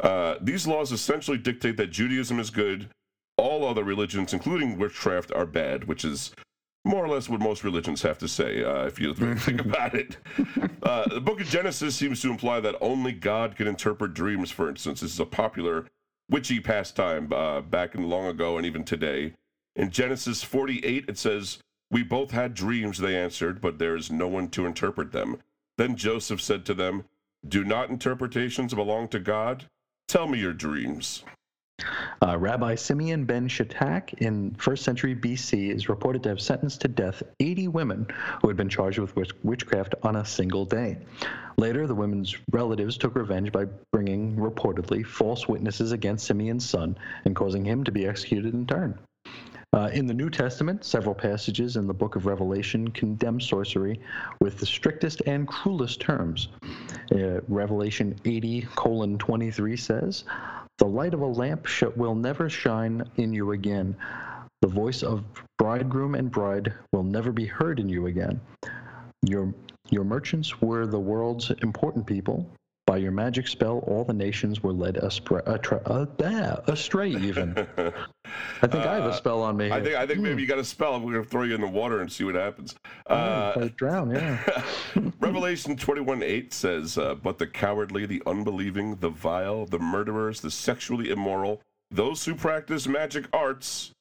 Uh, 0.00 0.36
these 0.40 0.66
laws 0.66 0.90
essentially 0.90 1.38
dictate 1.38 1.76
that 1.76 1.90
Judaism 1.90 2.40
is 2.40 2.50
good, 2.50 2.88
all 3.36 3.64
other 3.64 3.84
religions, 3.84 4.32
including 4.32 4.78
witchcraft, 4.78 5.32
are 5.32 5.46
bad, 5.46 5.84
which 5.84 6.04
is 6.04 6.32
more 6.84 7.04
or 7.04 7.08
less 7.08 7.28
what 7.28 7.40
most 7.40 7.64
religions 7.64 8.02
have 8.02 8.18
to 8.18 8.28
say, 8.28 8.64
uh, 8.64 8.84
if 8.84 8.98
you 9.00 9.14
think 9.36 9.60
about 9.60 9.94
it. 9.94 10.16
Uh, 10.82 11.08
the 11.08 11.20
book 11.20 11.40
of 11.40 11.46
Genesis 11.46 11.94
seems 11.94 12.20
to 12.20 12.28
imply 12.28 12.58
that 12.58 12.74
only 12.80 13.12
God 13.12 13.54
can 13.54 13.68
interpret 13.68 14.14
dreams, 14.14 14.50
for 14.50 14.68
instance. 14.68 15.00
This 15.00 15.12
is 15.12 15.20
a 15.20 15.24
popular 15.24 15.86
witchy 16.28 16.58
pastime 16.58 17.32
uh, 17.32 17.60
back 17.60 17.94
in 17.94 18.08
long 18.08 18.26
ago 18.26 18.56
and 18.56 18.66
even 18.66 18.82
today. 18.82 19.32
In 19.76 19.90
Genesis 19.90 20.42
48, 20.42 21.04
it 21.08 21.16
says, 21.16 21.58
We 21.90 22.02
both 22.02 22.32
had 22.32 22.54
dreams, 22.54 22.98
they 22.98 23.16
answered, 23.16 23.60
but 23.60 23.78
there 23.78 23.94
is 23.94 24.10
no 24.10 24.26
one 24.26 24.48
to 24.48 24.66
interpret 24.66 25.12
them. 25.12 25.38
Then 25.78 25.94
Joseph 25.94 26.42
said 26.42 26.64
to 26.66 26.74
them, 26.74 27.04
Do 27.46 27.64
not 27.64 27.90
interpretations 27.90 28.74
belong 28.74 29.06
to 29.08 29.20
God? 29.20 29.66
Tell 30.08 30.26
me 30.26 30.40
your 30.40 30.52
dreams. 30.52 31.22
Uh, 32.22 32.38
Rabbi 32.38 32.74
Simeon 32.74 33.24
ben 33.24 33.48
Shetach 33.48 34.14
in 34.14 34.52
1st 34.52 34.78
century 34.78 35.14
BC 35.14 35.74
is 35.74 35.88
reported 35.88 36.22
to 36.22 36.28
have 36.30 36.40
sentenced 36.40 36.80
to 36.82 36.88
death 36.88 37.22
80 37.40 37.68
women 37.68 38.06
who 38.40 38.48
had 38.48 38.56
been 38.56 38.68
charged 38.68 38.98
with 38.98 39.14
witchcraft 39.44 39.94
on 40.02 40.16
a 40.16 40.24
single 40.24 40.64
day. 40.64 40.98
Later, 41.58 41.86
the 41.86 41.94
women's 41.94 42.36
relatives 42.50 42.96
took 42.96 43.14
revenge 43.14 43.52
by 43.52 43.66
bringing, 43.92 44.36
reportedly, 44.36 45.04
false 45.04 45.48
witnesses 45.48 45.92
against 45.92 46.26
Simeon's 46.26 46.68
son 46.68 46.96
and 47.24 47.36
causing 47.36 47.64
him 47.64 47.84
to 47.84 47.92
be 47.92 48.06
executed 48.06 48.54
in 48.54 48.66
turn. 48.66 48.98
Uh, 49.74 49.88
in 49.94 50.06
the 50.06 50.12
New 50.12 50.28
Testament, 50.28 50.84
several 50.84 51.14
passages 51.14 51.76
in 51.76 51.86
the 51.86 51.94
book 51.94 52.14
of 52.14 52.26
Revelation 52.26 52.88
condemn 52.88 53.40
sorcery 53.40 53.98
with 54.38 54.58
the 54.58 54.66
strictest 54.66 55.22
and 55.24 55.48
cruelest 55.48 55.98
terms. 55.98 56.48
Uh, 57.10 57.40
Revelation 57.48 58.14
80 58.26 58.68
colon 58.74 59.16
23 59.16 59.76
says, 59.78 60.24
The 60.82 60.88
light 60.88 61.14
of 61.14 61.20
a 61.20 61.26
lamp 61.26 61.66
sh- 61.66 61.84
will 61.94 62.16
never 62.16 62.50
shine 62.50 63.08
in 63.14 63.32
you 63.32 63.52
again. 63.52 63.94
The 64.62 64.66
voice 64.66 65.04
of 65.04 65.22
bridegroom 65.56 66.16
and 66.16 66.28
bride 66.28 66.74
will 66.90 67.04
never 67.04 67.30
be 67.30 67.46
heard 67.46 67.78
in 67.78 67.88
you 67.88 68.08
again. 68.08 68.40
Your, 69.24 69.54
your 69.90 70.02
merchants 70.02 70.60
were 70.60 70.88
the 70.88 70.98
world's 70.98 71.52
important 71.62 72.04
people. 72.04 72.50
By 72.92 72.98
your 72.98 73.10
magic 73.10 73.48
spell, 73.48 73.78
all 73.86 74.04
the 74.04 74.12
nations 74.12 74.62
were 74.62 74.74
led 74.74 74.98
astray, 74.98 75.40
uh, 75.46 76.56
astray 76.66 77.08
even. 77.08 77.56
I 77.56 78.66
think 78.66 78.84
I 78.84 78.96
have 78.96 79.06
a 79.06 79.16
spell 79.16 79.40
on 79.40 79.56
me. 79.56 79.70
I 79.70 79.82
think 79.82 79.96
I 79.96 80.06
think 80.06 80.20
maybe 80.20 80.42
you 80.42 80.46
got 80.46 80.58
a 80.58 80.64
spell. 80.64 81.00
We're 81.00 81.14
gonna 81.14 81.24
throw 81.24 81.44
you 81.44 81.54
in 81.54 81.62
the 81.62 81.68
water 81.68 82.00
and 82.02 82.12
see 82.12 82.24
what 82.24 82.34
happens. 82.34 82.74
Oh, 83.06 83.14
Uh, 83.14 83.54
I 83.62 83.68
drown, 83.68 84.10
yeah. 84.10 84.62
Revelation 85.20 85.74
21 85.74 86.22
8 86.22 86.52
says, 86.52 86.98
uh, 86.98 87.14
But 87.14 87.38
the 87.38 87.46
cowardly, 87.46 88.04
the 88.04 88.22
unbelieving, 88.26 88.96
the 88.96 89.08
vile, 89.08 89.64
the 89.64 89.78
murderers, 89.78 90.42
the 90.42 90.50
sexually 90.50 91.08
immoral, 91.08 91.62
those 91.90 92.26
who 92.26 92.34
practice 92.34 92.86
magic 92.86 93.24
arts, 93.32 93.92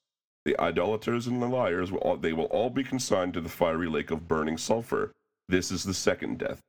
the 0.43 0.59
idolaters 0.59 1.27
and 1.27 1.41
the 1.41 1.47
liars, 1.47 1.93
will 1.93 1.99
all, 1.99 2.17
they 2.17 2.33
will 2.33 2.47
all 2.47 2.69
be 2.69 2.83
consigned 2.83 3.35
to 3.35 3.39
the 3.39 3.47
fiery 3.47 3.87
lake 3.87 4.11
of 4.11 4.27
burning 4.27 4.57
sulfur. 4.57 5.13
This 5.47 5.71
is 5.71 5.85
the 5.85 5.93
second 5.93 6.39
death. 6.39 6.59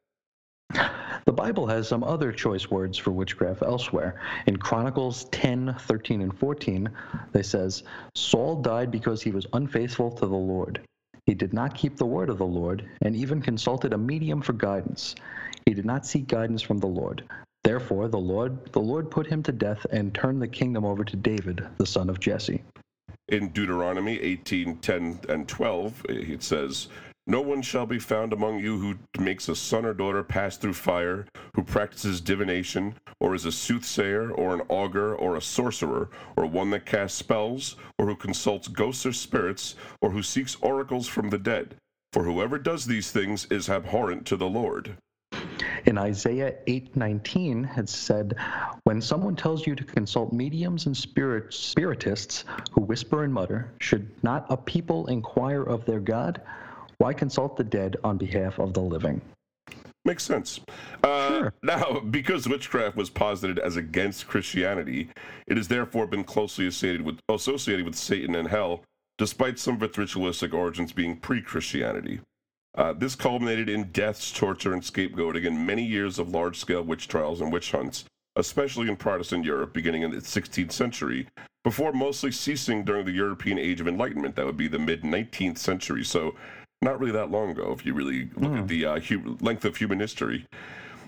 The 1.25 1.33
Bible 1.33 1.67
has 1.69 1.87
some 1.87 2.03
other 2.03 2.33
choice 2.33 2.71
words 2.71 2.99
for 2.99 3.13
witchcraft 3.13 3.63
elsewhere. 3.63 4.21
In 4.47 4.57
Chronicles 4.57 5.25
10, 5.31 5.77
13, 5.79 6.21
and 6.21 6.37
14, 6.37 6.91
they 7.33 7.43
says, 7.43 7.85
Saul 8.17 8.61
died 8.61 8.91
because 8.91 9.23
he 9.23 9.31
was 9.31 9.47
unfaithful 9.53 10.11
to 10.11 10.27
the 10.27 10.35
Lord. 10.35 10.81
He 11.27 11.35
did 11.35 11.53
not 11.53 11.77
keep 11.77 11.97
the 11.97 12.07
word 12.07 12.29
of 12.29 12.39
the 12.39 12.47
Lord, 12.47 12.85
and 13.03 13.15
even 13.15 13.41
consulted 13.41 13.93
a 13.93 13.99
medium 13.99 14.43
for 14.43 14.53
guidance. 14.53 15.15
He 15.65 15.75
did 15.75 15.85
not 15.85 16.05
seek 16.05 16.27
guidance 16.27 16.63
from 16.63 16.79
the 16.79 16.89
Lord. 16.89 17.23
Therefore, 17.63 18.09
the 18.09 18.19
Lord, 18.19 18.73
the 18.73 18.81
Lord 18.81 19.09
put 19.09 19.29
him 19.29 19.43
to 19.45 19.53
death 19.53 19.87
and 19.91 20.13
turned 20.13 20.43
the 20.43 20.49
kingdom 20.49 20.85
over 20.85 21.05
to 21.05 21.17
David, 21.17 21.65
the 21.79 21.87
son 21.87 22.11
of 22.11 22.19
Jesse. 22.19 22.63
In 23.29 23.51
Deuteronomy 23.51 24.21
18 24.21 24.79
10 24.79 25.21
and 25.29 25.47
12, 25.47 26.07
it 26.09 26.43
says, 26.43 26.89
No 27.27 27.41
one 27.41 27.63
shall 27.63 27.87
be 27.87 28.01
found 28.01 28.33
among 28.33 28.59
you 28.59 28.79
who 28.79 29.23
makes 29.23 29.49
a 29.49 29.55
son 29.55 29.85
or 29.85 29.95
daughter 29.95 30.25
pass 30.25 30.57
through 30.57 30.73
fire, 30.73 31.25
who 31.55 31.63
practices 31.63 32.21
divination, 32.21 32.97
or 33.21 33.37
is 33.37 33.45
a 33.45 33.53
soothsayer, 33.53 34.33
or 34.33 34.55
an 34.55 34.63
augur, 34.69 35.15
or 35.15 35.37
a 35.37 35.41
sorcerer, 35.41 36.11
or 36.37 36.47
one 36.47 36.71
that 36.71 36.85
casts 36.85 37.17
spells, 37.17 37.77
or 37.97 38.07
who 38.07 38.17
consults 38.17 38.67
ghosts 38.67 39.07
or 39.07 39.13
spirits, 39.13 39.77
or 40.01 40.11
who 40.11 40.23
seeks 40.23 40.57
oracles 40.57 41.07
from 41.07 41.31
the 41.31 41.39
dead. 41.39 41.77
For 42.13 42.25
whoever 42.25 42.59
does 42.59 42.87
these 42.87 43.13
things 43.13 43.47
is 43.47 43.71
abhorrent 43.71 44.27
to 44.27 44.37
the 44.37 44.49
Lord. 44.49 44.97
In 45.87 45.99
Isaiah 45.99 46.57
8:19 46.67 47.71
it 47.77 47.89
said, 47.89 48.35
"When 48.83 49.01
someone 49.01 49.37
tells 49.37 49.65
you 49.65 49.77
to 49.77 49.85
consult 49.85 50.33
mediums 50.33 50.87
and 50.87 50.97
spirit, 50.97 51.55
spiritists 51.55 52.45
who 52.73 52.81
whisper 52.81 53.23
and 53.23 53.33
mutter, 53.33 53.73
should 53.79 54.11
not 54.25 54.45
a 54.51 54.57
people 54.57 55.07
inquire 55.07 55.63
of 55.63 55.85
their 55.85 56.01
God? 56.01 56.41
Why 57.03 57.13
consult 57.13 57.57
the 57.57 57.65
dead 57.65 57.97
on 58.05 58.17
behalf 58.17 58.61
of 58.61 58.75
the 58.75 58.81
living?" 58.81 59.21
Makes 60.05 60.23
sense. 60.23 60.61
Uh, 61.03 61.29
Sure. 61.29 61.55
Now, 61.65 61.99
because 62.11 62.49
witchcraft 62.49 62.97
was 62.97 63.11
posited 63.11 63.59
as 63.59 63.77
against 63.77 64.29
Christianity, 64.29 65.09
it 65.49 65.57
has 65.57 65.67
therefore 65.67 66.07
been 66.07 66.23
closely 66.23 66.69
associated 66.69 67.03
with, 67.03 67.19
associated 67.29 67.85
with 67.85 67.97
Satan 67.97 68.37
and 68.37 68.47
hell, 68.47 68.85
despite 69.19 69.59
some 69.59 69.75
of 69.75 69.83
its 69.83 69.99
ritualistic 69.99 70.55
origins 70.55 70.93
being 70.93 71.17
pre 71.17 71.43
Christianity. 71.43 72.21
Uh, 72.77 72.93
this 72.93 73.17
culminated 73.17 73.69
in 73.69 73.91
deaths, 73.91 74.31
torture, 74.31 74.73
and 74.73 74.83
scapegoating 74.83 75.45
in 75.45 75.67
many 75.67 75.83
years 75.85 76.21
of 76.21 76.31
large 76.31 76.57
scale 76.57 76.83
witch 76.83 77.09
trials 77.09 77.41
and 77.41 77.53
witch 77.53 77.73
hunts, 77.73 78.05
especially 78.37 78.89
in 78.89 78.95
Protestant 78.95 79.45
Europe 79.45 79.73
beginning 79.75 80.03
in 80.03 80.13
the 80.13 80.19
16th 80.19 80.71
century, 80.71 81.27
before 81.65 81.93
mostly 81.93 82.31
ceasing 82.31 82.85
during 82.85 83.05
the 83.05 83.13
European 83.13 83.59
Age 83.59 83.81
of 83.81 83.89
Enlightenment. 83.89 84.37
That 84.37 84.47
would 84.47 84.57
be 84.57 84.69
the 84.69 84.79
mid 84.79 85.03
19th 85.03 85.59
century. 85.59 86.05
So, 86.05 86.37
not 86.83 86.99
really 86.99 87.13
that 87.13 87.31
long 87.31 87.51
ago, 87.51 87.73
if 87.73 87.87
you 87.87 87.95
really 87.95 88.29
look 88.37 88.53
at 88.59 88.69
the 88.69 88.85
uh, 88.85 89.01
hu- 89.01 89.39
length 89.41 89.65
of 89.65 89.77
human 89.77 90.01
history. 90.01 90.47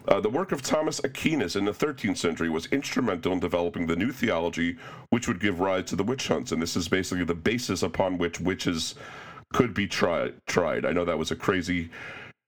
Uh, 0.07 0.21
the 0.21 0.29
work 0.29 0.53
of 0.53 0.63
Thomas 0.63 1.01
Aquinas 1.03 1.57
in 1.57 1.65
the 1.65 1.73
13th 1.73 2.19
century 2.19 2.51
was 2.51 2.67
instrumental 2.67 3.33
in 3.33 3.41
developing 3.41 3.87
the 3.87 3.97
new 3.97 4.13
theology 4.13 4.77
which 5.09 5.27
would 5.27 5.41
give 5.41 5.61
rise 5.61 5.85
to 5.87 5.97
the 5.97 6.05
witch 6.05 6.29
hunts. 6.29 6.53
And 6.53 6.61
this 6.61 6.77
is 6.77 6.89
basically 6.89 7.25
the 7.25 7.35
basis 7.35 7.83
upon 7.83 8.19
which 8.19 8.39
witches 8.39 8.95
could 9.53 9.73
be 9.73 9.87
tried. 9.87 10.35
tried. 10.47 10.85
I 10.85 10.93
know 10.93 11.05
that 11.07 11.19
was 11.19 11.31
a 11.31 11.37
crazy, 11.37 11.89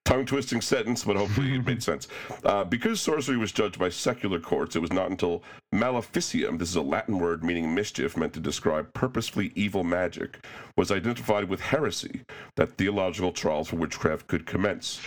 tongue 0.07 0.25
twisting 0.25 0.61
sentence, 0.61 1.05
but 1.05 1.17
hopefully 1.17 1.55
it 1.55 1.67
made 1.67 1.83
sense. 1.91 2.09
Uh, 2.45 2.65
because 2.65 3.01
sorcery 3.01 3.37
was 3.37 3.53
judged 3.53 3.79
by 3.79 3.91
secular 3.91 4.39
courts, 4.39 4.77
it 4.77 4.79
was 4.79 4.93
not 4.93 5.11
until 5.11 5.43
maleficium, 5.75 6.59
this 6.59 6.71
is 6.71 6.77
a 6.77 6.81
Latin 6.83 7.19
word 7.19 7.43
meaning 7.43 7.75
mischief, 7.75 8.17
meant 8.17 8.33
to 8.33 8.41
describe 8.41 8.93
purposefully 8.95 9.53
evil 9.57 9.85
magic, 9.85 10.39
was 10.77 10.91
identified 10.91 11.49
with 11.49 11.61
heresy 11.61 12.23
that 12.55 12.79
theological 12.79 13.33
trials 13.33 13.69
for 13.69 13.77
witchcraft 13.77 14.27
could 14.29 14.47
commence. 14.47 15.01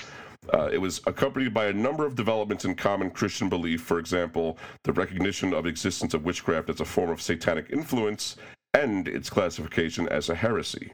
Uh, 0.54 0.70
it 0.72 0.80
was 0.80 1.02
accompanied 1.08 1.54
by 1.54 1.68
a 1.68 1.74
number 1.74 2.06
of 2.06 2.16
developments 2.16 2.66
in 2.66 2.76
common 2.76 3.10
Christian 3.10 3.50
belief, 3.50 3.82
for 3.82 4.00
example, 4.00 4.58
the 4.84 4.91
recognition 4.91 5.54
of 5.54 5.66
existence 5.66 6.14
of 6.14 6.26
witchcraft 6.26 6.70
as 6.70 6.82
a 6.82 6.86
form 6.86 7.10
of 7.10 7.22
satanic 7.22 7.70
influence 7.72 8.36
and 8.74 9.08
its 9.08 9.30
classification 9.30 10.10
as 10.10 10.30
a 10.30 10.36
heresy. 10.36 10.91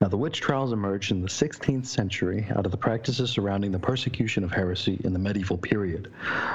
Now, 0.00 0.08
the 0.08 0.16
witch 0.18 0.42
trials 0.42 0.72
emerged 0.72 1.10
in 1.10 1.22
the 1.22 1.28
16th 1.28 1.86
century 1.86 2.46
out 2.54 2.66
of 2.66 2.70
the 2.70 2.76
practices 2.76 3.30
surrounding 3.30 3.72
the 3.72 3.78
persecution 3.78 4.44
of 4.44 4.52
heresy 4.52 5.00
in 5.04 5.14
the 5.14 5.18
medieval 5.18 5.56
period. 5.56 6.12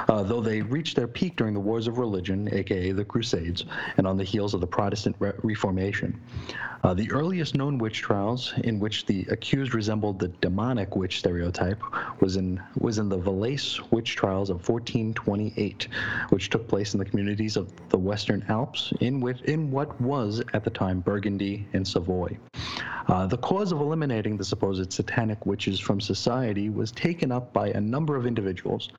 Uh, 0.08 0.22
though 0.22 0.42
they 0.42 0.62
reached 0.62 0.96
their 0.96 1.08
peak 1.08 1.38
during 1.38 1.56
the 1.56 1.60
Wars 1.60 1.88
of 1.88 1.98
Religion, 1.98 2.48
aka 2.54 2.92
the 2.92 3.04
Crusades, 3.04 3.66
and 3.98 4.06
on 4.06 4.16
the 4.16 4.24
heels 4.24 4.54
of 4.54 4.62
the 4.62 4.68
Protestant 4.68 5.16
Re- 5.20 5.34
Reformation. 5.42 6.22
Uh, 6.84 6.94
the 6.94 7.12
earliest 7.12 7.56
known 7.56 7.78
witch 7.78 8.02
trials, 8.02 8.54
in 8.64 8.80
which 8.80 9.06
the 9.06 9.26
accused 9.30 9.74
resembled 9.74 10.20
the 10.20 10.28
demonic 10.28 10.96
witch 10.96 11.20
stereotype, 11.20 11.82
was 12.22 12.38
in 12.38 12.62
was 12.80 13.00
in 13.00 13.10
the 13.10 13.18
Valais 13.18 13.80
witch 13.92 14.16
trials 14.16 14.50
of 14.50 14.58
1428, 14.68 15.88
which 16.30 16.50
took 16.50 16.68
place 16.68 16.94
in 16.94 17.00
the 17.00 17.06
communities 17.06 17.58
of 17.58 17.72
the 17.90 17.98
Western 17.98 18.46
Alps, 18.50 18.94
in 19.00 19.20
which 19.20 19.42
in 19.42 19.72
what 19.72 20.00
was 20.00 20.44
at 20.54 20.64
the 20.64 20.70
time 20.70 21.02
Burgundy 21.02 21.68
and 21.74 21.88
Savoy. 21.88 22.38
Uh, 23.08 23.26
the 23.26 23.38
cause 23.38 23.72
of 23.72 23.80
eliminating 23.80 24.38
the 24.38 24.44
supposed 24.44 24.92
satanic 24.94 25.46
witches 25.46 25.80
from 25.80 26.00
society 26.00 26.70
was 26.70 26.92
taken 26.92 27.32
up 27.32 27.52
by 27.54 27.70
a 27.70 27.82
number 27.82 28.16
of 28.16 28.26
individuals. 28.26 28.90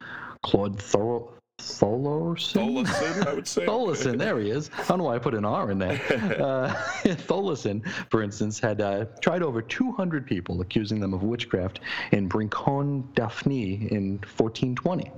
Claude 0.42 0.80
Thor- 0.80 1.28
Tholosin? 1.58 2.84
Tholison, 2.84 3.26
I 3.26 3.34
would 3.34 3.46
say. 3.46 3.66
Tholison, 3.66 4.18
there 4.18 4.38
he 4.40 4.50
is. 4.50 4.70
I 4.76 4.84
don't 4.84 4.98
know 4.98 5.04
why 5.04 5.14
I 5.14 5.18
put 5.18 5.34
an 5.34 5.44
R 5.44 5.70
in 5.70 5.78
there. 5.78 6.00
Uh, 6.42 6.68
Tholison, 7.04 7.86
for 8.10 8.22
instance, 8.22 8.58
had 8.58 8.80
uh, 8.80 9.04
tried 9.20 9.42
over 9.42 9.62
200 9.62 10.26
people, 10.26 10.60
accusing 10.60 10.98
them 10.98 11.14
of 11.14 11.22
witchcraft 11.22 11.80
in 12.10 12.28
Brincon 12.28 13.04
Daphne 13.14 13.88
in 13.90 14.18
1420. 14.36 15.10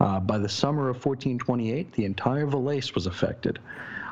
Uh, 0.00 0.20
by 0.20 0.38
the 0.38 0.48
summer 0.48 0.88
of 0.88 1.04
1428, 1.04 1.92
the 1.92 2.04
entire 2.04 2.46
Valais 2.46 2.82
was 2.94 3.06
affected. 3.06 3.58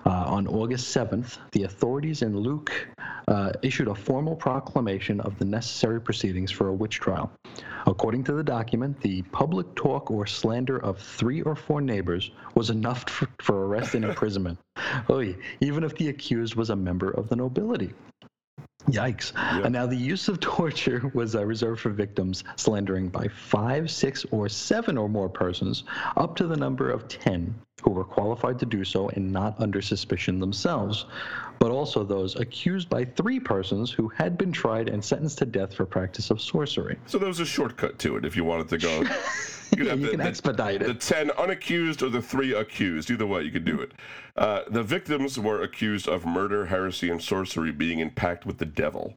Uh, 0.07 0.25
on 0.29 0.47
August 0.47 0.97
7th, 0.97 1.39
the 1.51 1.65
authorities 1.65 2.23
in 2.23 2.33
Leuk 2.33 2.71
uh, 3.27 3.51
issued 3.63 3.89
a 3.89 3.95
formal 3.95 4.37
proclamation 4.37 5.21
of 5.23 5.37
the 5.41 5.45
necessary 5.45 6.01
proceedings 6.01 6.49
for 6.49 6.69
a 6.69 6.73
witch 6.73 7.01
trial. 7.01 7.29
According 7.89 8.23
to 8.25 8.33
the 8.33 8.45
document, 8.45 9.01
the 9.01 9.23
public 9.23 9.75
talk 9.75 10.09
or 10.13 10.25
slander 10.25 10.79
of 10.79 11.01
three 11.01 11.43
or 11.43 11.57
four 11.57 11.81
neighbors 11.81 12.31
was 12.55 12.71
enough 12.71 13.11
for, 13.11 13.27
for 13.41 13.67
arrest 13.67 13.97
and 13.97 14.05
imprisonment. 14.11 14.61
Oy, 15.11 15.35
even 15.61 15.83
if 15.83 15.97
the 15.97 16.09
accused 16.09 16.55
was 16.55 16.71
a 16.71 16.77
member 16.77 17.11
of 17.11 17.29
the 17.29 17.35
nobility. 17.35 17.93
Yikes. 18.89 19.33
And 19.37 19.73
now 19.73 19.87
the 19.87 19.97
use 19.97 20.29
of 20.29 20.41
torture 20.41 21.11
was 21.15 21.35
uh, 21.35 21.45
reserved 21.45 21.81
for 21.81 21.91
victims 21.91 22.45
slandering 22.57 23.09
by 23.09 23.29
five, 23.29 23.91
six, 23.91 24.25
or 24.31 24.49
seven 24.49 24.97
or 24.97 25.09
more 25.09 25.29
persons, 25.29 25.85
up 26.17 26.37
to 26.37 26.47
the 26.47 26.57
number 26.57 26.91
of 26.91 27.09
ten 27.09 27.55
who 27.83 27.91
were 27.91 28.05
qualified 28.05 28.59
to 28.59 28.67
do 28.67 28.85
so 28.85 29.09
and 29.11 29.33
not 29.33 29.61
under 29.61 29.83
suspicion 29.83 30.41
themselves, 30.41 31.07
but 31.59 31.71
also 31.71 32.05
those 32.05 32.37
accused 32.37 32.89
by 32.89 33.05
three 33.05 33.39
persons 33.39 33.91
who 33.91 34.09
had 34.09 34.39
been 34.39 34.53
tried 34.53 34.89
and 34.89 35.05
sentenced 35.05 35.39
to 35.39 35.47
death 35.47 35.75
for 35.75 35.85
practice 35.85 36.31
of 36.31 36.41
sorcery. 36.41 36.99
So 37.07 37.19
there 37.19 37.29
was 37.29 37.41
a 37.41 37.47
shortcut 37.47 37.99
to 38.01 38.17
it 38.17 38.25
if 38.25 38.37
you 38.37 38.45
wanted 38.45 38.69
to 38.71 38.79
go. 38.79 39.05
Yeah, 39.85 39.95
you 39.95 40.11
can 40.11 40.21
expedite 40.21 40.81
the 40.81 40.91
it. 40.91 41.01
10 41.01 41.29
unaccused 41.31 42.03
or 42.03 42.09
the 42.09 42.23
3 42.23 42.55
accused. 42.55 43.11
Either 43.11 43.27
way, 43.27 43.43
you 43.43 43.51
could 43.51 43.65
do 43.65 43.81
it. 43.81 43.93
Uh, 44.37 44.63
the 44.69 44.83
victims 44.83 45.39
were 45.39 45.63
accused 45.63 46.09
of 46.09 46.27
murder, 46.27 46.67
heresy, 46.67 47.11
and 47.11 47.23
sorcery 47.23 47.73
being 47.73 47.99
in 48.01 48.11
pact 48.11 48.47
with 48.47 48.59
the 48.59 48.67
devil. 48.67 49.15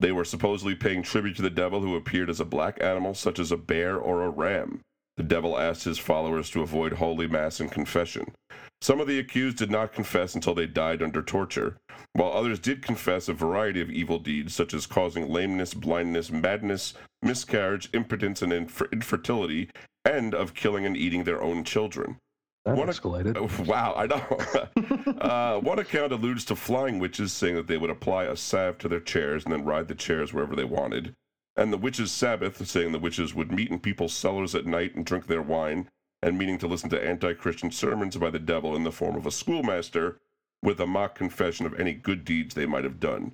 They 0.00 0.12
were 0.12 0.24
supposedly 0.24 0.74
paying 0.74 1.02
tribute 1.02 1.36
to 1.36 1.42
the 1.42 1.50
devil 1.50 1.80
who 1.80 1.96
appeared 1.96 2.28
as 2.28 2.40
a 2.40 2.44
black 2.44 2.82
animal, 2.82 3.14
such 3.14 3.38
as 3.38 3.50
a 3.50 3.56
bear 3.56 3.96
or 3.96 4.22
a 4.22 4.28
ram. 4.28 4.80
The 5.16 5.22
devil 5.22 5.58
asked 5.58 5.84
his 5.84 5.98
followers 5.98 6.50
to 6.50 6.60
avoid 6.60 6.94
holy 6.94 7.26
mass 7.26 7.60
and 7.60 7.72
confession. 7.72 8.34
Some 8.82 9.00
of 9.00 9.06
the 9.06 9.18
accused 9.18 9.56
did 9.56 9.70
not 9.70 9.94
confess 9.94 10.34
until 10.34 10.54
they 10.54 10.66
died 10.66 11.02
under 11.02 11.22
torture. 11.22 11.78
while 12.12 12.32
others 12.32 12.58
did 12.58 12.82
confess 12.82 13.28
a 13.28 13.32
variety 13.32 13.80
of 13.80 13.90
evil 13.90 14.18
deeds, 14.18 14.54
such 14.54 14.72
as 14.74 14.86
causing 14.86 15.28
lameness, 15.28 15.74
blindness, 15.74 16.30
madness, 16.30 16.94
miscarriage, 17.22 17.88
impotence, 17.94 18.42
and 18.42 18.52
infer- 18.52 18.88
infertility, 18.92 19.68
and 20.06 20.34
of 20.34 20.54
killing 20.54 20.86
and 20.86 20.96
eating 20.96 21.24
their 21.24 21.42
own 21.42 21.64
children. 21.64 22.18
That 22.64 22.78
a- 22.78 22.82
escalated. 22.82 23.66
Wow, 23.66 23.94
I 23.96 24.06
know. 24.06 25.12
uh, 25.20 25.60
one 25.60 25.78
account 25.78 26.12
alludes 26.12 26.44
to 26.46 26.56
flying 26.56 26.98
witches 26.98 27.32
saying 27.32 27.56
that 27.56 27.66
they 27.66 27.76
would 27.76 27.90
apply 27.90 28.24
a 28.24 28.36
salve 28.36 28.78
to 28.78 28.88
their 28.88 29.00
chairs 29.00 29.44
and 29.44 29.52
then 29.52 29.64
ride 29.64 29.88
the 29.88 29.94
chairs 29.94 30.32
wherever 30.32 30.56
they 30.56 30.64
wanted. 30.64 31.14
And 31.56 31.72
the 31.72 31.78
witches' 31.78 32.12
Sabbath, 32.12 32.64
saying 32.66 32.92
the 32.92 32.98
witches 32.98 33.34
would 33.34 33.50
meet 33.50 33.70
in 33.70 33.80
people's 33.80 34.12
cellars 34.12 34.54
at 34.54 34.66
night 34.66 34.94
and 34.94 35.06
drink 35.06 35.26
their 35.26 35.42
wine, 35.42 35.88
and 36.22 36.38
meaning 36.38 36.58
to 36.58 36.66
listen 36.66 36.90
to 36.90 37.04
anti 37.04 37.34
Christian 37.34 37.70
sermons 37.70 38.16
by 38.16 38.30
the 38.30 38.38
devil 38.38 38.76
in 38.76 38.84
the 38.84 38.92
form 38.92 39.16
of 39.16 39.26
a 39.26 39.30
schoolmaster 39.30 40.18
with 40.62 40.80
a 40.80 40.86
mock 40.86 41.14
confession 41.14 41.66
of 41.66 41.78
any 41.78 41.94
good 41.94 42.24
deeds 42.24 42.54
they 42.54 42.66
might 42.66 42.84
have 42.84 43.00
done. 43.00 43.32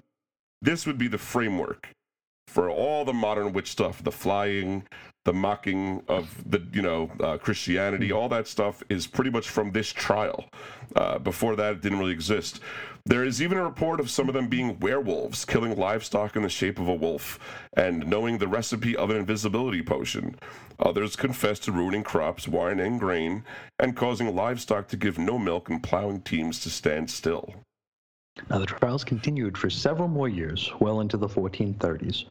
This 0.61 0.87
would 0.87 0.99
be 0.99 1.09
the 1.09 1.19
framework 1.19 1.89
for 2.47 2.71
all 2.71 3.05
the 3.05 3.13
modern 3.13 3.53
witch 3.53 3.71
stuff 3.71 4.03
the 4.03 4.13
flying 4.13 4.87
the 5.25 5.33
mocking 5.33 6.03
of 6.09 6.51
the 6.51 6.61
you 6.73 6.83
know 6.83 7.11
uh, 7.21 7.39
christianity 7.39 8.11
all 8.11 8.29
that 8.29 8.49
stuff 8.49 8.83
is 8.89 9.07
pretty 9.07 9.31
much 9.31 9.49
from 9.49 9.71
this 9.73 9.93
trial. 9.93 10.45
Uh, 10.95 11.19
before 11.19 11.57
that 11.57 11.73
it 11.73 11.81
didn't 11.81 11.99
really 11.99 12.13
exist. 12.13 12.61
There 13.07 13.25
is 13.25 13.41
even 13.41 13.57
a 13.57 13.65
report 13.65 13.99
of 13.99 14.11
some 14.11 14.29
of 14.29 14.35
them 14.35 14.49
being 14.49 14.79
werewolves 14.79 15.45
killing 15.45 15.77
livestock 15.77 16.37
in 16.37 16.43
the 16.43 16.49
shape 16.51 16.79
of 16.79 16.87
a 16.87 16.95
wolf 16.95 17.39
and 17.77 18.07
knowing 18.07 18.37
the 18.37 18.49
recipe 18.49 18.95
of 18.95 19.09
an 19.09 19.17
invisibility 19.17 19.83
potion. 19.83 20.37
Others 20.79 21.17
confess 21.17 21.59
to 21.61 21.73
ruining 21.73 22.03
crops 22.03 22.47
wine 22.47 22.79
and 22.79 23.01
grain 23.01 23.45
and 23.79 23.97
causing 23.97 24.35
livestock 24.35 24.89
to 24.89 24.97
give 24.97 25.19
no 25.19 25.39
milk 25.39 25.71
and 25.71 25.83
plowing 25.83 26.21
teams 26.21 26.61
to 26.61 26.71
stand 26.71 27.11
still 27.11 27.55
Now, 28.49 28.59
the 28.59 28.67
trials 28.67 29.05
continued 29.05 29.59
for 29.59 29.69
several 29.69 30.09
more 30.09 30.29
years, 30.29 30.73
well 30.81 31.01
into 31.01 31.17
the 31.17 31.29
1430s. 31.29 32.25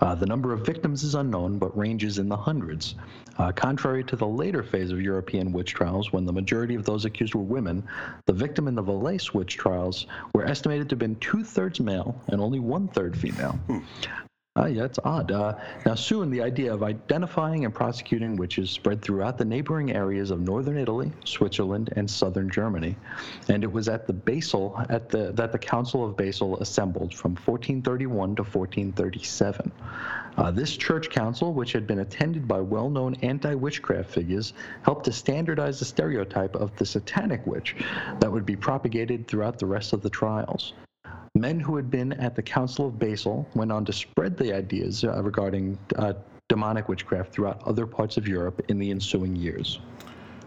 Uh, 0.00 0.14
the 0.14 0.26
number 0.26 0.52
of 0.52 0.64
victims 0.64 1.02
is 1.02 1.14
unknown, 1.14 1.58
but 1.58 1.76
ranges 1.76 2.18
in 2.18 2.28
the 2.28 2.36
hundreds. 2.36 2.94
Uh, 3.38 3.52
contrary 3.52 4.04
to 4.04 4.16
the 4.16 4.26
later 4.26 4.62
phase 4.62 4.90
of 4.90 5.00
European 5.00 5.52
witch 5.52 5.72
trials, 5.72 6.12
when 6.12 6.24
the 6.24 6.32
majority 6.32 6.74
of 6.74 6.84
those 6.84 7.04
accused 7.04 7.34
were 7.34 7.42
women, 7.42 7.82
the 8.26 8.32
victim 8.32 8.68
in 8.68 8.74
the 8.74 8.82
Valais 8.82 9.32
witch 9.32 9.56
trials 9.56 10.06
were 10.34 10.44
estimated 10.44 10.88
to 10.88 10.94
have 10.94 10.98
been 10.98 11.16
two 11.16 11.42
thirds 11.42 11.80
male 11.80 12.18
and 12.28 12.40
only 12.40 12.58
one 12.58 12.88
third 12.88 13.16
female. 13.16 13.58
Uh, 14.56 14.64
yeah, 14.64 14.84
it's 14.84 14.98
odd. 15.04 15.30
Uh, 15.30 15.54
now, 15.84 15.94
soon 15.94 16.30
the 16.30 16.40
idea 16.40 16.72
of 16.72 16.82
identifying 16.82 17.66
and 17.66 17.74
prosecuting 17.74 18.36
witches 18.36 18.70
spread 18.70 19.02
throughout 19.02 19.36
the 19.36 19.44
neighboring 19.44 19.92
areas 19.92 20.30
of 20.30 20.40
northern 20.40 20.78
Italy, 20.78 21.12
Switzerland, 21.24 21.92
and 21.96 22.10
southern 22.10 22.48
Germany, 22.48 22.96
and 23.48 23.62
it 23.62 23.70
was 23.70 23.88
at 23.88 24.06
the 24.06 24.14
Basel 24.14 24.80
at 24.88 25.10
the 25.10 25.32
that 25.32 25.52
the 25.52 25.58
Council 25.58 26.04
of 26.04 26.16
Basel 26.16 26.58
assembled 26.60 27.12
from 27.12 27.32
1431 27.32 28.36
to 28.36 28.42
1437. 28.42 29.72
Uh, 30.38 30.50
this 30.50 30.74
church 30.76 31.10
council, 31.10 31.52
which 31.52 31.72
had 31.72 31.86
been 31.86 32.00
attended 32.00 32.48
by 32.48 32.60
well-known 32.60 33.14
anti-witchcraft 33.22 34.10
figures, 34.10 34.54
helped 34.82 35.04
to 35.04 35.12
standardize 35.12 35.78
the 35.78 35.84
stereotype 35.84 36.54
of 36.56 36.74
the 36.76 36.84
satanic 36.84 37.46
witch 37.46 37.76
that 38.20 38.30
would 38.30 38.46
be 38.46 38.56
propagated 38.56 39.26
throughout 39.26 39.58
the 39.58 39.66
rest 39.66 39.92
of 39.92 40.02
the 40.02 40.10
trials. 40.10 40.72
Men 41.36 41.60
who 41.60 41.76
had 41.76 41.90
been 41.90 42.14
at 42.14 42.34
the 42.34 42.42
Council 42.42 42.86
of 42.86 42.98
Basel 42.98 43.46
went 43.54 43.70
on 43.70 43.84
to 43.84 43.92
spread 43.92 44.38
the 44.38 44.54
ideas 44.54 45.04
uh, 45.04 45.22
regarding 45.22 45.78
uh, 45.96 46.14
demonic 46.48 46.88
witchcraft 46.88 47.30
throughout 47.30 47.62
other 47.66 47.86
parts 47.86 48.16
of 48.16 48.26
Europe 48.26 48.64
in 48.68 48.78
the 48.78 48.90
ensuing 48.90 49.36
years. 49.36 49.80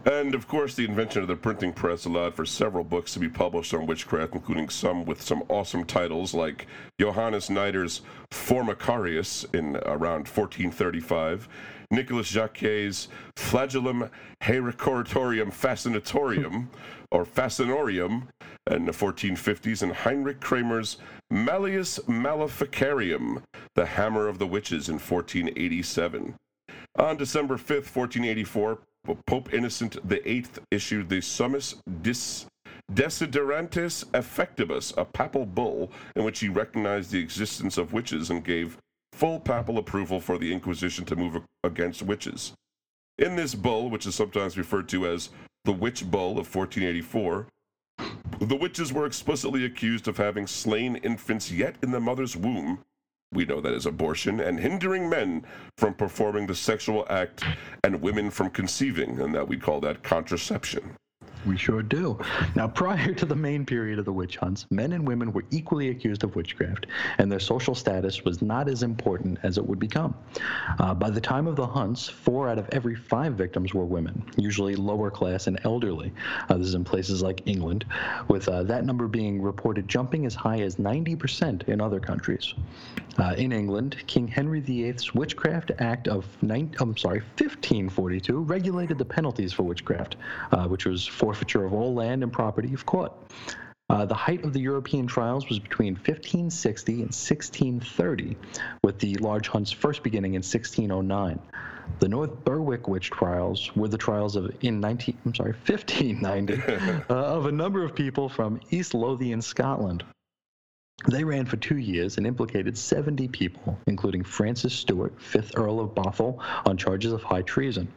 And 0.06 0.34
of 0.34 0.48
course, 0.48 0.74
the 0.74 0.86
invention 0.86 1.22
of 1.22 1.28
the 1.28 1.36
printing 1.36 1.74
press 1.74 2.06
allowed 2.06 2.34
for 2.34 2.44
several 2.44 2.84
books 2.84 3.14
to 3.14 3.20
be 3.20 3.30
published 3.30 3.72
on 3.76 3.86
witchcraft, 3.86 4.34
including 4.34 4.70
some 4.70 5.06
with 5.06 5.22
some 5.22 5.44
awesome 5.50 5.84
titles 5.86 6.34
like 6.34 6.66
Johannes 7.00 7.52
Nider's 7.52 8.02
Formicarius 8.32 9.46
in 9.54 9.76
around 9.86 10.28
1435, 10.28 11.48
Nicholas 11.92 12.32
Jacquet's 12.32 13.10
Flagellum 13.36 14.10
Heracoritorium 14.42 15.54
Fascinatorium, 15.54 16.68
or 17.12 17.26
Fascinorium, 17.26 18.24
in 18.70 18.86
the 18.86 18.91
1450s, 18.91 19.84
in 19.84 19.89
Heinrich 19.91 20.39
Kramer's 20.39 20.97
Malleus 21.30 21.99
Maleficarium, 22.07 23.43
The 23.76 23.86
Hammer 23.86 24.28
of 24.28 24.39
the 24.39 24.47
Witches, 24.47 24.89
in 24.89 24.95
1487. 24.95 26.36
On 26.97 27.17
December 27.17 27.55
5th, 27.55 27.95
1484, 27.95 28.80
Pope 29.26 29.53
Innocent 29.53 29.97
VIII 30.03 30.45
issued 30.72 31.09
the 31.09 31.22
Summus 31.22 31.76
Dis 32.01 32.45
Desiderantis 32.91 34.05
Effectibus, 34.11 34.93
a 34.97 35.05
papal 35.05 35.45
bull 35.45 35.91
in 36.15 36.24
which 36.24 36.39
he 36.39 36.49
recognized 36.49 37.11
the 37.11 37.20
existence 37.20 37.78
of 37.78 37.93
witches 37.93 38.32
and 38.32 38.43
gave 38.43 38.78
full 39.13 39.39
papal 39.39 39.78
approval 39.78 40.20
for 40.20 40.38
the 40.39 40.51
Inquisition 40.51 41.05
to 41.05 41.15
move 41.15 41.41
against 41.63 42.01
witches. 42.01 42.53
In 43.20 43.36
this 43.36 43.53
bull, 43.53 43.89
which 43.89 44.07
is 44.07 44.15
sometimes 44.15 44.57
referred 44.57 44.89
to 44.89 45.05
as 45.05 45.30
the 45.65 45.72
Witch 45.72 46.09
Bull 46.09 46.32
of 46.32 46.53
1484, 46.55 47.47
the 48.39 48.56
witches 48.56 48.93
were 48.93 49.06
explicitly 49.06 49.66
accused 49.66 50.08
of 50.08 50.18
having 50.18 50.47
slain 50.47 50.95
infants 50.97 51.52
yet 51.52 51.76
in 51.84 51.91
the 51.91 52.00
mother's 52.00 52.36
womb. 52.36 52.84
We 53.32 53.45
know 53.45 53.62
that 53.62 53.74
is 53.74 53.86
abortion, 53.86 54.39
and 54.39 54.60
hindering 54.60 55.08
men 55.08 55.45
from 55.78 55.93
performing 55.93 56.47
the 56.47 56.56
sexual 56.56 57.06
act 57.10 57.43
and 57.84 58.02
women 58.02 58.32
from 58.32 58.50
conceiving, 58.50 59.20
and 59.20 59.36
that 59.36 59.47
we 59.47 59.58
call 59.58 59.80
that 59.82 60.02
contraception. 60.02 60.95
We 61.46 61.58
sure 61.58 61.82
do. 61.82 62.20
Now, 62.56 62.68
prior 62.68 63.14
to 63.14 63.26
the 63.26 63.36
main 63.36 63.66
period 63.66 63.98
of 63.98 64.06
the 64.06 64.12
witch 64.12 64.36
hunts, 64.36 64.66
men 64.72 64.92
and 64.92 65.08
women 65.08 65.32
were 65.32 65.46
equally 65.52 65.90
accused 65.90 66.24
of 66.24 66.36
witchcraft, 66.36 66.88
and 67.18 67.32
their 67.32 67.40
social 67.40 67.74
status 67.74 68.26
was 68.26 68.42
not 68.42 68.68
as 68.68 68.84
important 68.84 69.40
as 69.44 69.58
it 69.58 69.66
would 69.66 69.80
become. 69.80 70.14
Uh, 70.80 70.94
by 70.94 71.10
the 71.10 71.22
time 71.22 71.48
of 71.48 71.56
the 71.56 71.66
hunts, 71.66 72.10
four 72.10 72.50
out 72.50 72.58
of 72.58 72.68
every 72.74 72.96
five 72.96 73.36
victims 73.36 73.74
were 73.74 73.86
women, 73.86 74.22
usually 74.36 74.76
lower 74.76 75.10
class 75.10 75.48
and 75.48 75.60
elderly. 75.64 76.12
Uh, 76.50 76.58
this 76.58 76.68
is 76.68 76.74
in 76.76 76.84
places 76.84 77.22
like 77.22 77.42
England, 77.46 77.86
with 78.28 78.50
uh, 78.50 78.64
that 78.64 78.84
number 78.84 79.08
being 79.08 79.42
reported 79.42 79.88
jumping 79.88 80.26
as 80.26 80.36
high 80.36 80.60
as 80.60 80.76
90% 80.76 81.70
in 81.70 81.80
other 81.80 82.02
countries. 82.02 82.54
Uh, 83.18 83.34
in 83.38 83.52
England, 83.52 83.98
King 84.08 84.28
Henry 84.28 84.62
VIII's 84.62 85.14
Witchcraft 85.14 85.72
Act 85.80 86.08
of 86.08 86.26
nine, 86.42 86.74
I'm 86.80 86.96
sorry, 86.96 87.20
1542 87.20 88.40
regulated 88.44 88.98
the 88.98 89.04
penalties 89.04 89.52
for 89.52 89.64
witchcraft, 89.64 90.16
uh, 90.52 90.68
which 90.68 90.86
was 90.86 91.06
forfeiture 91.30 91.63
of 91.63 91.73
all 91.73 91.93
land 91.93 92.23
and 92.23 92.34
property 92.34 92.71
if 92.73 92.84
caught. 92.88 93.15
Uh, 93.88 94.03
the 94.03 94.15
height 94.15 94.43
of 94.43 94.51
the 94.51 94.59
European 94.59 95.05
trials 95.05 95.47
was 95.47 95.59
between 95.59 95.93
1560 95.93 96.93
and 96.93 97.01
1630, 97.01 98.36
with 98.84 98.97
the 98.97 99.13
large 99.17 99.47
hunts 99.47 99.71
first 99.71 100.01
beginning 100.01 100.34
in 100.34 100.41
1609. 100.41 101.39
The 101.99 102.07
North 102.07 102.43
Berwick 102.43 102.88
witch 102.88 103.11
trials 103.11 103.75
were 103.75 103.88
the 103.88 103.97
trials 103.97 104.36
of 104.36 104.51
in 104.61 104.80
19, 104.80 105.19
I'm 105.23 105.36
sorry, 105.36 105.51
1590 105.51 107.03
uh, 107.09 107.13
of 107.13 107.45
a 107.45 107.51
number 107.51 107.84
of 107.84 107.93
people 107.93 108.27
from 108.27 108.59
East 108.71 108.95
Lothian, 108.95 109.43
Scotland. 109.43 110.03
They 111.07 111.23
ran 111.23 111.45
for 111.45 111.57
two 111.57 111.77
years 111.77 112.17
and 112.17 112.25
implicated 112.25 112.75
70 112.75 113.27
people, 113.27 113.77
including 113.86 114.23
Francis 114.23 114.73
Stewart, 114.73 115.15
5th 115.19 115.51
Earl 115.55 115.80
of 115.80 115.93
Bothwell, 115.93 116.39
on 116.65 116.75
charges 116.75 117.11
of 117.11 117.21
high 117.21 117.43
treason. 117.43 117.88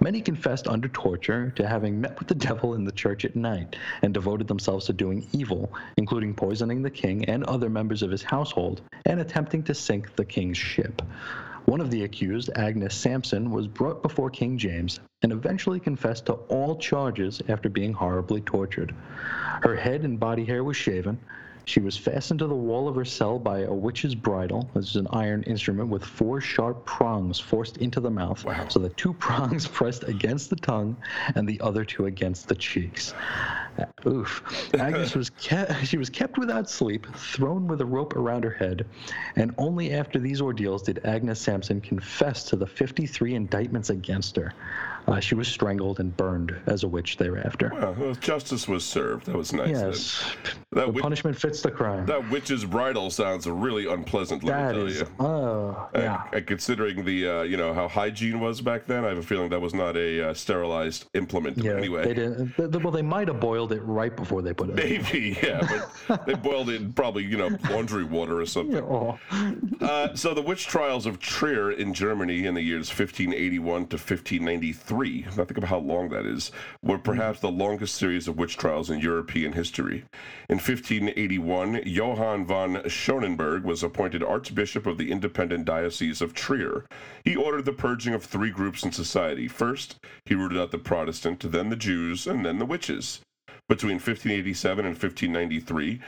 Many 0.00 0.20
confessed 0.20 0.68
under 0.68 0.88
torture 0.88 1.50
to 1.56 1.66
having 1.66 2.00
met 2.00 2.18
with 2.18 2.28
the 2.28 2.34
devil 2.34 2.74
in 2.74 2.84
the 2.84 2.92
church 2.92 3.24
at 3.24 3.34
night 3.34 3.76
and 4.02 4.14
devoted 4.14 4.46
themselves 4.46 4.86
to 4.86 4.92
doing 4.92 5.26
evil, 5.32 5.72
including 5.96 6.34
poisoning 6.34 6.82
the 6.82 6.90
king 6.90 7.24
and 7.24 7.42
other 7.44 7.68
members 7.68 8.02
of 8.02 8.10
his 8.10 8.22
household 8.22 8.82
and 9.04 9.20
attempting 9.20 9.62
to 9.64 9.74
sink 9.74 10.14
the 10.14 10.24
king's 10.24 10.58
ship. 10.58 11.02
One 11.64 11.80
of 11.80 11.90
the 11.90 12.04
accused, 12.04 12.50
Agnes 12.54 12.94
Sampson, 12.94 13.50
was 13.50 13.66
brought 13.66 14.02
before 14.02 14.30
King 14.30 14.58
James 14.58 15.00
and 15.22 15.32
eventually 15.32 15.80
confessed 15.80 16.26
to 16.26 16.34
all 16.34 16.76
charges 16.76 17.42
after 17.48 17.68
being 17.68 17.92
horribly 17.92 18.42
tortured. 18.42 18.94
Her 19.62 19.74
head 19.74 20.04
and 20.04 20.20
body 20.20 20.44
hair 20.44 20.62
was 20.62 20.76
shaven. 20.76 21.18
She 21.66 21.80
was 21.80 21.96
fastened 21.96 22.38
to 22.38 22.46
the 22.46 22.54
wall 22.54 22.86
of 22.86 22.94
her 22.94 23.04
cell 23.04 23.40
by 23.40 23.62
a 23.62 23.74
witch's 23.74 24.14
bridle. 24.14 24.70
This 24.72 24.90
is 24.90 24.96
an 24.96 25.08
iron 25.10 25.42
instrument 25.42 25.88
with 25.88 26.04
four 26.04 26.40
sharp 26.40 26.86
prongs 26.86 27.40
forced 27.40 27.78
into 27.78 27.98
the 27.98 28.10
mouth, 28.10 28.44
Wow. 28.44 28.68
so 28.68 28.78
that 28.78 28.96
two 28.96 29.12
prongs 29.18 29.66
pressed 29.66 30.04
against 30.04 30.48
the 30.48 30.54
tongue 30.56 30.96
and 31.34 31.48
the 31.48 31.60
other 31.60 31.84
two 31.84 32.06
against 32.06 32.46
the 32.48 32.54
cheeks. 32.54 33.14
Uh, 33.78 34.08
Oof. 34.08 34.44
Agnes 34.74 35.16
was 35.16 35.28
kept, 35.30 35.74
she 35.86 35.96
was 35.96 36.08
kept 36.08 36.38
without 36.38 36.70
sleep, 36.70 37.04
thrown 37.16 37.66
with 37.66 37.80
a 37.80 37.84
rope 37.84 38.14
around 38.14 38.44
her 38.44 38.52
head, 38.52 38.86
and 39.34 39.52
only 39.58 39.92
after 39.92 40.20
these 40.20 40.40
ordeals 40.40 40.84
did 40.84 41.04
Agnes 41.04 41.40
Sampson 41.40 41.80
confess 41.80 42.44
to 42.44 42.54
the 42.54 42.66
53 42.66 43.34
indictments 43.34 43.90
against 43.90 44.36
her. 44.36 44.52
Uh, 45.06 45.20
she 45.20 45.34
was 45.36 45.46
strangled 45.46 46.00
and 46.00 46.16
burned 46.16 46.54
as 46.66 46.82
a 46.82 46.88
witch 46.88 47.16
thereafter. 47.16 47.70
Well, 47.96 48.14
justice 48.16 48.66
was 48.66 48.84
served. 48.84 49.26
That 49.26 49.36
was 49.36 49.52
nice. 49.52 49.68
yes, 49.70 50.24
That 50.72 50.86
the 50.86 50.92
witch- 50.92 51.02
punishment 51.02 51.36
fits 51.40 51.62
the 51.62 51.70
crime. 51.70 52.06
That 52.06 52.28
witch's 52.30 52.64
bridal 52.64 53.10
sounds 53.10 53.46
really 53.48 53.86
unpleasant. 53.86 54.42
Let 54.42 54.56
that 54.56 54.74
me 54.74 54.78
tell 54.80 54.86
is, 54.88 55.00
you. 55.00 55.06
oh, 55.20 55.88
And- 55.94 56.02
yeah. 56.02 56.22
And, 56.32 56.46
considering 56.46 57.04
the 57.04 57.28
uh, 57.28 57.42
you 57.42 57.56
know 57.56 57.72
how 57.72 57.86
hygiene 57.86 58.40
was 58.40 58.60
back 58.60 58.86
then, 58.86 59.04
I 59.04 59.08
have 59.10 59.18
a 59.18 59.22
feeling 59.22 59.48
that 59.50 59.60
was 59.60 59.74
not 59.74 59.96
a 59.96 60.30
uh, 60.30 60.34
sterilized 60.34 61.06
implement 61.14 61.58
Yeah, 61.58 61.72
anyway. 61.76 62.02
they 62.04 62.14
didn't. 62.14 62.54
th- 62.56 62.72
th- 62.72 62.82
well, 62.82 62.90
they 62.92 63.02
might 63.02 63.28
have 63.28 63.38
boiled 63.38 63.72
it 63.72 63.80
right 63.82 64.14
before 64.16 64.42
they 64.42 64.52
put 64.54 64.70
it. 64.70 64.78
in. 64.80 65.02
Maybe, 65.02 65.38
yeah, 65.42 65.86
but 66.08 66.26
they 66.26 66.34
boiled 66.34 66.68
it 66.70 66.80
in 66.80 66.92
probably 66.92 67.24
you 67.24 67.36
know 67.36 67.50
laundry 67.70 68.02
water 68.04 68.40
or 68.40 68.46
something. 68.46 68.76
Oh, 68.86 69.18
Uh, 69.80 70.14
so 70.16 70.34
the 70.34 70.42
witch 70.42 70.66
trials 70.66 71.06
of 71.06 71.20
Trier 71.20 71.70
in 71.70 71.94
Germany 71.94 72.46
in 72.46 72.54
the 72.54 72.62
years 72.62 72.88
1581 72.88 73.86
to 73.88 73.96
1593, 73.96 74.95
I 74.96 75.44
think 75.44 75.58
of 75.58 75.64
how 75.64 75.78
long 75.78 76.08
that 76.08 76.24
is, 76.24 76.50
were 76.82 76.96
hmm. 76.96 77.02
perhaps 77.02 77.40
the 77.40 77.50
longest 77.50 77.94
series 77.96 78.28
of 78.28 78.38
witch 78.38 78.56
trials 78.56 78.88
in 78.88 79.00
European 79.00 79.52
history. 79.52 80.04
In 80.48 80.56
1581, 80.56 81.82
Johann 81.84 82.46
von 82.46 82.76
Schonenberg 82.88 83.64
was 83.64 83.82
appointed 83.82 84.22
Archbishop 84.22 84.86
of 84.86 84.96
the 84.96 85.12
independent 85.12 85.66
Diocese 85.66 86.22
of 86.22 86.32
Trier. 86.32 86.86
He 87.24 87.36
ordered 87.36 87.66
the 87.66 87.72
purging 87.72 88.14
of 88.14 88.24
three 88.24 88.50
groups 88.50 88.84
in 88.84 88.92
society. 88.92 89.48
First, 89.48 89.96
he 90.24 90.34
rooted 90.34 90.58
out 90.58 90.70
the 90.70 90.78
Protestant, 90.78 91.40
then 91.52 91.68
the 91.68 91.76
Jews, 91.76 92.26
and 92.26 92.46
then 92.46 92.58
the 92.58 92.64
witches. 92.66 93.20
Between 93.68 93.94
1587 93.94 94.86
and 94.86 94.94
1593, 94.94 96.00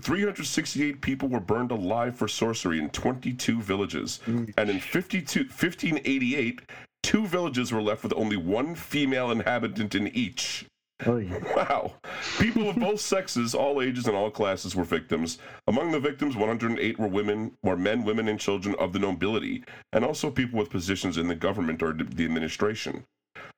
368 0.00 1.00
people 1.02 1.28
were 1.28 1.38
burned 1.38 1.72
alive 1.72 2.16
for 2.16 2.26
sorcery 2.26 2.78
in 2.78 2.88
22 2.88 3.60
villages. 3.60 4.20
And 4.56 4.70
in 4.70 4.80
52, 4.80 5.40
1588, 5.40 6.62
two 7.02 7.26
villages 7.26 7.70
were 7.70 7.82
left 7.82 8.02
with 8.02 8.14
only 8.16 8.38
one 8.38 8.74
female 8.74 9.30
inhabitant 9.30 9.94
in 9.94 10.08
each. 10.08 10.64
oh, 11.04 11.18
yeah. 11.18 11.38
Wow. 11.54 11.92
People 12.38 12.70
of 12.70 12.76
both 12.76 13.00
sexes, 13.00 13.54
all 13.54 13.82
ages, 13.82 14.06
and 14.06 14.16
all 14.16 14.30
classes 14.30 14.74
were 14.74 14.84
victims. 14.84 15.36
Among 15.66 15.90
the 15.90 16.00
victims, 16.00 16.34
108 16.34 16.98
were 16.98 17.08
women, 17.08 17.52
were 17.62 17.76
men, 17.76 18.04
women, 18.04 18.26
and 18.28 18.40
children 18.40 18.74
of 18.78 18.94
the 18.94 18.98
nobility, 18.98 19.64
and 19.92 20.02
also 20.02 20.30
people 20.30 20.58
with 20.58 20.70
positions 20.70 21.18
in 21.18 21.28
the 21.28 21.34
government 21.34 21.82
or 21.82 21.92
the 21.92 22.24
administration. 22.24 23.04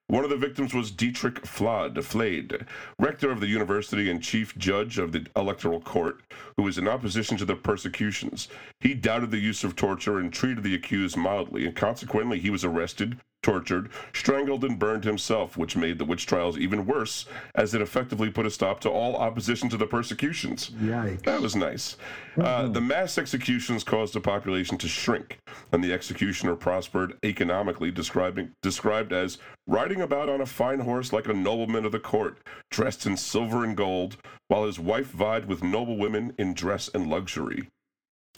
One 0.08 0.24
of 0.24 0.30
the 0.30 0.36
victims 0.36 0.74
was 0.74 0.90
Dietrich 0.90 1.46
Flade, 1.46 2.04
Flade, 2.04 2.66
rector 2.98 3.30
of 3.30 3.40
the 3.40 3.46
university 3.46 4.10
and 4.10 4.22
chief 4.22 4.56
judge 4.58 4.98
of 4.98 5.12
the 5.12 5.26
electoral 5.34 5.80
court, 5.80 6.20
who 6.56 6.64
was 6.64 6.76
in 6.76 6.86
opposition 6.86 7.38
to 7.38 7.46
the 7.46 7.56
persecutions. 7.56 8.48
He 8.80 8.92
doubted 8.92 9.30
the 9.30 9.38
use 9.38 9.64
of 9.64 9.74
torture 9.74 10.18
and 10.18 10.30
treated 10.30 10.64
the 10.64 10.74
accused 10.74 11.16
mildly, 11.16 11.64
and 11.64 11.74
consequently 11.74 12.40
he 12.40 12.50
was 12.50 12.62
arrested, 12.62 13.18
tortured, 13.42 13.90
strangled, 14.12 14.64
and 14.64 14.78
burned 14.78 15.04
himself, 15.04 15.56
which 15.56 15.76
made 15.76 15.98
the 15.98 16.04
witch 16.04 16.26
trials 16.26 16.56
even 16.56 16.86
worse, 16.86 17.26
as 17.54 17.74
it 17.74 17.82
effectively 17.82 18.30
put 18.30 18.46
a 18.46 18.50
stop 18.50 18.80
to 18.80 18.88
all 18.88 19.16
opposition 19.16 19.68
to 19.68 19.76
the 19.76 19.86
persecutions. 19.86 20.70
Yikes. 20.80 21.22
That 21.24 21.40
was 21.40 21.56
nice. 21.56 21.96
Uh, 22.40 22.68
the 22.68 22.80
mass 22.80 23.18
executions 23.18 23.84
caused 23.84 24.14
the 24.14 24.20
population 24.20 24.78
to 24.78 24.88
shrink, 24.88 25.38
and 25.72 25.82
the 25.82 25.92
executioner 25.92 26.54
prospered 26.54 27.18
economically, 27.24 27.90
describing, 27.90 28.52
described 28.62 29.12
as 29.12 29.38
riding 29.66 30.00
about 30.00 30.28
on 30.28 30.40
a 30.40 30.46
fine 30.46 30.80
horse 30.80 31.12
like 31.12 31.28
a 31.28 31.34
nobleman 31.34 31.84
of 31.84 31.92
the 31.92 31.98
court, 31.98 32.38
dressed 32.70 33.06
in 33.06 33.16
silver 33.16 33.64
and 33.64 33.76
gold, 33.76 34.16
while 34.48 34.64
his 34.64 34.78
wife 34.78 35.08
vied 35.08 35.46
with 35.46 35.62
noble 35.62 35.96
women 35.96 36.32
in 36.38 36.54
dress 36.54 36.88
and 36.94 37.08
luxury. 37.08 37.68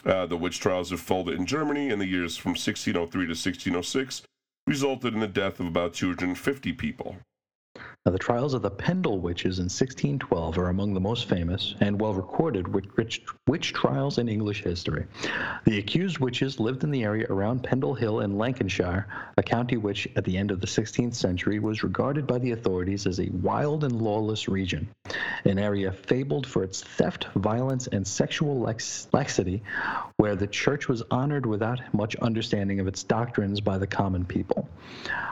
Uh, 0.05 0.27
the 0.27 0.37
witch 0.37 0.61
trials 0.61 0.93
of 0.93 1.01
Fulda 1.01 1.33
in 1.33 1.47
Germany 1.47 1.89
in 1.89 1.99
the 1.99 2.07
years 2.07 2.37
from 2.37 2.51
1603 2.51 3.11
to 3.27 3.31
1606 3.31 4.23
resulted 4.67 5.15
in 5.15 5.21
the 5.21 5.29
death 5.29 5.61
of 5.61 5.67
about 5.67 5.95
250 5.95 6.73
people. 6.73 7.17
Now, 8.07 8.13
the 8.13 8.19
trials 8.19 8.53
of 8.53 8.61
the 8.61 8.71
Pendle 8.71 9.19
witches 9.19 9.59
in 9.59 9.65
1612 9.65 10.59
are 10.59 10.69
among 10.69 10.93
the 10.93 11.01
most 11.01 11.27
famous 11.27 11.75
and 11.81 11.99
well 11.99 12.13
recorded 12.13 12.69
witch, 12.69 13.23
witch, 13.49 13.73
trials 13.73 14.19
in 14.19 14.29
English 14.29 14.63
history. 14.63 15.07
The 15.65 15.79
accused 15.79 16.19
witches 16.19 16.61
lived 16.61 16.85
in 16.85 16.91
the 16.91 17.03
area 17.03 17.27
around 17.31 17.65
Pendle 17.65 17.95
Hill 17.95 18.21
in 18.21 18.37
Lancashire, 18.37 19.09
a 19.39 19.43
county 19.43 19.79
which, 19.79 20.07
at 20.17 20.25
the 20.25 20.37
end 20.37 20.51
of 20.51 20.61
the 20.61 20.67
16th 20.67 21.15
century, 21.15 21.59
was 21.59 21.83
regarded 21.83 22.27
by 22.27 22.39
the 22.39 22.53
authorities 22.53 23.07
as 23.07 23.19
a 23.21 23.31
wild 23.31 23.85
and 23.85 24.03
lawless 24.03 24.49
region, 24.49 24.87
an 25.47 25.59
area 25.59 25.91
fabled 25.91 26.47
for 26.47 26.63
its 26.63 26.83
theft, 26.83 27.29
violence, 27.35 27.87
and 27.87 28.07
sexual 28.07 28.61
lax- 28.61 29.09
laxity, 29.15 29.63
where 30.19 30.37
the 30.37 30.47
church 30.47 30.89
was 30.89 31.03
honored 31.11 31.47
without 31.47 31.81
much 31.95 32.17
understanding 32.17 32.81
of 32.81 32.87
its 32.87 33.03
doctrines 33.03 33.63
by 33.63 33.79
the 33.79 33.87
common 33.87 34.27
people. 34.27 34.69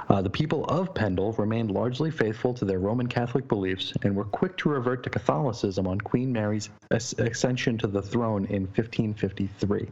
Uh, 0.09 0.20
the 0.20 0.30
people 0.30 0.64
of 0.64 0.95
Pendle 0.95 1.32
remained 1.32 1.70
largely 1.70 2.11
faithful 2.11 2.32
to 2.33 2.64
their 2.64 2.78
Roman 2.78 3.07
Catholic 3.07 3.47
beliefs 3.47 3.93
and 4.03 4.16
were 4.16 4.24
quick 4.24 4.57
to 4.59 4.68
revert 4.70 5.03
to 5.03 5.11
Catholicism 5.11 5.87
on 5.87 6.01
Queen 6.01 6.33
Mary's 6.33 6.70
as- 6.91 7.14
ascension 7.18 7.78
to 7.78 7.87
the 7.87 8.03
throne 8.03 8.47
in 8.47 8.62
1553. 8.62 9.89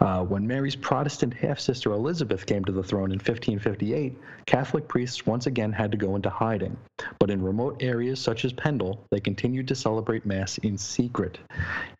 Uh, 0.00 0.24
when 0.24 0.46
Mary's 0.46 0.76
Protestant 0.76 1.32
half 1.32 1.58
sister 1.58 1.92
Elizabeth 1.92 2.44
came 2.44 2.64
to 2.64 2.72
the 2.72 2.82
throne 2.82 3.12
in 3.12 3.18
1558, 3.18 4.18
Catholic 4.46 4.86
priests 4.86 5.24
once 5.26 5.46
again 5.46 5.72
had 5.72 5.90
to 5.92 5.96
go 5.96 6.16
into 6.16 6.28
hiding. 6.28 6.76
But 7.18 7.30
in 7.30 7.42
remote 7.42 7.82
areas 7.82 8.20
such 8.20 8.44
as 8.44 8.52
Pendle, 8.52 9.04
they 9.10 9.20
continued 9.20 9.68
to 9.68 9.74
celebrate 9.74 10.26
Mass 10.26 10.58
in 10.58 10.76
secret. 10.76 11.38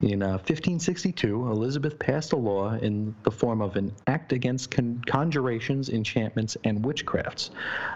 In 0.01 0.23
uh, 0.23 0.33
1562, 0.33 1.49
Elizabeth 1.49 1.99
passed 1.99 2.33
a 2.33 2.37
law 2.37 2.75
in 2.75 3.15
the 3.23 3.31
form 3.31 3.63
of 3.63 3.77
an 3.77 3.93
act 4.07 4.33
against 4.33 4.71
con- 4.71 5.03
conjurations, 5.07 5.89
enchantments, 5.89 6.57
and 6.65 6.85
witchcrafts. 6.85 7.51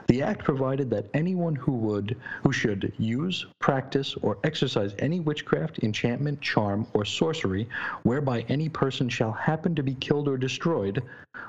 The 0.07 0.23
act 0.23 0.45
provided 0.45 0.91
that 0.91 1.07
anyone 1.15 1.57
who 1.67 1.73
would, 1.73 2.17
who 2.45 2.53
should 2.53 2.93
use, 2.97 3.45
practice, 3.59 4.15
or 4.23 4.39
exercise 4.45 4.95
any 5.01 5.19
witchcraft, 5.19 5.81
enchantment, 5.83 6.41
charm, 6.41 6.87
or 6.95 7.05
sorcery, 7.05 7.69
whereby 8.05 8.43
any 8.49 8.69
person 8.69 9.09
shall 9.09 9.33
happen 9.33 9.75
to 9.75 9.83
be 9.83 9.95
killed 9.95 10.29
or 10.29 10.39
destroyed, 10.39 11.03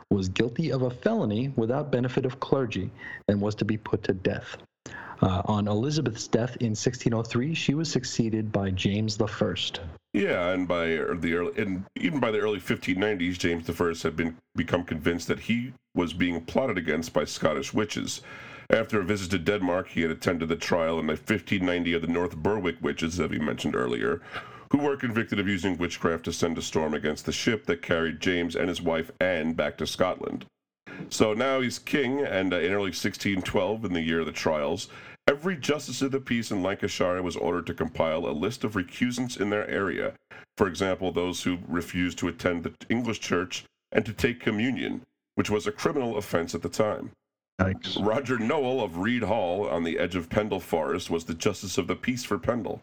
was 0.09 0.28
guilty 0.28 0.72
of 0.72 0.82
a 0.82 0.89
felony 0.89 1.53
without 1.55 1.91
benefit 1.91 2.26
of 2.26 2.39
clergy, 2.39 2.89
and 3.28 3.39
was 3.39 3.53
to 3.53 3.63
be 3.63 3.78
put 3.78 4.01
to 4.01 4.13
death. 4.13 4.57
Uh, 5.22 5.43
on 5.45 5.68
Elizabeth's 5.68 6.28
death 6.28 6.57
in 6.61 6.70
1603, 6.70 7.53
she 7.53 7.76
was 7.76 7.91
succeeded 7.91 8.51
by 8.51 8.72
James 8.72 9.22
I. 9.22 9.53
Yeah, 10.13 10.49
and 10.49 10.68
by 10.68 10.88
the 10.88 11.34
early, 11.36 11.61
and 11.61 11.86
even 11.95 12.20
by 12.20 12.32
the 12.32 12.39
early 12.39 12.59
1590s, 12.59 13.38
James 13.38 13.70
I 13.70 14.07
had 14.07 14.15
been 14.15 14.36
become 14.55 14.84
convinced 14.84 15.28
that 15.28 15.41
he 15.41 15.74
was 15.93 16.13
being 16.13 16.41
plotted 16.41 16.80
against 16.80 17.13
by 17.13 17.26
Scottish 17.26 17.72
witches. 17.72 18.22
After 18.70 18.99
a 18.99 19.03
visit 19.05 19.32
to 19.32 19.39
Denmark, 19.39 19.89
he 19.89 20.01
had 20.01 20.11
attended 20.11 20.49
the 20.49 20.57
trial 20.57 20.99
in 20.99 21.07
the 21.07 21.13
1590 21.13 21.93
of 21.93 22.01
the 22.01 22.07
North 22.07 22.36
Berwick 22.36 22.82
witches, 22.82 23.18
as 23.18 23.30
we 23.30 23.39
mentioned 23.39 23.76
earlier, 23.76 24.22
who 24.72 24.80
were 24.80 24.97
convicted 24.97 25.39
of 25.39 25.47
using 25.47 25.78
witchcraft 25.78 26.26
to 26.26 26.34
send 26.34 26.57
a 26.57 26.61
storm 26.61 26.93
against 26.93 27.26
the 27.26 27.32
ship 27.32 27.65
that 27.65 27.82
carried 27.82 28.20
James 28.20 28.57
and 28.57 28.68
his 28.68 28.82
wife 28.82 29.09
Anne 29.22 29.53
back 29.53 29.78
to 29.78 29.88
Scotland. 29.88 30.45
So 31.09 31.34
now 31.34 31.61
he's 31.61 31.80
king, 31.80 32.20
and 32.20 32.53
uh, 32.53 32.57
in 32.57 32.74
early 32.74 32.91
1612, 32.91 33.86
in 33.86 33.93
the 33.93 34.01
year 34.01 34.20
of 34.20 34.26
the 34.26 34.34
trials, 34.34 34.89
every 35.30 35.55
justice 35.55 36.01
of 36.01 36.11
the 36.11 36.20
peace 36.20 36.51
in 36.51 36.61
Lancashire 36.61 37.22
was 37.22 37.38
ordered 37.38 37.68
to 37.68 37.74
compile 37.74 38.28
a 38.28 38.36
list 38.36 38.65
of 38.65 38.74
recusants 38.74 39.39
in 39.39 39.49
their 39.49 39.68
area. 39.70 40.13
For 40.57 40.68
example, 40.68 41.13
those 41.13 41.43
who 41.43 41.59
refused 41.70 42.18
to 42.18 42.28
attend 42.28 42.63
the 42.63 42.74
English 42.89 43.22
church 43.22 43.63
and 43.93 44.05
to 44.05 44.11
take 44.11 44.41
communion, 44.41 45.03
which 45.36 45.49
was 45.49 45.68
a 45.68 45.72
criminal 45.72 46.18
offense 46.18 46.53
at 46.53 46.63
the 46.63 46.70
time. 46.70 47.11
Yikes. 47.59 48.05
Roger 48.05 48.37
Nowell 48.37 48.83
of 48.83 48.97
Read 48.97 49.23
Hall 49.23 49.67
on 49.67 49.83
the 49.83 49.97
edge 49.97 50.15
of 50.15 50.29
Pendle 50.29 50.59
Forest 50.59 51.09
was 51.09 51.25
the 51.25 51.33
justice 51.33 51.79
of 51.79 51.87
the 51.87 51.95
peace 51.95 52.23
for 52.23 52.37
Pendle. 52.37 52.81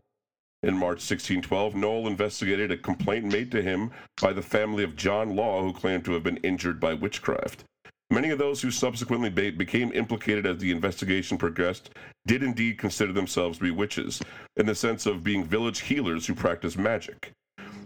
In 0.64 0.74
March 0.74 0.98
1612, 0.98 1.76
Nowell 1.76 2.08
investigated 2.08 2.72
a 2.72 2.76
complaint 2.76 3.26
made 3.26 3.52
to 3.52 3.62
him 3.62 3.92
by 4.20 4.32
the 4.32 4.42
family 4.42 4.82
of 4.82 4.96
John 4.96 5.36
Law, 5.36 5.62
who 5.62 5.72
claimed 5.72 6.04
to 6.06 6.12
have 6.12 6.24
been 6.24 6.38
injured 6.38 6.80
by 6.80 6.92
witchcraft. 6.92 7.62
Many 8.10 8.30
of 8.30 8.38
those 8.38 8.62
who 8.62 8.72
subsequently 8.72 9.30
be- 9.30 9.50
became 9.50 9.92
implicated 9.92 10.44
as 10.44 10.58
the 10.58 10.72
investigation 10.72 11.38
progressed 11.38 11.90
did 12.26 12.42
indeed 12.42 12.76
consider 12.76 13.12
themselves 13.12 13.58
to 13.58 13.64
be 13.64 13.70
witches, 13.70 14.20
in 14.56 14.66
the 14.66 14.74
sense 14.74 15.06
of 15.06 15.22
being 15.22 15.44
village 15.44 15.82
healers 15.82 16.26
who 16.26 16.34
practiced 16.34 16.78
magic. 16.78 17.30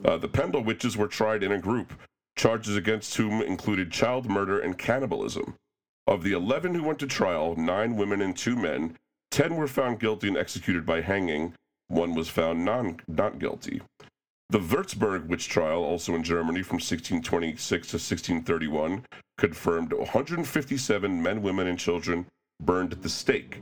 Uh, 0.05 0.16
the 0.16 0.28
Pendle 0.28 0.64
witches 0.64 0.97
were 0.97 1.07
tried 1.07 1.43
in 1.43 1.53
a 1.53 1.59
group, 1.59 1.93
charges 2.36 2.76
against 2.76 3.14
whom 3.16 3.43
included 3.43 3.93
child 3.93 4.30
murder 4.30 4.59
and 4.59 4.78
cannibalism. 4.78 5.55
Of 6.09 6.23
the 6.23 6.33
11 6.33 6.75
who 6.75 6.85
went 6.85 6.99
to 7.01 7.07
trial, 7.07 7.55
nine 7.57 7.95
women 7.95 8.23
and 8.23 8.35
two 8.35 8.57
men, 8.57 8.97
10 9.31 9.57
were 9.57 9.69
found 9.69 10.01
guilty 10.01 10.29
and 10.29 10.39
executed 10.39 10.87
by 10.87 11.03
hanging, 11.03 11.53
one 11.89 12.15
was 12.15 12.31
found 12.31 12.65
non, 12.65 12.99
not 13.07 13.39
guilty. 13.39 13.83
The 14.49 14.59
Würzburg 14.59 15.27
witch 15.27 15.51
trial, 15.51 15.85
also 15.85 16.15
in 16.15 16.23
Germany 16.23 16.63
from 16.63 16.77
1626 16.77 17.89
to 17.89 17.97
1631, 17.97 19.05
confirmed 19.37 19.93
157 19.93 21.23
men, 21.23 21.43
women, 21.43 21.67
and 21.67 21.79
children 21.79 22.25
burned 22.59 22.95
at 22.95 23.03
the 23.03 23.11
stake. 23.11 23.61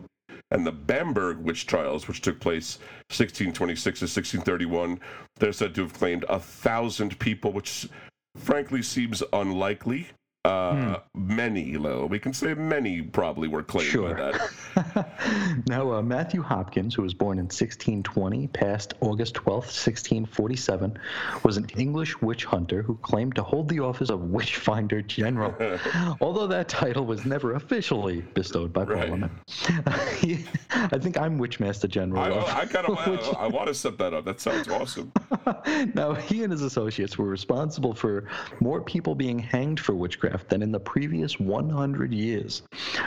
And 0.53 0.65
the 0.65 0.71
Bamberg 0.71 1.39
witch 1.39 1.67
trials, 1.67 2.07
which 2.07 2.21
took 2.21 2.39
place 2.39 2.79
1626 3.09 3.99
to 3.99 4.05
1631, 4.05 5.01
they're 5.35 5.53
said 5.53 5.75
to 5.75 5.83
have 5.83 5.95
claimed 5.95 6.25
a 6.29 6.39
thousand 6.39 7.19
people, 7.19 7.53
which 7.53 7.89
frankly 8.37 8.85
seems 8.85 9.21
unlikely. 9.33 10.07
Uh, 10.47 11.01
Many, 11.15 11.77
Lo. 11.77 12.07
We 12.07 12.19
can 12.19 12.33
say 12.33 12.55
many 12.55 13.03
probably 13.03 13.49
were 13.49 13.63
claimed 13.63 13.91
Sure. 13.91 14.15
by 14.15 14.33
that. 14.33 15.63
now, 15.69 15.93
uh, 15.95 16.03
Matthew 16.03 16.43
Hopkins, 16.43 16.95
who 16.95 17.03
was 17.03 17.15
born 17.15 17.39
in 17.39 17.45
1620, 17.47 18.47
passed 18.49 18.95
August 19.01 19.35
12th, 19.35 19.73
1647, 19.75 20.99
was 21.43 21.57
an 21.57 21.67
English 21.77 22.21
witch 22.23 22.45
hunter 22.45 22.83
who 22.83 22.95
claimed 22.97 23.35
to 23.35 23.43
hold 23.43 23.69
the 23.69 23.81
office 23.81 24.11
of 24.11 24.21
Witch 24.31 24.57
Finder 24.57 25.03
General, 25.03 25.55
although 26.21 26.47
that 26.47 26.69
title 26.69 27.05
was 27.07 27.25
never 27.25 27.55
officially 27.55 28.21
bestowed 28.35 28.73
by 28.73 28.83
Right. 28.85 28.99
Parliament. 28.99 29.33
He- 30.19 30.45
I 30.71 30.99
think 30.99 31.17
I'm 31.19 31.39
Witchmaster 31.39 31.89
General. 31.89 32.23
I, 32.23 32.29
of- 32.31 32.45
I 32.45 32.67
kind 32.67 32.87
of 32.87 33.07
Witch- 33.07 33.35
I, 33.39 33.47
want 33.49 33.67
to 33.69 33.75
set 33.75 33.99
that 33.99 34.15
up. 34.15 34.25
That 34.27 34.41
sounds 34.41 34.69
awesome. 34.69 35.11
now, 35.95 36.13
he 36.15 36.43
and 36.45 36.53
his 36.53 36.63
associates 36.63 37.19
were 37.19 37.27
responsible 37.27 37.95
for 37.95 38.29
more 38.61 38.81
people 38.83 39.15
being 39.15 39.39
hanged 39.39 39.81
for 39.81 39.95
witchcraft 39.95 40.36
than 40.49 40.63
in 40.63 40.73
the 40.73 40.81
previous 40.81 41.39
100 41.39 42.13
years. 42.13 42.63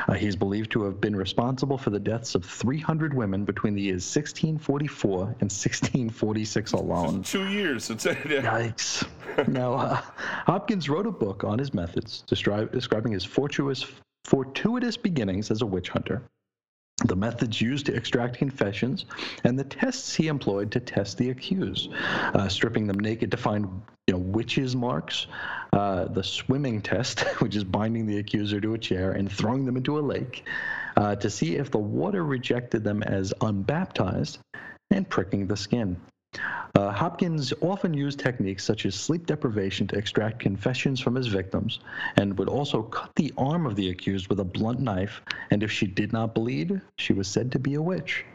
Uh, 0.08 0.14
he's 0.14 0.36
believed 0.36 0.72
to 0.72 0.84
have 0.84 1.02
been 1.02 1.16
responsible 1.16 1.78
for 1.78 1.90
the 1.90 2.00
deaths 2.00 2.36
of 2.36 2.46
300 2.46 3.14
women 3.14 3.46
between 3.46 3.74
the 3.74 3.82
years 3.82 4.04
1644 4.16 5.22
and 5.22 5.52
1646 5.52 6.72
alone. 6.74 7.24
Two 7.24 7.48
years. 7.48 7.90
It's, 7.90 8.06
yeah. 8.06 8.14
Yikes. 8.22 9.08
now, 9.48 9.74
uh, 9.74 10.02
Hopkins 10.46 10.90
wrote 10.90 11.08
a 11.08 11.12
book 11.12 11.44
on 11.44 11.60
his 11.60 11.74
methods, 11.74 12.24
describe, 12.28 12.72
describing 12.72 13.12
his 13.12 13.26
fortuitous, 13.26 13.86
fortuitous 14.26 14.98
beginnings 14.98 15.52
as 15.52 15.62
a 15.62 15.66
witch 15.66 15.90
hunter, 15.90 16.22
the 17.06 17.16
methods 17.16 17.62
used 17.62 17.86
to 17.86 17.96
extract 17.96 18.38
confessions, 18.38 19.06
and 19.44 19.58
the 19.58 19.64
tests 19.64 20.14
he 20.14 20.28
employed 20.28 20.72
to 20.72 20.80
test 20.80 21.18
the 21.18 21.30
accused, 21.30 21.90
uh, 21.94 22.48
stripping 22.50 22.88
them 22.88 23.00
naked 23.00 23.32
to 23.32 23.38
find 23.38 23.66
you 24.08 24.14
know, 24.14 24.20
witches' 24.20 24.76
marks, 24.76 25.28
uh, 25.74 26.06
the 26.06 26.24
swimming 26.24 26.82
test, 26.82 27.20
which 27.42 27.56
is 27.56 27.64
binding 27.64 28.06
the 28.06 28.18
accuser 28.18 28.60
to 28.62 28.74
a 28.74 28.78
chair 28.78 29.12
and 29.12 29.32
throwing 29.32 29.66
them 29.66 29.78
into 29.78 30.00
a 30.00 30.02
lake, 30.02 30.46
uh, 30.98 31.16
to 31.16 31.30
see 31.30 31.56
if 31.56 31.72
the 31.72 31.78
water 31.78 32.24
rejected 32.24 32.84
them 32.84 33.04
as 33.04 33.34
unbaptized, 33.42 34.40
and 34.92 35.08
pricking 35.10 35.48
the 35.48 35.58
skin. 35.58 35.96
Uh, 36.76 36.92
Hopkins 36.92 37.54
often 37.62 37.94
used 37.94 38.20
techniques 38.20 38.64
such 38.64 38.86
as 38.86 38.94
sleep 38.94 39.26
deprivation 39.26 39.88
to 39.88 39.98
extract 39.98 40.40
confessions 40.40 41.00
from 41.00 41.16
his 41.16 41.28
victims 41.28 41.80
and 42.18 42.38
would 42.38 42.50
also 42.50 42.84
cut 42.84 43.12
the 43.16 43.34
arm 43.38 43.66
of 43.66 43.76
the 43.76 43.90
accused 43.90 44.28
with 44.28 44.40
a 44.40 44.44
blunt 44.44 44.80
knife, 44.80 45.22
and 45.50 45.64
if 45.64 45.72
she 45.72 45.88
did 45.88 46.14
not 46.14 46.36
bleed, 46.36 46.80
she 46.98 47.14
was 47.14 47.28
said 47.28 47.52
to 47.52 47.60
be 47.60 47.74
a 47.74 47.82
witch. 47.82 48.26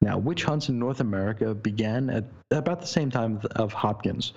Now, 0.00 0.18
witch 0.18 0.44
hunts 0.44 0.68
in 0.68 0.78
North 0.78 1.00
America 1.00 1.54
began 1.54 2.10
at 2.10 2.24
about 2.50 2.80
the 2.80 2.86
same 2.86 3.10
time 3.10 3.40
of 3.56 3.72
Hopkins. 3.72 4.34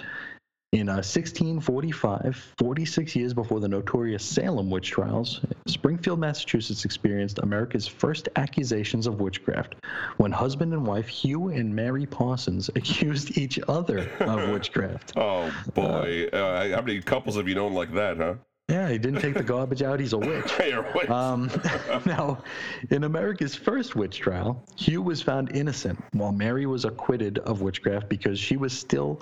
In 0.73 0.89
uh, 0.89 0.99
1645, 0.99 2.53
46 2.57 3.15
years 3.15 3.33
before 3.33 3.61
the 3.61 3.69
notorious 3.69 4.21
Salem 4.21 4.69
witch 4.69 4.91
trials, 4.91 5.39
Springfield, 5.65 6.19
Massachusetts 6.19 6.83
experienced 6.83 7.39
America's 7.39 7.87
first 7.87 8.27
accusations 8.35 9.07
of 9.07 9.21
witchcraft 9.21 9.75
when 10.17 10.29
husband 10.29 10.73
and 10.73 10.85
wife 10.85 11.07
Hugh 11.07 11.47
and 11.47 11.73
Mary 11.73 12.05
Parsons 12.05 12.69
accused 12.75 13.37
each 13.37 13.61
other 13.69 14.09
of 14.19 14.49
witchcraft. 14.51 15.13
Oh 15.15 15.49
boy. 15.73 16.27
Uh, 16.33 16.67
how 16.75 16.81
many 16.81 17.01
couples 17.01 17.37
have 17.37 17.47
you 17.47 17.55
known 17.55 17.73
like 17.73 17.93
that, 17.93 18.17
huh? 18.17 18.33
Yeah, 18.69 18.89
he 18.89 18.97
didn't 18.97 19.21
take 19.21 19.33
the 19.33 19.43
garbage 19.43 19.81
out, 19.81 20.01
he's 20.01 20.11
a 20.11 20.17
witch. 20.17 20.51
Um, 21.09 21.49
now, 22.05 22.43
in 22.89 23.05
America's 23.05 23.55
first 23.55 23.95
witch 23.95 24.19
trial, 24.19 24.61
Hugh 24.75 25.01
was 25.01 25.21
found 25.21 25.55
innocent, 25.55 26.03
while 26.11 26.33
Mary 26.33 26.65
was 26.65 26.83
acquitted 26.83 27.39
of 27.39 27.61
witchcraft 27.61 28.09
because 28.09 28.37
she 28.37 28.57
was 28.57 28.73
still, 28.73 29.21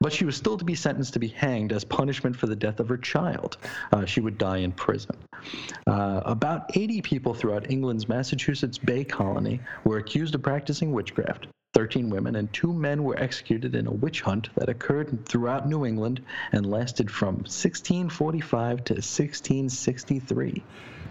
but 0.00 0.12
she 0.12 0.24
was 0.24 0.36
still 0.36 0.58
to 0.58 0.64
be 0.64 0.74
sentenced 0.74 1.12
to 1.12 1.20
be 1.20 1.28
hanged 1.28 1.72
as 1.72 1.84
punishment 1.84 2.34
for 2.34 2.46
the 2.46 2.56
death 2.56 2.80
of 2.80 2.88
her 2.88 2.96
child. 2.96 3.58
Uh, 3.92 4.04
she 4.04 4.20
would 4.20 4.38
die 4.38 4.58
in 4.58 4.72
prison. 4.72 5.14
Uh, 5.86 6.22
about 6.24 6.76
80 6.76 7.02
people 7.02 7.32
throughout 7.32 7.70
England's 7.70 8.08
Massachusetts 8.08 8.78
Bay 8.78 9.04
Colony 9.04 9.60
were 9.84 9.98
accused 9.98 10.34
of 10.34 10.42
practicing 10.42 10.90
witchcraft. 10.90 11.46
13 11.72 12.10
women 12.10 12.36
and 12.36 12.52
two 12.52 12.72
men 12.72 13.04
were 13.04 13.18
executed 13.18 13.74
in 13.74 13.86
a 13.86 13.92
witch 13.92 14.22
hunt 14.22 14.48
that 14.56 14.68
occurred 14.68 15.24
throughout 15.26 15.68
New 15.68 15.86
England 15.86 16.20
and 16.52 16.66
lasted 16.66 17.10
from 17.10 17.36
1645 17.36 18.84
to 18.84 18.94
1663. 18.94 20.64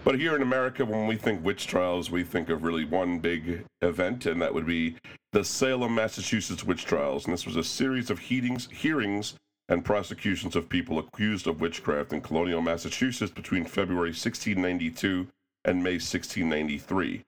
But 0.04 0.18
here 0.18 0.34
in 0.34 0.42
America, 0.42 0.84
when 0.84 1.06
we 1.06 1.16
think 1.16 1.44
witch 1.44 1.66
trials, 1.66 2.10
we 2.10 2.24
think 2.24 2.48
of 2.48 2.62
really 2.62 2.84
one 2.84 3.18
big 3.18 3.64
event, 3.82 4.26
and 4.26 4.40
that 4.40 4.54
would 4.54 4.66
be 4.66 4.96
the 5.32 5.44
Salem, 5.44 5.94
Massachusetts 5.94 6.64
witch 6.64 6.84
trials. 6.84 7.24
And 7.24 7.32
this 7.32 7.46
was 7.46 7.56
a 7.56 7.64
series 7.64 8.10
of 8.10 8.18
hearings 8.18 9.34
and 9.68 9.84
prosecutions 9.84 10.56
of 10.56 10.68
people 10.68 10.98
accused 10.98 11.46
of 11.46 11.60
witchcraft 11.60 12.12
in 12.12 12.20
colonial 12.20 12.60
Massachusetts 12.60 13.32
between 13.32 13.64
February 13.64 14.10
1692 14.10 15.28
and 15.64 15.82
May 15.82 15.92
1693. 15.92 17.22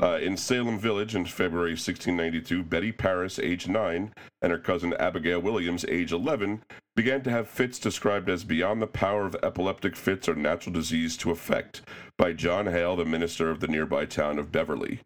Uh, 0.00 0.18
in 0.18 0.36
Salem 0.36 0.78
Village 0.78 1.14
in 1.14 1.26
February 1.26 1.72
1692, 1.72 2.62
Betty 2.62 2.92
Parris, 2.92 3.38
age 3.38 3.68
9, 3.68 4.14
and 4.40 4.52
her 4.52 4.58
cousin 4.58 4.94
Abigail 4.94 5.40
Williams, 5.40 5.84
age 5.88 6.12
11, 6.12 6.62
began 6.96 7.22
to 7.22 7.30
have 7.30 7.48
fits 7.48 7.78
described 7.78 8.30
as 8.30 8.44
beyond 8.44 8.80
the 8.80 8.86
power 8.86 9.26
of 9.26 9.36
epileptic 9.42 9.96
fits 9.96 10.28
or 10.28 10.34
natural 10.34 10.72
disease 10.72 11.16
to 11.18 11.30
affect 11.30 11.82
by 12.16 12.32
John 12.32 12.66
Hale, 12.66 12.96
the 12.96 13.04
minister 13.04 13.50
of 13.50 13.60
the 13.60 13.68
nearby 13.68 14.06
town 14.06 14.38
of 14.38 14.52
Beverly. 14.52 15.00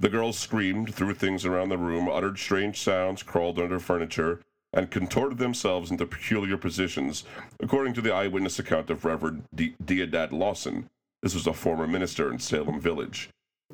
The 0.00 0.08
girls 0.08 0.38
screamed, 0.38 0.92
threw 0.92 1.14
things 1.14 1.44
around 1.44 1.68
the 1.68 1.78
room, 1.78 2.08
uttered 2.08 2.38
strange 2.38 2.80
sounds, 2.80 3.22
crawled 3.22 3.60
under 3.60 3.78
furniture, 3.78 4.40
and 4.72 4.90
contorted 4.90 5.38
themselves 5.38 5.90
into 5.90 6.06
peculiar 6.06 6.56
positions, 6.56 7.24
according 7.60 7.94
to 7.94 8.00
the 8.00 8.12
eyewitness 8.12 8.58
account 8.58 8.90
of 8.90 9.04
Reverend 9.04 9.44
Deodat 9.54 10.32
Lawson. 10.32 10.88
This 11.22 11.34
was 11.34 11.46
a 11.46 11.52
former 11.52 11.86
minister 11.86 12.32
in 12.32 12.40
Salem 12.40 12.80
Village. 12.80 13.28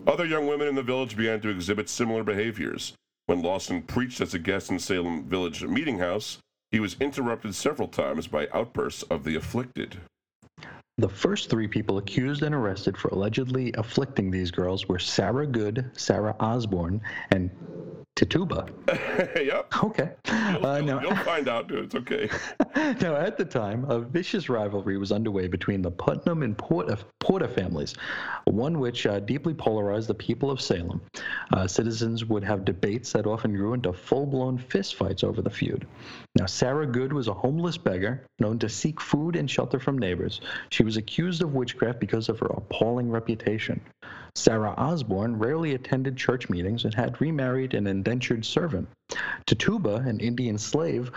Other 0.06 0.24
young 0.24 0.46
women 0.46 0.68
in 0.68 0.74
the 0.74 0.82
village 0.82 1.16
began 1.16 1.40
to 1.40 1.48
exhibit 1.48 1.88
similar 1.88 2.24
behaviors. 2.24 2.94
When 3.26 3.42
Lawson 3.42 3.82
preached 3.82 4.20
as 4.20 4.32
a 4.32 4.38
guest 4.38 4.70
in 4.70 4.78
Salem 4.78 5.24
Village 5.24 5.62
Meeting 5.62 5.98
House, 5.98 6.38
he 6.70 6.80
was 6.80 6.96
interrupted 7.00 7.54
several 7.54 7.88
times 7.88 8.26
by 8.26 8.48
outbursts 8.54 9.02
of 9.04 9.24
the 9.24 9.36
afflicted. 9.36 9.98
The 10.96 11.08
first 11.08 11.48
three 11.48 11.68
people 11.68 11.98
accused 11.98 12.42
and 12.42 12.54
arrested 12.54 12.96
for 12.96 13.08
allegedly 13.08 13.72
afflicting 13.74 14.30
these 14.30 14.50
girls 14.50 14.88
were 14.88 14.98
Sarah 14.98 15.46
Good, 15.46 15.90
Sarah 15.94 16.34
Osborne, 16.40 17.00
and 17.30 17.50
Tituba. 18.18 18.68
yep. 19.36 19.72
Okay. 19.84 20.10
Uh, 20.26 20.58
You'll, 20.60 20.82
now, 20.82 21.00
you'll 21.00 21.14
find 21.16 21.48
out. 21.48 21.68
dude. 21.68 21.84
It's 21.84 21.94
okay. 21.94 22.28
now, 23.00 23.14
at 23.14 23.38
the 23.38 23.44
time, 23.44 23.84
a 23.88 24.00
vicious 24.00 24.48
rivalry 24.48 24.98
was 24.98 25.12
underway 25.12 25.46
between 25.46 25.82
the 25.82 25.90
Putnam 25.92 26.42
and 26.42 26.58
Porter, 26.58 26.98
Porter 27.20 27.46
families, 27.46 27.94
one 28.46 28.80
which 28.80 29.06
uh, 29.06 29.20
deeply 29.20 29.54
polarized 29.54 30.08
the 30.08 30.14
people 30.14 30.50
of 30.50 30.60
Salem. 30.60 31.00
Uh, 31.52 31.68
citizens 31.68 32.24
would 32.24 32.42
have 32.42 32.64
debates 32.64 33.12
that 33.12 33.24
often 33.24 33.54
grew 33.54 33.72
into 33.72 33.92
full 33.92 34.26
blown 34.26 34.58
fistfights 34.58 35.22
over 35.22 35.40
the 35.40 35.50
feud. 35.50 35.86
Now, 36.34 36.46
Sarah 36.46 36.88
Good 36.88 37.12
was 37.12 37.28
a 37.28 37.34
homeless 37.34 37.78
beggar 37.78 38.26
known 38.40 38.58
to 38.58 38.68
seek 38.68 39.00
food 39.00 39.36
and 39.36 39.48
shelter 39.48 39.78
from 39.78 39.96
neighbors. 39.96 40.40
She 40.70 40.82
was 40.82 40.96
accused 40.96 41.40
of 41.40 41.54
witchcraft 41.54 42.00
because 42.00 42.28
of 42.28 42.40
her 42.40 42.46
appalling 42.48 43.10
reputation. 43.12 43.80
Sarah 44.34 44.74
Osborne 44.76 45.38
rarely 45.38 45.74
attended 45.74 46.16
church 46.16 46.48
meetings 46.48 46.84
and 46.84 46.94
had 46.94 47.20
remarried 47.20 47.74
an 47.74 47.86
indentured 47.86 48.44
servant. 48.44 48.88
Tituba, 49.46 49.96
an 50.06 50.20
Indian 50.20 50.58
slave, 50.58 51.10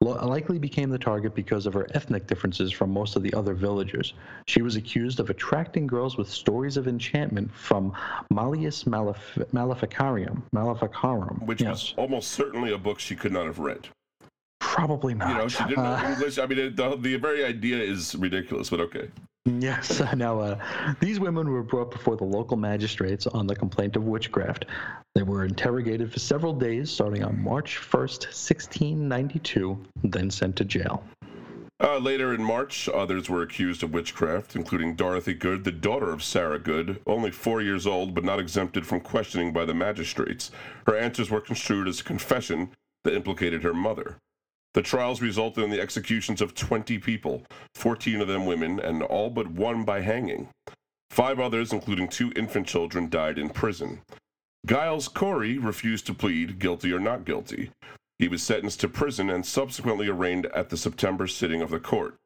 likely 0.00 0.58
became 0.58 0.90
the 0.90 0.98
target 0.98 1.34
because 1.34 1.66
of 1.66 1.74
her 1.74 1.86
ethnic 1.94 2.26
differences 2.26 2.72
from 2.72 2.90
most 2.90 3.16
of 3.16 3.22
the 3.22 3.32
other 3.34 3.54
villagers. 3.54 4.14
She 4.46 4.62
was 4.62 4.76
accused 4.76 5.20
of 5.20 5.30
attracting 5.30 5.86
girls 5.86 6.16
with 6.16 6.28
stories 6.28 6.76
of 6.76 6.88
enchantment 6.88 7.52
from 7.54 7.92
Malleus 8.32 8.84
Malef- 8.84 9.36
Maleficarium, 9.52 10.42
Maleficarum. 10.52 11.40
Which 11.46 11.62
Yes. 11.62 11.70
was 11.70 11.94
almost 11.96 12.32
certainly 12.32 12.72
a 12.72 12.78
book 12.78 12.98
she 12.98 13.14
could 13.16 13.32
not 13.32 13.46
have 13.46 13.58
read. 13.58 13.88
probably 14.58 15.14
not. 15.14 15.28
You 15.30 15.34
know, 15.38 15.48
she 15.48 15.64
didn't 15.64 15.84
know 15.84 15.90
Uh, 15.94 16.10
English. 16.12 16.38
I 16.38 16.46
mean, 16.46 16.58
it, 16.58 16.76
the, 16.76 16.96
the 16.96 17.16
very 17.16 17.44
idea 17.44 17.78
is 17.78 18.14
ridiculous, 18.16 18.68
but 18.68 18.80
okay. 18.80 19.08
Yes. 19.46 20.02
Now, 20.16 20.40
uh, 20.40 20.58
these 21.00 21.20
women 21.20 21.50
were 21.50 21.62
brought 21.62 21.90
before 21.90 22.16
the 22.16 22.24
local 22.24 22.56
magistrates 22.56 23.26
on 23.26 23.46
the 23.46 23.54
complaint 23.54 23.96
of 23.96 24.04
witchcraft. 24.04 24.66
They 25.14 25.22
were 25.22 25.44
interrogated 25.44 26.12
for 26.12 26.18
several 26.18 26.52
days, 26.52 26.90
starting 26.90 27.22
on 27.22 27.42
March 27.42 27.76
1st, 27.78 28.24
1692, 28.26 29.78
then 30.04 30.30
sent 30.30 30.56
to 30.56 30.64
jail. 30.64 31.04
Uh, 31.78 31.98
later 31.98 32.32
in 32.34 32.42
March, 32.42 32.88
others 32.88 33.28
were 33.28 33.42
accused 33.42 33.82
of 33.82 33.92
witchcraft, 33.92 34.56
including 34.56 34.96
Dorothy 34.96 35.34
Good, 35.34 35.64
the 35.64 35.72
daughter 35.72 36.10
of 36.10 36.22
Sarah 36.22 36.58
Good, 36.58 37.02
only 37.06 37.30
four 37.30 37.60
years 37.60 37.86
old 37.86 38.14
but 38.14 38.24
not 38.24 38.40
exempted 38.40 38.86
from 38.86 39.00
questioning 39.00 39.52
by 39.52 39.66
the 39.66 39.74
magistrates. 39.74 40.50
Her 40.86 40.96
answers 40.96 41.30
were 41.30 41.42
construed 41.42 41.86
as 41.86 42.00
a 42.00 42.04
confession 42.04 42.70
that 43.04 43.14
implicated 43.14 43.62
her 43.62 43.74
mother. 43.74 44.16
The 44.76 44.82
trials 44.82 45.22
resulted 45.22 45.64
in 45.64 45.70
the 45.70 45.80
executions 45.80 46.42
of 46.42 46.54
20 46.54 46.98
people, 46.98 47.42
14 47.76 48.20
of 48.20 48.28
them 48.28 48.44
women, 48.44 48.78
and 48.78 49.02
all 49.02 49.30
but 49.30 49.50
one 49.50 49.84
by 49.84 50.02
hanging. 50.02 50.50
Five 51.08 51.40
others, 51.40 51.72
including 51.72 52.08
two 52.08 52.30
infant 52.36 52.66
children, 52.66 53.08
died 53.08 53.38
in 53.38 53.48
prison. 53.48 54.02
Giles 54.66 55.08
Corey 55.08 55.56
refused 55.56 56.06
to 56.08 56.14
plead 56.14 56.58
guilty 56.58 56.92
or 56.92 57.00
not 57.00 57.24
guilty. 57.24 57.70
He 58.18 58.28
was 58.28 58.42
sentenced 58.42 58.80
to 58.80 58.88
prison 58.88 59.30
and 59.30 59.46
subsequently 59.46 60.08
arraigned 60.08 60.44
at 60.54 60.68
the 60.68 60.76
September 60.76 61.26
sitting 61.26 61.62
of 61.62 61.70
the 61.70 61.80
court. 61.80 62.16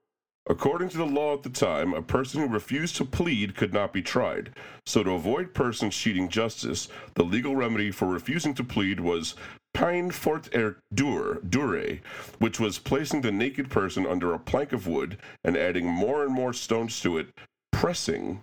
According 0.48 0.88
to 0.88 0.96
the 0.98 1.07
law 1.07 1.34
at 1.34 1.44
the 1.44 1.51
time, 1.51 1.94
a 1.94 2.03
person 2.03 2.40
who 2.40 2.48
refused 2.48 2.96
to 2.96 3.05
plead 3.05 3.55
could 3.55 3.72
not 3.72 3.92
be 3.92 4.03
tried. 4.03 4.51
So, 4.86 5.05
to 5.05 5.12
avoid 5.12 5.55
persons 5.55 5.94
cheating 5.94 6.28
justice, 6.28 6.88
the 7.14 7.22
legal 7.22 7.55
remedy 7.55 7.92
for 7.92 8.07
refusing 8.07 8.55
to 8.55 8.64
plead 8.64 8.98
was 8.98 9.36
peine 9.74 10.10
forte 10.10 10.48
et 10.52 10.74
dure, 10.94 11.40
dure, 11.48 11.98
which 12.38 12.60
was 12.60 12.78
placing 12.78 13.20
the 13.20 13.32
naked 13.32 13.70
person 13.70 14.06
under 14.06 14.32
a 14.32 14.38
plank 14.38 14.72
of 14.72 14.86
wood 14.86 15.18
and 15.44 15.56
adding 15.56 15.86
more 15.86 16.24
and 16.24 16.32
more 16.32 16.52
stones 16.52 17.00
to 17.00 17.18
it, 17.18 17.28
pressing 17.72 18.42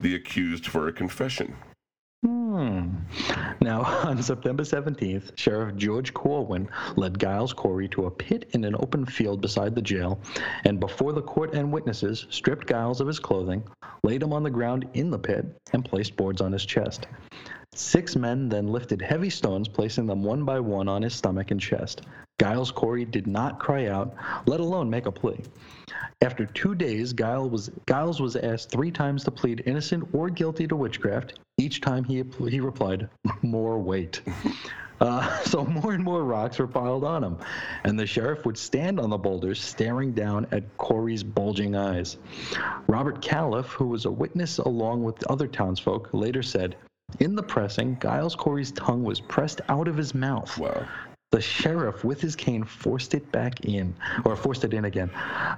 the 0.00 0.14
accused 0.14 0.66
for 0.66 0.88
a 0.88 0.92
confession. 0.92 1.54
Hmm. 2.24 2.96
Now, 3.62 3.82
on 4.04 4.22
September 4.22 4.62
17th, 4.62 5.36
Sheriff 5.36 5.76
George 5.76 6.12
Corwin 6.12 6.68
led 6.96 7.18
Giles 7.18 7.52
Corey 7.52 7.88
to 7.88 8.06
a 8.06 8.10
pit 8.10 8.50
in 8.52 8.64
an 8.64 8.74
open 8.76 9.06
field 9.06 9.40
beside 9.40 9.74
the 9.74 9.82
jail, 9.82 10.20
and 10.64 10.78
before 10.78 11.12
the 11.12 11.22
court 11.22 11.54
and 11.54 11.72
witnesses, 11.72 12.26
stripped 12.28 12.68
Giles 12.68 13.00
of 13.00 13.06
his 13.06 13.18
clothing, 13.18 13.62
laid 14.02 14.22
him 14.22 14.32
on 14.32 14.42
the 14.42 14.50
ground 14.50 14.86
in 14.94 15.10
the 15.10 15.18
pit, 15.18 15.46
and 15.72 15.84
placed 15.84 16.16
boards 16.16 16.40
on 16.40 16.52
his 16.52 16.66
chest. 16.66 17.06
Six 17.72 18.16
men 18.16 18.48
then 18.48 18.66
lifted 18.66 19.00
heavy 19.00 19.30
stones, 19.30 19.68
placing 19.68 20.06
them 20.06 20.24
one 20.24 20.44
by 20.44 20.58
one 20.58 20.88
on 20.88 21.02
his 21.02 21.14
stomach 21.14 21.52
and 21.52 21.60
chest. 21.60 22.02
Giles 22.40 22.72
Corey 22.72 23.04
did 23.04 23.28
not 23.28 23.60
cry 23.60 23.86
out, 23.86 24.12
let 24.46 24.58
alone 24.58 24.90
make 24.90 25.06
a 25.06 25.12
plea. 25.12 25.40
After 26.20 26.46
two 26.46 26.74
days, 26.74 27.12
Giles 27.12 27.50
was, 27.50 27.70
Giles 27.88 28.20
was 28.20 28.34
asked 28.34 28.70
three 28.70 28.90
times 28.90 29.22
to 29.24 29.30
plead 29.30 29.62
innocent 29.66 30.08
or 30.12 30.30
guilty 30.30 30.66
to 30.66 30.74
witchcraft. 30.74 31.38
Each 31.58 31.80
time 31.80 32.02
he, 32.02 32.24
he 32.48 32.58
replied, 32.58 33.08
more 33.42 33.78
weight. 33.78 34.20
Uh, 35.00 35.38
so 35.44 35.64
more 35.64 35.92
and 35.92 36.02
more 36.02 36.24
rocks 36.24 36.58
were 36.58 36.66
piled 36.66 37.04
on 37.04 37.22
him, 37.22 37.38
and 37.84 37.98
the 37.98 38.06
sheriff 38.06 38.44
would 38.44 38.58
stand 38.58 38.98
on 38.98 39.10
the 39.10 39.18
boulders, 39.18 39.60
staring 39.60 40.12
down 40.12 40.46
at 40.50 40.76
Corey's 40.76 41.22
bulging 41.22 41.76
eyes. 41.76 42.16
Robert 42.88 43.22
Calef, 43.22 43.66
who 43.66 43.86
was 43.86 44.06
a 44.06 44.10
witness 44.10 44.58
along 44.58 45.04
with 45.04 45.24
other 45.30 45.46
townsfolk, 45.46 46.10
later 46.12 46.42
said, 46.42 46.74
in 47.18 47.34
the 47.34 47.42
pressing, 47.42 47.98
Giles 48.00 48.34
Corey's 48.36 48.72
tongue 48.72 49.02
was 49.02 49.20
pressed 49.20 49.60
out 49.68 49.88
of 49.88 49.96
his 49.96 50.14
mouth. 50.14 50.56
Wow. 50.58 50.86
The 51.32 51.40
sheriff, 51.40 52.02
with 52.02 52.20
his 52.20 52.34
cane, 52.34 52.64
forced 52.64 53.14
it 53.14 53.30
back 53.30 53.64
in, 53.64 53.94
or 54.24 54.34
forced 54.34 54.64
it 54.64 54.74
in 54.74 54.84
again. 54.86 55.10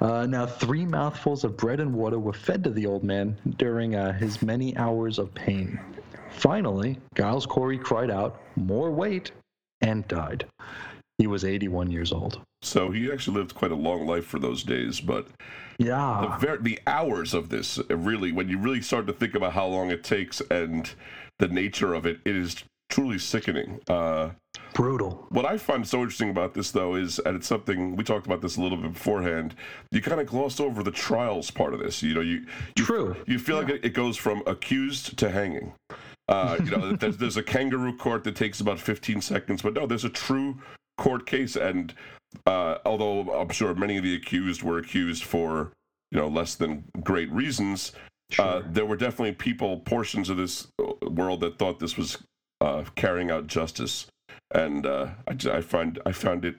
Uh, 0.02 0.26
now, 0.26 0.44
three 0.44 0.84
mouthfuls 0.84 1.44
of 1.44 1.56
bread 1.56 1.80
and 1.80 1.94
water 1.94 2.18
were 2.18 2.34
fed 2.34 2.62
to 2.64 2.70
the 2.70 2.84
old 2.84 3.04
man 3.04 3.36
during 3.56 3.94
uh, 3.94 4.12
his 4.12 4.42
many 4.42 4.76
hours 4.76 5.18
of 5.18 5.32
pain. 5.34 5.80
Finally, 6.30 6.98
Giles 7.14 7.46
Corey 7.46 7.78
cried 7.78 8.10
out, 8.10 8.40
More 8.56 8.90
weight, 8.90 9.32
and 9.80 10.06
died. 10.08 10.44
He 11.18 11.26
was 11.26 11.44
81 11.44 11.90
years 11.90 12.12
old. 12.12 12.40
So 12.62 12.90
he 12.90 13.10
actually 13.10 13.38
lived 13.38 13.54
quite 13.54 13.70
a 13.72 13.76
long 13.76 14.06
life 14.06 14.26
for 14.26 14.38
those 14.38 14.62
days, 14.62 15.00
but 15.00 15.26
the, 15.78 15.86
Yeah. 15.86 16.38
ver- 16.38 16.58
the 16.58 16.78
hours 16.86 17.32
of 17.32 17.48
this 17.48 17.78
uh, 17.78 17.96
really, 17.96 18.30
when 18.32 18.48
you 18.48 18.58
really 18.58 18.82
start 18.82 19.06
to 19.06 19.12
think 19.12 19.34
about 19.34 19.52
how 19.52 19.66
long 19.66 19.90
it 19.90 20.04
takes 20.04 20.40
and 20.50 20.90
the 21.38 21.48
nature 21.48 21.94
of 21.94 22.06
it, 22.06 22.20
it 22.24 22.36
is 22.36 22.56
truly 22.90 23.18
sickening. 23.18 23.80
Uh, 23.88 24.30
Brutal. 24.74 25.26
What 25.30 25.44
I 25.44 25.58
find 25.58 25.86
so 25.86 25.98
interesting 25.98 26.30
about 26.30 26.54
this, 26.54 26.70
though, 26.70 26.94
is, 26.94 27.18
and 27.20 27.36
it's 27.36 27.46
something 27.46 27.94
we 27.96 28.04
talked 28.04 28.26
about 28.26 28.40
this 28.40 28.56
a 28.56 28.62
little 28.62 28.78
bit 28.78 28.92
beforehand. 28.94 29.54
You 29.90 30.00
kind 30.00 30.20
of 30.20 30.26
gloss 30.26 30.60
over 30.60 30.82
the 30.82 30.90
trials 30.90 31.50
part 31.50 31.74
of 31.74 31.80
this. 31.80 32.02
You 32.02 32.14
know, 32.14 32.20
you, 32.22 32.46
you 32.76 32.84
True. 32.84 33.16
You 33.26 33.38
feel 33.38 33.56
like 33.56 33.68
it- 33.68 33.84
it 33.84 33.90
goes 33.94 34.16
from 34.16 34.42
accused 34.46 35.18
to 35.18 35.30
hanging. 35.30 35.74
Uh, 36.28 36.56
you 36.64 36.70
know, 36.70 36.92
there's, 36.96 37.16
there's 37.18 37.36
a 37.36 37.42
kangaroo 37.42 37.96
court 37.96 38.24
that 38.24 38.36
takes 38.36 38.60
about 38.60 38.78
15 38.80 39.20
seconds, 39.20 39.60
but 39.62 39.74
no, 39.74 39.86
there's 39.86 40.04
a 40.04 40.10
true 40.10 40.58
court 40.96 41.26
case. 41.26 41.56
And 41.56 41.92
uh, 42.46 42.78
although 42.86 43.30
I'm 43.38 43.50
sure 43.50 43.74
many 43.74 43.98
of 43.98 44.04
the 44.04 44.14
accused 44.14 44.62
were 44.62 44.78
accused 44.78 45.24
for 45.24 45.72
you 46.10 46.18
know 46.18 46.28
less 46.28 46.54
than 46.54 46.84
great 47.02 47.30
reasons, 47.30 47.92
uh, 48.38 48.62
there 48.66 48.86
were 48.86 48.96
definitely 48.96 49.32
people, 49.32 49.78
portions 49.80 50.28
of 50.30 50.36
this 50.36 50.68
uh, 50.80 50.92
world 51.10 51.40
that 51.40 51.58
thought 51.58 51.78
this 51.80 51.96
was 51.96 52.18
uh, 52.60 52.84
carrying 52.94 53.30
out 53.30 53.46
justice, 53.46 54.06
and 54.54 54.86
uh, 54.86 55.08
I, 55.28 55.50
I 55.50 55.60
find 55.60 55.98
I 56.06 56.12
found 56.12 56.44
it 56.44 56.56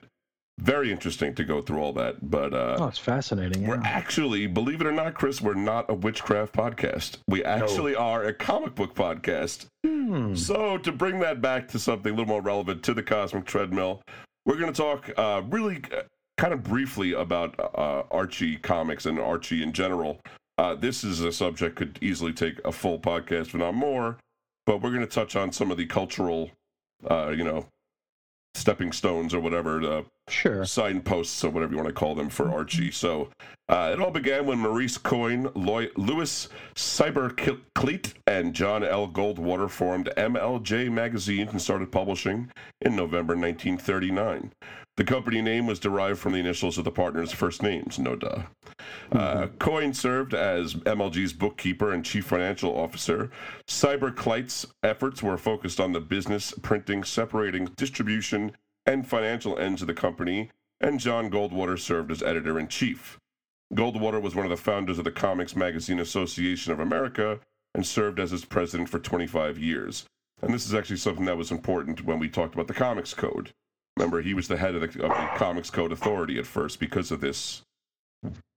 very 0.60 0.92
interesting 0.92 1.34
to 1.34 1.42
go 1.44 1.60
through 1.60 1.78
all 1.80 1.92
that. 1.94 2.30
But 2.30 2.54
uh, 2.54 2.76
Oh, 2.78 2.86
it's 2.86 2.98
fascinating. 2.98 3.66
we're 3.66 3.74
Yeah. 3.76 3.82
actually, 3.86 4.46
believe 4.46 4.80
it 4.80 4.86
or 4.86 4.92
not, 4.92 5.14
Chris, 5.14 5.40
we're 5.40 5.54
not 5.54 5.90
a 5.90 5.94
witchcraft 5.94 6.52
podcast. 6.52 7.16
We 7.26 7.42
actually 7.44 7.96
are 7.96 8.24
a 8.24 8.32
comic 8.32 8.74
book 8.76 8.94
podcast. 8.94 9.66
Hmm. 9.84 10.34
So 10.36 10.78
to 10.78 10.92
bring 10.92 11.18
that 11.20 11.40
back 11.40 11.66
to 11.68 11.78
something 11.80 12.12
a 12.12 12.14
little 12.14 12.28
more 12.28 12.40
relevant 12.42 12.84
to 12.84 12.94
the 12.94 13.02
cosmic 13.02 13.46
treadmill, 13.46 14.02
we're 14.46 14.58
going 14.58 14.72
to 14.72 14.76
talk 14.80 15.10
uh, 15.16 15.42
really 15.48 15.82
kind 16.36 16.52
of 16.52 16.62
briefly 16.62 17.14
about 17.14 17.58
uh, 17.58 18.02
Archie 18.12 18.56
comics 18.56 19.06
and 19.06 19.18
Archie 19.18 19.62
in 19.62 19.72
general. 19.72 20.20
Uh, 20.56 20.74
this 20.74 21.02
is 21.04 21.20
a 21.20 21.32
subject 21.32 21.76
could 21.76 21.98
easily 22.00 22.32
take 22.32 22.60
a 22.64 22.72
full 22.72 22.98
podcast, 22.98 23.46
if 23.48 23.54
not 23.54 23.74
more. 23.74 24.16
But 24.66 24.80
we're 24.80 24.90
going 24.90 25.00
to 25.00 25.06
touch 25.06 25.36
on 25.36 25.52
some 25.52 25.70
of 25.70 25.76
the 25.76 25.86
cultural, 25.86 26.50
uh, 27.10 27.30
you 27.36 27.44
know, 27.44 27.66
stepping 28.54 28.92
stones 28.92 29.34
or 29.34 29.40
whatever, 29.40 29.82
uh, 29.82 30.02
Sure. 30.28 30.64
signposts 30.64 31.42
or 31.44 31.50
whatever 31.50 31.72
you 31.72 31.76
want 31.76 31.88
to 31.88 31.92
call 31.92 32.14
them 32.14 32.30
for 32.30 32.50
Archie. 32.50 32.90
So 32.92 33.28
uh, 33.68 33.90
it 33.92 34.00
all 34.00 34.12
began 34.12 34.46
when 34.46 34.58
Maurice 34.60 34.96
Coyne, 34.96 35.50
Loy- 35.54 35.90
Louis 35.96 36.48
Silberkleit, 36.76 38.14
and 38.26 38.54
John 38.54 38.82
L. 38.84 39.06
Goldwater 39.08 39.68
formed 39.68 40.08
MLJ 40.16 40.90
Magazine 40.90 41.48
and 41.48 41.60
started 41.60 41.92
publishing 41.92 42.50
in 42.80 42.96
November 42.96 43.34
1939. 43.36 44.52
The 44.96 45.04
company 45.04 45.42
name 45.42 45.66
was 45.66 45.80
derived 45.80 46.20
from 46.20 46.32
the 46.32 46.38
initials 46.38 46.78
of 46.78 46.84
the 46.84 46.90
partners' 46.92 47.32
first 47.32 47.62
names, 47.62 47.98
no 47.98 48.14
duh. 48.14 48.42
Uh, 49.10 49.48
Coyne 49.58 49.92
served 49.92 50.34
as 50.34 50.74
MLJ's 50.74 51.32
bookkeeper 51.32 51.92
and 51.92 52.04
chief 52.04 52.26
financial 52.26 52.76
officer. 52.76 53.30
Silberkleit's 53.66 54.66
efforts 54.84 55.20
were 55.20 55.36
focused 55.36 55.80
on 55.80 55.92
the 55.92 56.00
business, 56.00 56.54
printing, 56.62 57.02
separating, 57.02 57.66
distribution, 57.76 58.52
and 58.86 59.08
financial 59.08 59.58
ends 59.58 59.82
of 59.82 59.88
the 59.88 59.94
company, 59.94 60.50
and 60.80 61.00
John 61.00 61.28
Goldwater 61.28 61.78
served 61.78 62.12
as 62.12 62.22
editor 62.22 62.58
in 62.58 62.68
chief. 62.68 63.18
Goldwater 63.74 64.22
was 64.22 64.36
one 64.36 64.46
of 64.46 64.50
the 64.50 64.56
founders 64.56 64.98
of 64.98 65.04
the 65.04 65.10
Comics 65.10 65.56
Magazine 65.56 65.98
Association 65.98 66.72
of 66.72 66.78
America 66.78 67.40
and 67.74 67.84
served 67.84 68.20
as 68.20 68.32
its 68.32 68.44
president 68.44 68.88
for 68.88 69.00
25 69.00 69.58
years. 69.58 70.04
And 70.40 70.54
this 70.54 70.66
is 70.66 70.74
actually 70.74 70.98
something 70.98 71.24
that 71.24 71.36
was 71.36 71.50
important 71.50 72.04
when 72.04 72.20
we 72.20 72.28
talked 72.28 72.54
about 72.54 72.68
the 72.68 72.74
Comics 72.74 73.14
Code. 73.14 73.52
Remember, 73.96 74.20
he 74.22 74.34
was 74.34 74.48
the 74.48 74.56
head 74.56 74.74
of 74.74 74.80
the, 74.80 75.04
of 75.04 75.10
the 75.10 75.30
Comics 75.36 75.70
Code 75.70 75.92
Authority 75.92 76.38
at 76.38 76.46
first 76.46 76.80
because 76.80 77.10
of 77.10 77.20
this 77.20 77.62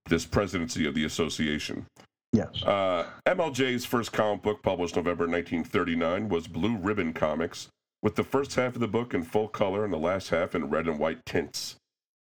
this 0.06 0.24
presidency 0.24 0.86
of 0.86 0.94
the 0.94 1.04
association. 1.04 1.86
Yes. 2.32 2.62
Uh, 2.62 3.06
MLJ's 3.26 3.84
first 3.84 4.12
comic 4.12 4.42
book, 4.42 4.62
published 4.62 4.96
November 4.96 5.24
1939, 5.24 6.28
was 6.28 6.46
Blue 6.46 6.76
Ribbon 6.76 7.12
Comics, 7.12 7.68
with 8.02 8.16
the 8.16 8.24
first 8.24 8.54
half 8.54 8.74
of 8.74 8.80
the 8.80 8.88
book 8.88 9.12
in 9.12 9.22
full 9.22 9.48
color 9.48 9.84
and 9.84 9.92
the 9.92 9.98
last 9.98 10.30
half 10.30 10.54
in 10.54 10.70
red 10.70 10.86
and 10.86 10.98
white 10.98 11.24
tints. 11.26 11.76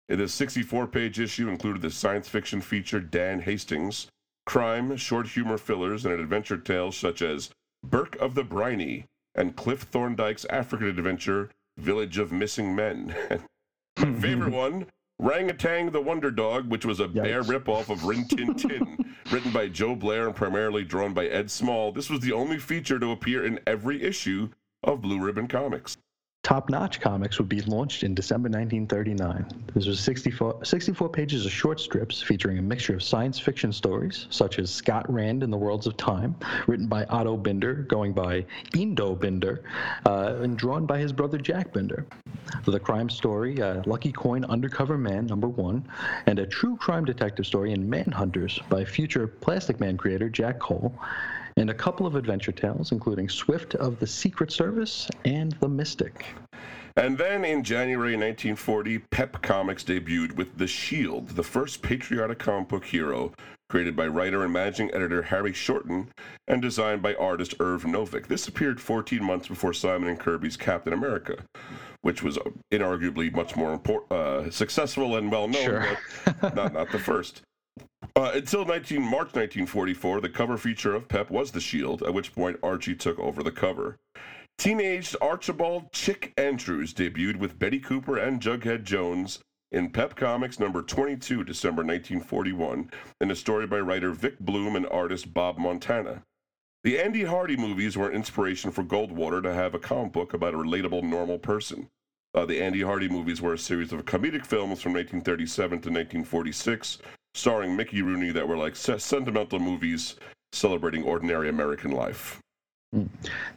In 0.09 0.19
this 0.19 0.35
64 0.35 0.87
page 0.89 1.19
issue 1.19 1.49
included 1.49 1.83
the 1.83 1.91
science 1.91 2.29
fiction 2.29 2.61
feature 2.61 3.01
Dan 3.01 3.41
Hastings, 3.41 4.09
crime, 4.47 4.97
short 4.97 5.29
humor 5.29 5.59
fillers, 5.59 6.05
and 6.05 6.15
adventure 6.15 6.59
tales 6.59 6.97
such 6.97 7.23
as 7.23 7.51
Burke 7.83 8.17
of 8.17 8.35
the 8.35 8.45
Briny 8.45 9.07
and 9.35 9.57
Cliff 9.57 9.83
Thorndyke's 9.83 10.45
African 10.47 10.89
adventure, 10.89 11.51
Village 11.79 12.19
of 12.19 12.33
Missing 12.33 12.75
Men. 12.75 13.15
My 13.99 14.13
favorite 14.21 14.53
one, 14.55 14.87
Rangatang 15.21 15.93
the 15.93 16.01
Wonder 16.01 16.31
Dog, 16.31 16.69
which 16.69 16.85
was 16.85 17.01
a 17.01 17.09
bare 17.09 17.43
Yikes. 17.43 17.61
ripoff 17.61 17.89
of 17.89 18.05
Rin 18.05 18.27
Tin 18.27 18.55
Tin, 18.55 19.15
written 19.31 19.53
by 19.53 19.69
Joe 19.69 19.95
Blair 19.95 20.27
and 20.27 20.37
primarily 20.37 20.85
drawn 20.85 21.15
by 21.15 21.27
Ed 21.27 21.51
Small. 21.51 21.93
This 21.93 22.11
was 22.11 22.21
the 22.21 22.33
only 22.33 22.59
feature 22.59 22.99
to 22.99 23.11
appear 23.13 23.45
in 23.45 23.61
every 23.67 24.03
issue 24.03 24.49
of 24.83 25.01
Blue 25.01 25.21
Ribbon 25.21 25.47
Comics. 25.49 25.97
Top 26.45 26.69
Notch 26.69 27.01
Comics 27.01 27.39
would 27.39 27.49
be 27.49 27.63
launched 27.63 28.03
in 28.03 28.15
December 28.15 28.51
1939. 28.51 29.47
This 29.75 29.87
was 29.87 29.99
64, 29.99 30.63
64 30.63 31.09
pages 31.09 31.47
of 31.47 31.53
short 31.53 31.81
strips 31.81 32.21
featuring 32.21 32.59
a 32.59 32.63
mixture 32.63 32.95
of 32.95 33.03
science 33.03 33.39
fiction 33.39 33.73
stories, 33.73 34.27
such 34.29 34.59
as 34.59 34.71
Scott 34.71 35.11
Rand 35.11 35.43
in 35.43 35.51
the 35.51 35.57
Worlds 35.57 35.87
of 35.87 35.97
Time, 35.97 36.37
written 36.67 36.87
by 36.87 37.07
Otto 37.07 37.39
Binder, 37.39 37.73
going 37.73 38.13
by 38.13 38.45
Eando 38.73 39.19
Binder, 39.19 39.63
uh, 40.05 40.37
and 40.43 40.59
drawn 40.59 40.85
by 40.85 40.99
his 40.99 41.15
brother 41.15 41.39
Jack 41.39 41.73
Binder. 41.73 42.05
The 42.67 42.79
crime 42.79 43.09
story, 43.09 43.63
uh, 43.63 43.83
Lucky 43.87 44.13
Coin 44.13 44.45
Undercover 44.45 44.99
Man, 44.99 45.25
number 45.25 45.49
one, 45.49 45.89
and 46.27 46.39
a 46.39 46.47
true 46.47 46.77
crime 46.77 47.07
detective 47.07 47.47
story 47.47 47.73
in 47.73 47.89
Manhunters 47.89 48.61
by 48.69 48.85
future 48.85 49.27
Plastic 49.27 49.81
Man 49.81 49.97
creator 49.97 50.29
Jack 50.29 50.59
Cole, 50.59 50.95
and 51.57 51.71
a 51.71 51.75
couple 51.75 52.07
of 52.07 52.15
adventure 52.17 52.53
tales, 52.53 52.93
including 52.93 53.29
Swift 53.29 53.75
of 53.77 53.99
the 53.99 54.07
Secret 54.07 54.51
Service 54.51 55.09
and 55.25 55.53
The 55.61 55.69
Mystic. 55.69 56.27
And 56.97 57.19
then 57.19 57.45
in 57.45 57.65
January 57.65 58.13
1940, 58.13 58.99
Pep 59.11 59.43
Comics 59.43 59.83
debuted 59.83 60.37
with 60.37 60.57
The 60.59 60.67
Shield, 60.67 61.31
the 61.31 61.43
first 61.43 61.83
patriotic 61.83 62.39
comic 62.39 62.69
book 62.69 62.85
hero, 62.85 63.33
created 63.69 63.97
by 63.97 64.07
writer 64.07 64.45
and 64.45 64.53
managing 64.53 64.93
editor 64.95 65.23
Harry 65.23 65.53
Shorten 65.53 66.09
and 66.47 66.63
designed 66.63 67.03
by 67.03 67.15
artist 67.15 67.55
Irv 67.59 67.83
Novick. 67.85 68.27
This 68.29 68.47
appeared 68.47 68.81
14 68.81 69.25
months 69.25 69.49
before 69.49 69.73
Simon 69.73 70.09
and 70.09 70.21
Kirby's 70.21 70.57
Captain 70.57 70.93
America, 70.93 71.39
which 72.03 72.23
was 72.23 72.39
inarguably 72.73 73.35
much 73.35 73.57
more 73.57 73.81
uh, 74.13 74.49
successful 74.51 75.17
and 75.17 75.33
well 75.33 75.49
known, 75.49 75.65
Sure. 75.65 75.99
but 76.41 76.55
not, 76.55 76.73
not 76.75 76.91
the 76.93 76.99
first. 76.99 77.43
Uh, 78.17 78.33
until 78.35 78.65
19, 78.65 79.03
March 79.03 79.35
1944, 79.35 80.21
the 80.21 80.29
cover 80.29 80.57
feature 80.57 80.95
of 80.95 81.09
Pep 81.09 81.31
was 81.31 81.51
The 81.51 81.61
Shield, 81.61 82.03
at 82.03 82.15
which 82.15 82.35
point 82.35 82.59
Archie 82.63 82.95
took 82.95 83.19
over 83.19 83.43
the 83.43 83.51
cover. 83.51 83.97
Teenaged 84.57 85.17
Archibald 85.21 85.93
Chick 85.93 86.33
Andrews 86.37 86.95
debuted 86.95 87.37
with 87.37 87.59
Betty 87.59 87.81
Cooper 87.81 88.17
and 88.17 88.41
Jughead 88.41 88.85
Jones 88.85 89.41
in 89.73 89.91
Pep 89.91 90.15
Comics 90.15 90.61
number 90.61 90.83
22, 90.83 91.43
December 91.43 91.83
1941, 91.83 92.91
in 93.21 93.31
a 93.31 93.35
story 93.35 93.67
by 93.67 93.81
writer 93.81 94.13
Vic 94.13 94.39
Bloom 94.39 94.77
and 94.77 94.87
artist 94.87 95.35
Bob 95.35 95.59
Montana. 95.59 96.23
The 96.85 97.01
Andy 97.01 97.25
Hardy 97.25 97.57
movies 97.57 97.97
were 97.97 98.11
an 98.11 98.15
inspiration 98.15 98.71
for 98.71 98.85
Goldwater 98.85 99.43
to 99.43 99.53
have 99.53 99.75
a 99.75 99.79
comic 99.79 100.13
book 100.13 100.35
about 100.35 100.55
a 100.55 100.59
relatable, 100.59 101.03
normal 101.03 101.39
person. 101.39 101.89
Uh, 102.35 102.45
the 102.45 102.63
Andy 102.63 102.83
Hardy 102.83 103.09
movies 103.09 103.41
were 103.41 103.55
a 103.55 103.59
series 103.59 103.93
of 103.93 104.05
comedic 104.05 104.45
films 104.47 104.83
from 104.83 104.93
1937 104.93 105.71
to 105.71 105.89
1946, 105.89 106.99
starring 107.35 107.77
Mickey 107.77 108.03
Rooney, 108.03 108.31
that 108.31 108.47
were 108.47 108.57
like 108.57 108.77
sentimental 108.77 109.59
movies 109.59 110.17
celebrating 110.53 111.03
ordinary 111.03 111.49
American 111.49 111.91
life. 111.91 112.41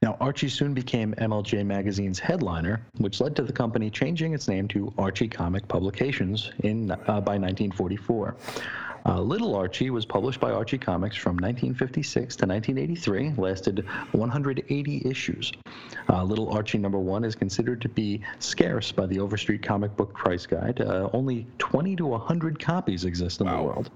Now, 0.01 0.17
Archie 0.19 0.49
soon 0.49 0.73
became 0.73 1.13
MLJ 1.19 1.63
Magazine's 1.63 2.17
headliner, 2.17 2.81
which 2.97 3.21
led 3.21 3.35
to 3.35 3.43
the 3.43 3.53
company 3.53 3.91
changing 3.91 4.33
its 4.33 4.47
name 4.47 4.67
to 4.69 4.91
Archie 4.97 5.27
Comic 5.27 5.67
Publications 5.67 6.51
in, 6.63 6.89
uh, 6.91 7.21
by 7.21 7.37
1944. 7.37 8.35
Uh, 9.07 9.21
Little 9.21 9.55
Archie 9.55 9.89
was 9.89 10.05
published 10.05 10.41
by 10.41 10.51
Archie 10.51 10.77
Comics 10.77 11.15
from 11.15 11.37
1956 11.37 12.35
to 12.35 12.45
1983, 12.45 13.33
lasted 13.37 13.85
180 14.11 15.01
issues. 15.05 15.53
Uh, 16.09 16.23
Little 16.23 16.49
Archie 16.49 16.77
number 16.77 16.99
one 16.99 17.23
is 17.23 17.33
considered 17.33 17.81
to 17.81 17.89
be 17.89 18.21
scarce 18.39 18.91
by 18.91 19.05
the 19.05 19.19
Overstreet 19.19 19.63
Comic 19.63 19.95
Book 19.95 20.13
Price 20.13 20.45
Guide. 20.45 20.81
Uh, 20.81 21.09
only 21.13 21.47
20 21.57 21.95
to 21.95 22.05
100 22.05 22.59
copies 22.59 23.05
exist 23.05 23.39
in 23.39 23.47
wow. 23.47 23.57
the 23.57 23.63
world. 23.63 23.91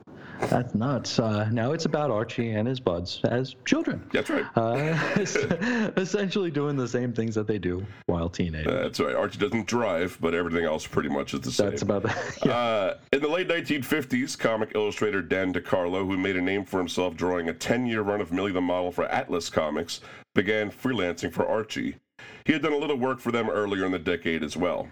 That's 0.49 0.75
nuts. 0.75 1.19
Uh, 1.19 1.49
now 1.51 1.71
it's 1.71 1.85
about 1.85 2.11
Archie 2.11 2.51
and 2.51 2.67
his 2.67 2.79
buds 2.79 3.21
as 3.25 3.55
children. 3.65 4.03
That's 4.11 4.29
right. 4.29 4.45
Uh, 4.55 4.97
essentially 5.97 6.51
doing 6.51 6.75
the 6.75 6.87
same 6.87 7.13
things 7.13 7.35
that 7.35 7.47
they 7.47 7.57
do 7.57 7.85
while 8.07 8.29
teenagers. 8.29 8.73
That's 8.73 8.99
right. 8.99 9.15
Archie 9.15 9.39
doesn't 9.39 9.67
drive, 9.67 10.17
but 10.19 10.33
everything 10.33 10.65
else 10.65 10.85
pretty 10.85 11.09
much 11.09 11.33
is 11.33 11.41
the 11.41 11.51
same. 11.51 11.69
That's 11.69 11.81
about 11.81 12.03
that. 12.03 12.17
Yeah. 12.45 12.55
Uh, 12.55 12.97
in 13.13 13.21
the 13.21 13.27
late 13.27 13.47
1950s, 13.47 14.37
comic 14.37 14.71
illustrator 14.73 15.21
Dan 15.21 15.53
DeCarlo, 15.53 16.05
who 16.05 16.17
made 16.17 16.35
a 16.35 16.41
name 16.41 16.65
for 16.65 16.79
himself 16.79 17.15
drawing 17.15 17.49
a 17.49 17.53
10-year 17.53 18.01
run 18.01 18.19
of 18.19 18.31
Millie 18.31 18.51
the 18.51 18.61
Model 18.61 18.91
for 18.91 19.05
Atlas 19.05 19.49
Comics, 19.49 20.01
began 20.33 20.71
freelancing 20.71 21.31
for 21.31 21.47
Archie. 21.47 21.95
He 22.45 22.53
had 22.53 22.61
done 22.61 22.73
a 22.73 22.77
little 22.77 22.97
work 22.97 23.19
for 23.19 23.31
them 23.31 23.49
earlier 23.49 23.85
in 23.85 23.91
the 23.91 23.99
decade 23.99 24.43
as 24.43 24.57
well. 24.57 24.89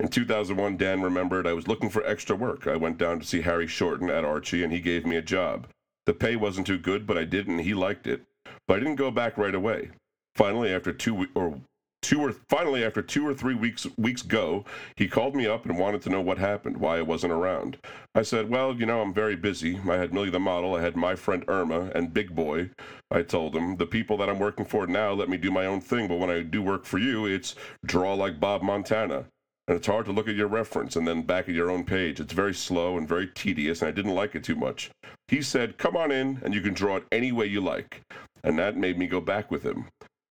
In 0.00 0.08
2001, 0.08 0.78
Dan 0.78 1.02
remembered 1.02 1.46
I 1.46 1.52
was 1.52 1.68
looking 1.68 1.90
for 1.90 2.02
extra 2.06 2.34
work. 2.34 2.66
I 2.66 2.74
went 2.74 2.96
down 2.96 3.20
to 3.20 3.26
see 3.26 3.42
Harry 3.42 3.66
Shorten 3.66 4.08
at 4.08 4.24
Archie, 4.24 4.64
and 4.64 4.72
he 4.72 4.80
gave 4.80 5.04
me 5.04 5.16
a 5.16 5.22
job. 5.22 5.66
The 6.06 6.14
pay 6.14 6.36
wasn't 6.36 6.66
too 6.66 6.78
good, 6.78 7.06
but 7.06 7.18
I 7.18 7.24
did, 7.24 7.48
and 7.48 7.60
he 7.60 7.74
liked 7.74 8.06
it. 8.06 8.22
But 8.66 8.78
I 8.78 8.78
didn't 8.78 8.94
go 8.94 9.10
back 9.10 9.36
right 9.36 9.54
away. 9.54 9.90
Finally, 10.34 10.72
after 10.74 10.94
two 10.94 11.28
or 11.34 11.60
two 12.00 12.22
or 12.22 12.32
finally 12.48 12.82
after 12.82 13.02
two 13.02 13.28
or 13.28 13.34
three 13.34 13.54
weeks 13.54 13.86
weeks 13.98 14.22
go, 14.22 14.64
he 14.96 15.06
called 15.06 15.36
me 15.36 15.46
up 15.46 15.66
and 15.66 15.78
wanted 15.78 16.00
to 16.00 16.08
know 16.08 16.22
what 16.22 16.38
happened, 16.38 16.78
why 16.78 16.96
I 16.96 17.02
wasn't 17.02 17.34
around. 17.34 17.76
I 18.14 18.22
said, 18.22 18.48
"Well, 18.48 18.74
you 18.74 18.86
know, 18.86 19.02
I'm 19.02 19.12
very 19.12 19.36
busy. 19.36 19.78
I 19.86 19.96
had 19.96 20.14
Millie 20.14 20.30
the 20.30 20.40
model, 20.40 20.74
I 20.76 20.80
had 20.80 20.96
my 20.96 21.14
friend 21.14 21.44
Irma 21.46 21.90
and 21.94 22.14
Big 22.14 22.34
Boy." 22.34 22.70
I 23.10 23.20
told 23.20 23.54
him, 23.54 23.76
"The 23.76 23.84
people 23.84 24.16
that 24.16 24.30
I'm 24.30 24.38
working 24.38 24.64
for 24.64 24.86
now 24.86 25.12
let 25.12 25.28
me 25.28 25.36
do 25.36 25.50
my 25.50 25.66
own 25.66 25.82
thing, 25.82 26.08
but 26.08 26.18
when 26.18 26.30
I 26.30 26.40
do 26.40 26.62
work 26.62 26.86
for 26.86 26.96
you, 26.96 27.26
it's 27.26 27.54
draw 27.84 28.14
like 28.14 28.40
Bob 28.40 28.62
Montana." 28.62 29.26
And 29.70 29.76
it's 29.76 29.86
hard 29.86 30.04
to 30.04 30.10
look 30.10 30.26
at 30.26 30.34
your 30.34 30.48
reference 30.48 30.96
and 30.96 31.06
then 31.06 31.22
back 31.22 31.48
at 31.48 31.54
your 31.54 31.70
own 31.70 31.84
page. 31.84 32.18
It's 32.18 32.32
very 32.32 32.54
slow 32.54 32.98
and 32.98 33.06
very 33.06 33.28
tedious, 33.28 33.82
and 33.82 33.88
I 33.88 33.92
didn't 33.92 34.16
like 34.16 34.34
it 34.34 34.42
too 34.42 34.56
much. 34.56 34.90
He 35.28 35.42
said, 35.42 35.78
Come 35.78 35.96
on 35.96 36.10
in, 36.10 36.40
and 36.42 36.52
you 36.52 36.60
can 36.60 36.74
draw 36.74 36.96
it 36.96 37.06
any 37.12 37.30
way 37.30 37.46
you 37.46 37.60
like. 37.60 38.00
And 38.42 38.58
that 38.58 38.76
made 38.76 38.98
me 38.98 39.06
go 39.06 39.20
back 39.20 39.48
with 39.48 39.62
him. 39.62 39.84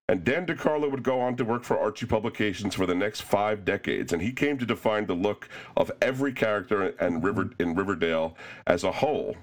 And 0.09 0.25
Dan 0.25 0.45
DeCarlo 0.45 0.91
would 0.91 1.03
go 1.03 1.21
on 1.21 1.37
to 1.37 1.45
work 1.45 1.63
for 1.63 1.79
Archie 1.79 2.05
Publications 2.05 2.75
for 2.75 2.85
the 2.85 2.93
next 2.93 3.21
five 3.21 3.63
decades, 3.63 4.11
and 4.11 4.21
he 4.21 4.33
came 4.33 4.57
to 4.57 4.65
define 4.65 5.05
the 5.05 5.13
look 5.13 5.47
of 5.77 5.89
every 6.01 6.33
character 6.33 6.93
and 6.99 7.23
River, 7.23 7.49
in 7.59 7.75
Riverdale 7.75 8.35
as 8.67 8.83
a 8.83 8.91
whole. 8.91 9.37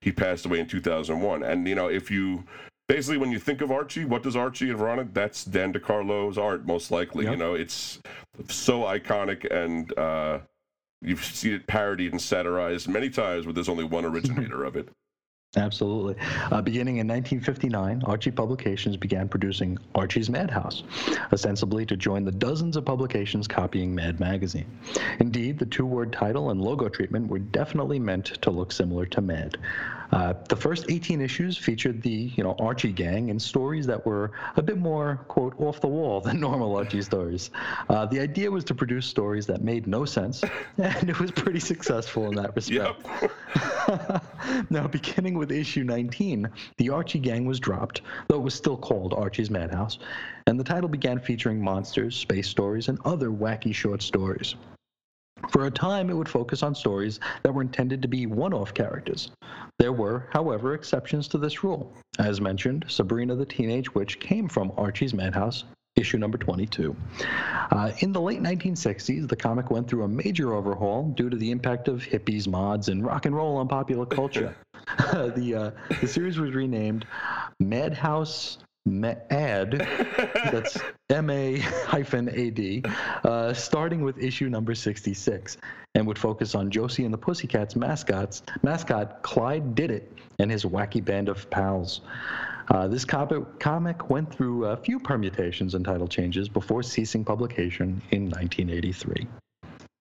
He 0.00 0.12
passed 0.12 0.46
away 0.46 0.60
in 0.60 0.66
2001. 0.66 1.42
And, 1.42 1.68
you 1.68 1.74
know, 1.74 1.88
if 1.88 2.10
you 2.10 2.44
basically 2.92 3.16
when 3.16 3.32
you 3.32 3.38
think 3.38 3.62
of 3.62 3.70
Archie, 3.70 4.04
what 4.04 4.22
does 4.22 4.36
Archie 4.36 4.70
on 4.70 4.98
it? 4.98 5.14
That's 5.14 5.44
Dan 5.46 5.72
DeCarlo's 5.72 6.36
art, 6.36 6.66
most 6.66 6.90
likely. 6.90 7.24
Yep. 7.24 7.32
You 7.32 7.38
know, 7.38 7.54
it's 7.54 8.00
so 8.48 8.82
iconic 8.82 9.50
and 9.50 9.96
uh, 9.98 10.40
you've 11.00 11.24
seen 11.24 11.54
it 11.54 11.66
parodied 11.66 12.12
and 12.12 12.20
satirized 12.20 12.88
many 12.88 13.08
times, 13.08 13.46
but 13.46 13.54
there's 13.54 13.70
only 13.70 13.84
one 13.84 14.04
originator 14.04 14.64
of 14.64 14.76
it. 14.76 14.90
Absolutely. 15.56 16.16
Uh, 16.50 16.62
beginning 16.62 16.96
in 16.96 17.06
1959, 17.06 18.02
Archie 18.06 18.30
Publications 18.30 18.96
began 18.96 19.28
producing 19.28 19.78
Archie's 19.94 20.30
Madhouse, 20.30 20.82
ostensibly 21.30 21.84
to 21.84 21.94
join 21.94 22.24
the 22.24 22.32
dozens 22.32 22.74
of 22.74 22.86
publications 22.86 23.46
copying 23.46 23.94
Mad 23.94 24.18
Magazine. 24.18 24.66
Indeed, 25.18 25.58
the 25.58 25.66
two 25.66 25.84
word 25.84 26.10
title 26.10 26.50
and 26.50 26.60
logo 26.62 26.88
treatment 26.88 27.28
were 27.28 27.38
definitely 27.38 27.98
meant 27.98 28.26
to 28.40 28.50
look 28.50 28.72
similar 28.72 29.04
to 29.04 29.20
Mad. 29.20 29.58
Uh, 30.12 30.34
the 30.48 30.56
first 30.56 30.84
18 30.90 31.20
issues 31.20 31.56
featured 31.56 32.02
the 32.02 32.30
you 32.36 32.44
know 32.44 32.54
Archie 32.60 32.92
gang 32.92 33.30
and 33.30 33.40
stories 33.40 33.86
that 33.86 34.04
were 34.04 34.32
a 34.56 34.62
bit 34.62 34.78
more 34.78 35.16
quote 35.28 35.58
off 35.58 35.80
the 35.80 35.86
wall 35.86 36.20
than 36.20 36.38
normal 36.48 36.76
Archie 36.76 37.02
stories. 37.02 37.50
Uh, 37.88 38.04
the 38.06 38.20
idea 38.20 38.50
was 38.50 38.62
to 38.64 38.74
produce 38.74 39.06
stories 39.06 39.46
that 39.46 39.62
made 39.62 39.86
no 39.86 40.04
sense, 40.04 40.42
and 40.78 41.08
it 41.08 41.18
was 41.18 41.30
pretty 41.30 41.60
successful 41.60 42.26
in 42.26 42.34
that 42.34 42.54
respect. 42.54 43.06
Now, 44.70 44.86
beginning 44.86 45.38
with 45.38 45.52
issue 45.52 45.84
19, 45.84 46.48
the 46.76 46.90
Archie 46.90 47.18
gang 47.18 47.46
was 47.46 47.60
dropped, 47.60 48.02
though 48.28 48.36
it 48.36 48.42
was 48.42 48.54
still 48.54 48.76
called 48.76 49.14
Archie's 49.14 49.50
Madhouse, 49.50 49.98
and 50.46 50.58
the 50.58 50.64
title 50.64 50.88
began 50.88 51.18
featuring 51.18 51.62
monsters, 51.62 52.16
space 52.16 52.48
stories, 52.48 52.88
and 52.88 52.98
other 53.04 53.30
wacky 53.30 53.74
short 53.74 54.02
stories. 54.02 54.56
For 55.50 55.66
a 55.66 55.70
time, 55.70 56.10
it 56.10 56.14
would 56.14 56.28
focus 56.28 56.62
on 56.62 56.74
stories 56.74 57.20
that 57.42 57.52
were 57.52 57.62
intended 57.62 58.02
to 58.02 58.08
be 58.08 58.26
one 58.26 58.54
off 58.54 58.74
characters. 58.74 59.30
There 59.78 59.92
were, 59.92 60.28
however, 60.32 60.74
exceptions 60.74 61.28
to 61.28 61.38
this 61.38 61.64
rule. 61.64 61.92
As 62.18 62.40
mentioned, 62.40 62.84
Sabrina 62.88 63.34
the 63.34 63.46
Teenage 63.46 63.94
Witch 63.94 64.20
came 64.20 64.48
from 64.48 64.72
Archie's 64.76 65.14
Madhouse, 65.14 65.64
issue 65.96 66.18
number 66.18 66.38
22. 66.38 66.94
Uh, 67.70 67.92
in 67.98 68.12
the 68.12 68.20
late 68.20 68.40
1960s, 68.40 69.28
the 69.28 69.36
comic 69.36 69.70
went 69.70 69.88
through 69.88 70.04
a 70.04 70.08
major 70.08 70.54
overhaul 70.54 71.08
due 71.10 71.28
to 71.28 71.36
the 71.36 71.50
impact 71.50 71.88
of 71.88 72.02
hippies, 72.02 72.46
mods, 72.46 72.88
and 72.88 73.04
rock 73.04 73.26
and 73.26 73.34
roll 73.34 73.56
on 73.56 73.68
popular 73.68 74.06
culture. 74.06 74.54
the, 75.12 75.54
uh, 75.54 75.96
the 76.00 76.08
series 76.08 76.38
was 76.38 76.52
renamed 76.52 77.04
Madhouse 77.60 78.58
Ad, 79.30 79.86
that's 80.50 80.78
M 81.08 81.30
A 81.30 81.58
hyphen 81.58 82.28
A 82.28 82.50
D, 82.50 82.82
uh, 83.24 83.52
starting 83.52 84.02
with 84.02 84.18
issue 84.18 84.48
number 84.48 84.74
66, 84.74 85.56
and 85.94 86.06
would 86.06 86.18
focus 86.18 86.54
on 86.54 86.70
Josie 86.70 87.04
and 87.04 87.14
the 87.14 87.18
Pussycats 87.18 87.76
mascots, 87.76 88.42
mascot 88.62 89.22
Clyde 89.22 89.74
Did 89.74 89.90
It 89.90 90.12
and 90.38 90.50
his 90.50 90.64
wacky 90.64 91.04
band 91.04 91.28
of 91.28 91.48
pals. 91.50 92.00
Uh, 92.68 92.88
this 92.88 93.04
comic 93.04 94.10
went 94.10 94.32
through 94.32 94.66
a 94.66 94.76
few 94.76 94.98
permutations 94.98 95.74
and 95.74 95.84
title 95.84 96.08
changes 96.08 96.48
before 96.48 96.82
ceasing 96.82 97.24
publication 97.24 98.02
in 98.10 98.30
1983. 98.30 99.26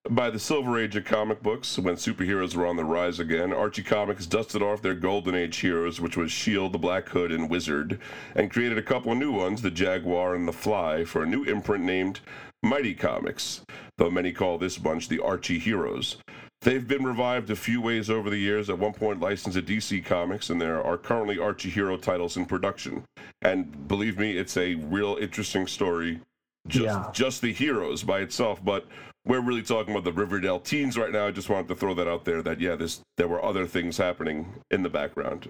By 0.10 0.32
the 0.32 0.40
Silver 0.40 0.80
Age 0.80 0.96
of 0.96 1.06
comic 1.06 1.44
books, 1.44 1.78
when 1.78 1.96
superheroes 1.96 2.56
were 2.56 2.66
on 2.66 2.76
the 2.76 2.84
rise 2.84 3.20
again, 3.20 3.54
Archie 3.54 3.84
Comics 3.84 4.26
dusted 4.26 4.64
off 4.64 4.82
their 4.82 4.96
Golden 4.96 5.36
Age 5.36 5.58
heroes, 5.58 6.02
which 6.02 6.18
was 6.18 6.32
Shield, 6.32 6.74
the 6.74 6.80
Black 6.80 7.08
Hood, 7.10 7.32
and 7.32 7.50
Wizard, 7.50 8.00
and 8.36 8.52
created 8.52 8.80
a 8.80 8.84
couple 8.84 9.12
of 9.12 9.20
new 9.20 9.32
ones, 9.32 9.62
the 9.62 9.70
Jaguar 9.70 10.34
and 10.34 10.48
the 10.48 10.54
Fly, 10.54 11.06
for 11.06 11.22
a 11.22 11.28
new 11.28 11.44
imprint 11.44 11.84
named 11.84 12.20
Mighty 12.64 12.96
Comics, 12.96 13.62
though 13.98 14.10
many 14.10 14.32
call 14.32 14.58
this 14.58 14.78
bunch 14.78 15.08
the 15.08 15.20
Archie 15.20 15.60
Heroes. 15.60 16.18
They've 16.62 16.88
been 16.88 17.04
revived 17.04 17.52
a 17.52 17.56
few 17.56 17.80
ways 17.80 18.10
over 18.10 18.30
the 18.32 18.38
years, 18.38 18.72
at 18.72 18.80
one 18.80 18.94
point 18.94 19.20
licensed 19.20 19.56
to 19.56 19.62
DC 19.64 20.04
Comics, 20.04 20.50
and 20.50 20.60
there 20.60 20.84
are 20.84 20.98
currently 20.98 21.38
Archie 21.38 21.70
Hero 21.70 21.96
titles 21.96 22.38
in 22.38 22.48
production. 22.48 23.04
And 23.44 23.88
believe 23.88 24.18
me, 24.18 24.36
it's 24.36 24.58
a 24.58 24.76
real 24.76 25.18
interesting 25.22 25.68
story. 25.68 26.20
Just, 26.68 26.86
yeah. 26.86 27.10
just 27.12 27.42
the 27.42 27.54
heroes 27.54 28.04
by 28.04 28.20
itself, 28.20 28.64
but 28.64 28.86
we're 29.26 29.42
really 29.42 29.62
talking 29.62 29.94
about 29.94 30.04
the 30.04 30.14
Riverdale 30.14 30.60
teens 30.60 30.98
right 30.98 31.12
now. 31.12 31.28
I 31.28 31.32
just 31.32 31.50
wanted 31.50 31.68
to 31.70 31.76
throw 31.76 31.94
that 31.94 32.08
out 32.08 32.26
there 32.26 32.42
that 32.42 32.60
yeah, 32.60 32.76
this 32.76 33.02
there 33.18 33.28
were 33.28 33.44
other 33.44 33.68
things 33.68 33.98
happening 33.98 34.54
in 34.72 34.84
the 34.84 34.90
background. 34.90 35.50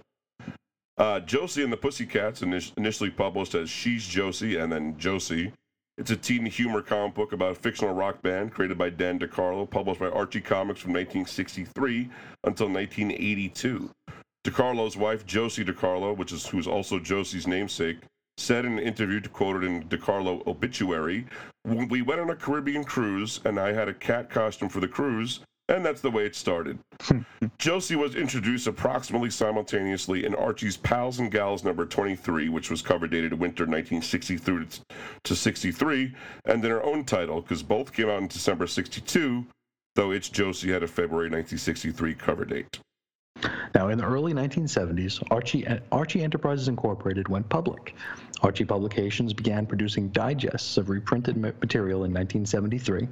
Uh, 0.97 1.19
Josie 1.19 1.63
and 1.63 1.71
the 1.71 1.77
Pussycats, 1.77 2.41
initially 2.41 3.09
published 3.09 3.55
as 3.55 3.69
She's 3.69 4.05
Josie 4.05 4.57
and 4.57 4.71
then 4.71 4.97
Josie. 4.97 5.53
It's 5.97 6.11
a 6.11 6.15
teen 6.15 6.45
humor 6.45 6.81
comic 6.81 7.15
book 7.15 7.33
about 7.33 7.51
a 7.51 7.55
fictional 7.55 7.93
rock 7.93 8.21
band 8.21 8.53
created 8.53 8.77
by 8.77 8.89
Dan 8.89 9.19
DeCarlo, 9.19 9.69
published 9.69 9.99
by 9.99 10.09
Archie 10.09 10.41
Comics 10.41 10.79
from 10.79 10.93
1963 10.93 12.09
until 12.43 12.67
1982. 12.69 13.89
DeCarlo's 14.43 14.97
wife, 14.97 15.25
Josie 15.25 15.65
DeCarlo, 15.65 16.15
which 16.15 16.31
is 16.31 16.47
who's 16.47 16.67
also 16.67 16.99
Josie's 16.99 17.47
namesake, 17.47 17.97
said 18.37 18.65
in 18.65 18.73
an 18.73 18.79
interview 18.79 19.21
quoted 19.21 19.63
in 19.63 19.83
DeCarlo 19.83 20.45
obituary, 20.47 21.25
we 21.65 22.01
went 22.01 22.21
on 22.21 22.29
a 22.29 22.35
Caribbean 22.35 22.83
cruise 22.83 23.39
and 23.45 23.59
I 23.59 23.73
had 23.73 23.87
a 23.87 23.93
cat 23.93 24.29
costume 24.29 24.69
for 24.69 24.79
the 24.79 24.87
cruise 24.87 25.41
and 25.71 25.85
that's 25.85 26.01
the 26.01 26.11
way 26.11 26.25
it 26.25 26.35
started. 26.35 26.79
Josie 27.57 27.95
was 27.95 28.15
introduced 28.15 28.67
approximately 28.67 29.29
simultaneously 29.29 30.25
in 30.25 30.35
Archie's 30.35 30.75
Pals 30.75 31.19
and 31.19 31.31
Gals 31.31 31.63
number 31.63 31.85
23, 31.85 32.49
which 32.49 32.69
was 32.69 32.81
cover 32.81 33.07
dated 33.07 33.33
winter 33.33 33.63
1963 33.63 34.67
to 35.23 35.35
63, 35.35 36.13
and 36.45 36.65
in 36.65 36.71
her 36.71 36.83
own 36.83 37.05
title, 37.05 37.41
because 37.41 37.63
both 37.63 37.93
came 37.93 38.09
out 38.09 38.21
in 38.21 38.27
December 38.27 38.67
62, 38.67 39.45
though 39.95 40.11
its 40.11 40.29
Josie 40.29 40.71
had 40.71 40.83
a 40.83 40.87
February 40.87 41.29
1963 41.29 42.15
cover 42.15 42.45
date. 42.45 42.79
Now, 43.73 43.89
in 43.89 43.97
the 43.97 44.05
early 44.05 44.33
1970s, 44.33 45.23
Archie, 45.31 45.65
Archie 45.91 46.23
Enterprises 46.23 46.67
Incorporated 46.67 47.27
went 47.27 47.49
public. 47.49 47.95
Archie 48.41 48.65
Publications 48.65 49.33
began 49.33 49.65
producing 49.65 50.09
digests 50.09 50.77
of 50.77 50.89
reprinted 50.89 51.37
material 51.37 52.03
in 52.03 52.13
1973. 52.13 53.07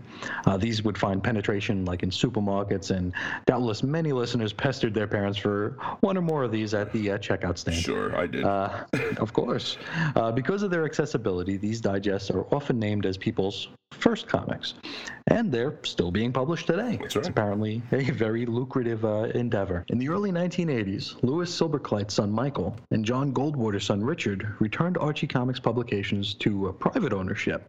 Uh, 0.46 0.58
these 0.58 0.84
would 0.84 0.98
find 0.98 1.24
penetration 1.24 1.86
like 1.86 2.04
in 2.04 2.10
supermarkets, 2.10 2.92
and 2.92 3.14
doubtless 3.46 3.84
many 3.84 4.12
listeners 4.12 4.54
pestered 4.54 4.94
their 4.94 5.08
parents 5.08 5.38
for 5.38 5.78
one 6.02 6.18
or 6.18 6.22
more 6.22 6.44
of 6.44 6.52
these 6.52 6.74
at 6.74 6.92
the 6.92 7.12
uh, 7.12 7.18
checkout 7.18 7.58
stand. 7.58 7.78
Sure, 7.78 8.16
I 8.16 8.28
did. 8.28 8.44
Uh, 8.44 8.86
of 9.18 9.34
course. 9.34 9.78
Uh, 10.16 10.32
because 10.32 10.64
of 10.64 10.72
their 10.72 10.86
accessibility, 10.86 11.58
these 11.58 11.82
digests 11.82 12.32
are 12.32 12.46
often 12.54 12.80
named 12.80 13.06
as 13.06 13.18
people's 13.18 13.70
first 13.92 14.28
comics, 14.28 14.76
and 15.28 15.52
they're 15.52 15.78
still 15.84 16.12
being 16.12 16.32
published 16.32 16.68
today. 16.68 16.98
That's 17.02 17.16
right. 17.16 17.22
It's 17.22 17.28
apparently 17.28 17.82
a 17.92 18.10
very 18.12 18.46
lucrative 18.46 19.04
uh, 19.04 19.24
endeavor. 19.36 19.86
In 19.90 19.98
the 19.98 20.10
early 20.10 20.32
1980s, 20.32 21.22
Louis 21.24 21.50
Silberkleit's 21.50 22.14
son 22.14 22.32
Michael 22.32 22.76
and 22.92 23.04
John 23.04 23.34
Goldwater's 23.34 23.86
son 23.86 24.04
Richard 24.04 24.56
returned 24.60 24.98
Archie 24.98 25.19
Comics 25.28 25.60
publications 25.60 26.34
to 26.36 26.70
uh, 26.70 26.72
private 26.72 27.14
ownership. 27.14 27.66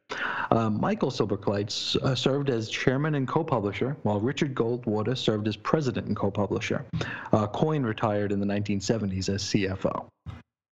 Uh, 0.51 0.70
Michael 0.70 1.10
Silberkleit 1.10 1.97
uh, 2.02 2.14
served 2.14 2.51
as 2.51 2.68
chairman 2.68 3.14
and 3.14 3.27
co-publisher, 3.27 3.97
while 4.02 4.20
Richard 4.20 4.55
Goldwater 4.55 5.16
served 5.16 5.48
as 5.48 5.56
president 5.56 6.06
and 6.06 6.16
co-publisher. 6.16 6.85
Coyne 7.52 7.82
retired 7.82 8.32
in 8.32 8.40
the 8.40 8.47
1970s 8.47 9.28
as 9.28 9.43
CFO. 9.44 10.06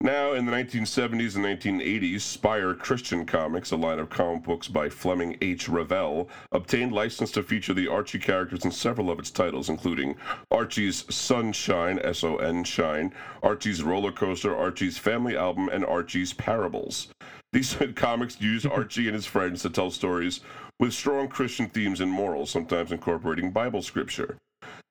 Now, 0.02 0.32
in 0.32 0.46
the 0.46 0.50
1970s 0.50 1.36
and 1.36 1.44
1980s, 1.44 2.22
Spire 2.22 2.74
Christian 2.74 3.24
Comics, 3.24 3.70
a 3.70 3.76
line 3.76 4.00
of 4.00 4.10
comic 4.10 4.42
books 4.42 4.66
by 4.66 4.88
Fleming 4.88 5.38
H. 5.40 5.68
Revell, 5.68 6.28
obtained 6.50 6.90
license 6.90 7.30
to 7.30 7.42
feature 7.44 7.72
the 7.72 7.86
Archie 7.86 8.18
characters 8.18 8.64
in 8.64 8.72
several 8.72 9.12
of 9.12 9.20
its 9.20 9.30
titles, 9.30 9.68
including 9.68 10.16
Archie's 10.50 11.04
Sunshine, 11.14 12.00
S 12.00 12.24
O 12.24 12.38
N 12.38 12.64
Shine, 12.64 13.14
Archie's 13.44 13.84
Roller 13.84 14.10
Coaster, 14.10 14.56
Archie's 14.56 14.98
Family 14.98 15.36
Album, 15.36 15.68
and 15.68 15.86
Archie's 15.86 16.32
Parables. 16.32 17.06
These 17.52 17.76
comics 17.94 18.40
used 18.40 18.66
Archie 18.72 19.06
and 19.06 19.14
his 19.14 19.26
friends 19.26 19.62
to 19.62 19.70
tell 19.70 19.92
stories 19.92 20.40
with 20.80 20.94
strong 20.94 21.28
Christian 21.28 21.68
themes 21.68 22.00
and 22.00 22.10
morals, 22.10 22.50
sometimes 22.50 22.90
incorporating 22.90 23.52
Bible 23.52 23.82
scripture. 23.82 24.36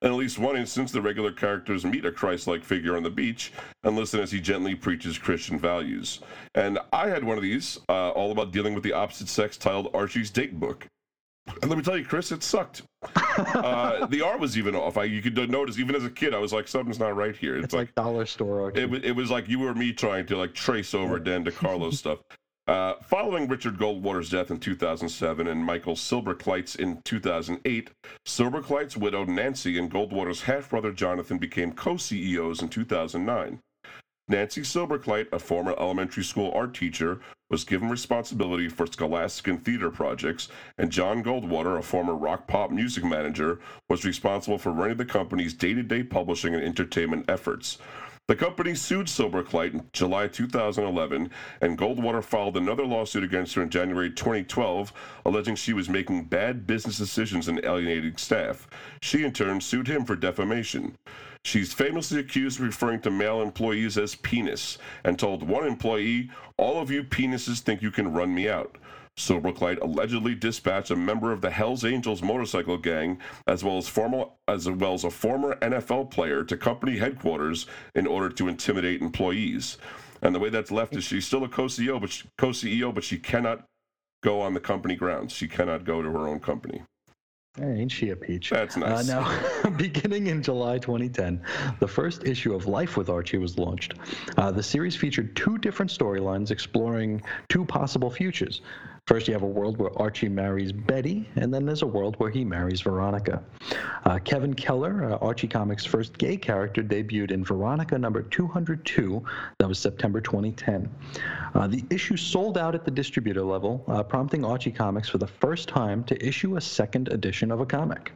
In 0.02 0.10
at 0.11 0.18
least 0.18 0.40
one 0.40 0.57
instance, 0.57 0.91
the 0.91 1.02
regular 1.02 1.32
characters 1.32 1.86
meet 1.86 2.06
a 2.06 2.11
Christ 2.11 2.48
like 2.48 2.64
figure 2.64 2.98
on 2.98 3.03
the 3.03 3.10
beach 3.10 3.53
and 3.84 3.95
listen 3.95 4.19
as 4.19 4.32
he 4.32 4.40
gently 4.41 4.73
preaches 4.73 5.19
Christian 5.19 5.60
values. 5.60 6.22
And 6.56 6.80
I 6.91 7.07
had 7.07 7.23
one 7.23 7.38
of 7.38 7.44
these, 7.44 7.80
uh, 7.88 8.10
all 8.10 8.32
about 8.32 8.52
dealing 8.52 8.73
with 8.73 8.84
the 8.84 8.94
opposite 8.94 9.28
sex, 9.28 9.57
titled 9.57 9.91
Archie's 9.94 10.32
Date 10.32 10.60
Book. 10.60 10.88
And 11.61 11.69
let 11.69 11.78
me 11.78 11.84
tell 11.84 11.98
you, 11.98 12.06
Chris, 12.06 12.32
it 12.32 12.44
sucked. 12.44 12.84
uh, 13.15 14.06
the 14.07 14.22
art 14.22 14.40
was 14.40 14.57
even 14.57 14.76
off. 14.76 14.98
I, 14.98 15.03
you 15.06 15.22
could 15.22 15.36
notice, 15.49 15.80
even 15.80 15.95
as 15.95 16.03
a 16.03 16.10
kid, 16.10 16.34
I 16.34 16.40
was 16.40 16.53
like, 16.53 16.68
something's 16.68 16.99
not 16.99 17.15
right 17.15 17.36
here. 17.36 17.56
It's, 17.56 17.65
it's 17.65 17.73
like, 17.73 17.90
like, 17.90 17.95
dollar 17.95 18.26
store 18.26 18.61
art. 18.61 18.78
It, 18.78 19.06
it 19.06 19.15
was 19.15 19.30
like 19.30 19.48
you 19.49 19.65
or 19.65 19.73
me 19.73 19.91
trying 19.94 20.26
to 20.28 20.38
like 20.38 20.53
trace 20.53 20.94
over 20.94 21.19
Dan 21.19 21.44
DeCarlo 21.44 21.94
stuff. 21.94 22.19
Uh, 22.67 22.93
following 23.01 23.47
Richard 23.47 23.77
Goldwater's 23.77 24.29
death 24.29 24.51
in 24.51 24.59
2007 24.59 25.47
and 25.47 25.65
Michael 25.65 25.95
Silberkleit's 25.95 26.75
in 26.75 27.01
2008, 27.03 27.89
Silberkleit's 28.25 28.95
widow 28.95 29.25
Nancy 29.25 29.79
and 29.79 29.91
Goldwater's 29.91 30.43
half 30.43 30.69
brother 30.69 30.91
Jonathan 30.91 31.39
became 31.39 31.71
co 31.71 31.97
CEOs 31.97 32.61
in 32.61 32.69
2009. 32.69 33.59
Nancy 34.27 34.61
Silberkleit, 34.61 35.27
a 35.33 35.39
former 35.39 35.75
elementary 35.77 36.23
school 36.23 36.51
art 36.55 36.73
teacher, 36.73 37.19
was 37.49 37.65
given 37.65 37.89
responsibility 37.89 38.69
for 38.69 38.88
scholastic 38.88 39.47
and 39.47 39.65
theater 39.65 39.89
projects, 39.89 40.47
and 40.77 40.91
John 40.91 41.21
Goldwater, 41.23 41.77
a 41.77 41.81
former 41.81 42.15
rock 42.15 42.47
pop 42.47 42.71
music 42.71 43.03
manager, 43.03 43.59
was 43.89 44.05
responsible 44.05 44.57
for 44.57 44.71
running 44.71 44.97
the 44.97 45.05
company's 45.05 45.53
day 45.53 45.73
to 45.73 45.83
day 45.83 46.03
publishing 46.03 46.53
and 46.53 46.63
entertainment 46.63 47.25
efforts. 47.27 47.79
The 48.31 48.37
company 48.37 48.75
sued 48.75 49.07
Silberkleit 49.07 49.73
in 49.73 49.89
July 49.91 50.29
2011, 50.29 51.31
and 51.59 51.77
Goldwater 51.77 52.23
filed 52.23 52.55
another 52.55 52.85
lawsuit 52.85 53.25
against 53.25 53.55
her 53.55 53.61
in 53.61 53.69
January 53.69 54.09
2012, 54.09 54.93
alleging 55.25 55.57
she 55.57 55.73
was 55.73 55.89
making 55.89 56.23
bad 56.23 56.65
business 56.65 56.97
decisions 56.97 57.49
and 57.49 57.59
alienating 57.65 58.15
staff. 58.15 58.69
She, 59.01 59.25
in 59.25 59.33
turn, 59.33 59.59
sued 59.59 59.89
him 59.89 60.05
for 60.05 60.15
defamation. 60.15 60.95
She's 61.43 61.73
famously 61.73 62.21
accused 62.21 62.61
of 62.61 62.67
referring 62.67 63.01
to 63.01 63.11
male 63.11 63.41
employees 63.41 63.97
as 63.97 64.15
penis 64.15 64.77
and 65.03 65.19
told 65.19 65.43
one 65.43 65.67
employee, 65.67 66.31
All 66.55 66.79
of 66.79 66.89
you 66.89 67.03
penises 67.03 67.59
think 67.59 67.81
you 67.81 67.91
can 67.91 68.13
run 68.13 68.33
me 68.33 68.47
out. 68.47 68.77
Silberkleit 69.17 69.81
allegedly 69.81 70.35
dispatched 70.35 70.91
a 70.91 70.95
member 70.95 71.31
of 71.31 71.41
the 71.41 71.51
Hells 71.51 71.83
Angels 71.83 72.21
motorcycle 72.21 72.77
gang, 72.77 73.19
as 73.47 73.63
well 73.63 73.77
as 73.77 73.88
formal 73.88 74.39
as 74.47 74.69
well 74.69 74.93
as 74.93 75.03
a 75.03 75.11
former 75.11 75.55
NFL 75.57 76.11
player, 76.11 76.43
to 76.43 76.57
company 76.57 76.97
headquarters 76.97 77.65
in 77.93 78.07
order 78.07 78.29
to 78.29 78.47
intimidate 78.47 79.01
employees. 79.01 79.77
And 80.21 80.35
the 80.35 80.39
way 80.39 80.49
that's 80.49 80.71
left 80.71 80.95
is 80.95 81.03
she's 81.03 81.25
still 81.25 81.43
a 81.43 81.49
co-CEO, 81.49 81.99
but 81.99 82.11
she, 82.11 82.27
co-CEO, 82.38 82.93
but 82.93 83.03
she 83.03 83.17
cannot 83.17 83.65
go 84.23 84.39
on 84.41 84.53
the 84.53 84.59
company 84.59 84.95
grounds. 84.95 85.33
She 85.33 85.47
cannot 85.47 85.83
go 85.83 86.01
to 86.01 86.09
her 86.09 86.27
own 86.27 86.39
company. 86.39 86.83
ain't 87.59 87.91
she 87.91 88.09
a 88.11 88.15
peach? 88.15 88.51
That's 88.51 88.77
nice. 88.77 89.09
Uh, 89.09 89.23
now, 89.63 89.69
beginning 89.77 90.27
in 90.27 90.43
July 90.43 90.77
2010, 90.77 91.41
the 91.79 91.88
first 91.88 92.23
issue 92.23 92.53
of 92.53 92.67
Life 92.67 92.97
with 92.97 93.09
Archie 93.09 93.39
was 93.39 93.57
launched. 93.57 93.95
Uh, 94.38 94.51
the 94.51 94.63
series 94.63 94.95
featured 94.95 95.35
two 95.35 95.57
different 95.57 95.91
storylines 95.91 96.51
exploring 96.51 97.21
two 97.49 97.65
possible 97.65 98.11
futures. 98.11 98.61
First, 99.07 99.28
you 99.28 99.34
have 99.34 99.41
a 99.41 99.48
world 99.48 99.78
where 99.78 99.90
Archie 99.99 100.30
marries 100.30 100.72
Betty, 100.72 101.28
and 101.36 101.53
then 101.53 101.65
there's 101.65 101.82
a 101.82 101.88
world 101.88 102.15
where 102.19 102.30
he 102.30 102.45
marries 102.45 102.82
Veronica. 102.82 103.44
Uh, 104.06 104.19
Kevin 104.19 104.53
Keller, 104.53 105.11
uh, 105.11 105.18
Archie 105.18 105.48
Comics' 105.48 105.84
first 105.86 106.18
gay 106.18 106.38
character, 106.38 106.84
debuted 106.84 107.32
in 107.32 107.44
Veronica 107.44 107.98
number 107.98 108.22
202. 108.22 109.23
That 109.57 109.68
was 109.68 109.80
September 109.80 110.22
2010. 110.22 110.90
Uh, 111.56 111.68
the 111.68 111.84
issue 111.90 112.15
sold 112.15 112.57
out 112.57 112.76
at 112.76 112.86
the 112.86 112.91
distributor 112.91 113.44
level, 113.44 113.84
uh, 113.88 114.03
prompting 114.03 114.45
Archie 114.45 114.72
Comics 114.72 115.10
for 115.10 115.18
the 115.18 115.28
first 115.28 115.68
time 115.68 116.03
to 116.06 116.26
issue 116.26 116.56
a 116.57 116.61
second 116.61 117.11
edition 117.11 117.52
of 117.52 117.60
a 117.60 117.65
comic. 117.65 118.14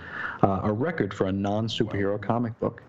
uh, 0.44 0.61
a 0.64 0.72
record 0.72 1.14
for 1.14 1.27
a 1.27 1.31
non 1.31 1.68
superhero 1.68 2.22
comic 2.22 2.57
book. 2.61 2.81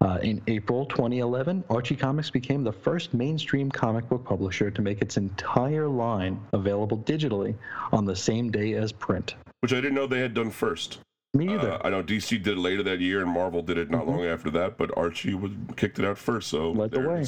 Uh, 0.00 0.18
in 0.22 0.42
April 0.48 0.84
2011, 0.86 1.62
Archie 1.70 1.94
Comics 1.94 2.28
became 2.28 2.64
the 2.64 2.72
first 2.72 3.14
mainstream 3.14 3.70
comic 3.70 4.08
book 4.08 4.24
publisher 4.24 4.68
to 4.70 4.82
make 4.82 5.00
its 5.00 5.16
entire 5.16 5.86
line 5.88 6.40
available 6.52 6.98
digitally 6.98 7.54
on 7.92 8.04
the 8.04 8.16
same 8.16 8.50
day 8.50 8.74
as 8.74 8.90
print. 8.90 9.36
Which 9.60 9.72
I 9.72 9.76
didn't 9.76 9.94
know 9.94 10.08
they 10.08 10.20
had 10.20 10.34
done 10.34 10.50
first. 10.50 10.98
Me 11.36 11.54
either. 11.54 11.72
Uh, 11.74 11.80
I 11.84 11.90
know 11.90 12.02
DC 12.02 12.42
did 12.42 12.56
it 12.56 12.58
later 12.58 12.82
that 12.84 13.00
year, 13.00 13.20
and 13.22 13.30
Marvel 13.30 13.62
did 13.62 13.78
it 13.78 13.90
not 13.90 14.02
mm-hmm. 14.02 14.10
long 14.10 14.24
after 14.24 14.50
that. 14.50 14.76
But 14.76 14.96
Archie 14.96 15.34
was, 15.34 15.52
kicked 15.76 15.98
it 15.98 16.04
out 16.04 16.18
first, 16.18 16.48
so 16.48 16.72
Led 16.72 16.90
the 16.90 17.00
way. 17.00 17.24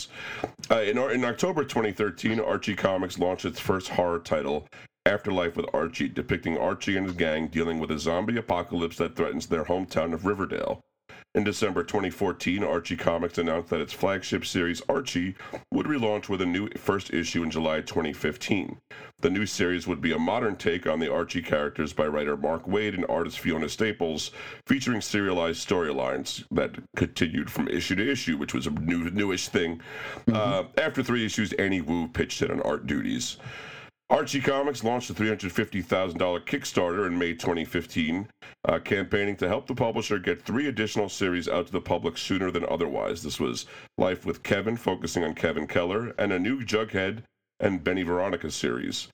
Uh, 0.70 0.82
in, 0.82 0.98
in 0.98 1.24
October 1.24 1.64
2013, 1.64 2.40
Archie 2.40 2.74
Comics 2.74 3.18
launched 3.18 3.44
its 3.44 3.60
first 3.60 3.88
horror 3.88 4.18
title, 4.18 4.66
Afterlife 5.06 5.56
with 5.56 5.66
Archie, 5.72 6.08
depicting 6.08 6.58
Archie 6.58 6.96
and 6.96 7.06
his 7.06 7.16
gang 7.16 7.48
dealing 7.48 7.78
with 7.78 7.90
a 7.90 7.98
zombie 7.98 8.36
apocalypse 8.36 8.96
that 8.98 9.16
threatens 9.16 9.46
their 9.46 9.64
hometown 9.64 10.12
of 10.12 10.26
Riverdale. 10.26 10.80
In 11.38 11.44
December 11.44 11.84
2014, 11.84 12.64
Archie 12.64 12.96
Comics 12.96 13.38
announced 13.38 13.70
that 13.70 13.80
its 13.80 13.92
flagship 13.92 14.44
series 14.44 14.82
Archie 14.88 15.36
would 15.70 15.86
relaunch 15.86 16.28
with 16.28 16.42
a 16.42 16.46
new 16.46 16.68
first 16.70 17.14
issue 17.14 17.44
in 17.44 17.50
July 17.52 17.80
2015. 17.80 18.76
The 19.20 19.30
new 19.30 19.46
series 19.46 19.86
would 19.86 20.00
be 20.00 20.10
a 20.10 20.18
modern 20.18 20.56
take 20.56 20.88
on 20.88 20.98
the 20.98 21.12
Archie 21.12 21.40
characters 21.40 21.92
by 21.92 22.08
writer 22.08 22.36
Mark 22.36 22.66
Waid 22.66 22.94
and 22.94 23.06
artist 23.08 23.38
Fiona 23.38 23.68
Staples, 23.68 24.32
featuring 24.66 25.00
serialized 25.00 25.64
storylines 25.64 26.44
that 26.50 26.72
continued 26.96 27.52
from 27.52 27.68
issue 27.68 27.94
to 27.94 28.10
issue, 28.10 28.36
which 28.36 28.52
was 28.52 28.66
a 28.66 28.70
new 28.70 29.08
newish 29.08 29.46
thing. 29.46 29.80
Mm-hmm. 30.26 30.34
Uh, 30.34 30.64
after 30.82 31.04
three 31.04 31.24
issues, 31.24 31.52
Annie 31.52 31.82
Wu 31.82 32.08
pitched 32.08 32.42
in 32.42 32.50
on 32.50 32.60
art 32.62 32.88
duties. 32.88 33.36
Archie 34.10 34.40
Comics 34.40 34.82
launched 34.82 35.10
a 35.10 35.14
$350,000 35.14 36.14
Kickstarter 36.46 37.06
in 37.06 37.18
May 37.18 37.34
2015, 37.34 38.26
uh, 38.64 38.78
campaigning 38.78 39.36
to 39.36 39.48
help 39.48 39.66
the 39.66 39.74
publisher 39.74 40.18
get 40.18 40.40
three 40.40 40.66
additional 40.66 41.10
series 41.10 41.46
out 41.46 41.66
to 41.66 41.72
the 41.72 41.80
public 41.80 42.16
sooner 42.16 42.50
than 42.50 42.64
otherwise. 42.70 43.22
This 43.22 43.38
was 43.38 43.66
Life 43.98 44.24
with 44.24 44.42
Kevin, 44.42 44.78
focusing 44.78 45.24
on 45.24 45.34
Kevin 45.34 45.66
Keller, 45.66 46.14
and 46.18 46.32
a 46.32 46.38
new 46.38 46.62
Jughead 46.62 47.22
and 47.60 47.84
Benny 47.84 48.02
Veronica 48.02 48.50
series. 48.50 49.08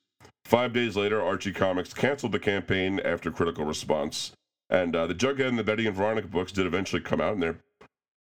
Five 0.44 0.72
days 0.72 0.94
later, 0.94 1.20
Archie 1.20 1.52
Comics 1.52 1.92
canceled 1.92 2.30
the 2.30 2.38
campaign 2.38 3.00
after 3.00 3.32
critical 3.32 3.64
response, 3.64 4.30
and 4.70 4.94
uh, 4.94 5.08
the 5.08 5.14
Jughead 5.14 5.48
and 5.48 5.58
the 5.58 5.64
Betty 5.64 5.88
and 5.88 5.96
Veronica 5.96 6.28
books 6.28 6.52
did 6.52 6.66
eventually 6.66 7.02
come 7.02 7.20
out, 7.20 7.32
and 7.32 7.42
they're 7.42 7.58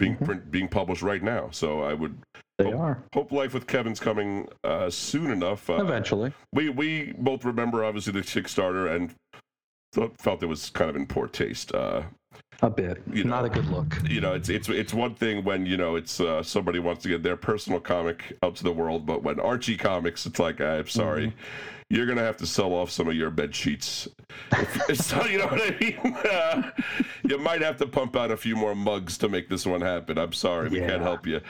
being 0.01 0.17
print, 0.17 0.51
being 0.51 0.67
published 0.67 1.01
right 1.01 1.21
now. 1.23 1.49
So 1.51 1.81
I 1.81 1.93
would 1.93 2.17
They 2.57 2.65
hope, 2.65 2.79
are 2.79 3.03
hope 3.13 3.31
Life 3.31 3.53
with 3.53 3.67
Kevin's 3.67 3.99
coming 3.99 4.47
uh, 4.63 4.89
soon 4.89 5.31
enough. 5.31 5.69
Uh, 5.69 5.75
eventually. 5.75 6.33
we 6.51 6.69
we 6.69 7.13
both 7.17 7.45
remember 7.45 7.85
obviously 7.85 8.13
the 8.13 8.21
Kickstarter 8.21 8.93
and 8.93 9.13
felt 10.17 10.43
it 10.43 10.47
was 10.47 10.69
kind 10.69 10.89
of 10.89 10.95
in 10.95 11.05
poor 11.05 11.27
taste. 11.27 11.73
Uh, 11.73 12.03
A 12.61 12.69
bit. 12.69 13.01
You 13.11 13.23
Not 13.23 13.45
a 13.45 13.49
good 13.49 13.65
look. 13.67 13.97
you 14.09 14.21
know, 14.21 14.33
it's 14.33 14.49
it's 14.49 14.69
it's 14.69 14.93
one 14.93 15.15
thing 15.15 15.43
when 15.43 15.65
you 15.65 15.77
know 15.77 15.95
it's 15.95 16.19
uh, 16.19 16.43
somebody 16.43 16.79
wants 16.79 17.03
to 17.03 17.09
get 17.09 17.23
their 17.23 17.37
personal 17.37 17.79
comic 17.79 18.37
out 18.43 18.55
to 18.57 18.63
the 18.63 18.71
world, 18.71 19.05
but 19.05 19.23
when 19.23 19.39
Archie 19.39 19.77
Comics, 19.77 20.25
it's 20.25 20.39
like 20.39 20.61
I'm 20.61 20.87
sorry, 20.87 21.33
you're 21.89 22.05
gonna 22.05 22.21
have 22.23 22.37
to 22.37 22.45
sell 22.47 22.73
off 22.73 22.89
some 22.91 23.07
of 23.07 23.15
your 23.15 23.29
bed 23.31 23.55
sheets. 23.55 24.07
So 24.93 25.25
you 25.25 25.37
know 25.39 25.47
what 25.47 25.61
I 25.61 25.77
mean? 25.79 26.17
Uh, 26.31 26.71
you 27.23 27.37
might 27.37 27.61
have 27.61 27.77
to 27.77 27.87
pump 27.87 28.15
out 28.15 28.31
a 28.31 28.37
few 28.37 28.55
more 28.55 28.75
mugs 28.75 29.17
to 29.19 29.29
make 29.29 29.49
this 29.49 29.65
one 29.65 29.81
happen. 29.81 30.17
I'm 30.17 30.33
sorry, 30.33 30.69
we 30.69 30.79
can't 30.79 31.01
help 31.01 31.25
you. 31.27 31.41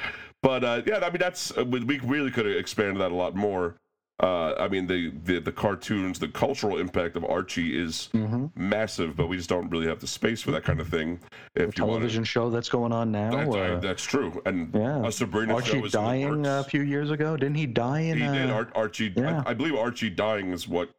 But 0.42 0.64
uh, 0.64 0.82
yeah, 0.86 1.00
I 1.04 1.10
mean 1.10 1.20
that's 1.20 1.56
uh, 1.58 1.66
we 1.66 1.84
we 1.84 2.00
really 2.00 2.32
could 2.32 2.46
have 2.46 2.56
expanded 2.56 3.00
that 3.02 3.12
a 3.12 3.16
lot 3.16 3.36
more. 3.36 3.76
Uh, 4.22 4.54
I 4.60 4.68
mean 4.68 4.86
the, 4.86 5.12
the 5.26 5.40
the 5.40 5.52
cartoons, 5.52 6.20
the 6.20 6.28
cultural 6.28 6.78
impact 6.78 7.16
of 7.16 7.26
Archie 7.26 7.76
is 7.82 8.10
Mm-hmm. 8.14 8.48
massive, 8.56 9.16
but 9.16 9.28
we 9.28 9.36
just 9.38 9.50
don't 9.50 9.70
really 9.70 9.88
have 9.88 10.00
the 10.00 10.06
space 10.08 10.42
for 10.42 10.52
that 10.52 10.64
kind 10.64 10.80
of 10.80 10.88
thing. 10.90 11.20
If 11.56 11.76
you 11.78 11.86
want 11.86 12.00
Television 12.02 12.24
show 12.24 12.50
that's 12.52 12.70
going 12.70 12.92
on 12.92 13.12
now. 13.12 13.32
that's, 13.32 13.56
uh, 13.56 13.80
that's 13.82 14.04
true. 14.04 14.40
And 14.46 14.74
yeah. 14.76 15.06
a 15.08 15.12
Sabrina 15.12 15.56
Archie 15.56 15.72
show 15.72 15.86
is 15.86 15.96
in 15.96 16.02
the 16.02 16.08
dying 16.08 16.46
uh, 16.46 16.60
a 16.60 16.64
few 16.64 16.82
years 16.82 17.10
ago. 17.10 17.36
Didn't 17.36 17.56
he 17.56 17.66
die 17.66 18.02
in? 18.02 18.18
He 18.20 18.24
uh, 18.26 18.34
did. 18.34 18.50
Ar- 18.52 18.70
Archie, 18.76 19.12
yeah. 19.16 19.42
I, 19.46 19.52
I 19.52 19.54
believe 19.56 19.76
Archie 19.76 20.10
dying 20.12 20.52
is 20.54 20.68
what 20.68 20.92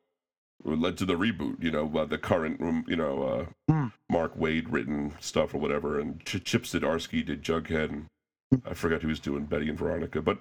led 0.65 0.97
to 0.99 1.05
the 1.05 1.15
reboot. 1.15 1.63
You 1.63 1.71
know, 1.71 1.93
uh, 1.97 2.05
the 2.05 2.19
current, 2.19 2.61
um, 2.61 2.85
you 2.89 2.97
know, 2.97 3.23
uh, 3.23 3.45
Hmm. 3.73 3.87
Mark 4.11 4.37
Waid 4.37 4.67
written 4.71 5.13
stuff 5.21 5.55
or 5.55 5.59
whatever. 5.59 6.01
And 6.01 6.25
Ch- 6.25 6.43
Chip 6.45 6.65
Zdarsky 6.65 7.25
did 7.25 7.43
Jughead, 7.43 7.91
and 7.91 8.07
Hmm. 8.53 8.69
I 8.69 8.75
forgot 8.75 9.03
who 9.03 9.09
was 9.09 9.21
doing 9.21 9.45
Betty 9.45 9.69
and 9.69 9.79
Veronica. 9.79 10.21
But 10.21 10.39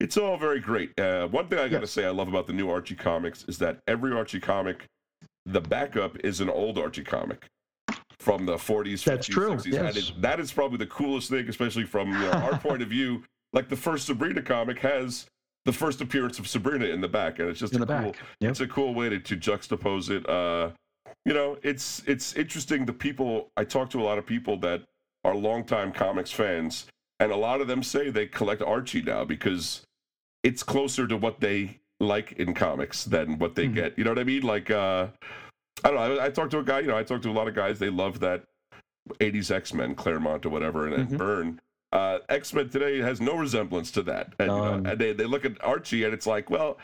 it's 0.00 0.16
all 0.16 0.36
very 0.36 0.60
great. 0.60 0.98
Uh, 0.98 1.28
one 1.28 1.46
thing 1.48 1.58
I 1.58 1.68
got 1.68 1.78
to 1.78 1.82
Yes. 1.82 1.90
say 1.92 2.04
I 2.06 2.10
love 2.10 2.28
about 2.28 2.46
the 2.46 2.52
new 2.52 2.68
Archie 2.70 2.94
comics 2.96 3.44
is 3.48 3.58
that 3.58 3.78
every 3.86 4.12
Archie 4.12 4.40
comic, 4.40 4.86
the 5.46 5.60
backup 5.60 6.16
is 6.20 6.40
an 6.40 6.48
old 6.50 6.78
Archie 6.78 7.04
comic. 7.04 7.46
From 8.18 8.44
the 8.44 8.56
40s, 8.56 9.02
50s, 9.02 9.04
That's 9.04 9.26
true, 9.26 9.50
60s. 9.52 9.64
And 9.64 9.72
yes. 9.72 9.96
it- 10.10 10.20
that 10.20 10.40
is 10.40 10.52
probably 10.52 10.76
the 10.76 10.86
coolest 10.86 11.30
thing, 11.30 11.48
especially 11.48 11.84
from 11.84 12.12
you 12.12 12.18
know, 12.18 12.30
our 12.32 12.58
point 12.58 12.82
of 12.82 12.88
view. 12.88 13.22
Like 13.52 13.68
the 13.68 13.74
first 13.76 14.06
Sabrina 14.06 14.42
comic 14.42 14.78
has 14.78 15.26
the 15.64 15.72
first 15.72 16.00
appearance 16.00 16.38
of 16.38 16.46
Sabrina 16.46 16.84
in 16.84 17.00
the 17.00 17.08
back, 17.08 17.40
and 17.40 17.48
it's 17.48 17.58
just 17.58 17.74
in 17.74 17.82
a 17.82 17.84
the 17.84 17.92
cool. 17.98 18.12
back. 18.12 18.20
Yep. 18.38 18.50
It's 18.52 18.60
a 18.60 18.68
cool 18.68 18.94
way 18.94 19.08
to, 19.08 19.18
to 19.18 19.36
juxtapose 19.36 20.08
it. 20.08 20.28
Uh, 20.28 20.70
you 21.24 21.34
know, 21.34 21.58
it's 21.64 22.00
it's 22.06 22.34
interesting. 22.34 22.84
The 22.84 22.92
people 22.92 23.48
I 23.56 23.64
talk 23.64 23.90
to 23.90 24.00
a 24.00 24.04
lot 24.04 24.18
of 24.18 24.26
people 24.26 24.56
that 24.58 24.84
are 25.24 25.34
longtime 25.34 25.90
comics 25.90 26.30
fans, 26.30 26.86
and 27.18 27.32
a 27.32 27.36
lot 27.36 27.60
of 27.60 27.66
them 27.66 27.82
say 27.82 28.08
they 28.08 28.26
collect 28.26 28.62
Archie 28.62 29.02
now 29.02 29.24
because 29.24 29.82
it's 30.42 30.62
closer 30.62 31.06
to 31.06 31.16
what 31.16 31.40
they 31.40 31.78
like 32.00 32.32
in 32.32 32.54
comics 32.54 33.04
than 33.04 33.38
what 33.38 33.54
they 33.54 33.66
Mhm. 33.68 33.74
get. 33.74 33.98
You 33.98 34.04
know 34.04 34.10
what 34.10 34.18
I 34.18 34.24
mean? 34.24 34.42
Like, 34.42 34.70
uh, 34.70 35.08
I 35.84 35.90
don't 35.90 35.94
know. 35.94 36.16
I, 36.18 36.26
I 36.26 36.30
talked 36.30 36.50
to 36.52 36.58
a 36.58 36.64
guy. 36.64 36.80
You 36.80 36.88
know, 36.88 36.96
I 36.96 37.02
talked 37.02 37.22
to 37.24 37.30
a 37.30 37.32
lot 37.32 37.48
of 37.48 37.54
guys. 37.54 37.78
They 37.78 37.90
love 37.90 38.20
that 38.20 38.44
'80s 39.20 39.50
X-Men, 39.50 39.94
Claremont 39.94 40.46
or 40.46 40.50
whatever, 40.50 40.86
and, 40.86 40.94
and 40.94 41.08
Mhm. 41.10 41.18
Byrne. 41.18 41.60
Uh, 41.92 42.18
X-Men 42.28 42.68
today 42.70 42.98
has 42.98 43.20
no 43.20 43.34
resemblance 43.36 43.90
to 43.90 44.02
that, 44.04 44.32
and, 44.38 44.50
you 44.50 44.56
know, 44.58 44.74
and 44.86 44.98
they 44.98 45.12
they 45.12 45.24
look 45.24 45.44
at 45.44 45.62
Archie, 45.64 46.04
and 46.04 46.14
it's 46.14 46.26
like, 46.26 46.48
well, 46.48 46.78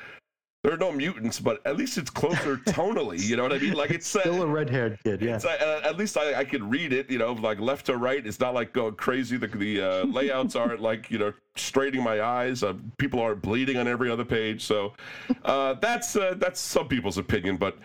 there 0.66 0.74
are 0.74 0.78
no 0.78 0.90
mutants, 0.90 1.38
but 1.38 1.64
at 1.64 1.76
least 1.76 1.96
it's 1.96 2.10
closer 2.10 2.56
tonally. 2.66 3.22
You 3.22 3.36
know 3.36 3.44
what 3.44 3.52
I 3.52 3.58
mean? 3.58 3.74
Like 3.74 3.92
it's 3.92 4.16
uh, 4.16 4.20
Still 4.22 4.42
a 4.42 4.46
red-haired 4.48 4.98
kid. 5.04 5.22
Yeah. 5.22 5.36
it's, 5.36 5.44
uh, 5.44 5.80
at 5.84 5.96
least 5.96 6.16
I, 6.16 6.40
I 6.40 6.44
can 6.44 6.68
read 6.68 6.92
it, 6.92 7.08
you 7.08 7.18
know, 7.18 7.34
like 7.34 7.60
left 7.60 7.86
to 7.86 7.96
right. 7.96 8.26
It's 8.26 8.40
not 8.40 8.52
like 8.52 8.72
going 8.72 8.96
crazy. 8.96 9.36
The, 9.36 9.46
the 9.46 9.80
uh, 9.80 10.04
layouts 10.06 10.56
aren't 10.56 10.80
like, 10.80 11.08
you 11.08 11.18
know, 11.18 11.32
straining 11.54 12.02
my 12.02 12.20
eyes. 12.20 12.64
Uh, 12.64 12.74
people 12.98 13.20
aren't 13.20 13.42
bleeding 13.42 13.76
on 13.76 13.86
every 13.86 14.10
other 14.10 14.24
page. 14.24 14.64
So 14.64 14.94
uh, 15.44 15.74
that's 15.74 16.16
uh, 16.16 16.34
that's 16.36 16.60
some 16.60 16.88
people's 16.88 17.16
opinion. 17.16 17.58
But 17.58 17.78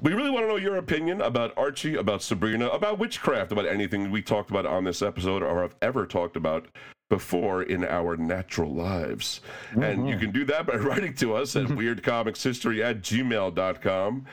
we 0.00 0.12
really 0.12 0.30
want 0.30 0.44
to 0.44 0.48
know 0.48 0.56
your 0.56 0.76
opinion 0.76 1.20
about 1.20 1.56
Archie, 1.56 1.96
about 1.96 2.22
Sabrina, 2.22 2.68
about 2.68 2.98
witchcraft, 2.98 3.52
about 3.52 3.66
anything 3.66 4.10
we 4.10 4.22
talked 4.22 4.50
about 4.50 4.66
on 4.66 4.84
this 4.84 5.02
episode 5.02 5.42
or 5.42 5.62
have 5.62 5.76
ever 5.82 6.06
talked 6.06 6.36
about 6.36 6.66
before 7.08 7.62
in 7.62 7.84
our 7.84 8.16
natural 8.16 8.72
lives. 8.72 9.42
And 9.72 10.08
you 10.08 10.14
mm-hmm. 10.14 10.20
can 10.20 10.30
do 10.30 10.44
that 10.46 10.66
by 10.66 10.74
writing 10.76 11.14
to 11.16 11.34
us 11.34 11.56
at 11.56 11.66
weirdcomicshistory 11.68 12.82
at 12.82 13.02
gmail.com. 13.02 14.26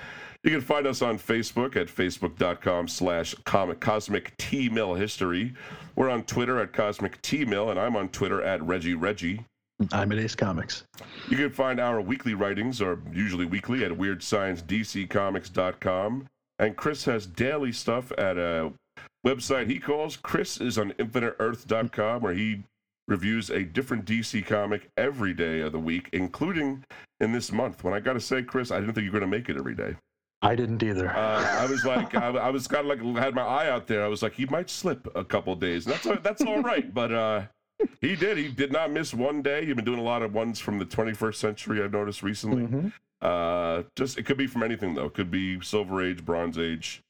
You 0.44 0.52
can 0.52 0.62
find 0.62 0.88
us 0.88 1.02
on 1.02 1.20
Facebook 1.20 1.76
at 1.76 1.88
facebook.com 1.88 2.88
slash 2.88 3.36
comic 3.44 3.82
cosmic 3.82 4.38
T 4.38 4.70
Mill 4.70 4.94
history. 4.94 5.54
We're 5.98 6.10
on 6.10 6.24
Twitter 6.24 6.60
at 6.60 6.72
Cosmic 6.72 7.22
T 7.22 7.44
Mill, 7.44 7.72
and 7.72 7.78
I'm 7.78 7.98
on 7.98 8.08
Twitter 8.08 8.42
at 8.42 8.64
Reggie 8.64 8.94
Reggie. 8.94 9.44
I'm 9.92 10.12
at 10.12 10.18
Ace 10.18 10.36
Comics. 10.36 10.84
You 11.30 11.38
can 11.38 11.52
find 11.52 11.80
our 11.80 12.02
weekly 12.02 12.34
writings, 12.34 12.82
or 12.82 13.00
usually 13.14 13.46
weekly, 13.46 13.86
at 13.86 13.92
WeirdScienceDCComics.com. 13.92 16.28
And 16.60 16.76
Chris 16.76 17.06
has 17.06 17.26
daily 17.26 17.72
stuff 17.72 18.12
at 18.18 18.38
a 18.38 18.74
website 19.26 19.70
he 19.70 19.80
calls 19.80 20.18
Chris 20.18 20.60
is 20.60 20.78
on 20.78 20.92
InfiniteEarth.com, 20.94 22.22
where 22.22 22.34
he 22.34 22.64
reviews 23.08 23.50
a 23.50 23.64
different 23.64 24.06
DC 24.06 24.46
comic 24.46 24.90
every 24.98 25.34
day 25.34 25.62
of 25.62 25.72
the 25.72 25.80
week, 25.80 26.10
including 26.14 26.84
in 27.20 27.32
this 27.32 27.52
month. 27.52 27.84
When 27.84 27.94
I 27.94 28.00
got 28.00 28.14
to 28.14 28.20
say, 28.20 28.44
Chris, 28.44 28.72
I 28.72 28.80
didn't 28.80 28.96
think 28.96 29.06
you 29.06 29.12
were 29.12 29.20
going 29.20 29.32
to 29.32 29.38
make 29.38 29.50
it 29.50 29.58
every 29.58 29.76
day. 29.76 29.96
I 30.42 30.56
didn't 30.56 30.82
either. 30.84 31.10
Uh, 31.10 31.44
I 31.44 31.66
was 31.66 31.84
like, 31.84 32.16
I, 32.16 32.30
I 32.30 32.50
was 32.50 32.68
kind 32.68 32.90
of 32.90 32.98
like 32.98 33.22
had 33.22 33.36
my 33.36 33.42
eye 33.42 33.70
out 33.70 33.88
there. 33.88 34.06
I 34.06 34.08
was 34.08 34.24
like, 34.24 34.34
he 34.34 34.46
might 34.46 34.70
slip 34.70 35.08
a 35.16 35.24
couple 35.24 35.54
days. 35.56 35.86
And 35.86 35.96
that's 35.96 36.22
that's 36.22 36.42
all 36.42 36.62
right, 36.62 36.94
but 36.94 37.12
uh, 37.12 37.42
he 38.02 38.16
did. 38.16 38.38
He 38.38 38.48
did 38.50 38.72
not 38.72 38.92
miss 38.92 39.14
one 39.14 39.42
day. 39.42 39.64
You've 39.66 39.76
been 39.76 39.86
doing 39.86 40.00
a 40.00 40.04
lot 40.04 40.22
of 40.22 40.34
ones 40.34 40.60
from 40.60 40.80
the 40.80 40.86
21st 40.86 41.36
century. 41.36 41.84
I've 41.84 41.92
noticed 41.92 42.24
recently. 42.24 42.64
Mhm. 42.64 42.94
Uh, 43.22 43.84
just 43.96 44.18
it 44.18 44.24
could 44.24 44.38
be 44.38 44.48
from 44.48 44.64
anything 44.64 44.94
though. 44.96 45.06
It 45.06 45.14
could 45.14 45.30
be 45.32 45.60
Silver 45.62 46.02
Age, 46.02 46.24
Bronze 46.24 46.58
Age, 46.58 47.02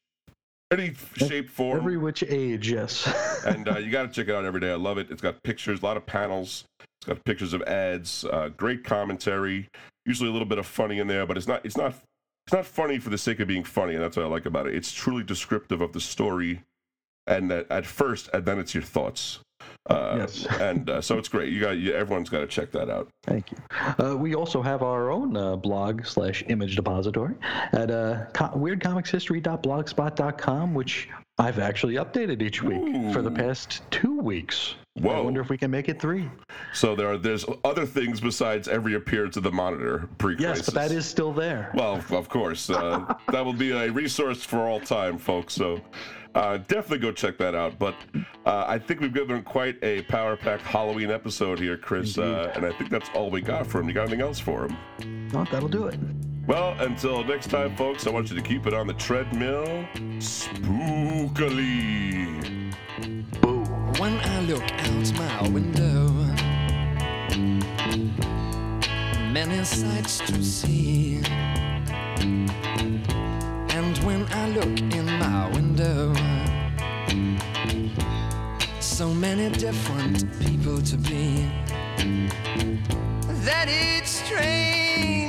any 0.72 0.94
shape, 1.16 1.50
form. 1.50 1.78
Every 1.78 1.98
which 1.98 2.24
age, 2.24 2.72
yes. 2.72 3.08
and 3.46 3.68
uh, 3.68 3.78
you 3.78 3.92
got 3.92 4.04
to 4.04 4.10
check 4.10 4.28
it 4.28 4.36
out 4.36 4.46
every 4.46 4.60
day. 4.60 4.72
I 4.72 4.76
love 4.76 4.98
it. 4.98 5.12
It's 5.12 5.22
got 5.22 5.42
pictures, 5.44 5.82
a 5.82 5.86
lot 5.86 5.98
of 5.98 6.06
panels. 6.06 6.66
It's 6.80 7.08
got 7.08 7.24
pictures 7.26 7.54
of 7.54 7.62
ads, 7.64 8.26
uh, 8.26 8.50
great 8.50 8.84
commentary. 8.84 9.68
Usually 10.06 10.30
a 10.30 10.32
little 10.32 10.48
bit 10.48 10.58
of 10.58 10.66
funny 10.66 11.00
in 11.00 11.08
there, 11.08 11.26
but 11.26 11.38
it's 11.38 11.48
not. 11.48 11.66
It's 11.66 11.78
not. 11.78 11.94
It's 12.48 12.54
not 12.54 12.66
funny 12.66 12.98
for 12.98 13.12
the 13.12 13.18
sake 13.18 13.40
of 13.40 13.48
being 13.48 13.64
funny, 13.64 13.94
and 13.94 14.04
that's 14.04 14.18
what 14.18 14.26
I 14.26 14.30
like 14.30 14.48
about 14.48 14.66
it. 14.66 14.74
It's 14.74 14.92
truly 14.92 15.22
descriptive 15.24 15.82
of 15.82 15.94
the 15.94 16.00
story, 16.02 16.64
and 17.28 17.52
that 17.52 17.68
at 17.70 17.86
first, 17.86 18.30
and 18.34 18.44
then 18.44 18.58
it's 18.58 18.74
your 18.74 18.82
thoughts. 18.82 19.40
Uh, 19.90 20.16
Yes. 20.20 20.46
and 20.60 20.90
uh, 20.90 21.02
so 21.02 21.18
it's 21.18 21.28
great. 21.30 21.52
You 21.52 21.62
got. 21.62 21.78
You, 21.78 21.94
everyone's 21.94 22.30
got 22.30 22.40
to 22.42 22.48
check 22.48 22.72
that 22.72 22.90
out. 22.90 23.08
Thank 23.24 23.52
you. 23.52 23.58
Uh, 24.04 24.16
we 24.16 24.36
also 24.36 24.62
have 24.62 24.84
our 24.84 25.10
own 25.10 25.36
uh, 25.36 25.56
blog 25.56 26.06
slash 26.06 26.44
image 26.48 26.76
depository 26.76 27.34
at 27.74 27.90
uh, 27.90 28.26
co- 28.34 28.50
weirdcomicshistory.blogspot.com, 28.56 30.74
which 30.74 31.10
I've 31.38 31.60
actually 31.60 31.96
updated 31.96 32.42
each 32.42 32.62
week 32.64 33.14
for 33.14 33.22
the 33.22 33.32
past 33.32 33.82
two 33.92 34.20
weeks. 34.20 34.76
I 35.02 35.22
wonder 35.22 35.40
if 35.40 35.48
we 35.50 35.58
can 35.58 35.72
make 35.72 35.88
it 35.88 36.02
three. 36.02 36.30
So 36.74 36.94
there 36.94 37.10
are 37.12 37.18
there's 37.18 37.46
other 37.64 37.86
things 37.86 38.20
besides 38.20 38.68
every 38.68 38.96
appearance 38.96 39.38
of 39.38 39.44
the 39.44 39.52
monitor 39.52 40.10
pre-crisis. 40.18 40.58
Yes, 40.58 40.66
but 40.66 40.74
that 40.74 40.92
is 40.92 41.06
still 41.06 41.32
there. 41.32 41.72
Well, 41.74 42.04
of 42.10 42.28
course, 42.28 42.70
uh, 42.70 43.06
that 43.32 43.46
will 43.46 43.54
be 43.54 43.72
a 43.72 43.90
resource 43.92 44.44
for 44.44 44.68
all 44.68 44.82
time, 44.82 45.18
folks. 45.18 45.54
So 45.54 45.80
uh, 46.36 46.58
definitely 46.58 47.00
go 47.00 47.12
check 47.12 47.38
that 47.38 47.56
out. 47.56 47.80
But 47.80 47.96
uh, 48.46 48.66
I 48.68 48.80
think 48.80 49.00
we've 49.02 49.14
given 49.14 49.44
quite 49.44 49.78
a 49.84 50.02
power 50.04 50.36
packed 50.36 50.64
Halloween 50.64 51.12
episode 51.12 51.60
here, 51.60 51.78
Chris, 51.78 52.18
uh, 52.18 52.52
and 52.56 52.66
I 52.66 52.72
think 52.72 52.90
that's 52.90 53.10
all 53.14 53.30
we 53.30 53.42
got 53.42 53.68
for 53.68 53.80
him. 53.80 53.88
You 53.88 53.94
got 53.94 54.04
anything 54.04 54.22
else 54.22 54.40
for 54.40 54.66
him? 54.66 54.78
Oh, 55.34 55.46
that'll 55.52 55.70
do 55.70 55.88
it. 55.88 56.00
Well, 56.48 56.76
until 56.80 57.24
next 57.24 57.52
time, 57.52 57.76
folks, 57.76 58.08
I 58.08 58.10
want 58.10 58.32
you 58.32 58.36
to 58.36 58.42
keep 58.42 58.66
it 58.66 58.74
on 58.74 58.88
the 58.88 58.96
treadmill, 58.96 59.86
spookily. 60.18 61.60
When 64.00 64.20
I 64.20 64.40
look 64.42 64.64
out 64.64 65.14
my 65.14 65.48
window, 65.50 66.10
many 69.32 69.64
sights 69.64 70.18
to 70.20 70.44
see. 70.44 71.22
And 73.70 73.98
when 74.00 74.26
I 74.32 74.50
look 74.50 74.80
in 74.80 74.90
my 74.90 74.99
window, 75.80 76.14
so 78.80 79.10
many 79.10 79.50
different 79.58 80.26
people 80.40 80.82
to 80.82 80.98
be. 80.98 81.46
That 83.46 83.68
it's 83.70 84.10
strange 84.10 85.29